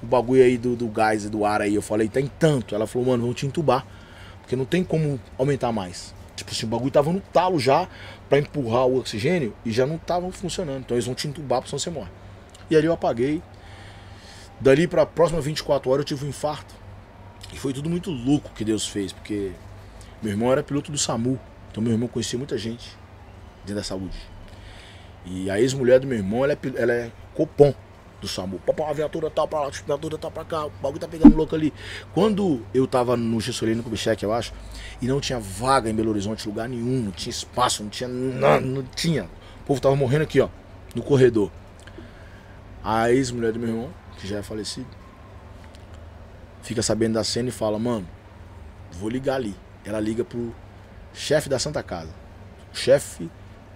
[0.02, 1.74] o bagulho aí do, do gás e do ar aí?
[1.74, 2.74] Eu falei, tá em tanto.
[2.74, 3.86] Ela falou, mano, vamos te entubar.
[4.40, 6.14] Porque não tem como aumentar mais.
[6.36, 7.88] Tipo assim, o bagulho tava no talo já
[8.28, 10.80] pra empurrar o oxigênio e já não tava funcionando.
[10.80, 12.10] Então eles vão te entubar, porque senão você morre.
[12.70, 13.42] E ali eu apaguei.
[14.60, 16.74] Dali pra próxima 24 horas eu tive um infarto.
[17.52, 19.52] E foi tudo muito louco que Deus fez, porque
[20.22, 21.38] meu irmão era piloto do SAMU.
[21.70, 22.96] Então meu irmão conhecia muita gente
[23.60, 24.16] dentro da saúde.
[25.24, 27.74] E a ex-mulher do meu irmão, ela é, ela é copom
[28.20, 28.58] do SAMU.
[28.60, 31.36] Papá, a viatura tá pra lá, a viatura tá pra cá, o bagulho tá pegando
[31.36, 31.72] louco ali.
[32.12, 34.52] Quando eu tava no Gessolino Kubitschek, eu acho,
[35.00, 38.60] e não tinha vaga em Belo Horizonte, lugar nenhum, não tinha espaço, não tinha nada,
[38.60, 39.24] não tinha.
[39.62, 40.48] O povo tava morrendo aqui, ó,
[40.94, 41.50] no corredor.
[42.82, 44.88] A ex-mulher do meu irmão, que já é falecido,
[46.68, 48.06] fica sabendo da cena e fala, mano,
[48.92, 49.56] vou ligar ali.
[49.86, 50.54] Ela liga pro
[51.14, 52.12] chefe da Santa Casa.
[52.74, 53.30] Chefe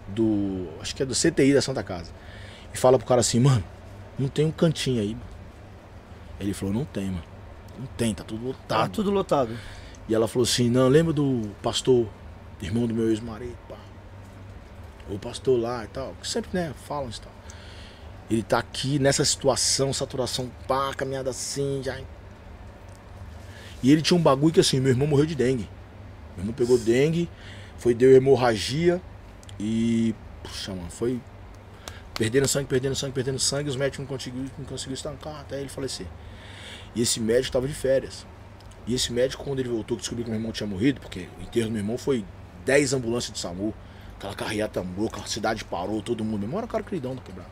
[0.08, 0.68] do.
[0.78, 2.12] Acho que é do CTI da Santa Casa.
[2.72, 3.64] E fala pro cara assim, mano,
[4.18, 5.14] não tem um cantinho aí.
[5.14, 5.26] mano."
[6.38, 7.24] Ele falou, não tem, mano.
[7.78, 8.90] Não tem, tá tudo Tá lotado.
[8.92, 9.58] tudo lotado.
[10.06, 12.06] E ela falou assim, não, lembra do pastor,
[12.60, 13.76] irmão do meu ex-marido, pá.
[15.08, 17.32] O pastor lá e tal, que sempre, né, falam isso e tal.
[18.30, 21.98] Ele tá aqui nessa situação, saturação, pá, caminhada assim, já.
[23.82, 25.68] E ele tinha um bagulho que assim, meu irmão morreu de dengue.
[26.36, 27.28] Meu irmão pegou dengue,
[27.78, 29.00] foi, deu hemorragia
[29.58, 30.14] e.
[30.42, 31.20] Puxa, mano, foi
[32.14, 35.68] perdendo sangue, perdendo sangue, perdendo sangue, os médicos não conseguiram não conseguiu estancar até ele
[35.68, 36.06] falecer.
[36.94, 38.26] E esse médico tava de férias.
[38.86, 41.66] E esse médico, quando ele voltou, descobriu que meu irmão tinha morrido, porque o enterro
[41.66, 42.24] do meu irmão foi
[42.64, 43.72] 10 ambulâncias de SAMU,
[44.16, 46.40] aquela carreata louca, a cidade parou, todo mundo.
[46.40, 47.50] Meu irmão era um cara queridão do quebrado.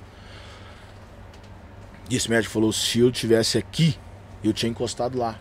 [2.09, 3.97] E esse médico falou: se eu tivesse aqui,
[4.42, 5.39] eu tinha encostado lá.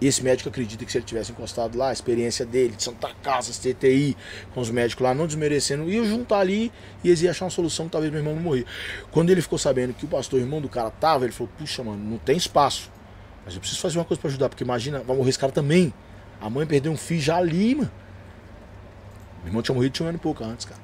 [0.00, 3.52] Esse médico acredita que se ele tivesse encostado lá, a experiência dele, de Santa Casa,
[3.52, 4.16] CTI,
[4.54, 6.72] com os médicos lá, não desmerecendo, ia juntar ali
[7.04, 8.64] e eles iam achar uma solução que talvez meu irmão não morria.
[9.10, 12.02] Quando ele ficou sabendo que o pastor, irmão do cara, tava, ele falou: puxa, mano,
[12.02, 12.90] não tem espaço.
[13.44, 15.92] Mas eu preciso fazer uma coisa pra ajudar, porque imagina, vai morrer esse cara também.
[16.40, 17.90] A mãe perdeu um filho já ali, mano.
[19.40, 20.80] Meu irmão tinha morrido tinha um ano e pouco antes, cara.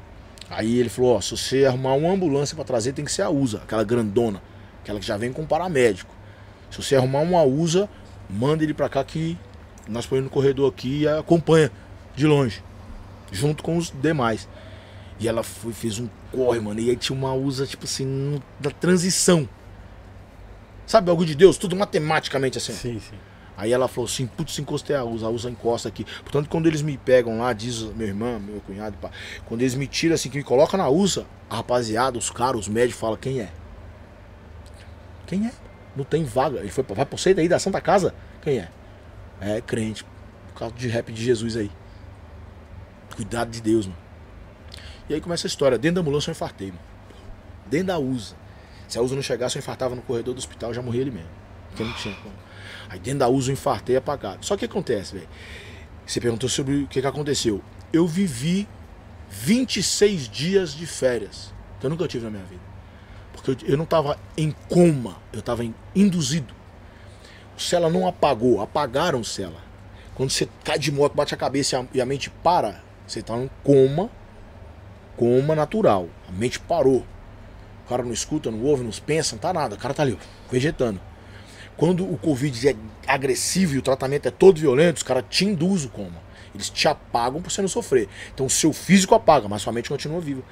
[0.48, 3.30] Aí ele falou, ó, se você arrumar uma ambulância pra trazer, tem que ser a
[3.30, 4.40] USA, aquela grandona,
[4.82, 6.14] aquela que já vem com paramédico.
[6.70, 7.88] Se você arrumar uma USA,
[8.28, 9.38] manda ele pra cá que
[9.88, 11.70] nós põe no corredor aqui e acompanha
[12.14, 12.62] de longe,
[13.30, 14.48] junto com os demais.
[15.18, 18.70] E ela foi, fez um corre, mano, e aí tinha uma USA, tipo assim, da
[18.70, 19.48] transição.
[20.86, 22.72] Sabe, algo de Deus, tudo matematicamente assim.
[22.72, 23.16] Sim, sim.
[23.56, 26.04] Aí ela falou assim, putz, encostei a USA, a USA encosta aqui.
[26.22, 29.10] Portanto, quando eles me pegam lá, diz meu irmão, meu cunhado, pá,
[29.46, 32.68] quando eles me tiram assim, que me colocam na USA, a rapaziada, os caras, os
[32.68, 33.50] médicos falam, quem é?
[35.26, 35.52] Quem é?
[35.96, 36.60] Não tem vaga.
[36.60, 38.14] Ele foi, vai pra você daí da Santa Casa?
[38.42, 38.68] Quem é?
[39.40, 40.04] É crente.
[40.48, 41.70] Por causa de rap de Jesus aí.
[43.14, 43.98] Cuidado de Deus, mano.
[45.08, 45.78] E aí começa a história.
[45.78, 46.80] Dentro da ambulância eu infartei, mano.
[47.66, 48.36] Dentro da USA.
[48.88, 51.30] Se a USA não chegasse, eu infartava no corredor do hospital, já morria ali mesmo.
[51.68, 52.34] Porque não tinha como.
[52.88, 54.44] Aí dentro da USA eu infartei apagado.
[54.44, 55.28] Só que o que acontece, velho?
[56.06, 57.62] Você perguntou sobre o que, que aconteceu.
[57.92, 58.68] Eu vivi
[59.30, 61.52] 26 dias de férias.
[61.80, 62.62] Que eu nunca tive na minha vida.
[63.36, 66.54] Porque eu, eu não tava em coma, eu tava em, induzido.
[67.56, 69.64] O Cela não apagou, apagaram o Cela.
[70.14, 73.22] Quando você cai de moto, bate a cabeça e a, e a mente para, você
[73.22, 74.10] tá em coma,
[75.16, 76.08] coma natural.
[76.28, 77.06] A mente parou.
[77.84, 79.76] O cara não escuta, não ouve, não pensa, não tá nada.
[79.76, 80.18] O cara tá ali,
[80.50, 81.00] vegetando.
[81.76, 82.74] Quando o Covid é
[83.06, 86.25] agressivo e o tratamento é todo violento, os caras te induzem o coma.
[86.56, 88.08] Eles te apagam por você não sofrer.
[88.34, 90.42] Então o seu físico apaga, mas sua mente continua viva.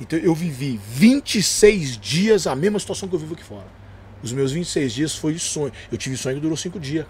[0.00, 3.66] Então eu vivi 26 dias a mesma situação que eu vivo aqui fora.
[4.22, 5.72] Os meus 26 dias foi de sonho.
[5.90, 7.06] Eu tive sonho que durou 5 dias.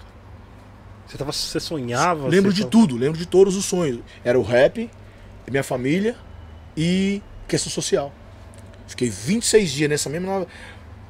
[1.07, 2.27] Você, tava, você sonhava?
[2.27, 4.01] Lembro você de tudo, lembro de todos os sonhos.
[4.25, 4.91] Era o rap,
[5.49, 6.17] minha família
[6.77, 8.13] e questão social.
[8.89, 10.47] Fiquei 26 dias nessa mesma.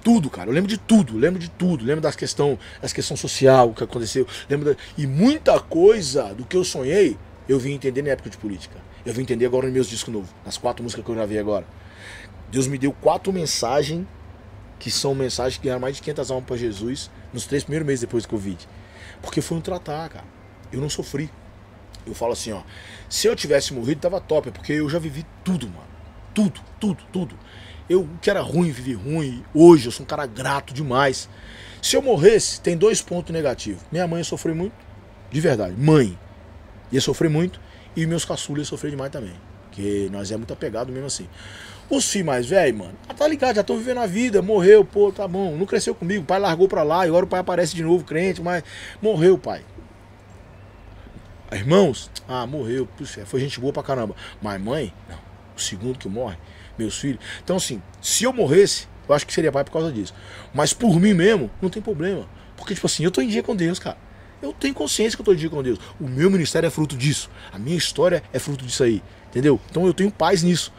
[0.05, 0.49] Tudo, cara.
[0.51, 1.85] Eu lembro de tudo, lembro de tudo.
[1.85, 4.27] Lembro das questão, das questão social, o que aconteceu.
[4.49, 7.19] Lembro da- E muita coisa do que eu sonhei,
[7.49, 8.79] eu vim entender na época de política.
[9.05, 11.67] Eu vim entender agora nos meus discos novos, nas quatro músicas que eu gravei agora.
[12.51, 14.07] Deus me deu quatro mensagens,
[14.79, 18.01] que são mensagens que ganharam mais de 500 almas para Jesus, nos três primeiros meses
[18.01, 18.69] depois do Covid.
[19.23, 20.25] Porque foi um tratar, cara.
[20.73, 21.31] Eu não sofri.
[22.05, 22.63] Eu falo assim, ó.
[23.09, 25.87] Se eu tivesse morrido, tava top, porque eu já vivi tudo, mano.
[26.35, 27.37] Tudo, tudo, tudo.
[27.89, 29.45] Eu o que era ruim, vivi ruim.
[29.55, 31.29] Hoje eu sou um cara grato demais.
[31.81, 33.83] Se eu morresse, tem dois pontos negativos.
[33.91, 34.75] Minha mãe ia sofrer muito,
[35.31, 35.75] de verdade.
[35.79, 36.19] Mãe
[36.91, 37.61] ia sofrer muito.
[37.97, 39.35] E meus caçulas sofrer demais também.
[39.63, 41.29] Porque nós é muito apegado mesmo assim.
[41.89, 45.13] Os filhos mais velhos, mano, ah, tá ligado, já estão vivendo a vida, morreu, pô,
[45.13, 47.77] tá bom, não cresceu comigo, o pai largou pra lá, e agora o pai aparece
[47.77, 48.65] de novo, crente, mas
[49.01, 49.63] morreu pai.
[51.53, 54.17] Irmãos, ah, morreu, puxa, foi gente boa pra caramba.
[54.43, 55.19] Mas mãe, não,
[55.57, 56.37] o segundo que morre,
[56.77, 57.21] meus filhos.
[57.45, 60.13] Então, assim, se eu morresse, eu acho que seria pai por causa disso.
[60.53, 62.27] Mas por mim mesmo, não tem problema.
[62.57, 63.97] Porque, tipo assim, eu tô em dia com Deus, cara.
[64.47, 65.79] Eu tenho consciência que eu em dia com Deus.
[66.01, 67.29] O meu ministério é fruto disso.
[67.53, 69.03] A minha história é fruto disso aí.
[69.29, 69.61] Entendeu?
[69.69, 70.73] Então eu tenho paz nisso.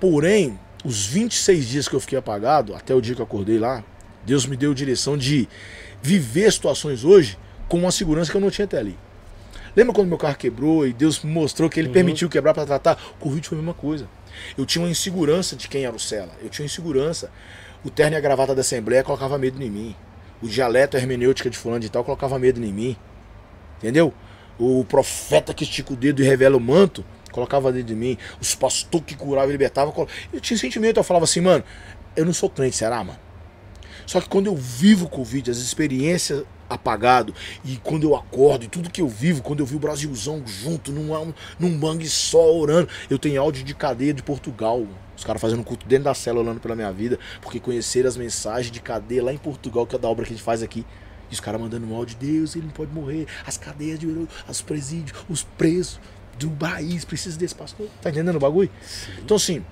[0.00, 3.84] Porém, os 26 dias que eu fiquei apagado, até o dia que eu acordei lá,
[4.24, 5.46] Deus me deu direção de
[6.02, 8.96] viver situações hoje com uma segurança que eu não tinha até ali.
[9.76, 11.94] Lembra quando meu carro quebrou e Deus mostrou que ele Uhum.
[11.94, 12.98] permitiu quebrar para tratar?
[13.18, 14.08] O Covid foi a mesma coisa.
[14.56, 16.30] Eu tinha uma insegurança de quem era o Cela.
[16.42, 17.30] Eu tinha uma insegurança.
[17.84, 19.96] O terno e a gravata da Assembleia colocava medo em mim.
[20.44, 22.96] O dialeto, a hermenêutica de fulano de tal colocava medo em mim.
[23.78, 24.12] Entendeu?
[24.58, 28.18] O profeta que estica o dedo e revela o manto colocava dentro de mim.
[28.38, 30.06] Os pastores que curavam e libertavam.
[30.30, 31.64] Eu tinha sentimento, eu falava assim, mano,
[32.14, 33.18] eu não sou crente, será, mano?
[34.06, 38.68] Só que quando eu vivo o Covid, as experiências apagado e quando eu acordo e
[38.68, 42.88] tudo que eu vivo, quando eu vi o Brasilzão junto num, num mangue só orando,
[43.08, 44.86] eu tenho áudio de cadeia de Portugal.
[45.16, 48.70] Os caras fazendo culto dentro da cela orando pela minha vida, porque conheceram as mensagens
[48.70, 50.84] de cadeia lá em Portugal, que é da obra que a gente faz aqui.
[51.30, 53.26] E os caras mandando um áudio, Deus, ele não pode morrer.
[53.46, 56.00] As cadeias de os presídios, os presos
[56.38, 57.88] do país precisam desse pastor.
[58.02, 58.70] Tá entendendo o bagulho?
[59.18, 59.64] Então assim,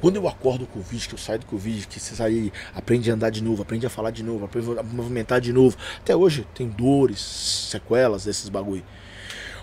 [0.00, 3.10] quando eu acordo com o Covid, que eu saio do Covid, que você sai, aprende
[3.10, 5.76] a andar de novo, aprende a falar de novo, aprende a movimentar de novo.
[5.98, 8.84] Até hoje tem dores, sequelas desses bagulho.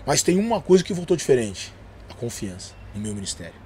[0.06, 1.72] Mas tem uma coisa que voltou diferente:
[2.08, 3.65] a confiança no meu ministério.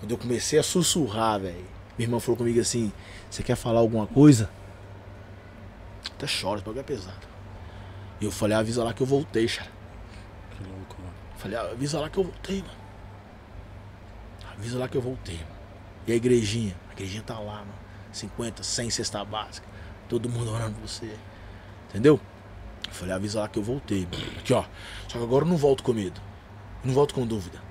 [0.00, 1.64] Quando eu comecei a sussurrar, velho,
[1.96, 2.92] minha irmã falou comigo assim:
[3.30, 4.50] Você quer falar alguma coisa?
[6.06, 7.28] Até chora, esse bagulho é pesado.
[8.20, 9.70] E eu falei: Avisa lá que eu voltei, cara.
[10.50, 11.14] Que louco, mano.
[11.36, 12.74] Falei, avisa lá que eu voltei, mano.
[14.52, 15.60] Avisa lá que eu voltei, mano.
[16.06, 16.76] E a igrejinha?
[16.90, 17.74] A igrejinha tá lá, mano.
[18.12, 19.66] 50, 100 cesta básica.
[20.08, 21.14] Todo mundo orando por você.
[21.88, 22.20] Entendeu?
[22.86, 24.38] Eu falei, avisa lá que eu voltei, mano.
[24.38, 24.64] Aqui, ó.
[25.08, 26.20] Só que agora eu não volto com medo.
[26.82, 27.69] Eu não volto com dúvida.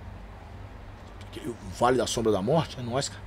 [1.46, 3.22] O Vale da Sombra da Morte é nós, cara.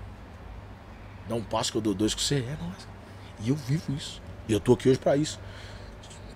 [1.29, 2.89] Dá um passo que eu dou dois com você, é nós.
[3.45, 4.21] E eu vivo isso.
[4.49, 5.39] E eu tô aqui hoje pra isso.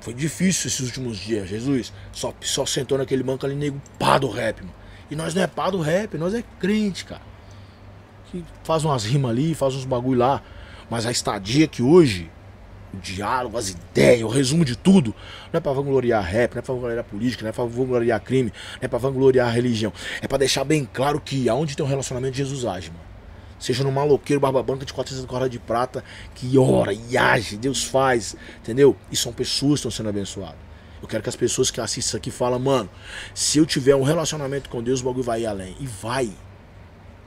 [0.01, 1.93] Foi difícil esses últimos dias, Jesus.
[2.13, 4.73] Só, só sentou naquele banco ali, nego, pá do rap, mano.
[5.11, 7.23] E nós não é pá do rap, nós é crente, cara.
[8.31, 10.43] Que faz umas rimas ali, faz uns bagulho lá.
[10.89, 12.31] Mas a estadia que hoje,
[12.95, 15.15] o diálogo, as ideias, o resumo de tudo,
[15.53, 18.53] não é pra vangloriar rap, não é pra vangloriar política, não é pra vangloriar crime,
[18.75, 19.93] não é pra vangloriar religião.
[20.21, 23.05] É pra deixar bem claro que aonde tem um relacionamento, Jesus age, mano.
[23.59, 27.85] Seja no maloqueiro, barba branca de 400 cordas de prata, que ora e age, Deus
[27.85, 28.95] faz, entendeu?
[29.11, 30.67] E são pessoas que estão sendo abençoadas.
[31.01, 32.91] Eu quero que as pessoas que assistem isso aqui falem, mano,
[33.35, 35.77] se eu tiver um relacionamento com Deus, o bagulho vai ir além.
[35.81, 36.31] E vai.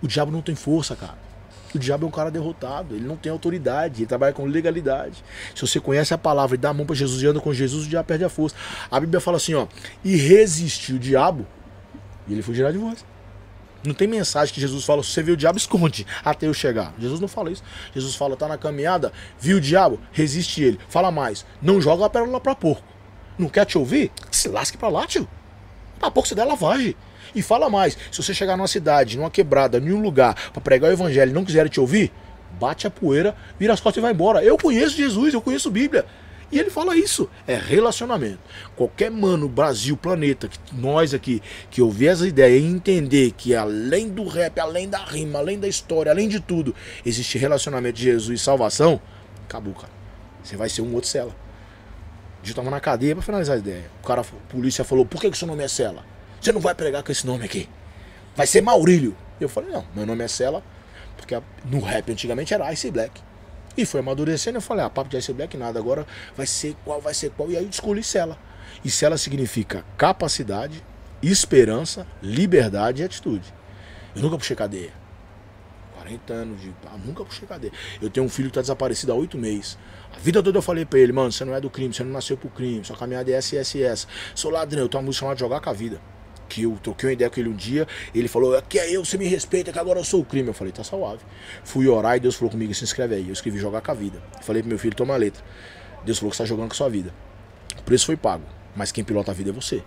[0.02, 1.29] O diabo não tem força, cara.
[1.74, 5.24] O diabo é um cara derrotado, ele não tem autoridade, ele trabalha com legalidade.
[5.54, 7.86] Se você conhece a palavra e dá a mão para Jesus e anda com Jesus,
[7.86, 8.56] o diabo perde a força.
[8.90, 9.68] A Bíblia fala assim, ó,
[10.04, 11.46] e resistiu o diabo,
[12.28, 13.06] e ele fugirá de vós.
[13.84, 16.94] Não tem mensagem que Jesus fala, se você viu o diabo, esconde até eu chegar.
[17.00, 17.64] Jesus não fala isso.
[17.94, 20.80] Jesus fala, tá na caminhada, viu o diabo, resiste ele.
[20.90, 22.84] Fala mais, não joga a pérola pra porco.
[23.38, 24.12] Não quer te ouvir?
[24.32, 25.28] Se lasque pra lá, tio.
[25.98, 26.96] Pra pouco você dá lavagem.
[27.34, 30.90] E fala mais, se você chegar numa cidade, numa quebrada, em um lugar, pra pregar
[30.90, 32.12] o evangelho e não quiser te ouvir,
[32.60, 34.44] bate a poeira, vira as costas e vai embora.
[34.44, 36.06] Eu conheço Jesus, eu conheço Bíblia.
[36.52, 38.40] E ele fala isso, é relacionamento.
[38.76, 44.10] Qualquer mano, Brasil, planeta, que nós aqui, que ouvir essa ideia e entender que além
[44.10, 46.74] do rap, além da rima, além da história, além de tudo,
[47.06, 49.00] existe relacionamento de Jesus e salvação,
[49.48, 49.94] acabou, cara.
[50.44, 51.36] Você vai ser um outro cela.
[52.48, 53.86] Eu tava na cadeia pra finalizar a ideia.
[54.02, 56.04] O cara, a polícia falou, por que, que seu nome é Cela?
[56.42, 57.70] Você não vai pregar com esse nome aqui.
[58.36, 59.16] Vai ser Maurílio.
[59.40, 60.64] Eu falei, não, meu nome é Cela,
[61.16, 63.22] porque no rap antigamente era Ice Black.
[63.78, 67.00] E foi amadurecendo, eu falei, ah, papo de Ice Black nada, agora vai ser qual,
[67.00, 67.50] vai ser qual.
[67.50, 68.38] E aí eu escolhi Cela.
[68.84, 70.84] E Cela significa capacidade,
[71.22, 73.54] esperança, liberdade e atitude.
[74.16, 74.92] Eu nunca puxei cadeia.
[75.96, 76.74] 40 anos de.
[76.86, 77.72] Ah, nunca puxei cadeia.
[78.02, 79.78] Eu tenho um filho que tá desaparecido há oito meses.
[80.14, 82.12] A vida toda eu falei pra ele, mano, você não é do crime, você não
[82.12, 84.08] nasceu pro crime, sua caminhada é SSS.
[84.34, 86.02] Sou ladrão, eu tenho uma música chamada Jogar com a Vida.
[86.50, 89.18] Que eu troquei uma ideia com ele um dia, ele falou, aqui é eu, você
[89.18, 90.48] me respeita, que agora eu sou o crime.
[90.48, 91.22] Eu falei, tá suave.
[91.64, 93.28] Fui orar e Deus falou comigo, se inscreve aí.
[93.28, 94.22] Eu escrevi Jogar com a Vida.
[94.42, 95.44] Falei pro meu filho, toma a letra.
[96.04, 97.14] Deus falou que você tá jogando com a sua vida.
[97.78, 98.44] O preço foi pago,
[98.76, 99.84] mas quem pilota a vida é você.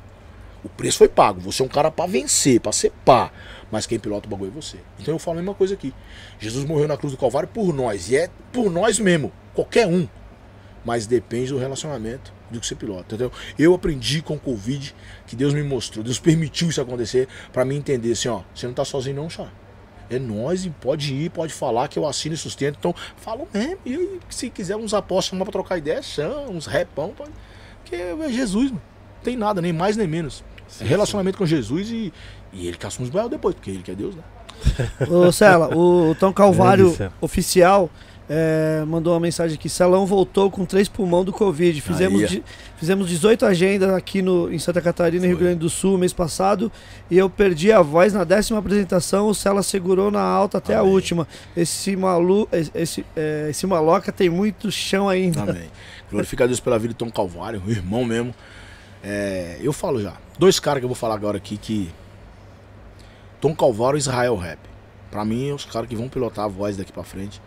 [0.65, 1.41] O preço foi pago.
[1.41, 3.32] Você é um cara pra vencer, pra ser pá.
[3.70, 4.78] Mas quem pilota o bagulho é você.
[5.00, 5.92] Então eu falo a mesma coisa aqui.
[6.39, 8.10] Jesus morreu na cruz do Calvário por nós.
[8.10, 9.32] E é por nós mesmo.
[9.55, 10.07] Qualquer um.
[10.84, 13.32] Mas depende do relacionamento do que você pilota, entendeu?
[13.58, 14.94] Eu aprendi com o Covid
[15.26, 16.05] que Deus me mostrou.
[16.05, 18.42] Deus permitiu isso acontecer pra mim entender assim, ó.
[18.55, 19.48] Você não tá sozinho não, chá.
[20.10, 22.76] É nós e pode ir, pode falar que eu assino e sustento.
[22.78, 23.78] Então, falo mesmo.
[23.86, 27.14] E se quiser uns apóstolos chamar pra trocar ideia, chama, uns repão.
[27.16, 27.31] Pode...
[27.81, 28.82] Porque é Jesus, mano.
[29.16, 30.44] Não tem nada, nem mais nem menos.
[30.68, 32.12] Sim, é relacionamento com Jesus e,
[32.52, 34.22] e ele que assume os depois, porque ele que é Deus, né?
[35.08, 37.12] Ô, Cela, o Tom Calvário Grande, Cela.
[37.20, 37.90] oficial
[38.28, 39.68] é, mandou uma mensagem aqui.
[39.68, 41.81] Celão voltou com três pulmão do Covid.
[41.81, 42.42] Fizemos, de-
[42.76, 45.44] fizemos 18 agendas aqui no, em Santa Catarina, Rio Foi.
[45.47, 46.70] Grande do Sul, mês passado.
[47.10, 49.28] E eu perdi a voz na décima apresentação.
[49.28, 50.92] O Cela segurou na alta até a Amém.
[50.92, 51.26] última.
[51.57, 55.42] Esse, malu, esse, esse, é, esse maloca tem muito chão ainda.
[55.42, 55.70] Amém.
[56.10, 58.34] Glorifica a Deus pela vida de Tom Calvário, o irmão mesmo.
[59.02, 60.15] É, eu falo já.
[60.39, 61.91] Dois caras que eu vou falar agora aqui que.
[63.41, 64.59] Tom Calvário e Israel Rap.
[65.10, 67.41] Pra mim, é os caras que vão pilotar a voz daqui pra frente.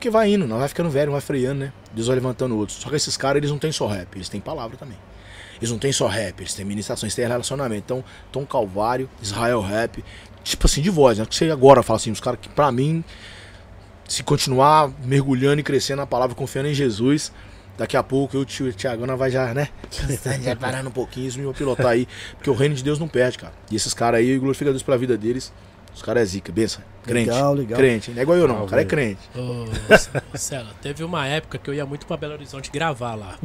[0.00, 1.72] Porque vai indo, não vai ficando velho, vai freando, né?
[1.92, 2.78] Deus vai levantando outros.
[2.78, 4.96] Só que esses caras, eles não têm só rap, eles têm palavra também.
[5.58, 7.82] Eles não têm só rap, eles têm ministrações, têm relacionamento.
[7.84, 10.02] Então, Tom Calvário, Israel Rap,
[10.42, 11.26] tipo assim, de voz, né?
[11.26, 13.04] Que você agora fala assim, os caras que pra mim,
[14.08, 17.30] se continuar mergulhando e crescendo na palavra, confiando em Jesus,
[17.76, 19.68] daqui a pouco eu e o Tiagana vai já, né?
[20.40, 22.08] já parando um pouquinho, isso me pilotar aí.
[22.36, 23.52] Porque o reino de Deus não perde, cara.
[23.70, 25.52] E esses caras aí, glorifica Deus pela vida deles.
[25.94, 26.82] Os caras é zica, benção.
[27.02, 27.30] Crente.
[27.30, 27.78] Legal, legal.
[27.78, 28.10] Crente.
[28.10, 29.20] Não é igual eu não, o cara é crente.
[29.34, 29.64] Ô,
[30.36, 33.38] Cela, teve uma época que eu ia muito pra Belo Horizonte gravar lá.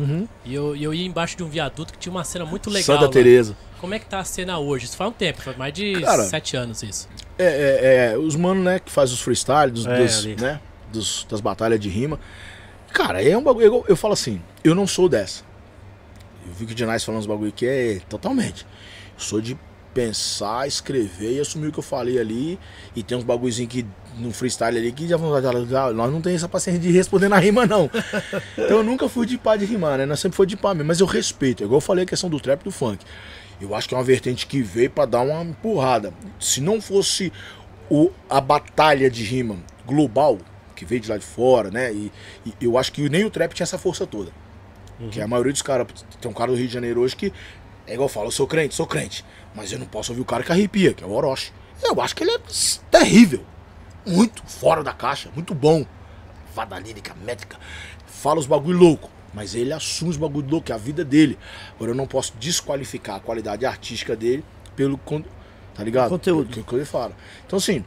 [0.43, 2.83] E eu, e eu ia embaixo de um viaduto que tinha uma cena muito legal.
[2.83, 3.11] Santa lá.
[3.11, 3.55] Teresa.
[3.79, 4.85] Como é que tá a cena hoje?
[4.85, 7.07] Isso faz um tempo, faz mais de Cara, sete anos isso.
[7.37, 10.59] É, é, é, os manos, né, que faz os freestyle, dos, É, dos, né,
[10.91, 12.19] dos- das batalhas de rima.
[12.91, 13.65] Cara, é um bagulho.
[13.65, 15.43] Eu, eu falo assim, eu não sou dessa.
[16.47, 18.65] Eu vi que o Dinais falando uns bagulho que é totalmente.
[19.17, 19.57] Eu sou de
[19.95, 22.59] pensar, escrever e assumir o que eu falei ali.
[22.93, 23.85] E tem uns bagulhozinhos que
[24.17, 27.39] no freestyle ali que já vão ah, nós não tem essa paciência de responder na
[27.39, 27.89] rima, não.
[28.57, 30.05] então eu nunca fui de pá de rimar, né?
[30.05, 31.63] Nós sempre foi de pá mesmo, mas eu respeito.
[31.63, 33.05] É igual eu falei a questão do trap e do funk.
[33.59, 36.13] Eu acho que é uma vertente que veio pra dar uma empurrada.
[36.39, 37.31] Se não fosse
[37.89, 40.37] o, a batalha de rima global,
[40.75, 41.93] que veio de lá de fora, né?
[41.93, 42.11] E,
[42.45, 44.29] e eu acho que nem o trap tinha essa força toda.
[45.09, 45.87] Que a maioria dos caras.
[46.19, 47.31] Tem um cara do Rio de Janeiro hoje que.
[47.87, 49.23] É igual eu falo, eu sou crente, sou crente.
[49.55, 51.51] Mas eu não posso ouvir o cara que arrepia, que é o Orochi.
[51.81, 52.39] Eu acho que ele é
[52.91, 53.43] terrível.
[54.05, 55.85] Muito fora da caixa, muito bom.
[56.53, 57.57] Fada lírica, métrica.
[58.05, 59.09] Fala os bagulho louco.
[59.33, 61.37] Mas ele assume os bagulho louco, que é a vida dele.
[61.75, 64.43] Agora eu não posso desqualificar a qualidade artística dele
[64.75, 64.97] pelo.
[65.73, 66.09] Tá ligado?
[66.09, 66.49] Conteúdo.
[66.49, 67.13] Pelo que ele fala.
[67.45, 67.83] Então assim.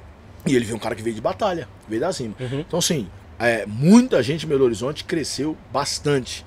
[0.47, 2.35] E ele veio um cara que veio de batalha, veio da cima.
[2.39, 6.45] Então assim, é, muita gente em Belo Horizonte cresceu bastante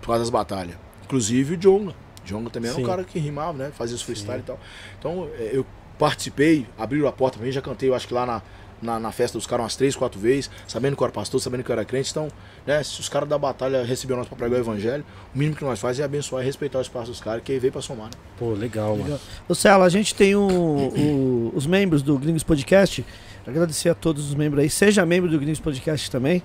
[0.00, 0.76] por causa das batalhas.
[1.04, 1.94] Inclusive o Jonga.
[2.24, 2.84] Jonga também era Sim.
[2.84, 3.70] um cara que rimava, né?
[3.76, 4.58] Fazia os freestyle e tal.
[4.98, 5.64] Então é, eu
[5.98, 8.42] participei, abriram a porta pra mim, já cantei, eu acho que lá na,
[8.82, 11.62] na, na festa dos caras umas três, quatro vezes, sabendo que eu era pastor, sabendo
[11.62, 12.10] que eu era crente.
[12.10, 12.28] Então,
[12.66, 15.04] né, se os caras da batalha receberam nós pra pregar o evangelho,
[15.34, 17.58] o mínimo que nós faz é abençoar e respeitar o espaço dos caras, que aí
[17.58, 18.12] veio pra somar, né?
[18.38, 19.18] Pô, legal, mano.
[19.48, 23.04] Ô Cela, a gente tem o- o- os membros do Gringos Podcast.
[23.46, 24.68] Agradecer a todos os membros aí.
[24.70, 26.42] Seja membro do Gringos Podcast também.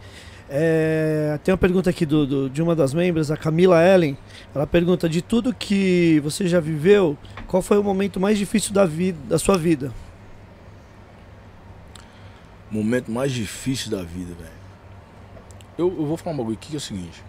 [0.51, 4.17] É, tem uma pergunta aqui do, do- de uma das membros, a Camila Ellen.
[4.53, 7.15] Ela pergunta: de tudo que você já viveu,
[7.47, 9.93] qual foi o momento mais difícil da, vida, da sua vida?
[12.71, 14.59] Momento mais difícil da vida, velho.
[15.77, 17.23] Eu, eu vou falar um bagulho aqui que é o seguinte.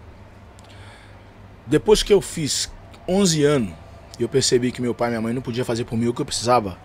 [1.66, 2.70] Depois que eu fiz
[3.08, 3.74] 11 anos,
[4.18, 6.20] eu percebi que meu pai e minha mãe não podiam fazer por mim o que
[6.20, 6.76] eu precisava,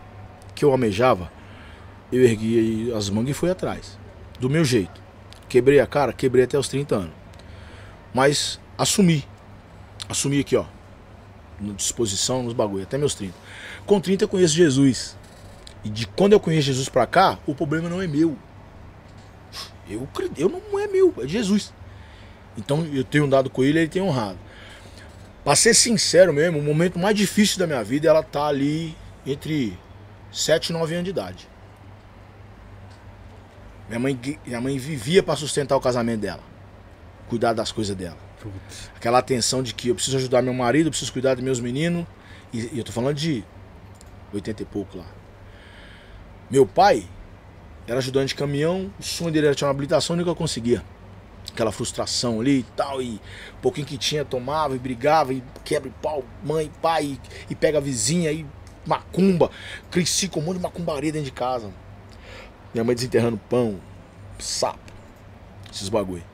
[0.53, 1.31] que eu almejava,
[2.11, 3.97] eu ergui as mangas e fui atrás.
[4.39, 5.04] Do meu jeito.
[5.47, 7.13] Quebrei a cara, quebrei até os 30 anos.
[8.13, 9.25] Mas assumi.
[10.09, 10.65] Assumi aqui, ó.
[11.59, 13.33] Na disposição, nos bagulho, até meus 30.
[13.85, 15.17] Com 30 eu conheço Jesus.
[15.83, 18.37] E de quando eu conheço Jesus pra cá, o problema não é meu.
[19.89, 20.07] Eu,
[20.37, 21.71] eu não é meu, é Jesus.
[22.57, 24.37] Então eu tenho andado com ele, ele tem honrado.
[25.43, 29.77] Pra ser sincero mesmo, o momento mais difícil da minha vida, ela tá ali entre
[30.31, 31.47] 7 e 9 anos de idade.
[33.87, 36.43] Minha mãe, minha mãe vivia pra sustentar o casamento dela.
[37.27, 38.17] Cuidar das coisas dela.
[38.39, 38.91] Putz.
[38.95, 42.05] Aquela atenção de que eu preciso ajudar meu marido, eu preciso cuidar dos meus meninos.
[42.51, 43.43] E, e eu tô falando de
[44.33, 45.05] 80 e pouco lá.
[46.49, 47.07] Meu pai
[47.87, 50.83] era ajudante de caminhão, o sonho dele era ter uma habilitação, nunca conseguia.
[51.51, 53.21] Aquela frustração ali e tal, e
[53.57, 57.19] um pouquinho que tinha, tomava e brigava, e quebra e pau, mãe, pai, e,
[57.51, 58.45] e pega a vizinha, e
[58.85, 59.51] macumba.
[59.91, 61.71] Cresci com um monte de macumbaria dentro de casa.
[62.75, 63.79] Minha mãe desenterrando pão,
[64.37, 64.91] sapo,
[65.71, 66.25] esses bagulho.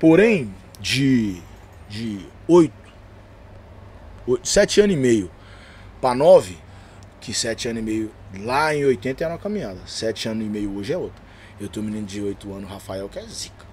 [0.00, 0.50] Porém,
[0.80, 1.42] de,
[1.90, 2.72] de 8,
[4.42, 5.30] 7 anos e meio
[6.00, 6.56] para 9,
[7.20, 9.78] que 7 anos e meio lá em 80 era uma caminhada.
[9.86, 11.22] 7 anos e meio hoje é outra.
[11.60, 13.66] Eu tenho um menino de 8 anos, Rafael, que é zica.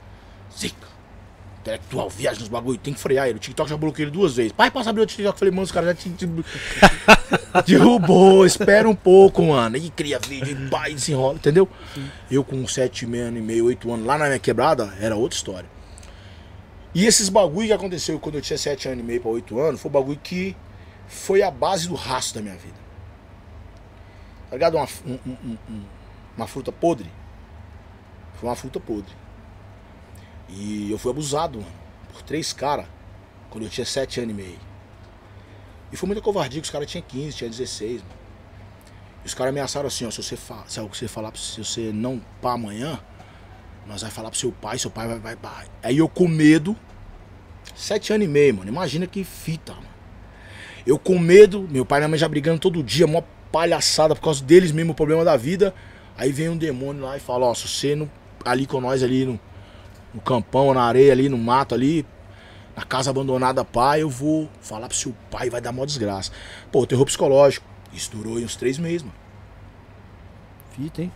[0.54, 0.99] Zica.
[1.62, 3.36] Intelectual, viagem nos bagulho, tem que frear ele.
[3.38, 4.52] O TikTok já bloqueou ele duas vezes.
[4.54, 5.34] Pai, passa abrir o TikTok.
[5.36, 6.26] Eu falei, mano, os caras já te, te-
[7.68, 8.46] derrubou.
[8.46, 9.76] Espera um pouco, mano.
[9.78, 11.68] E cria vídeo, e pai, desenrola, entendeu?
[12.32, 15.70] Eu com 7 anos meio, 8 anos, lá na minha quebrada, era outra história.
[16.96, 19.82] E esses bagulho que aconteceu quando eu tinha 7 anos e meio para 8 anos,
[19.82, 20.56] foi um bagulho que
[21.08, 22.80] foi a base do rastro da minha vida.
[24.50, 24.76] Tá ligado?
[24.78, 25.84] Uma, um- um- um- um-
[26.38, 27.10] uma fruta podre.
[28.36, 29.14] Foi uma fruta podre.
[30.50, 31.72] E eu fui abusado, mano,
[32.12, 32.86] por três caras
[33.50, 34.60] quando eu tinha 7 anos e meio.
[35.92, 38.14] E foi muita covardia, que os caras tinham 15, tinha 16, mano.
[39.24, 42.22] E os caras ameaçaram assim, ó, se você, fa se você falar, se você não
[42.42, 43.00] pá amanhã,
[43.88, 45.68] nós vai falar pro seu pai, seu pai vai, vai, vai.
[45.82, 46.76] Aí eu com medo,
[47.76, 48.70] sete anos e meio, mano.
[48.70, 49.88] Imagina que fita, mano.
[50.86, 54.22] Eu com medo, meu pai e minha mãe já brigando todo dia, mó palhaçada por
[54.22, 55.74] causa deles mesmo, o problema da vida.
[56.16, 58.10] Aí vem um demônio lá e fala, ó, se você não,
[58.46, 59.40] ali com nós ali no,
[60.14, 62.06] no campão, na areia ali, no mato ali,
[62.76, 66.32] na casa abandonada, pai, eu vou falar pro seu pai, vai dar mó desgraça.
[66.72, 67.68] Pô, terror psicológico.
[67.92, 69.16] Isso durou uns três meses, mano.
[70.72, 71.12] Fita, hein?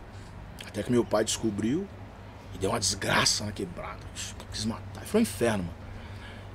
[0.67, 1.88] Até que meu pai descobriu
[2.53, 3.99] e deu uma desgraça na quebrada.
[4.51, 5.03] Quis matar.
[5.05, 5.75] Foi um inferno, mano.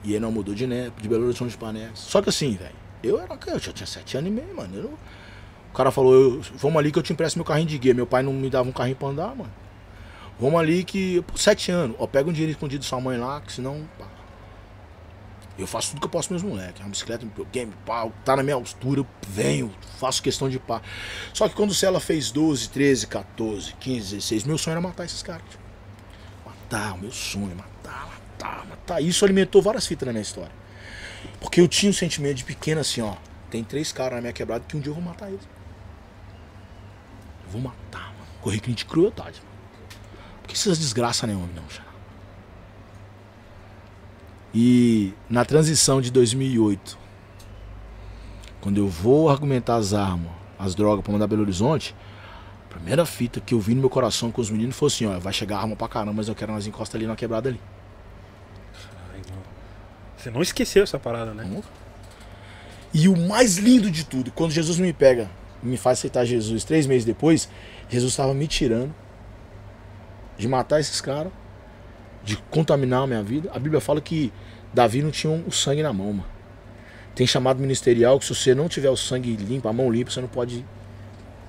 [0.05, 1.91] E ele não mudou de, né, de Belo Horizonte de Pané.
[1.94, 4.76] Só que assim, velho, eu era eu já tinha sete anos e meio, mano.
[4.76, 4.99] Eu,
[5.70, 7.94] o cara falou, vamos ali que eu te empresto meu carrinho de guia.
[7.94, 9.52] Meu pai não me dava um carrinho pra andar, mano.
[10.41, 13.52] Vamos ali que, sete anos, ó, pega um dinheiro escondido de sua mãe lá, que
[13.52, 13.89] senão.
[13.99, 14.07] Pá.
[15.58, 16.81] Eu faço tudo que eu posso meus moleques.
[16.81, 20.81] Uma bicicleta, um game, pau, tá na minha altura, eu venho, faço questão de pá.
[21.34, 25.05] Só que quando o Cela fez 12, 13, 14, 15, 16, meu sonho era matar
[25.05, 25.42] esses caras.
[25.50, 25.65] Tipo.
[26.47, 29.02] Matar, o meu sonho, matar, matar, matar.
[29.02, 30.52] Isso alimentou várias fitas na minha história.
[31.41, 33.17] Porque eu tinha um sentimento de pequeno assim, ó.
[33.50, 35.49] Tem três caras na minha quebrada que um dia eu vou matar eles.
[37.44, 38.26] Eu vou matar, mano.
[38.41, 39.42] Correr de crueldade,
[40.49, 41.83] que essas desgraças nenhuma, não, já?
[44.55, 46.99] E na transição de 2008,
[48.60, 51.94] quando eu vou argumentar as armas, as drogas pra mandar Belo Horizonte,
[52.65, 55.18] a primeira fita que eu vi no meu coração com os meninos foi assim, ó,
[55.18, 57.60] vai chegar arma pra caramba, mas eu quero nós encosta ali na quebrada ali.
[60.17, 61.44] Você não esqueceu essa parada, né?
[61.44, 61.68] Nunca.
[62.93, 65.31] E o mais lindo de tudo, quando Jesus me pega
[65.62, 67.49] me faz aceitar Jesus três meses depois,
[67.89, 68.94] Jesus estava me tirando
[70.39, 71.33] de matar esses caras,
[72.25, 73.50] de contaminar a minha vida.
[73.52, 74.33] A Bíblia fala que
[74.73, 76.39] Davi não tinha o sangue na mão, mano.
[77.15, 80.20] Tem chamado ministerial que se você não tiver o sangue limpo, a mão limpa, você
[80.20, 80.65] não pode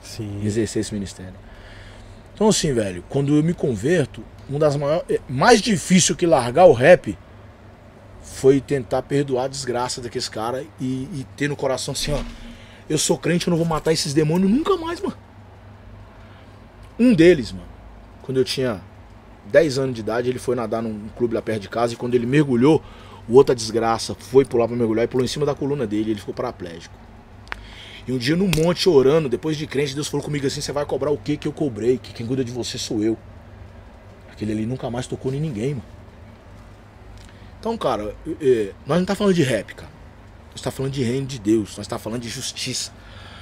[0.01, 0.41] Sim.
[0.43, 1.35] exercer esse ministério.
[2.33, 6.65] Então assim, velho, quando eu me converto, uma das maiores, é, mais difícil que largar
[6.65, 7.15] o rap
[8.23, 12.19] foi tentar perdoar a desgraça daqueles caras e, e ter no coração assim, ó,
[12.89, 15.17] eu sou crente, eu não vou matar esses demônios nunca mais, mano.
[16.97, 17.68] Um deles, mano,
[18.29, 18.79] quando eu tinha
[19.51, 22.13] 10 anos de idade, ele foi nadar num clube lá perto de casa e quando
[22.13, 22.79] ele mergulhou,
[23.27, 26.19] o outra desgraça foi pular pra mergulhar e pulou em cima da coluna dele, ele
[26.19, 26.93] ficou paraplégico.
[28.07, 30.85] E um dia no monte orando, depois de crente, Deus falou comigo assim: você vai
[30.85, 31.97] cobrar o que que eu cobrei?
[31.97, 33.17] Que quem cuida de você sou eu.
[34.31, 35.85] Aquele ali nunca mais tocou em ninguém, mano.
[37.59, 39.91] Então, cara, é, nós não tá falando de rap, cara.
[40.51, 42.91] Nós tá falando de reino de Deus, nós tá falando de justiça.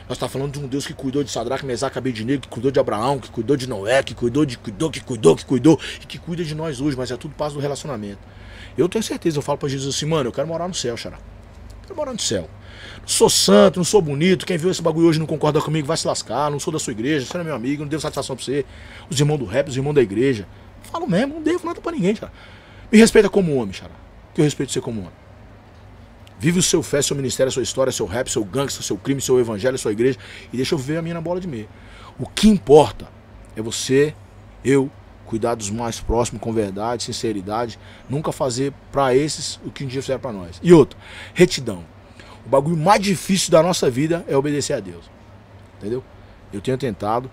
[0.08, 2.80] Nós tá falando de um Deus que cuidou de Sadraque, Mesaque, Abednego, que cuidou de
[2.80, 6.18] Abraão, que cuidou de Noé, que cuidou de cuidou, que cuidou, que cuidou e que
[6.18, 8.19] cuida de nós hoje, mas é tudo paz do relacionamento.
[8.77, 11.18] Eu tenho certeza, eu falo pra Jesus assim, mano, eu quero morar no céu, xará.
[11.18, 12.50] Eu quero morar no céu.
[13.02, 14.45] Não sou santo, não sou bonito.
[14.45, 16.50] Quem viu esse bagulho hoje não concorda comigo, vai se lascar.
[16.50, 18.66] Não sou da sua igreja, você não é meu amigo, não devo satisfação pra você.
[19.10, 20.48] Os irmãos do rap, os irmãos da igreja.
[20.84, 22.32] Falo mesmo, não devo nada pra ninguém, xará.
[22.90, 23.95] Me respeita como homem, xará.
[24.34, 25.26] Que eu respeito você como homem.
[26.40, 29.40] Vive o seu fé, seu ministério, sua história, seu rap, seu gangster, seu crime, seu
[29.40, 30.19] evangelho, sua igreja.
[30.53, 31.67] E deixa eu ver a minha na bola de meio.
[32.19, 33.07] O que importa
[33.56, 34.14] é você,
[34.64, 34.91] eu,
[35.25, 37.80] cuidar dos mais próximos com verdade, sinceridade.
[38.09, 40.59] Nunca fazer pra esses o que um dia fizeram pra nós.
[40.64, 40.98] E outro,
[41.33, 41.83] retidão.
[42.45, 45.09] O bagulho mais difícil da nossa vida é obedecer a Deus.
[45.77, 46.03] Entendeu?
[46.53, 47.30] Eu tenho tentado.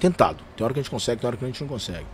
[0.00, 0.42] Tentado.
[0.56, 2.06] Tem hora que a gente consegue, tem hora que a gente não consegue.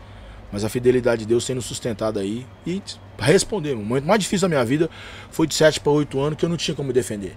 [0.53, 2.47] Mas a fidelidade de Deus sendo sustentada aí.
[2.67, 2.83] E
[3.19, 4.91] responder, o momento mais difícil da minha vida
[5.31, 7.37] foi de 7 para 8 anos que eu não tinha como me defender.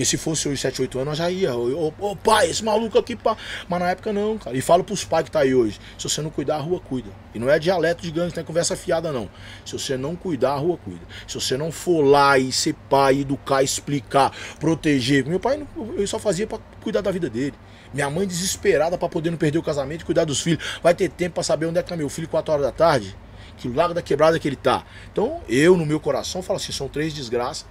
[0.00, 1.54] Porque se fosse hoje 7, 8 anos, eu já ia.
[1.54, 3.36] Ô ô, pai, esse maluco aqui, pá.
[3.68, 4.56] Mas na época não, cara.
[4.56, 5.78] E falo pros pais que tá aí hoje.
[5.98, 7.10] Se você não cuidar, a rua cuida.
[7.34, 9.28] E não é dialeto de gangue, não é conversa fiada, não.
[9.62, 11.02] Se você não cuidar, a rua cuida.
[11.28, 15.26] Se você não for lá e ser pai, educar, explicar, proteger.
[15.26, 17.54] Meu pai, eu só fazia pra cuidar da vida dele.
[17.92, 20.64] Minha mãe desesperada pra poder não perder o casamento e cuidar dos filhos.
[20.82, 23.16] Vai ter tempo pra saber onde é que tá meu filho 4 horas da tarde?
[23.56, 24.84] Que lago da quebrada que ele tá.
[25.12, 27.66] Então, eu, no meu coração, falo assim: são três desgraças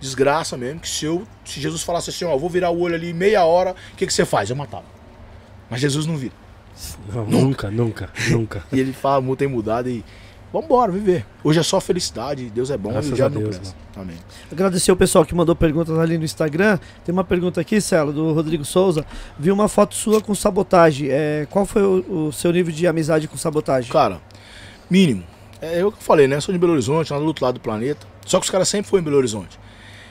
[0.00, 2.94] desgraça mesmo, que se eu, se Jesus falasse assim, ó, eu vou virar o olho
[2.94, 4.50] ali meia hora, o que, que você faz?
[4.50, 4.84] Eu matava.
[5.70, 6.34] Mas Jesus não vira.
[7.08, 8.64] Não, nunca, nunca, nunca.
[8.70, 10.04] E ele fala, tem mudado e
[10.52, 11.26] vambora, viver.
[11.42, 13.74] Hoje é só felicidade, Deus é bom Graças e não presta.
[13.96, 14.16] Amém.
[14.50, 16.78] Agradecer o pessoal que mandou perguntas ali no Instagram.
[17.04, 19.04] Tem uma pergunta aqui, Celo, do Rodrigo Souza.
[19.38, 21.08] Vi uma foto sua com sabotagem.
[21.10, 23.90] É, qual foi o, o seu nível de amizade com sabotagem?
[23.90, 24.20] Cara,
[24.90, 25.24] mínimo.
[25.60, 26.40] É eu que falei, né?
[26.40, 28.06] Sou de Belo Horizonte, lá do outro lado do planeta.
[28.26, 29.58] Só que os caras sempre foram em Belo Horizonte.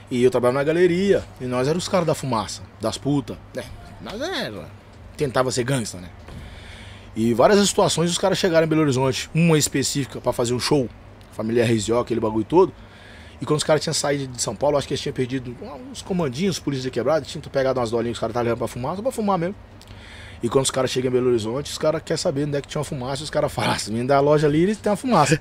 [0.09, 3.37] E eu trabalhava na galeria, e nós éramos os caras da fumaça, das putas.
[3.53, 3.63] Né?
[4.01, 4.67] Nós era,
[5.17, 6.09] tentava ser gangsta, né?
[7.15, 10.89] E várias situações os caras chegaram em Belo Horizonte, uma específica pra fazer um show,
[11.31, 12.73] família RZO, aquele bagulho todo.
[13.41, 15.55] E quando os caras tinham saído de São Paulo, acho que eles tinham perdido
[15.91, 18.95] uns comandinhos, polícia quebrada, tinham pegado umas dolinhas que os caras estavam levando pra fumar,
[18.95, 19.55] só pra fumar mesmo.
[20.43, 22.67] E quando os caras chegam em Belo Horizonte, os caras querem saber onde é que
[22.67, 25.39] tinha uma fumaça, os caras falam, se vem da loja ali, eles tem uma fumaça.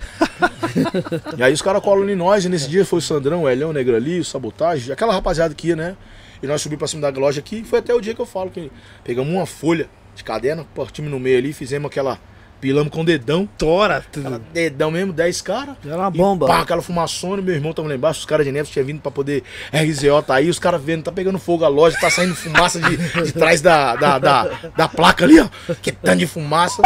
[1.37, 3.71] e aí os caras colam em nós, e nesse dia foi o Sandrão, o Elhão,
[3.71, 5.97] o Negro ali, o Sabotagem, aquela rapaziada que ia, né?
[6.43, 7.65] E nós subimos pra cima da loja aqui.
[7.65, 8.71] Foi até o dia que eu falo que
[9.03, 12.19] pegamos uma folha de caderno, partimos no meio ali, fizemos aquela.
[12.61, 13.47] Pilamos com dedão.
[13.59, 13.99] Tora.
[13.99, 15.77] Aquela dedão mesmo, 10 caras.
[15.85, 16.47] Era uma bomba.
[16.47, 19.11] Pá, aquela fumaçona, meu irmão tava lá embaixo, os caras de Neves tinham vindo pra
[19.11, 19.43] poder.
[19.71, 22.97] RZO tá aí, os caras vendo, tá pegando fogo a loja, tá saindo fumaça de,
[22.97, 24.45] de trás da, da, da,
[24.75, 25.49] da placa ali, ó.
[25.83, 26.81] Que tanto de fumaça.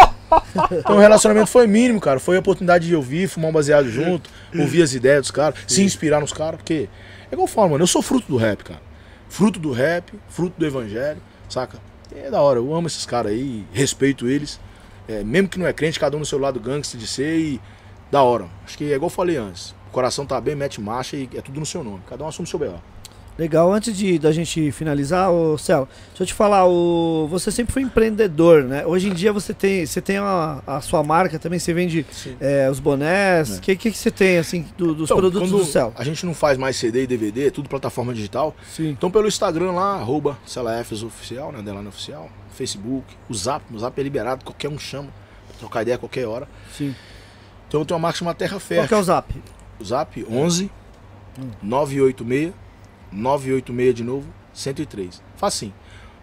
[0.73, 2.19] Então o relacionamento foi mínimo, cara.
[2.19, 5.85] Foi a oportunidade de ouvir, fumar um baseado junto, ouvir as ideias dos caras, se
[5.85, 6.89] inspirar nos caras, porque.
[7.31, 8.81] É igual eu falo, mano, eu sou fruto do rap, cara.
[9.29, 11.79] Fruto do rap, fruto do evangelho, saca?
[12.15, 14.61] É da hora, eu amo esses caras aí, respeito eles.
[15.07, 17.61] É, mesmo que não é crente, cada um no seu lado gangster de ser e
[18.11, 18.49] da hora.
[18.65, 19.75] Acho que é igual eu falei antes.
[19.89, 22.01] O coração tá bem, mete marcha e é tudo no seu nome.
[22.07, 22.98] Cada um assume o seu B.O.
[23.39, 27.73] Legal, antes de da gente finalizar, ô Celo, deixa eu te falar, o, você sempre
[27.73, 28.85] foi empreendedor, né?
[28.85, 32.05] Hoje em dia você tem, você tem a, a sua marca também, você vende
[32.41, 33.51] é, os bonés.
[33.51, 33.61] O É.
[33.61, 35.93] que, que, que você tem, assim, do- dos Então, produtos do Celo?
[35.97, 38.57] A gente não faz mais CD e DVD, é tudo plataforma digital.
[38.69, 38.89] Sim.
[38.89, 41.63] Então pelo Instagram lá, arroba CelaFs oficial, né?
[41.63, 45.11] Delano oficial, Facebook, o Zap, o Zap é liberado, qualquer um chama,
[45.61, 46.49] trocar ideia a qualquer hora.
[46.77, 46.93] Sim.
[47.69, 48.89] Então eu tenho uma marca chamada Terra Qual Fértil.
[48.89, 49.43] que é o zap?
[49.79, 50.69] O Zap 11
[51.63, 52.53] 986
[53.13, 55.23] 986 de novo 103.
[55.37, 55.75] Facinho.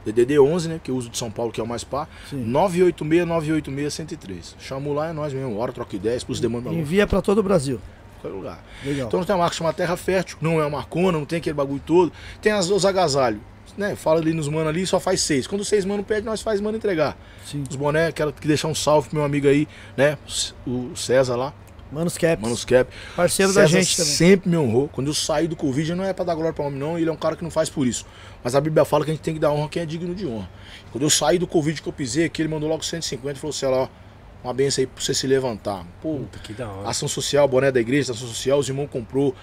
[0.06, 0.80] DDD 11, né?
[0.84, 2.08] Que eu uso de São Paulo, que é o mais pá.
[2.30, 2.44] Sim.
[2.46, 4.56] 986 986 103.
[4.60, 5.58] Chamou lá, é nós mesmo.
[5.58, 7.80] Hora, troca ideias, expulsa demanda Envia pra todo o Brasil.
[8.22, 8.64] qualquer lugar.
[8.84, 9.08] Legal.
[9.08, 11.82] Então tem uma marca chamada Terra Fértil, não é uma marcona, não tem aquele bagulho
[11.84, 12.12] todo.
[12.40, 13.42] Tem as, os agasalhos,
[13.76, 13.96] né?
[13.96, 15.48] Fala ali nos mano ali, só faz seis.
[15.48, 17.18] Quando seis mano pede, nós faz mano entregar.
[17.44, 17.64] Sim.
[17.68, 20.20] Os boné, quero que deixar um salve pro meu amigo aí, né?
[20.68, 21.52] O César lá,
[21.96, 22.42] Manos Caps.
[22.44, 22.92] Manos Cap.
[23.16, 24.12] parceiro da César gente também.
[24.12, 24.90] sempre me honrou.
[24.90, 27.00] Quando eu saí do Covid, não é pra dar glória pra homem, não.
[27.00, 28.06] Ele é um cara que não faz por isso.
[28.44, 30.14] Mas a Bíblia fala que a gente tem que dar honra a quem é digno
[30.14, 30.50] de honra.
[30.92, 33.52] Quando eu saí do Covid que eu pisei aqui, ele mandou logo 150 e falou
[33.56, 33.88] assim: ó,
[34.44, 35.86] uma benção aí pra você se levantar.
[36.02, 36.90] Pô, Puta, que da hora.
[36.90, 39.34] ação social, boné da igreja, ação social, os irmãos comprou,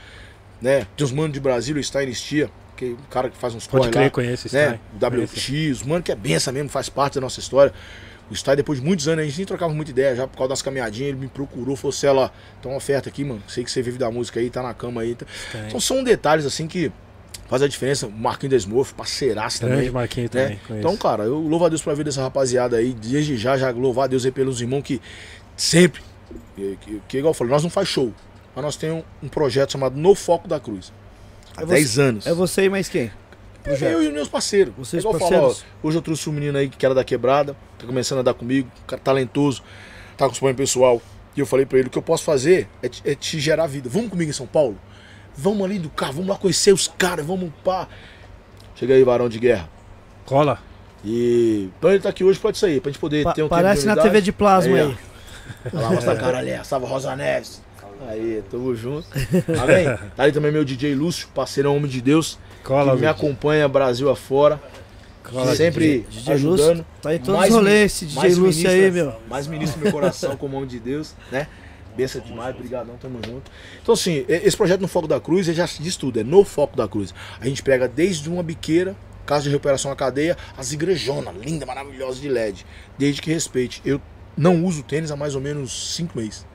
[0.60, 0.86] né?
[0.94, 3.66] Tem os manos de Brasília, o Stein Estia, que é um cara que faz uns
[3.66, 4.78] Pode corre crer, lá, conhece esse né?
[4.92, 7.72] O WX, os mano que é benção mesmo, faz parte da nossa história.
[8.32, 10.48] O Stein, depois de muitos anos, a gente nem trocava muita ideia, já por causa
[10.50, 12.28] das caminhadinhas, ele me procurou, falou assim, ó,
[12.62, 15.02] tem uma oferta aqui, mano, sei que você vive da música aí, tá na cama
[15.02, 15.14] aí.
[15.14, 15.26] Tá...
[15.68, 16.90] Então são detalhes, assim, que
[17.48, 18.06] faz a diferença.
[18.06, 19.90] O Marquinhos da Smurf, parceiraço Grande também.
[19.90, 20.42] Marquinhos né?
[20.44, 20.86] também, conheço.
[20.88, 22.94] Então, cara, eu louvo a Deus pela vida dessa rapaziada aí.
[22.94, 25.00] Desde já, já louvar a Deus aí pelos irmãos que
[25.56, 26.00] sempre,
[26.56, 28.12] que, que, que igual eu falei, nós não faz show,
[28.54, 30.92] mas nós temos um projeto chamado No Foco da Cruz.
[31.56, 32.26] Há É 10 você- anos.
[32.26, 33.10] É você e mais quem?
[33.64, 34.74] É eu e meus parceiros.
[34.76, 35.64] Vocês É igual eu falo, ó, parceiros?
[35.84, 38.68] hoje eu trouxe um menino aí que era da quebrada, tá começando a andar comigo,
[38.82, 39.62] um cara talentoso,
[40.16, 41.00] tá com o pessoal.
[41.36, 43.66] E eu falei pra ele, o que eu posso fazer é te, é te gerar
[43.66, 43.88] vida.
[43.88, 44.78] Vamos comigo em São Paulo?
[45.34, 47.88] Vamos ali do carro, vamos lá conhecer os caras, vamos pá.
[48.74, 49.68] Chega aí, varão de guerra.
[50.26, 50.58] Cola.
[51.04, 53.86] E então ele tá aqui hoje pode sair, pra gente poder Pa- ter um parece
[53.86, 53.96] na.
[53.96, 54.82] TV de plasma aí.
[54.82, 55.12] ó.
[55.74, 57.62] Olha lá, mostra a cara ali, Salva Rosa Neves.
[58.08, 59.06] Aí, tamo junto.
[59.62, 59.86] Amém?
[60.16, 64.10] Tá aí também meu DJ Lúcio, parceirão homem de Deus, Cola, que me acompanha Brasil
[64.10, 64.60] afora.
[65.22, 66.68] Cola, sempre DJ ajudando.
[66.78, 69.14] Lúcio, tá em todos Mais os rolês esse DJ Lúcio aí, meu.
[69.28, 71.46] Mais ministro do meu coração, como homem de Deus, né?
[71.96, 73.50] Benção demais, brigadão, tamo junto.
[73.82, 76.76] Então assim, esse projeto no Foco da Cruz, ele já diz tudo, é no Foco
[76.76, 77.14] da Cruz.
[77.40, 82.18] A gente pega desde uma biqueira, casa de recuperação à cadeia, as igrejonas, linda, maravilhosa
[82.20, 82.64] de LED.
[82.98, 83.82] Desde que respeite.
[83.84, 84.00] Eu
[84.36, 86.46] não uso tênis há mais ou menos cinco meses.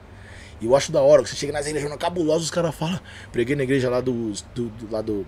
[0.59, 2.99] E eu acho da hora, que você chega nas igrejas cabulosas, os caras falam.
[3.31, 5.25] Preguei na igreja lá do, do, do- lá do.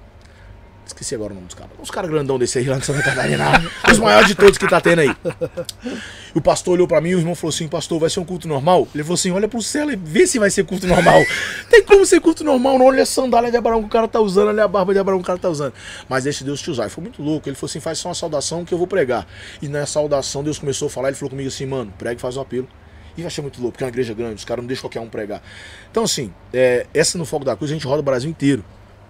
[0.89, 1.71] Esqueci agora o nome dos caras.
[1.79, 3.63] Os caras grandão desse aí lá de Santa Catarina.
[3.91, 5.15] os maiores de todos que tá tendo aí.
[6.33, 8.47] O pastor olhou pra mim e o irmão falou assim: Pastor, vai ser um culto
[8.47, 8.87] normal?
[8.93, 11.23] Ele falou assim: Olha pro céu e vê se vai ser culto normal.
[11.69, 12.87] Tem como ser culto normal, não?
[12.87, 15.19] Olha a sandália de Abraão que o cara tá usando, olha a barba de Abraão
[15.19, 15.73] que o cara tá usando.
[16.09, 16.87] Mas deixa Deus te usar.
[16.87, 17.47] E foi muito louco.
[17.47, 19.27] Ele falou assim: Faz só uma saudação que eu vou pregar.
[19.61, 21.09] E na saudação, Deus começou a falar.
[21.09, 22.67] Ele falou comigo assim: Mano, prega e faz o apelo.
[23.15, 25.01] E eu achei muito louco, porque é uma igreja grande, os caras não deixam qualquer
[25.01, 25.41] um pregar.
[25.91, 28.63] Então, assim, é, essa no Fogo da Cruz a gente roda o Brasil inteiro.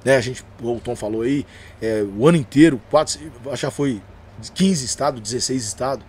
[0.03, 0.15] Né?
[0.15, 1.45] A gente, o Tom falou aí,
[1.81, 4.01] é, o ano inteiro, quatro, acho que já foi
[4.53, 6.05] 15 estados, 16 estados,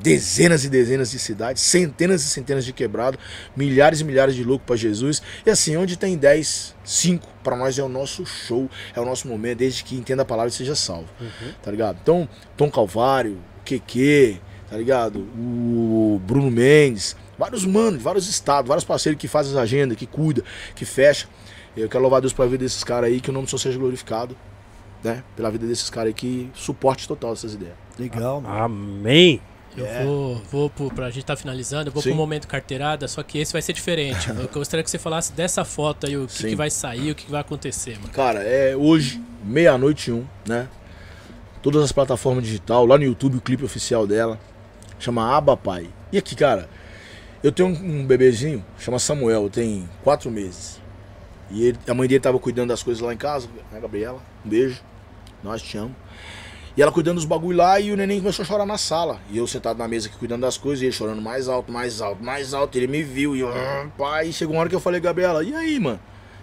[0.00, 3.20] dezenas e dezenas de cidades, centenas e centenas de quebrados,
[3.56, 5.22] milhares e milhares de loucos para Jesus.
[5.46, 9.28] E assim, onde tem 10, 5, para nós é o nosso show, é o nosso
[9.28, 11.08] momento, desde que entenda a palavra e seja salvo.
[11.62, 11.98] Tá ligado?
[12.02, 15.20] Então, Tom Calvário, Keke, tá ligado?
[15.20, 20.42] O Bruno Mendes, vários manos, vários estados, vários parceiros que fazem as agendas, que cuida,
[20.74, 21.28] que fecha.
[21.76, 23.78] Eu quero louvar Deus pela vida desses caras aí, que o nome do Senhor seja
[23.78, 24.36] glorificado,
[25.02, 25.22] né?
[25.36, 27.74] Pela vida desses caras aí, que suporte total essas ideias.
[27.98, 28.54] Legal, mano.
[28.64, 29.40] Amém.
[29.74, 30.04] Eu É.
[30.04, 32.10] vou, vou pro, pra gente tá finalizando, eu vou Sim.
[32.10, 34.28] pro momento carteirada, só que esse vai ser diferente.
[34.36, 37.24] eu gostaria que você falasse dessa foto aí, o que, que vai sair, o que,
[37.24, 38.10] que vai acontecer, mano.
[38.12, 40.68] Cara, é hoje, meia-noite e um, né?
[41.62, 44.38] Todas as plataformas digital, lá no YouTube, o clipe oficial dela.
[44.98, 45.88] Chama Aba Pai.
[46.12, 46.68] E aqui, cara,
[47.42, 50.81] eu tenho um, um bebezinho, chama Samuel, tem quatro meses.
[51.52, 54.20] E ele- a mãe dele tava cuidando das coisas lá em casa, né, Gabriela?
[54.44, 54.80] Um beijo.
[55.44, 55.94] Nós te amo.
[56.74, 59.20] E ela cuidando dos bagulho lá e o neném começou a chorar na sala.
[59.30, 62.00] E eu sentado na mesa aqui cuidando das coisas e ele chorando mais alto, mais
[62.00, 62.78] alto, mais alto.
[62.78, 65.54] Ele me viu e eu, ah, pai, chegou uma hora que eu falei, Gabriela, e
[65.54, 66.00] aí, mano?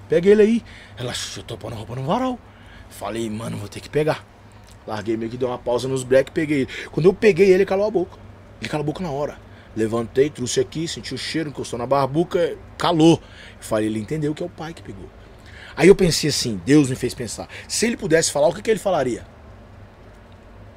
[0.08, 0.64] Pega ele aí.
[0.98, 1.14] Ela,
[1.48, 2.38] tô pondo roupa no varal.
[2.92, 4.24] Falei, mano, vou ter que pegar.
[4.86, 6.70] Larguei meio que deu uma pausa nos break peguei ele.
[6.92, 8.18] Quando eu peguei ele, ele calou a boca.
[8.62, 9.38] Ele calou a boca na hora.
[9.76, 13.22] Levantei, trouxe aqui, senti o cheiro, encostou na barbuca, calou.
[13.60, 15.10] falei, ele entendeu que é o pai que pegou.
[15.76, 17.48] Aí eu pensei assim, Deus me fez pensar.
[17.68, 19.26] Se ele pudesse falar, o que, que ele falaria?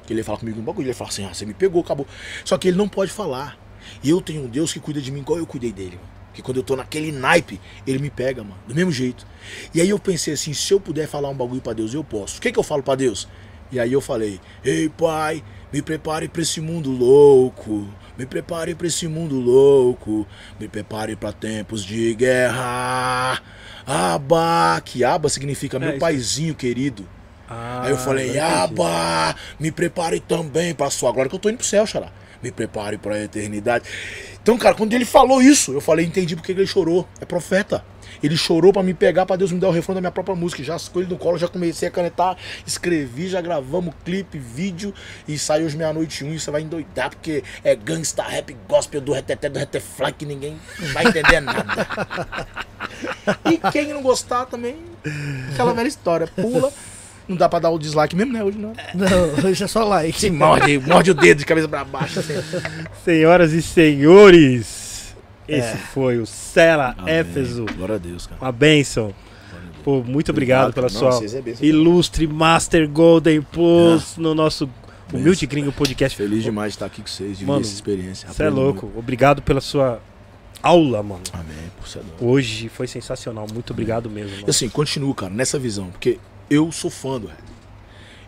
[0.05, 1.81] Que ele ia falar comigo no bagulho, ele ia falar assim, ah, você me pegou,
[1.81, 2.07] acabou.
[2.45, 3.57] Só que ele não pode falar.
[4.01, 6.13] E eu tenho um Deus que cuida de mim igual eu cuidei dele, mano.
[6.33, 8.57] Que quando eu tô naquele naipe, ele me pega, mano.
[8.67, 9.25] Do mesmo jeito.
[9.73, 12.37] E aí eu pensei assim, se eu puder falar um bagulho para Deus, eu posso.
[12.37, 13.27] O que, que eu falo para Deus?
[13.71, 17.87] E aí eu falei, ei pai, me prepare para esse mundo louco.
[18.17, 20.27] Me prepare para esse mundo louco.
[20.59, 23.41] Me prepare para tempos de guerra.
[23.85, 27.07] Aba, que aba significa é, meu paizinho querido.
[27.49, 31.57] Ah, Aí eu falei, Aba, me prepare também pra sua glória, que eu tô indo
[31.57, 32.11] pro céu, xará.
[32.41, 33.85] Me prepare pra eternidade.
[34.43, 37.07] Então, cara, quando ele falou isso, eu falei, entendi porque ele chorou.
[37.21, 37.83] É profeta.
[38.21, 40.61] Ele chorou para me pegar, para Deus me dar o refrão da minha própria música.
[40.61, 44.93] Já com ele no colo, já comecei a canetar, escrevi, já gravamos clipe, vídeo
[45.27, 46.33] e sai hoje meia-noite um.
[46.33, 50.59] E você vai endoidar, porque é gangsta rap gospel do reteté do retefly que ninguém
[50.93, 51.87] vai entender nada.
[53.49, 54.75] e quem não gostar também,
[55.53, 56.71] aquela velha história, pula.
[57.27, 58.43] Não dá pra dar o dislike mesmo, né?
[58.43, 58.73] Hoje não.
[58.93, 60.19] Não, hoje é só like.
[60.19, 62.19] Se morde, morde o dedo de cabeça pra baixo.
[62.19, 62.33] Assim.
[63.03, 65.15] Senhoras e senhores,
[65.47, 65.57] é.
[65.57, 67.65] esse foi o Sela Éfeso.
[67.77, 68.41] Glória a Deus, cara.
[68.41, 69.13] Uma bênção.
[69.83, 74.21] Pô, muito obrigado, obrigado pela não, sua é ilustre Master Golden Plus é.
[74.21, 74.69] no nosso
[75.11, 76.17] Humilde Gringo Podcast.
[76.17, 78.31] Feliz demais de estar aqui com vocês, de mano, essa experiência.
[78.31, 78.85] Você é louco.
[78.85, 78.99] Muito.
[78.99, 80.01] Obrigado pela sua
[80.61, 81.21] aula, mano.
[81.33, 83.45] Amém, por ser Hoje foi sensacional.
[83.53, 84.31] Muito obrigado mesmo.
[84.31, 84.43] Mano.
[84.47, 85.91] E assim, continuo, cara, nessa visão.
[85.91, 86.17] Porque
[86.49, 87.43] eu sou fã do rap.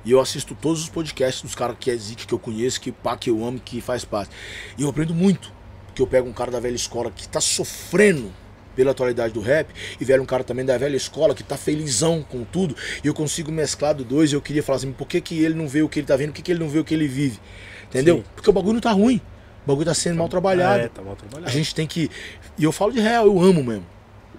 [0.03, 3.17] E eu assisto todos os podcasts dos caras que é que eu conheço, que pá,
[3.17, 4.29] que eu amo, que faz parte.
[4.77, 5.51] E eu aprendo muito.
[5.87, 8.31] Porque eu pego um cara da velha escola que tá sofrendo
[8.75, 9.69] pela atualidade do rap,
[9.99, 13.13] e velho um cara também da velha escola que tá felizão com tudo, e eu
[13.13, 15.81] consigo mesclar do dois, e eu queria falar assim, por que, que ele não vê
[15.81, 17.39] o que ele tá vendo, por que, que ele não vê o que ele vive?
[17.87, 18.17] Entendeu?
[18.17, 18.23] Sim.
[18.35, 19.21] Porque o bagulho não tá ruim.
[19.63, 20.83] O bagulho tá sendo mal trabalhado.
[20.83, 21.49] É, tá mal trabalhado.
[21.49, 22.11] A gente tem que.
[22.57, 23.85] E eu falo de real, eu amo mesmo.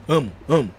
[0.07, 0.71] Amo, amo.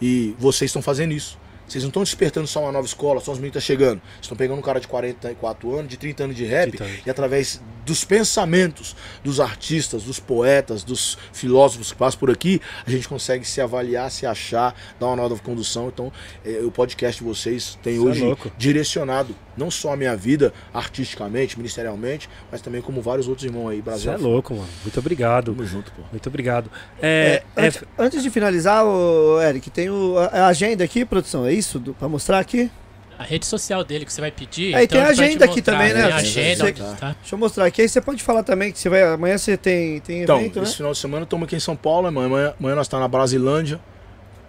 [0.00, 1.38] E vocês estão fazendo isso.
[1.66, 4.02] Vocês não estão despertando só uma nova escola, só os meninos estão chegando.
[4.20, 8.04] Estão pegando um cara de 44 anos, de 30 anos de rap, e através dos
[8.04, 13.60] pensamentos dos artistas, dos poetas, dos filósofos que passam por aqui, a gente consegue se
[13.60, 15.88] avaliar, se achar, dar uma nova condução.
[15.88, 16.12] Então,
[16.44, 20.16] é, o podcast de vocês tem Isso é hoje é direcionado não só a minha
[20.16, 24.10] vida artisticamente, ministerialmente, mas também como vários outros irmãos aí, Brasil.
[24.10, 24.68] Você é louco, mano.
[24.82, 25.54] Muito obrigado.
[25.54, 26.02] Tamo junto, pô.
[26.10, 26.70] Muito obrigado.
[27.00, 31.52] É, é, antes, antes, de finalizar, o Eric, tem o, a agenda aqui, produção, é
[31.52, 31.80] isso?
[31.98, 32.70] para mostrar aqui?
[33.18, 34.74] A rede social dele que você vai pedir.
[34.74, 36.02] Aí então tem a agenda aqui também, né?
[36.02, 37.16] Tem agenda, você, tá.
[37.20, 37.82] Deixa eu mostrar aqui.
[37.82, 39.02] Aí você pode falar também que você vai.
[39.02, 40.76] Amanhã você tem, tem então, evento, esse né?
[40.78, 42.08] final de semana estamos aqui em São Paulo.
[42.08, 43.80] Amanhã, amanhã nós estamos na Brasilândia.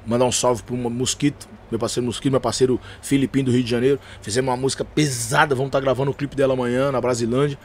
[0.05, 3.99] Mandar um salve pro Mosquito, meu parceiro Mosquito, meu parceiro Filipinho do Rio de Janeiro.
[4.21, 7.57] Fizemos uma música pesada, vamos estar tá gravando o clipe dela amanhã na Brasilândia,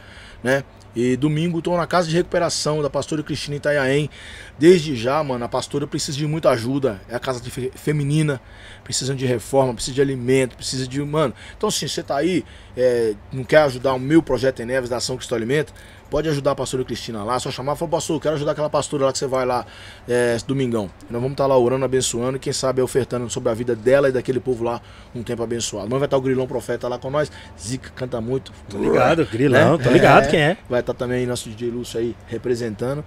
[0.43, 0.63] né?
[0.95, 4.09] E domingo estou na casa de recuperação da pastora Cristina Itaiaém.
[4.57, 6.99] Desde já, mano, a pastora precisa de muita ajuda.
[7.07, 8.41] É a casa fe feminina,
[8.83, 10.99] precisa de reforma, precisa de alimento, precisa de.
[11.01, 12.43] Mano, então assim, você tá aí,
[12.75, 15.71] é, não quer ajudar o meu projeto em Neves da Ação Cristo Alimenta,
[16.09, 18.69] pode ajudar a pastora Cristina lá, só chamar e falar, pastor, eu quero ajudar aquela
[18.69, 19.65] pastora lá que você vai lá
[20.07, 20.89] é, domingão.
[21.09, 24.09] Nós vamos estar tá lá orando, abençoando e quem sabe ofertando sobre a vida dela
[24.09, 24.81] e daquele povo lá
[25.13, 25.87] um tempo abençoado.
[25.89, 27.31] Mas vai estar tá o Grilão Profeta lá com nós.
[27.59, 28.51] Zica canta muito.
[28.67, 29.83] Tô ligado, Grilão, né?
[29.83, 30.57] tô ligado é, quem é.
[30.69, 33.03] Vai estar tá também nosso DJ Lúcio aí representando.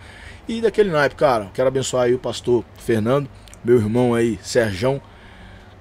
[0.49, 3.29] E daquele naipe, cara, quero abençoar aí o pastor Fernando,
[3.65, 5.01] meu irmão aí, Serjão.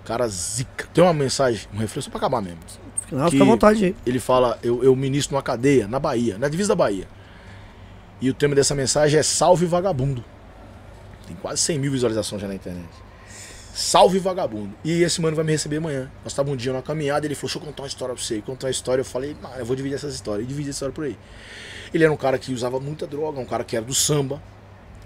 [0.05, 0.87] Cara, zica.
[0.93, 2.59] Tem uma mensagem, um reflexo pra acabar mesmo.
[3.11, 3.95] Não, fica à vontade aí.
[4.05, 7.07] Ele fala, eu, eu ministro numa cadeia, na Bahia, na divisa da Bahia.
[8.21, 10.23] E o tema dessa mensagem é Salve Vagabundo.
[11.27, 12.89] Tem quase 100 mil visualizações já na internet.
[13.73, 14.73] Salve Vagabundo.
[14.83, 16.11] E esse mano vai me receber amanhã.
[16.23, 18.37] Nós estávamos um dia na caminhada, ele falou, deixa eu contar uma história pra você.
[18.37, 20.45] E contou uma história, eu falei, eu vou dividir essas histórias.
[20.45, 21.17] E dividi essa história por aí.
[21.93, 24.41] Ele era um cara que usava muita droga, um cara que era do samba,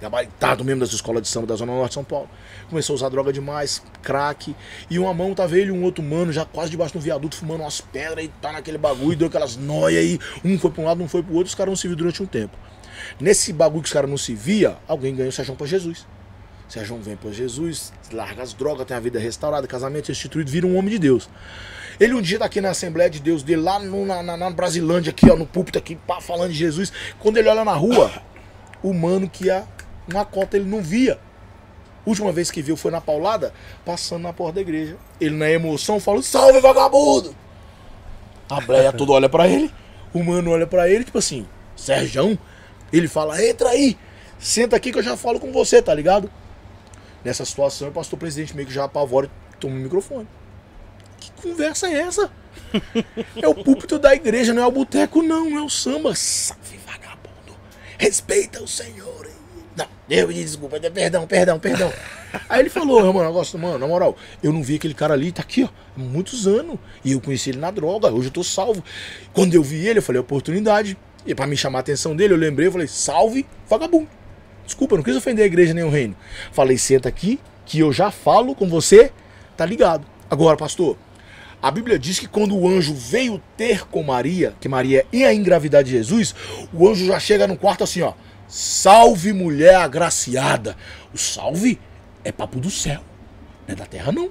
[0.05, 2.29] gabaritado mesmo das escolas de samba da Zona Norte de São Paulo.
[2.69, 4.55] Começou a usar droga demais, crack.
[4.89, 7.61] E uma mão tava ele e um outro mano já quase debaixo do viaduto fumando
[7.61, 10.19] umas pedras e tá naquele bagulho, deu aquelas noias aí.
[10.43, 12.21] Um foi pra um lado, um foi pro outro, os caras não se viram durante
[12.21, 12.57] um tempo.
[13.19, 16.05] Nesse bagulho que os caras não se via, alguém ganhou o Sérgio pra Jesus.
[16.67, 20.77] Sérgio vem para Jesus, larga as drogas, tem a vida restaurada, casamento restituído, vira um
[20.77, 21.29] homem de Deus.
[21.99, 24.49] Ele um dia tá aqui na Assembleia de Deus dele, lá no, na, na, na,
[24.49, 26.91] Brasilândia, aqui, ó, no púlpito aqui, pá, falando de Jesus.
[27.19, 28.11] Quando ele olha na rua,
[28.83, 29.65] o mano que ia
[30.07, 31.19] uma cota ele não via.
[32.05, 33.51] Última vez que viu foi na paulada,
[33.83, 34.95] passando na porta da igreja.
[35.19, 37.35] Ele na emoção falou, salve vagabundo!
[38.47, 39.73] A bleia toda olha pra ele.
[40.13, 42.37] O mano olha pra ele, tipo assim, Serjão.
[42.93, 43.97] Ele fala, entra aí,
[44.39, 46.29] senta aqui que eu já falo com você, tá ligado?
[47.23, 50.27] Nessa situação, o pastor presidente meio que já apavora e toma o microfone.
[51.19, 52.31] Que conversa é essa?
[53.41, 56.15] É o púlpito da igreja, não é o boteco, não é o samba.
[56.15, 57.57] Salve, vagabundo.
[57.97, 59.24] Respeita o Senhor.
[59.75, 61.91] Não, Deus me desculpa, perdão, perdão, perdão.
[62.47, 65.41] Aí ele falou, mano, negócio, mano, na moral, eu não vi aquele cara ali, tá
[65.41, 66.77] aqui, ó, há muitos anos.
[67.03, 68.83] E eu conheci ele na droga, hoje eu tô salvo.
[69.33, 70.97] Quando eu vi ele, eu falei, oportunidade.
[71.25, 74.07] E pra me chamar a atenção dele, eu lembrei, eu falei, salve, vagabundo.
[74.65, 76.15] Desculpa, eu não quis ofender a igreja nem o reino.
[76.51, 79.11] Falei, senta aqui, que eu já falo com você,
[79.57, 80.05] tá ligado?
[80.29, 80.97] Agora, pastor,
[81.61, 85.83] a Bíblia diz que quando o anjo veio ter com Maria, que Maria ia engravidar
[85.83, 86.35] de Jesus,
[86.71, 88.13] o anjo já chega no quarto assim, ó.
[88.47, 90.75] Salve mulher agraciada.
[91.13, 91.79] O salve
[92.23, 93.01] é papo do céu,
[93.67, 94.29] não é da terra não.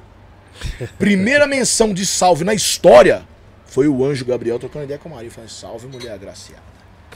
[0.99, 3.26] Primeira menção de salve na história
[3.67, 6.62] foi o anjo Gabriel trocando ideia com Maria, falando salve mulher agraciada.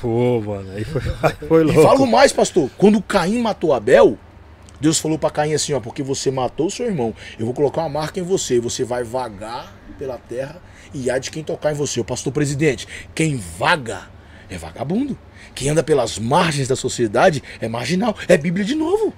[0.00, 1.82] Pô, mano, aí foi, aí foi E louco.
[1.82, 4.18] falo mais, pastor, quando Caim matou Abel,
[4.80, 7.82] Deus falou pra Caim assim, ó, porque você matou o seu irmão, eu vou colocar
[7.82, 10.60] uma marca em você, e você vai vagar pela terra
[10.94, 12.00] e há de quem tocar em você.
[12.00, 14.02] O pastor presidente, quem vaga
[14.48, 15.18] é vagabundo.
[15.58, 18.16] Quem anda pelas margens da sociedade é marginal.
[18.28, 19.12] É Bíblia de novo.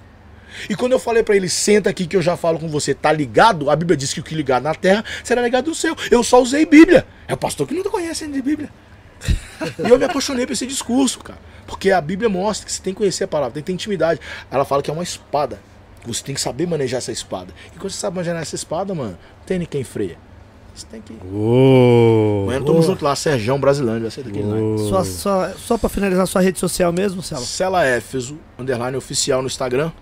[0.71, 3.13] E quando eu falei pra ele, senta aqui que eu já falo com você, tá
[3.13, 3.69] ligado?
[3.69, 5.95] A Bíblia diz que o que ligado na terra será ligado no céu.
[6.11, 7.07] Eu só usei Bíblia.
[7.29, 8.71] É o pastor que não conhece ainda de Bíblia.
[9.85, 11.39] E eu me apaixonei por esse discurso, cara.
[11.67, 14.19] Porque a Bíblia mostra que você tem que conhecer a palavra, tem que ter intimidade.
[14.51, 15.61] Ela fala que é uma espada.
[16.07, 17.53] Você tem que saber manejar essa espada.
[17.77, 20.17] E quando você sabe manejar essa espada, mano, tem ninguém freia.
[20.81, 21.15] Você tem que.
[21.33, 22.45] Uou.
[22.45, 24.57] Amanhã tamo junto lá, Serjão Brasilândia, vai ser daquele lá.
[24.57, 24.79] Uou.
[24.79, 27.43] Só, só, só pra finalizar sua rede social mesmo, Celo.
[27.43, 29.93] Cela Éfeso, underline oficial no Instagram.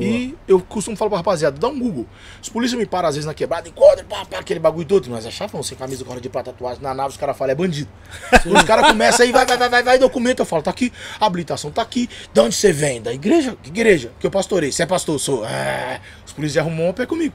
[0.00, 2.06] E eu costumo falar pra rapaziada, dá um Google.
[2.42, 5.10] Os polícias me param às vezes na quebrada, encontram, pá, pá, aquele bagulho todo.
[5.10, 7.90] Nós achávamos sem camisa, corda de prata, tatuagem na nave, os caras falam, é bandido.
[8.46, 10.40] os caras começam aí, vai, vai, vai, vai, vai, documento.
[10.40, 12.08] Eu falo, tá aqui, a habilitação tá aqui.
[12.32, 13.02] De onde você vem?
[13.02, 13.56] Da igreja?
[13.62, 14.12] Que igreja?
[14.18, 14.72] Que eu pastorei.
[14.72, 15.18] Você é pastor?
[15.20, 15.44] Sou.
[15.44, 16.00] É.
[16.30, 17.34] Os polícias arrumam um pé comigo.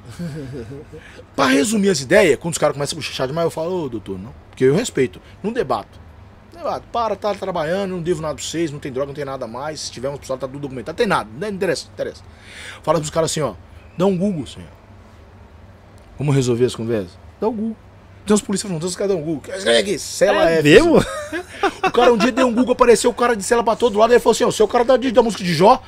[1.35, 4.17] pra resumir as ideias, quando os caras começam a bochechar demais, eu falo, ô doutor,
[4.17, 4.33] não.
[4.49, 5.99] Porque eu respeito, não debato.
[6.53, 9.45] Debato, para, tá trabalhando, não devo nada pra vocês, não tem droga, não tem nada
[9.45, 9.81] mais.
[9.81, 10.95] Se tiver um pessoal, tá tudo documentado.
[10.95, 12.23] Tem nada, não interessa, não interessa.
[12.81, 13.55] Fala pros caras assim, ó.
[13.97, 14.69] Dá um Google, senhor.
[16.17, 17.17] Vamos resolver as conversas?
[17.41, 17.77] Dá um Google.
[18.25, 19.53] Tem uns polícias falando, os caras dão um Google.
[19.55, 20.63] Escreve aqui, cela É F.
[20.63, 20.97] mesmo?
[21.83, 24.11] O cara um dia deu um Google, apareceu o cara de cela pra todo lado,
[24.13, 25.79] ele falou assim, ó, seu cara da, da música de Jó.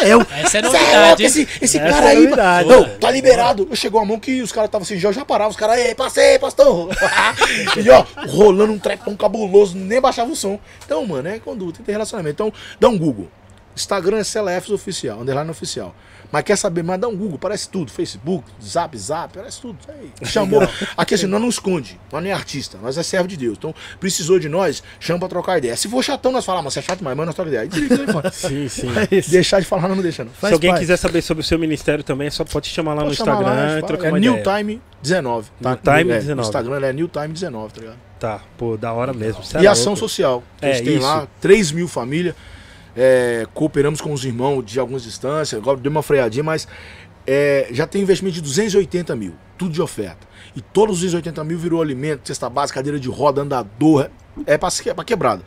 [0.00, 0.24] É eu.
[0.42, 2.68] Essa é novidade, esse, esse Essa cara é aí, novidade.
[2.68, 3.68] não, tá liberado.
[3.74, 6.38] Chegou a mão que os caras estavam assim, já já parava, os caras, ei, passei,
[6.38, 6.90] pastor.
[7.76, 10.60] e ó, rolando um trepão cabuloso, nem baixava o som.
[10.84, 12.34] Então, mano, é conduta, tem relacionamento.
[12.34, 13.28] Então, dá um Google.
[13.76, 15.94] Instagram é CLFs oficial, underline oficial.
[16.32, 17.00] Mas quer saber mais?
[17.00, 17.90] Dá um Google, parece tudo.
[17.90, 19.78] Facebook, Zap, Zap, parece tudo.
[19.88, 20.10] Aí.
[20.28, 20.60] Chamou.
[20.96, 21.98] Aqui assim, nós não esconde.
[22.12, 23.56] Nós nem é artista, nós é servo de Deus.
[23.58, 25.76] Então, precisou de nós, chama pra trocar ideia.
[25.76, 27.68] Se for chatão, nós falamos, mas você é chato, mas mano, nós troca ideia.
[27.68, 28.30] Telefone.
[28.32, 28.88] Sim, sim.
[29.10, 29.20] É.
[29.30, 30.32] Deixar de falar, não deixa, não.
[30.32, 30.80] Faz Se alguém parte.
[30.82, 33.72] quiser saber sobre o seu ministério também, só pode chamar lá no Pode chamar Instagram
[33.72, 34.58] lá, e trocar é uma New ideia.
[34.58, 35.50] Time 19.
[35.60, 35.70] Tá?
[35.70, 36.34] New Time é, 19.
[36.36, 37.98] No Instagram é New Time 19, tá ligado?
[38.20, 39.42] Tá, pô, da hora mesmo.
[39.60, 40.00] E é ação louco.
[40.00, 40.42] social.
[40.60, 41.06] A É, gente tem isso.
[41.06, 42.34] lá 3 mil famílias.
[42.96, 45.60] É, cooperamos com os irmãos de algumas distâncias.
[45.60, 46.66] Agora deu uma freadinha, mas
[47.26, 49.34] é, já tem investimento de 280 mil.
[49.58, 50.26] Tudo de oferta.
[50.56, 54.10] E todos os 280 mil virou alimento, cesta básica, cadeira de roda, andador.
[54.46, 55.42] É pra, se- é quebrada.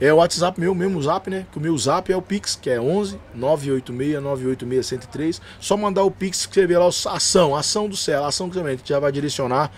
[0.00, 1.46] É o WhatsApp meu, mesmo zap, né?
[1.52, 5.40] Que o meu zap é o Pix, que é 11 986 986 103.
[5.60, 8.88] Só mandar o Pix, escrever lá o ação, ação do céu, ação que também, que
[8.88, 9.70] já vai direcionar.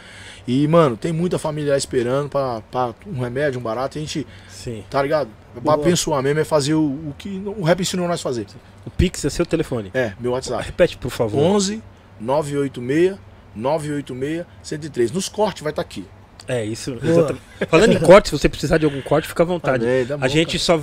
[0.47, 3.99] E, mano, tem muita família lá esperando pra, pra um remédio, um barato.
[3.99, 4.84] A gente, Sim.
[4.89, 5.28] tá ligado?
[5.52, 5.75] Pra Boa.
[5.75, 8.47] abençoar mesmo é fazer o, o que o rap ensinou nós fazer.
[8.84, 9.91] O Pix é seu telefone.
[9.94, 10.65] É, meu WhatsApp.
[10.65, 11.39] Repete, por favor.
[11.39, 11.83] 11
[12.20, 13.18] 986
[13.55, 15.12] 986 103.
[15.12, 16.07] Nos cortes vai estar aqui.
[16.47, 16.97] É, isso.
[17.68, 19.84] Falando em corte, se você precisar de algum corte, fica à vontade.
[20.08, 20.78] Bom, a gente só.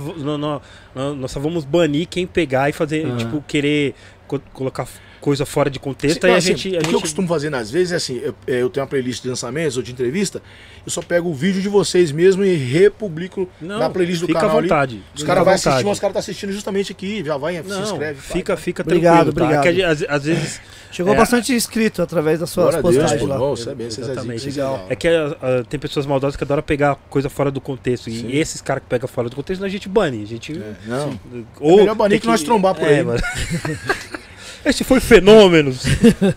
[1.16, 3.16] nós só vamos banir quem pegar e fazer, Aham.
[3.16, 3.94] tipo, querer
[4.26, 4.86] co- colocar
[5.22, 6.20] coisa fora de contexto.
[6.20, 6.66] Sim, aí não, a assim, gente.
[6.66, 6.94] A o que gente...
[6.94, 9.82] eu costumo fazer nas vezes é assim, eu, eu tenho uma playlist de lançamentos ou
[9.82, 10.42] de entrevista,
[10.84, 14.40] eu só pego o vídeo de vocês mesmo e republico Não, na playlist do fica
[14.40, 14.68] canal à ali.
[14.68, 15.02] vontade.
[15.14, 17.62] Os fica caras à vão assistir, mas os caras estão assistindo justamente aqui, já vai,
[17.62, 18.20] se Não, inscreve.
[18.20, 19.60] fica, fica Obrigado, tranquilo, tá?
[19.60, 19.62] obrigado.
[19.62, 20.60] Que gente, às, às vezes.
[20.92, 21.16] Chegou É.
[21.16, 23.38] bastante inscrito através das suas Deus, postagens lá.
[23.38, 24.46] não, você é bem, é Exatamente.
[24.50, 24.86] Legal.
[24.90, 28.10] É que ah, tem pessoas maldosas que adoram pegar coisa fora do contexto.
[28.10, 28.26] Sim.
[28.28, 30.22] E esses caras que pegam fora do contexto, a gente bane.
[30.22, 30.52] A gente.
[30.52, 31.18] É, não.
[31.60, 33.02] Ou melhor banir tem que nós trombar por aí.
[33.02, 33.20] mano.
[34.64, 35.82] Esse foi fenômenos.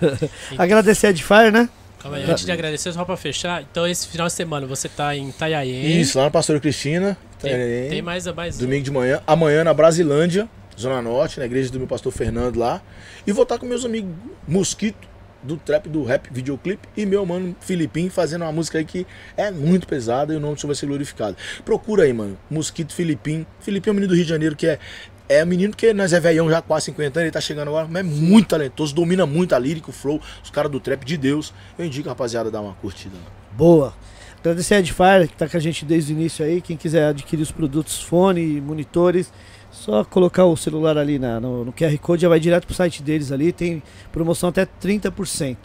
[0.57, 1.69] Agradecer a Edfire, né?
[1.99, 3.63] Calma aí, antes de agradecer, só pra fechar.
[3.63, 5.99] Então, esse final de semana você tá em Itanhaém.
[5.99, 9.73] Isso, lá na Pastora Cristina, Tem, Itanhaém, tem mais, mais domingo de manhã, amanhã na
[9.73, 10.47] Brasilândia,
[10.79, 12.81] Zona Norte, na igreja do meu pastor Fernando lá.
[13.25, 14.11] E vou estar com meus amigos
[14.47, 15.07] Mosquito,
[15.45, 19.05] do trap, do rap, videoclipe, e meu mano Filipim fazendo uma música aí que
[19.37, 21.37] é muito pesada e o nome só vai ser glorificado.
[21.63, 22.37] Procura aí, mano.
[22.49, 23.45] Mosquito Filipim.
[23.59, 24.79] Filipim é um menino do Rio de Janeiro que é.
[25.27, 27.87] É um menino que nós é velhão já quase 50 anos, ele tá chegando agora,
[27.89, 31.17] mas é muito talentoso, domina muito a lírica, o flow, os caras do trap de
[31.17, 31.51] Deus.
[31.77, 33.17] Eu indico, rapaziada, dar uma curtida.
[33.53, 33.93] Boa.
[34.39, 36.61] Agradecer a Edfire, que está com a gente desde o início aí.
[36.61, 39.33] Quem quiser adquirir os produtos, fone, monitores,
[39.71, 43.01] só colocar o celular ali na, no, no QR Code, já vai direto pro site
[43.01, 43.51] deles ali.
[43.51, 43.81] Tem
[44.11, 45.57] promoção até 30%.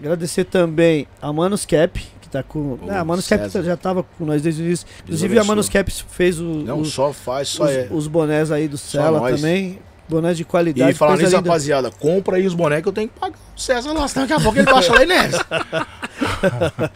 [0.00, 2.78] Agradecer também a Manuscap, que tá com.
[2.88, 3.62] Ah, a Manuscap César.
[3.62, 4.86] já estava com nós desde o início.
[5.04, 5.44] Inclusive a.
[5.44, 7.88] Manuscap fez o, Não os, só faz, só os, é.
[7.90, 9.78] os bonés aí do Cela também.
[10.08, 10.90] Bonés de qualidade.
[10.90, 13.92] E falar nisso, rapaziada, compra aí os bonecos que eu tenho que pagar o César
[13.92, 15.46] lá, senão daqui a pouco ele baixa lá e nessa.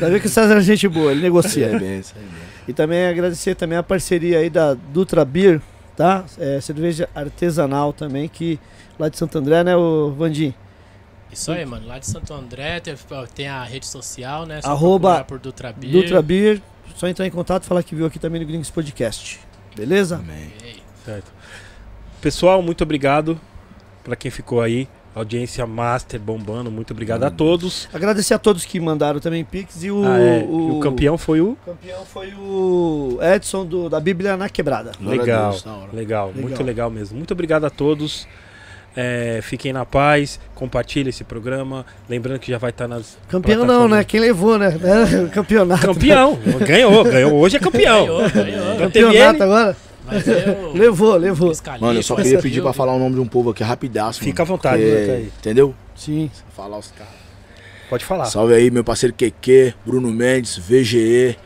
[0.00, 1.66] Dá ver que o César é gente boa, ele negocia.
[1.66, 2.02] É bem, bem.
[2.66, 5.60] E também agradecer também a parceria aí da Dutra Beer,
[5.94, 6.24] tá?
[6.38, 8.58] É, cerveja artesanal também, que
[8.98, 10.54] lá de Santo André, né, o Vandim?
[11.36, 11.86] Isso aí, mano.
[11.86, 12.80] Lá de Santo André
[13.34, 14.62] tem, a rede social, né?
[14.62, 15.92] Só Arroba por Dutra Beer.
[15.92, 16.62] Dutra Beer,
[16.96, 19.38] só entrar em contato e falar que viu aqui também no Gringos Podcast.
[19.76, 20.16] Beleza?
[20.16, 20.50] Amém.
[21.04, 21.30] Certo.
[22.22, 23.38] Pessoal, muito obrigado
[24.02, 24.88] pra quem ficou aí.
[25.14, 26.70] Audiência master bombando.
[26.70, 27.86] Muito obrigado a todos.
[27.92, 30.42] Agradecer a todos que mandaram também Pix e o, Ah, é.
[30.42, 31.50] o, E o campeão foi o.
[31.52, 34.92] o campeão foi o Edson do, da Bíblia na Quebrada.
[35.00, 36.32] Legal, Deus, legal, Legal.
[36.34, 37.16] muito legal mesmo.
[37.16, 38.26] Muito obrigado a todos.
[38.96, 41.84] É, fiquem na paz, compartilhem esse programa.
[42.08, 43.18] Lembrando que já vai estar nas.
[43.28, 44.02] Campeão não, né?
[44.02, 44.68] Quem levou, né?
[45.26, 45.86] O campeonato.
[45.86, 46.38] Campeão!
[46.66, 47.34] ganhou, ganhou.
[47.34, 48.06] Hoje é campeão.
[48.06, 48.90] Ganhou, ganhou.
[48.90, 49.76] Teve Campeonato agora?
[50.06, 50.72] Mas eu.
[50.72, 51.48] Levou, levou.
[51.48, 53.62] Luiz Califa, Mano, eu só queria pedir pra falar o nome de um povo aqui
[53.62, 54.20] rapidaço.
[54.20, 55.26] Fica mano, à vontade, porque- né?
[55.40, 55.74] Entendeu?
[55.94, 56.30] Sim.
[56.56, 57.12] Falar os caras.
[57.90, 58.24] Pode falar.
[58.26, 61.36] Salve aí, meu parceiro QQ, Bruno Mendes, VGE,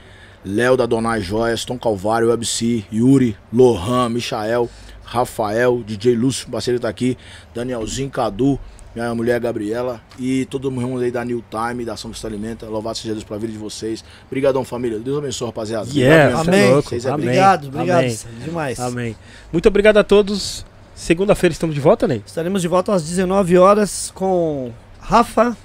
[0.45, 4.69] Léo da Donai Joias, Tom Calvário, WebC, Yuri, Lohan, Michael,
[5.10, 7.18] Rafael, DJ Lúcio, parceiro tá aqui,
[7.52, 8.60] Danielzinho, Cadu,
[8.94, 12.66] minha mulher Gabriela e todo mundo aí da New Time, da Ação que se alimenta.
[12.66, 14.05] Louvado seja Deus pela vida de vocês.
[14.28, 15.00] Obrigadão, família.
[15.00, 15.89] Deus abençoe, rapaziada.
[15.92, 16.72] Yeah, Obrigado é Amém.
[16.72, 16.89] louco.
[16.89, 17.26] Vocês é Amém.
[17.26, 17.98] Obrigado, obrigado.
[17.98, 18.18] Amém.
[18.44, 18.80] Demais.
[18.80, 19.16] Amém.
[19.52, 20.64] Muito obrigado a todos.
[20.94, 22.22] Segunda-feira estamos de volta, Ney?
[22.24, 25.56] Estaremos de volta às 19 horas com Rafa.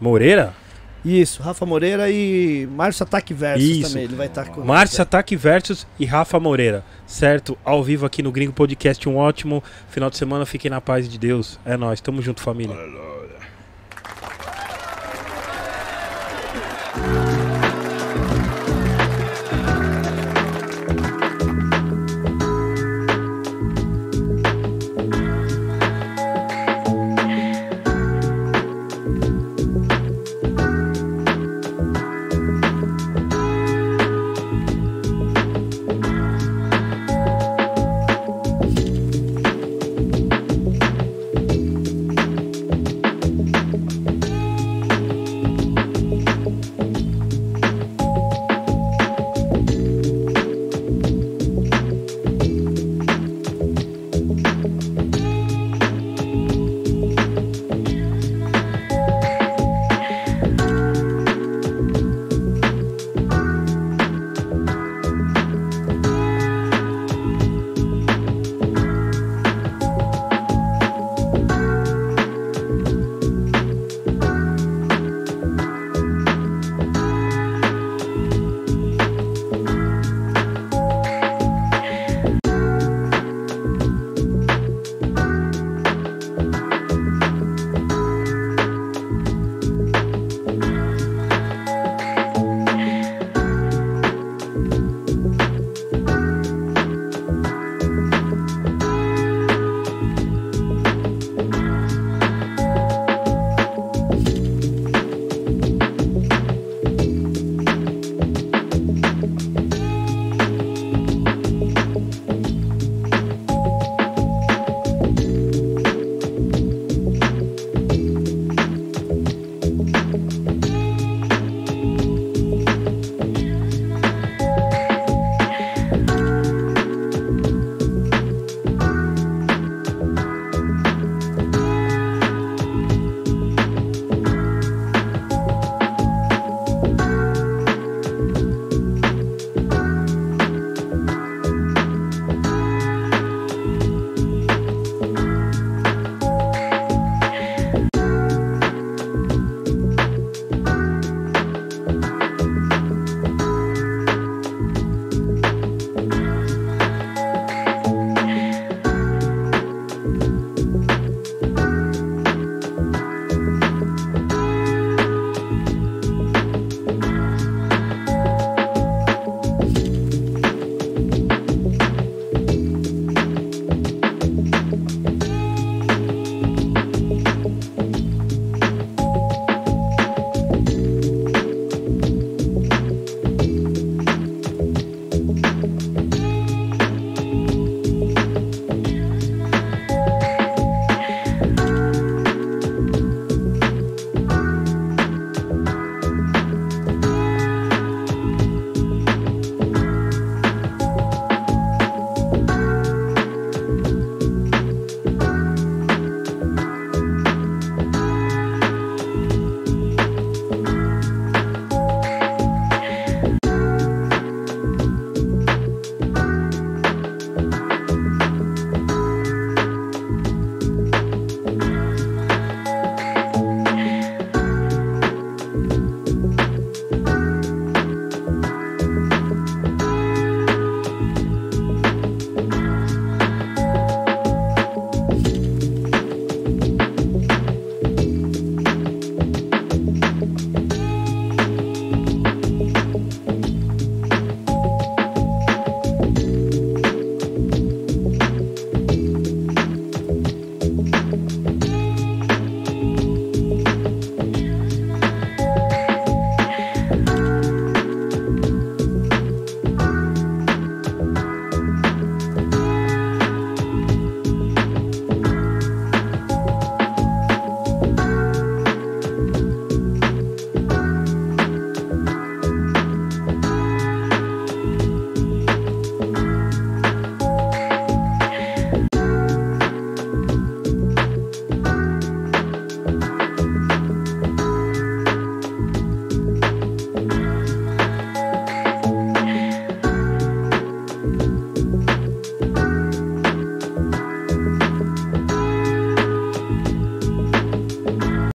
[0.00, 0.54] Moreira?
[1.04, 3.88] Isso, Rafa Moreira e Márcio Ataque Versus Isso.
[3.88, 4.04] também.
[4.04, 6.84] Ele vai estar com Márcio Ataque Versus e Rafa Moreira.
[7.06, 7.58] Certo?
[7.64, 9.08] Ao vivo aqui no Gringo Podcast.
[9.08, 10.46] Um ótimo final de semana.
[10.46, 11.58] Fiquem na paz de Deus.
[11.64, 12.00] É nóis.
[12.00, 12.74] Tamo junto, família.
[12.74, 13.21] Aleluia.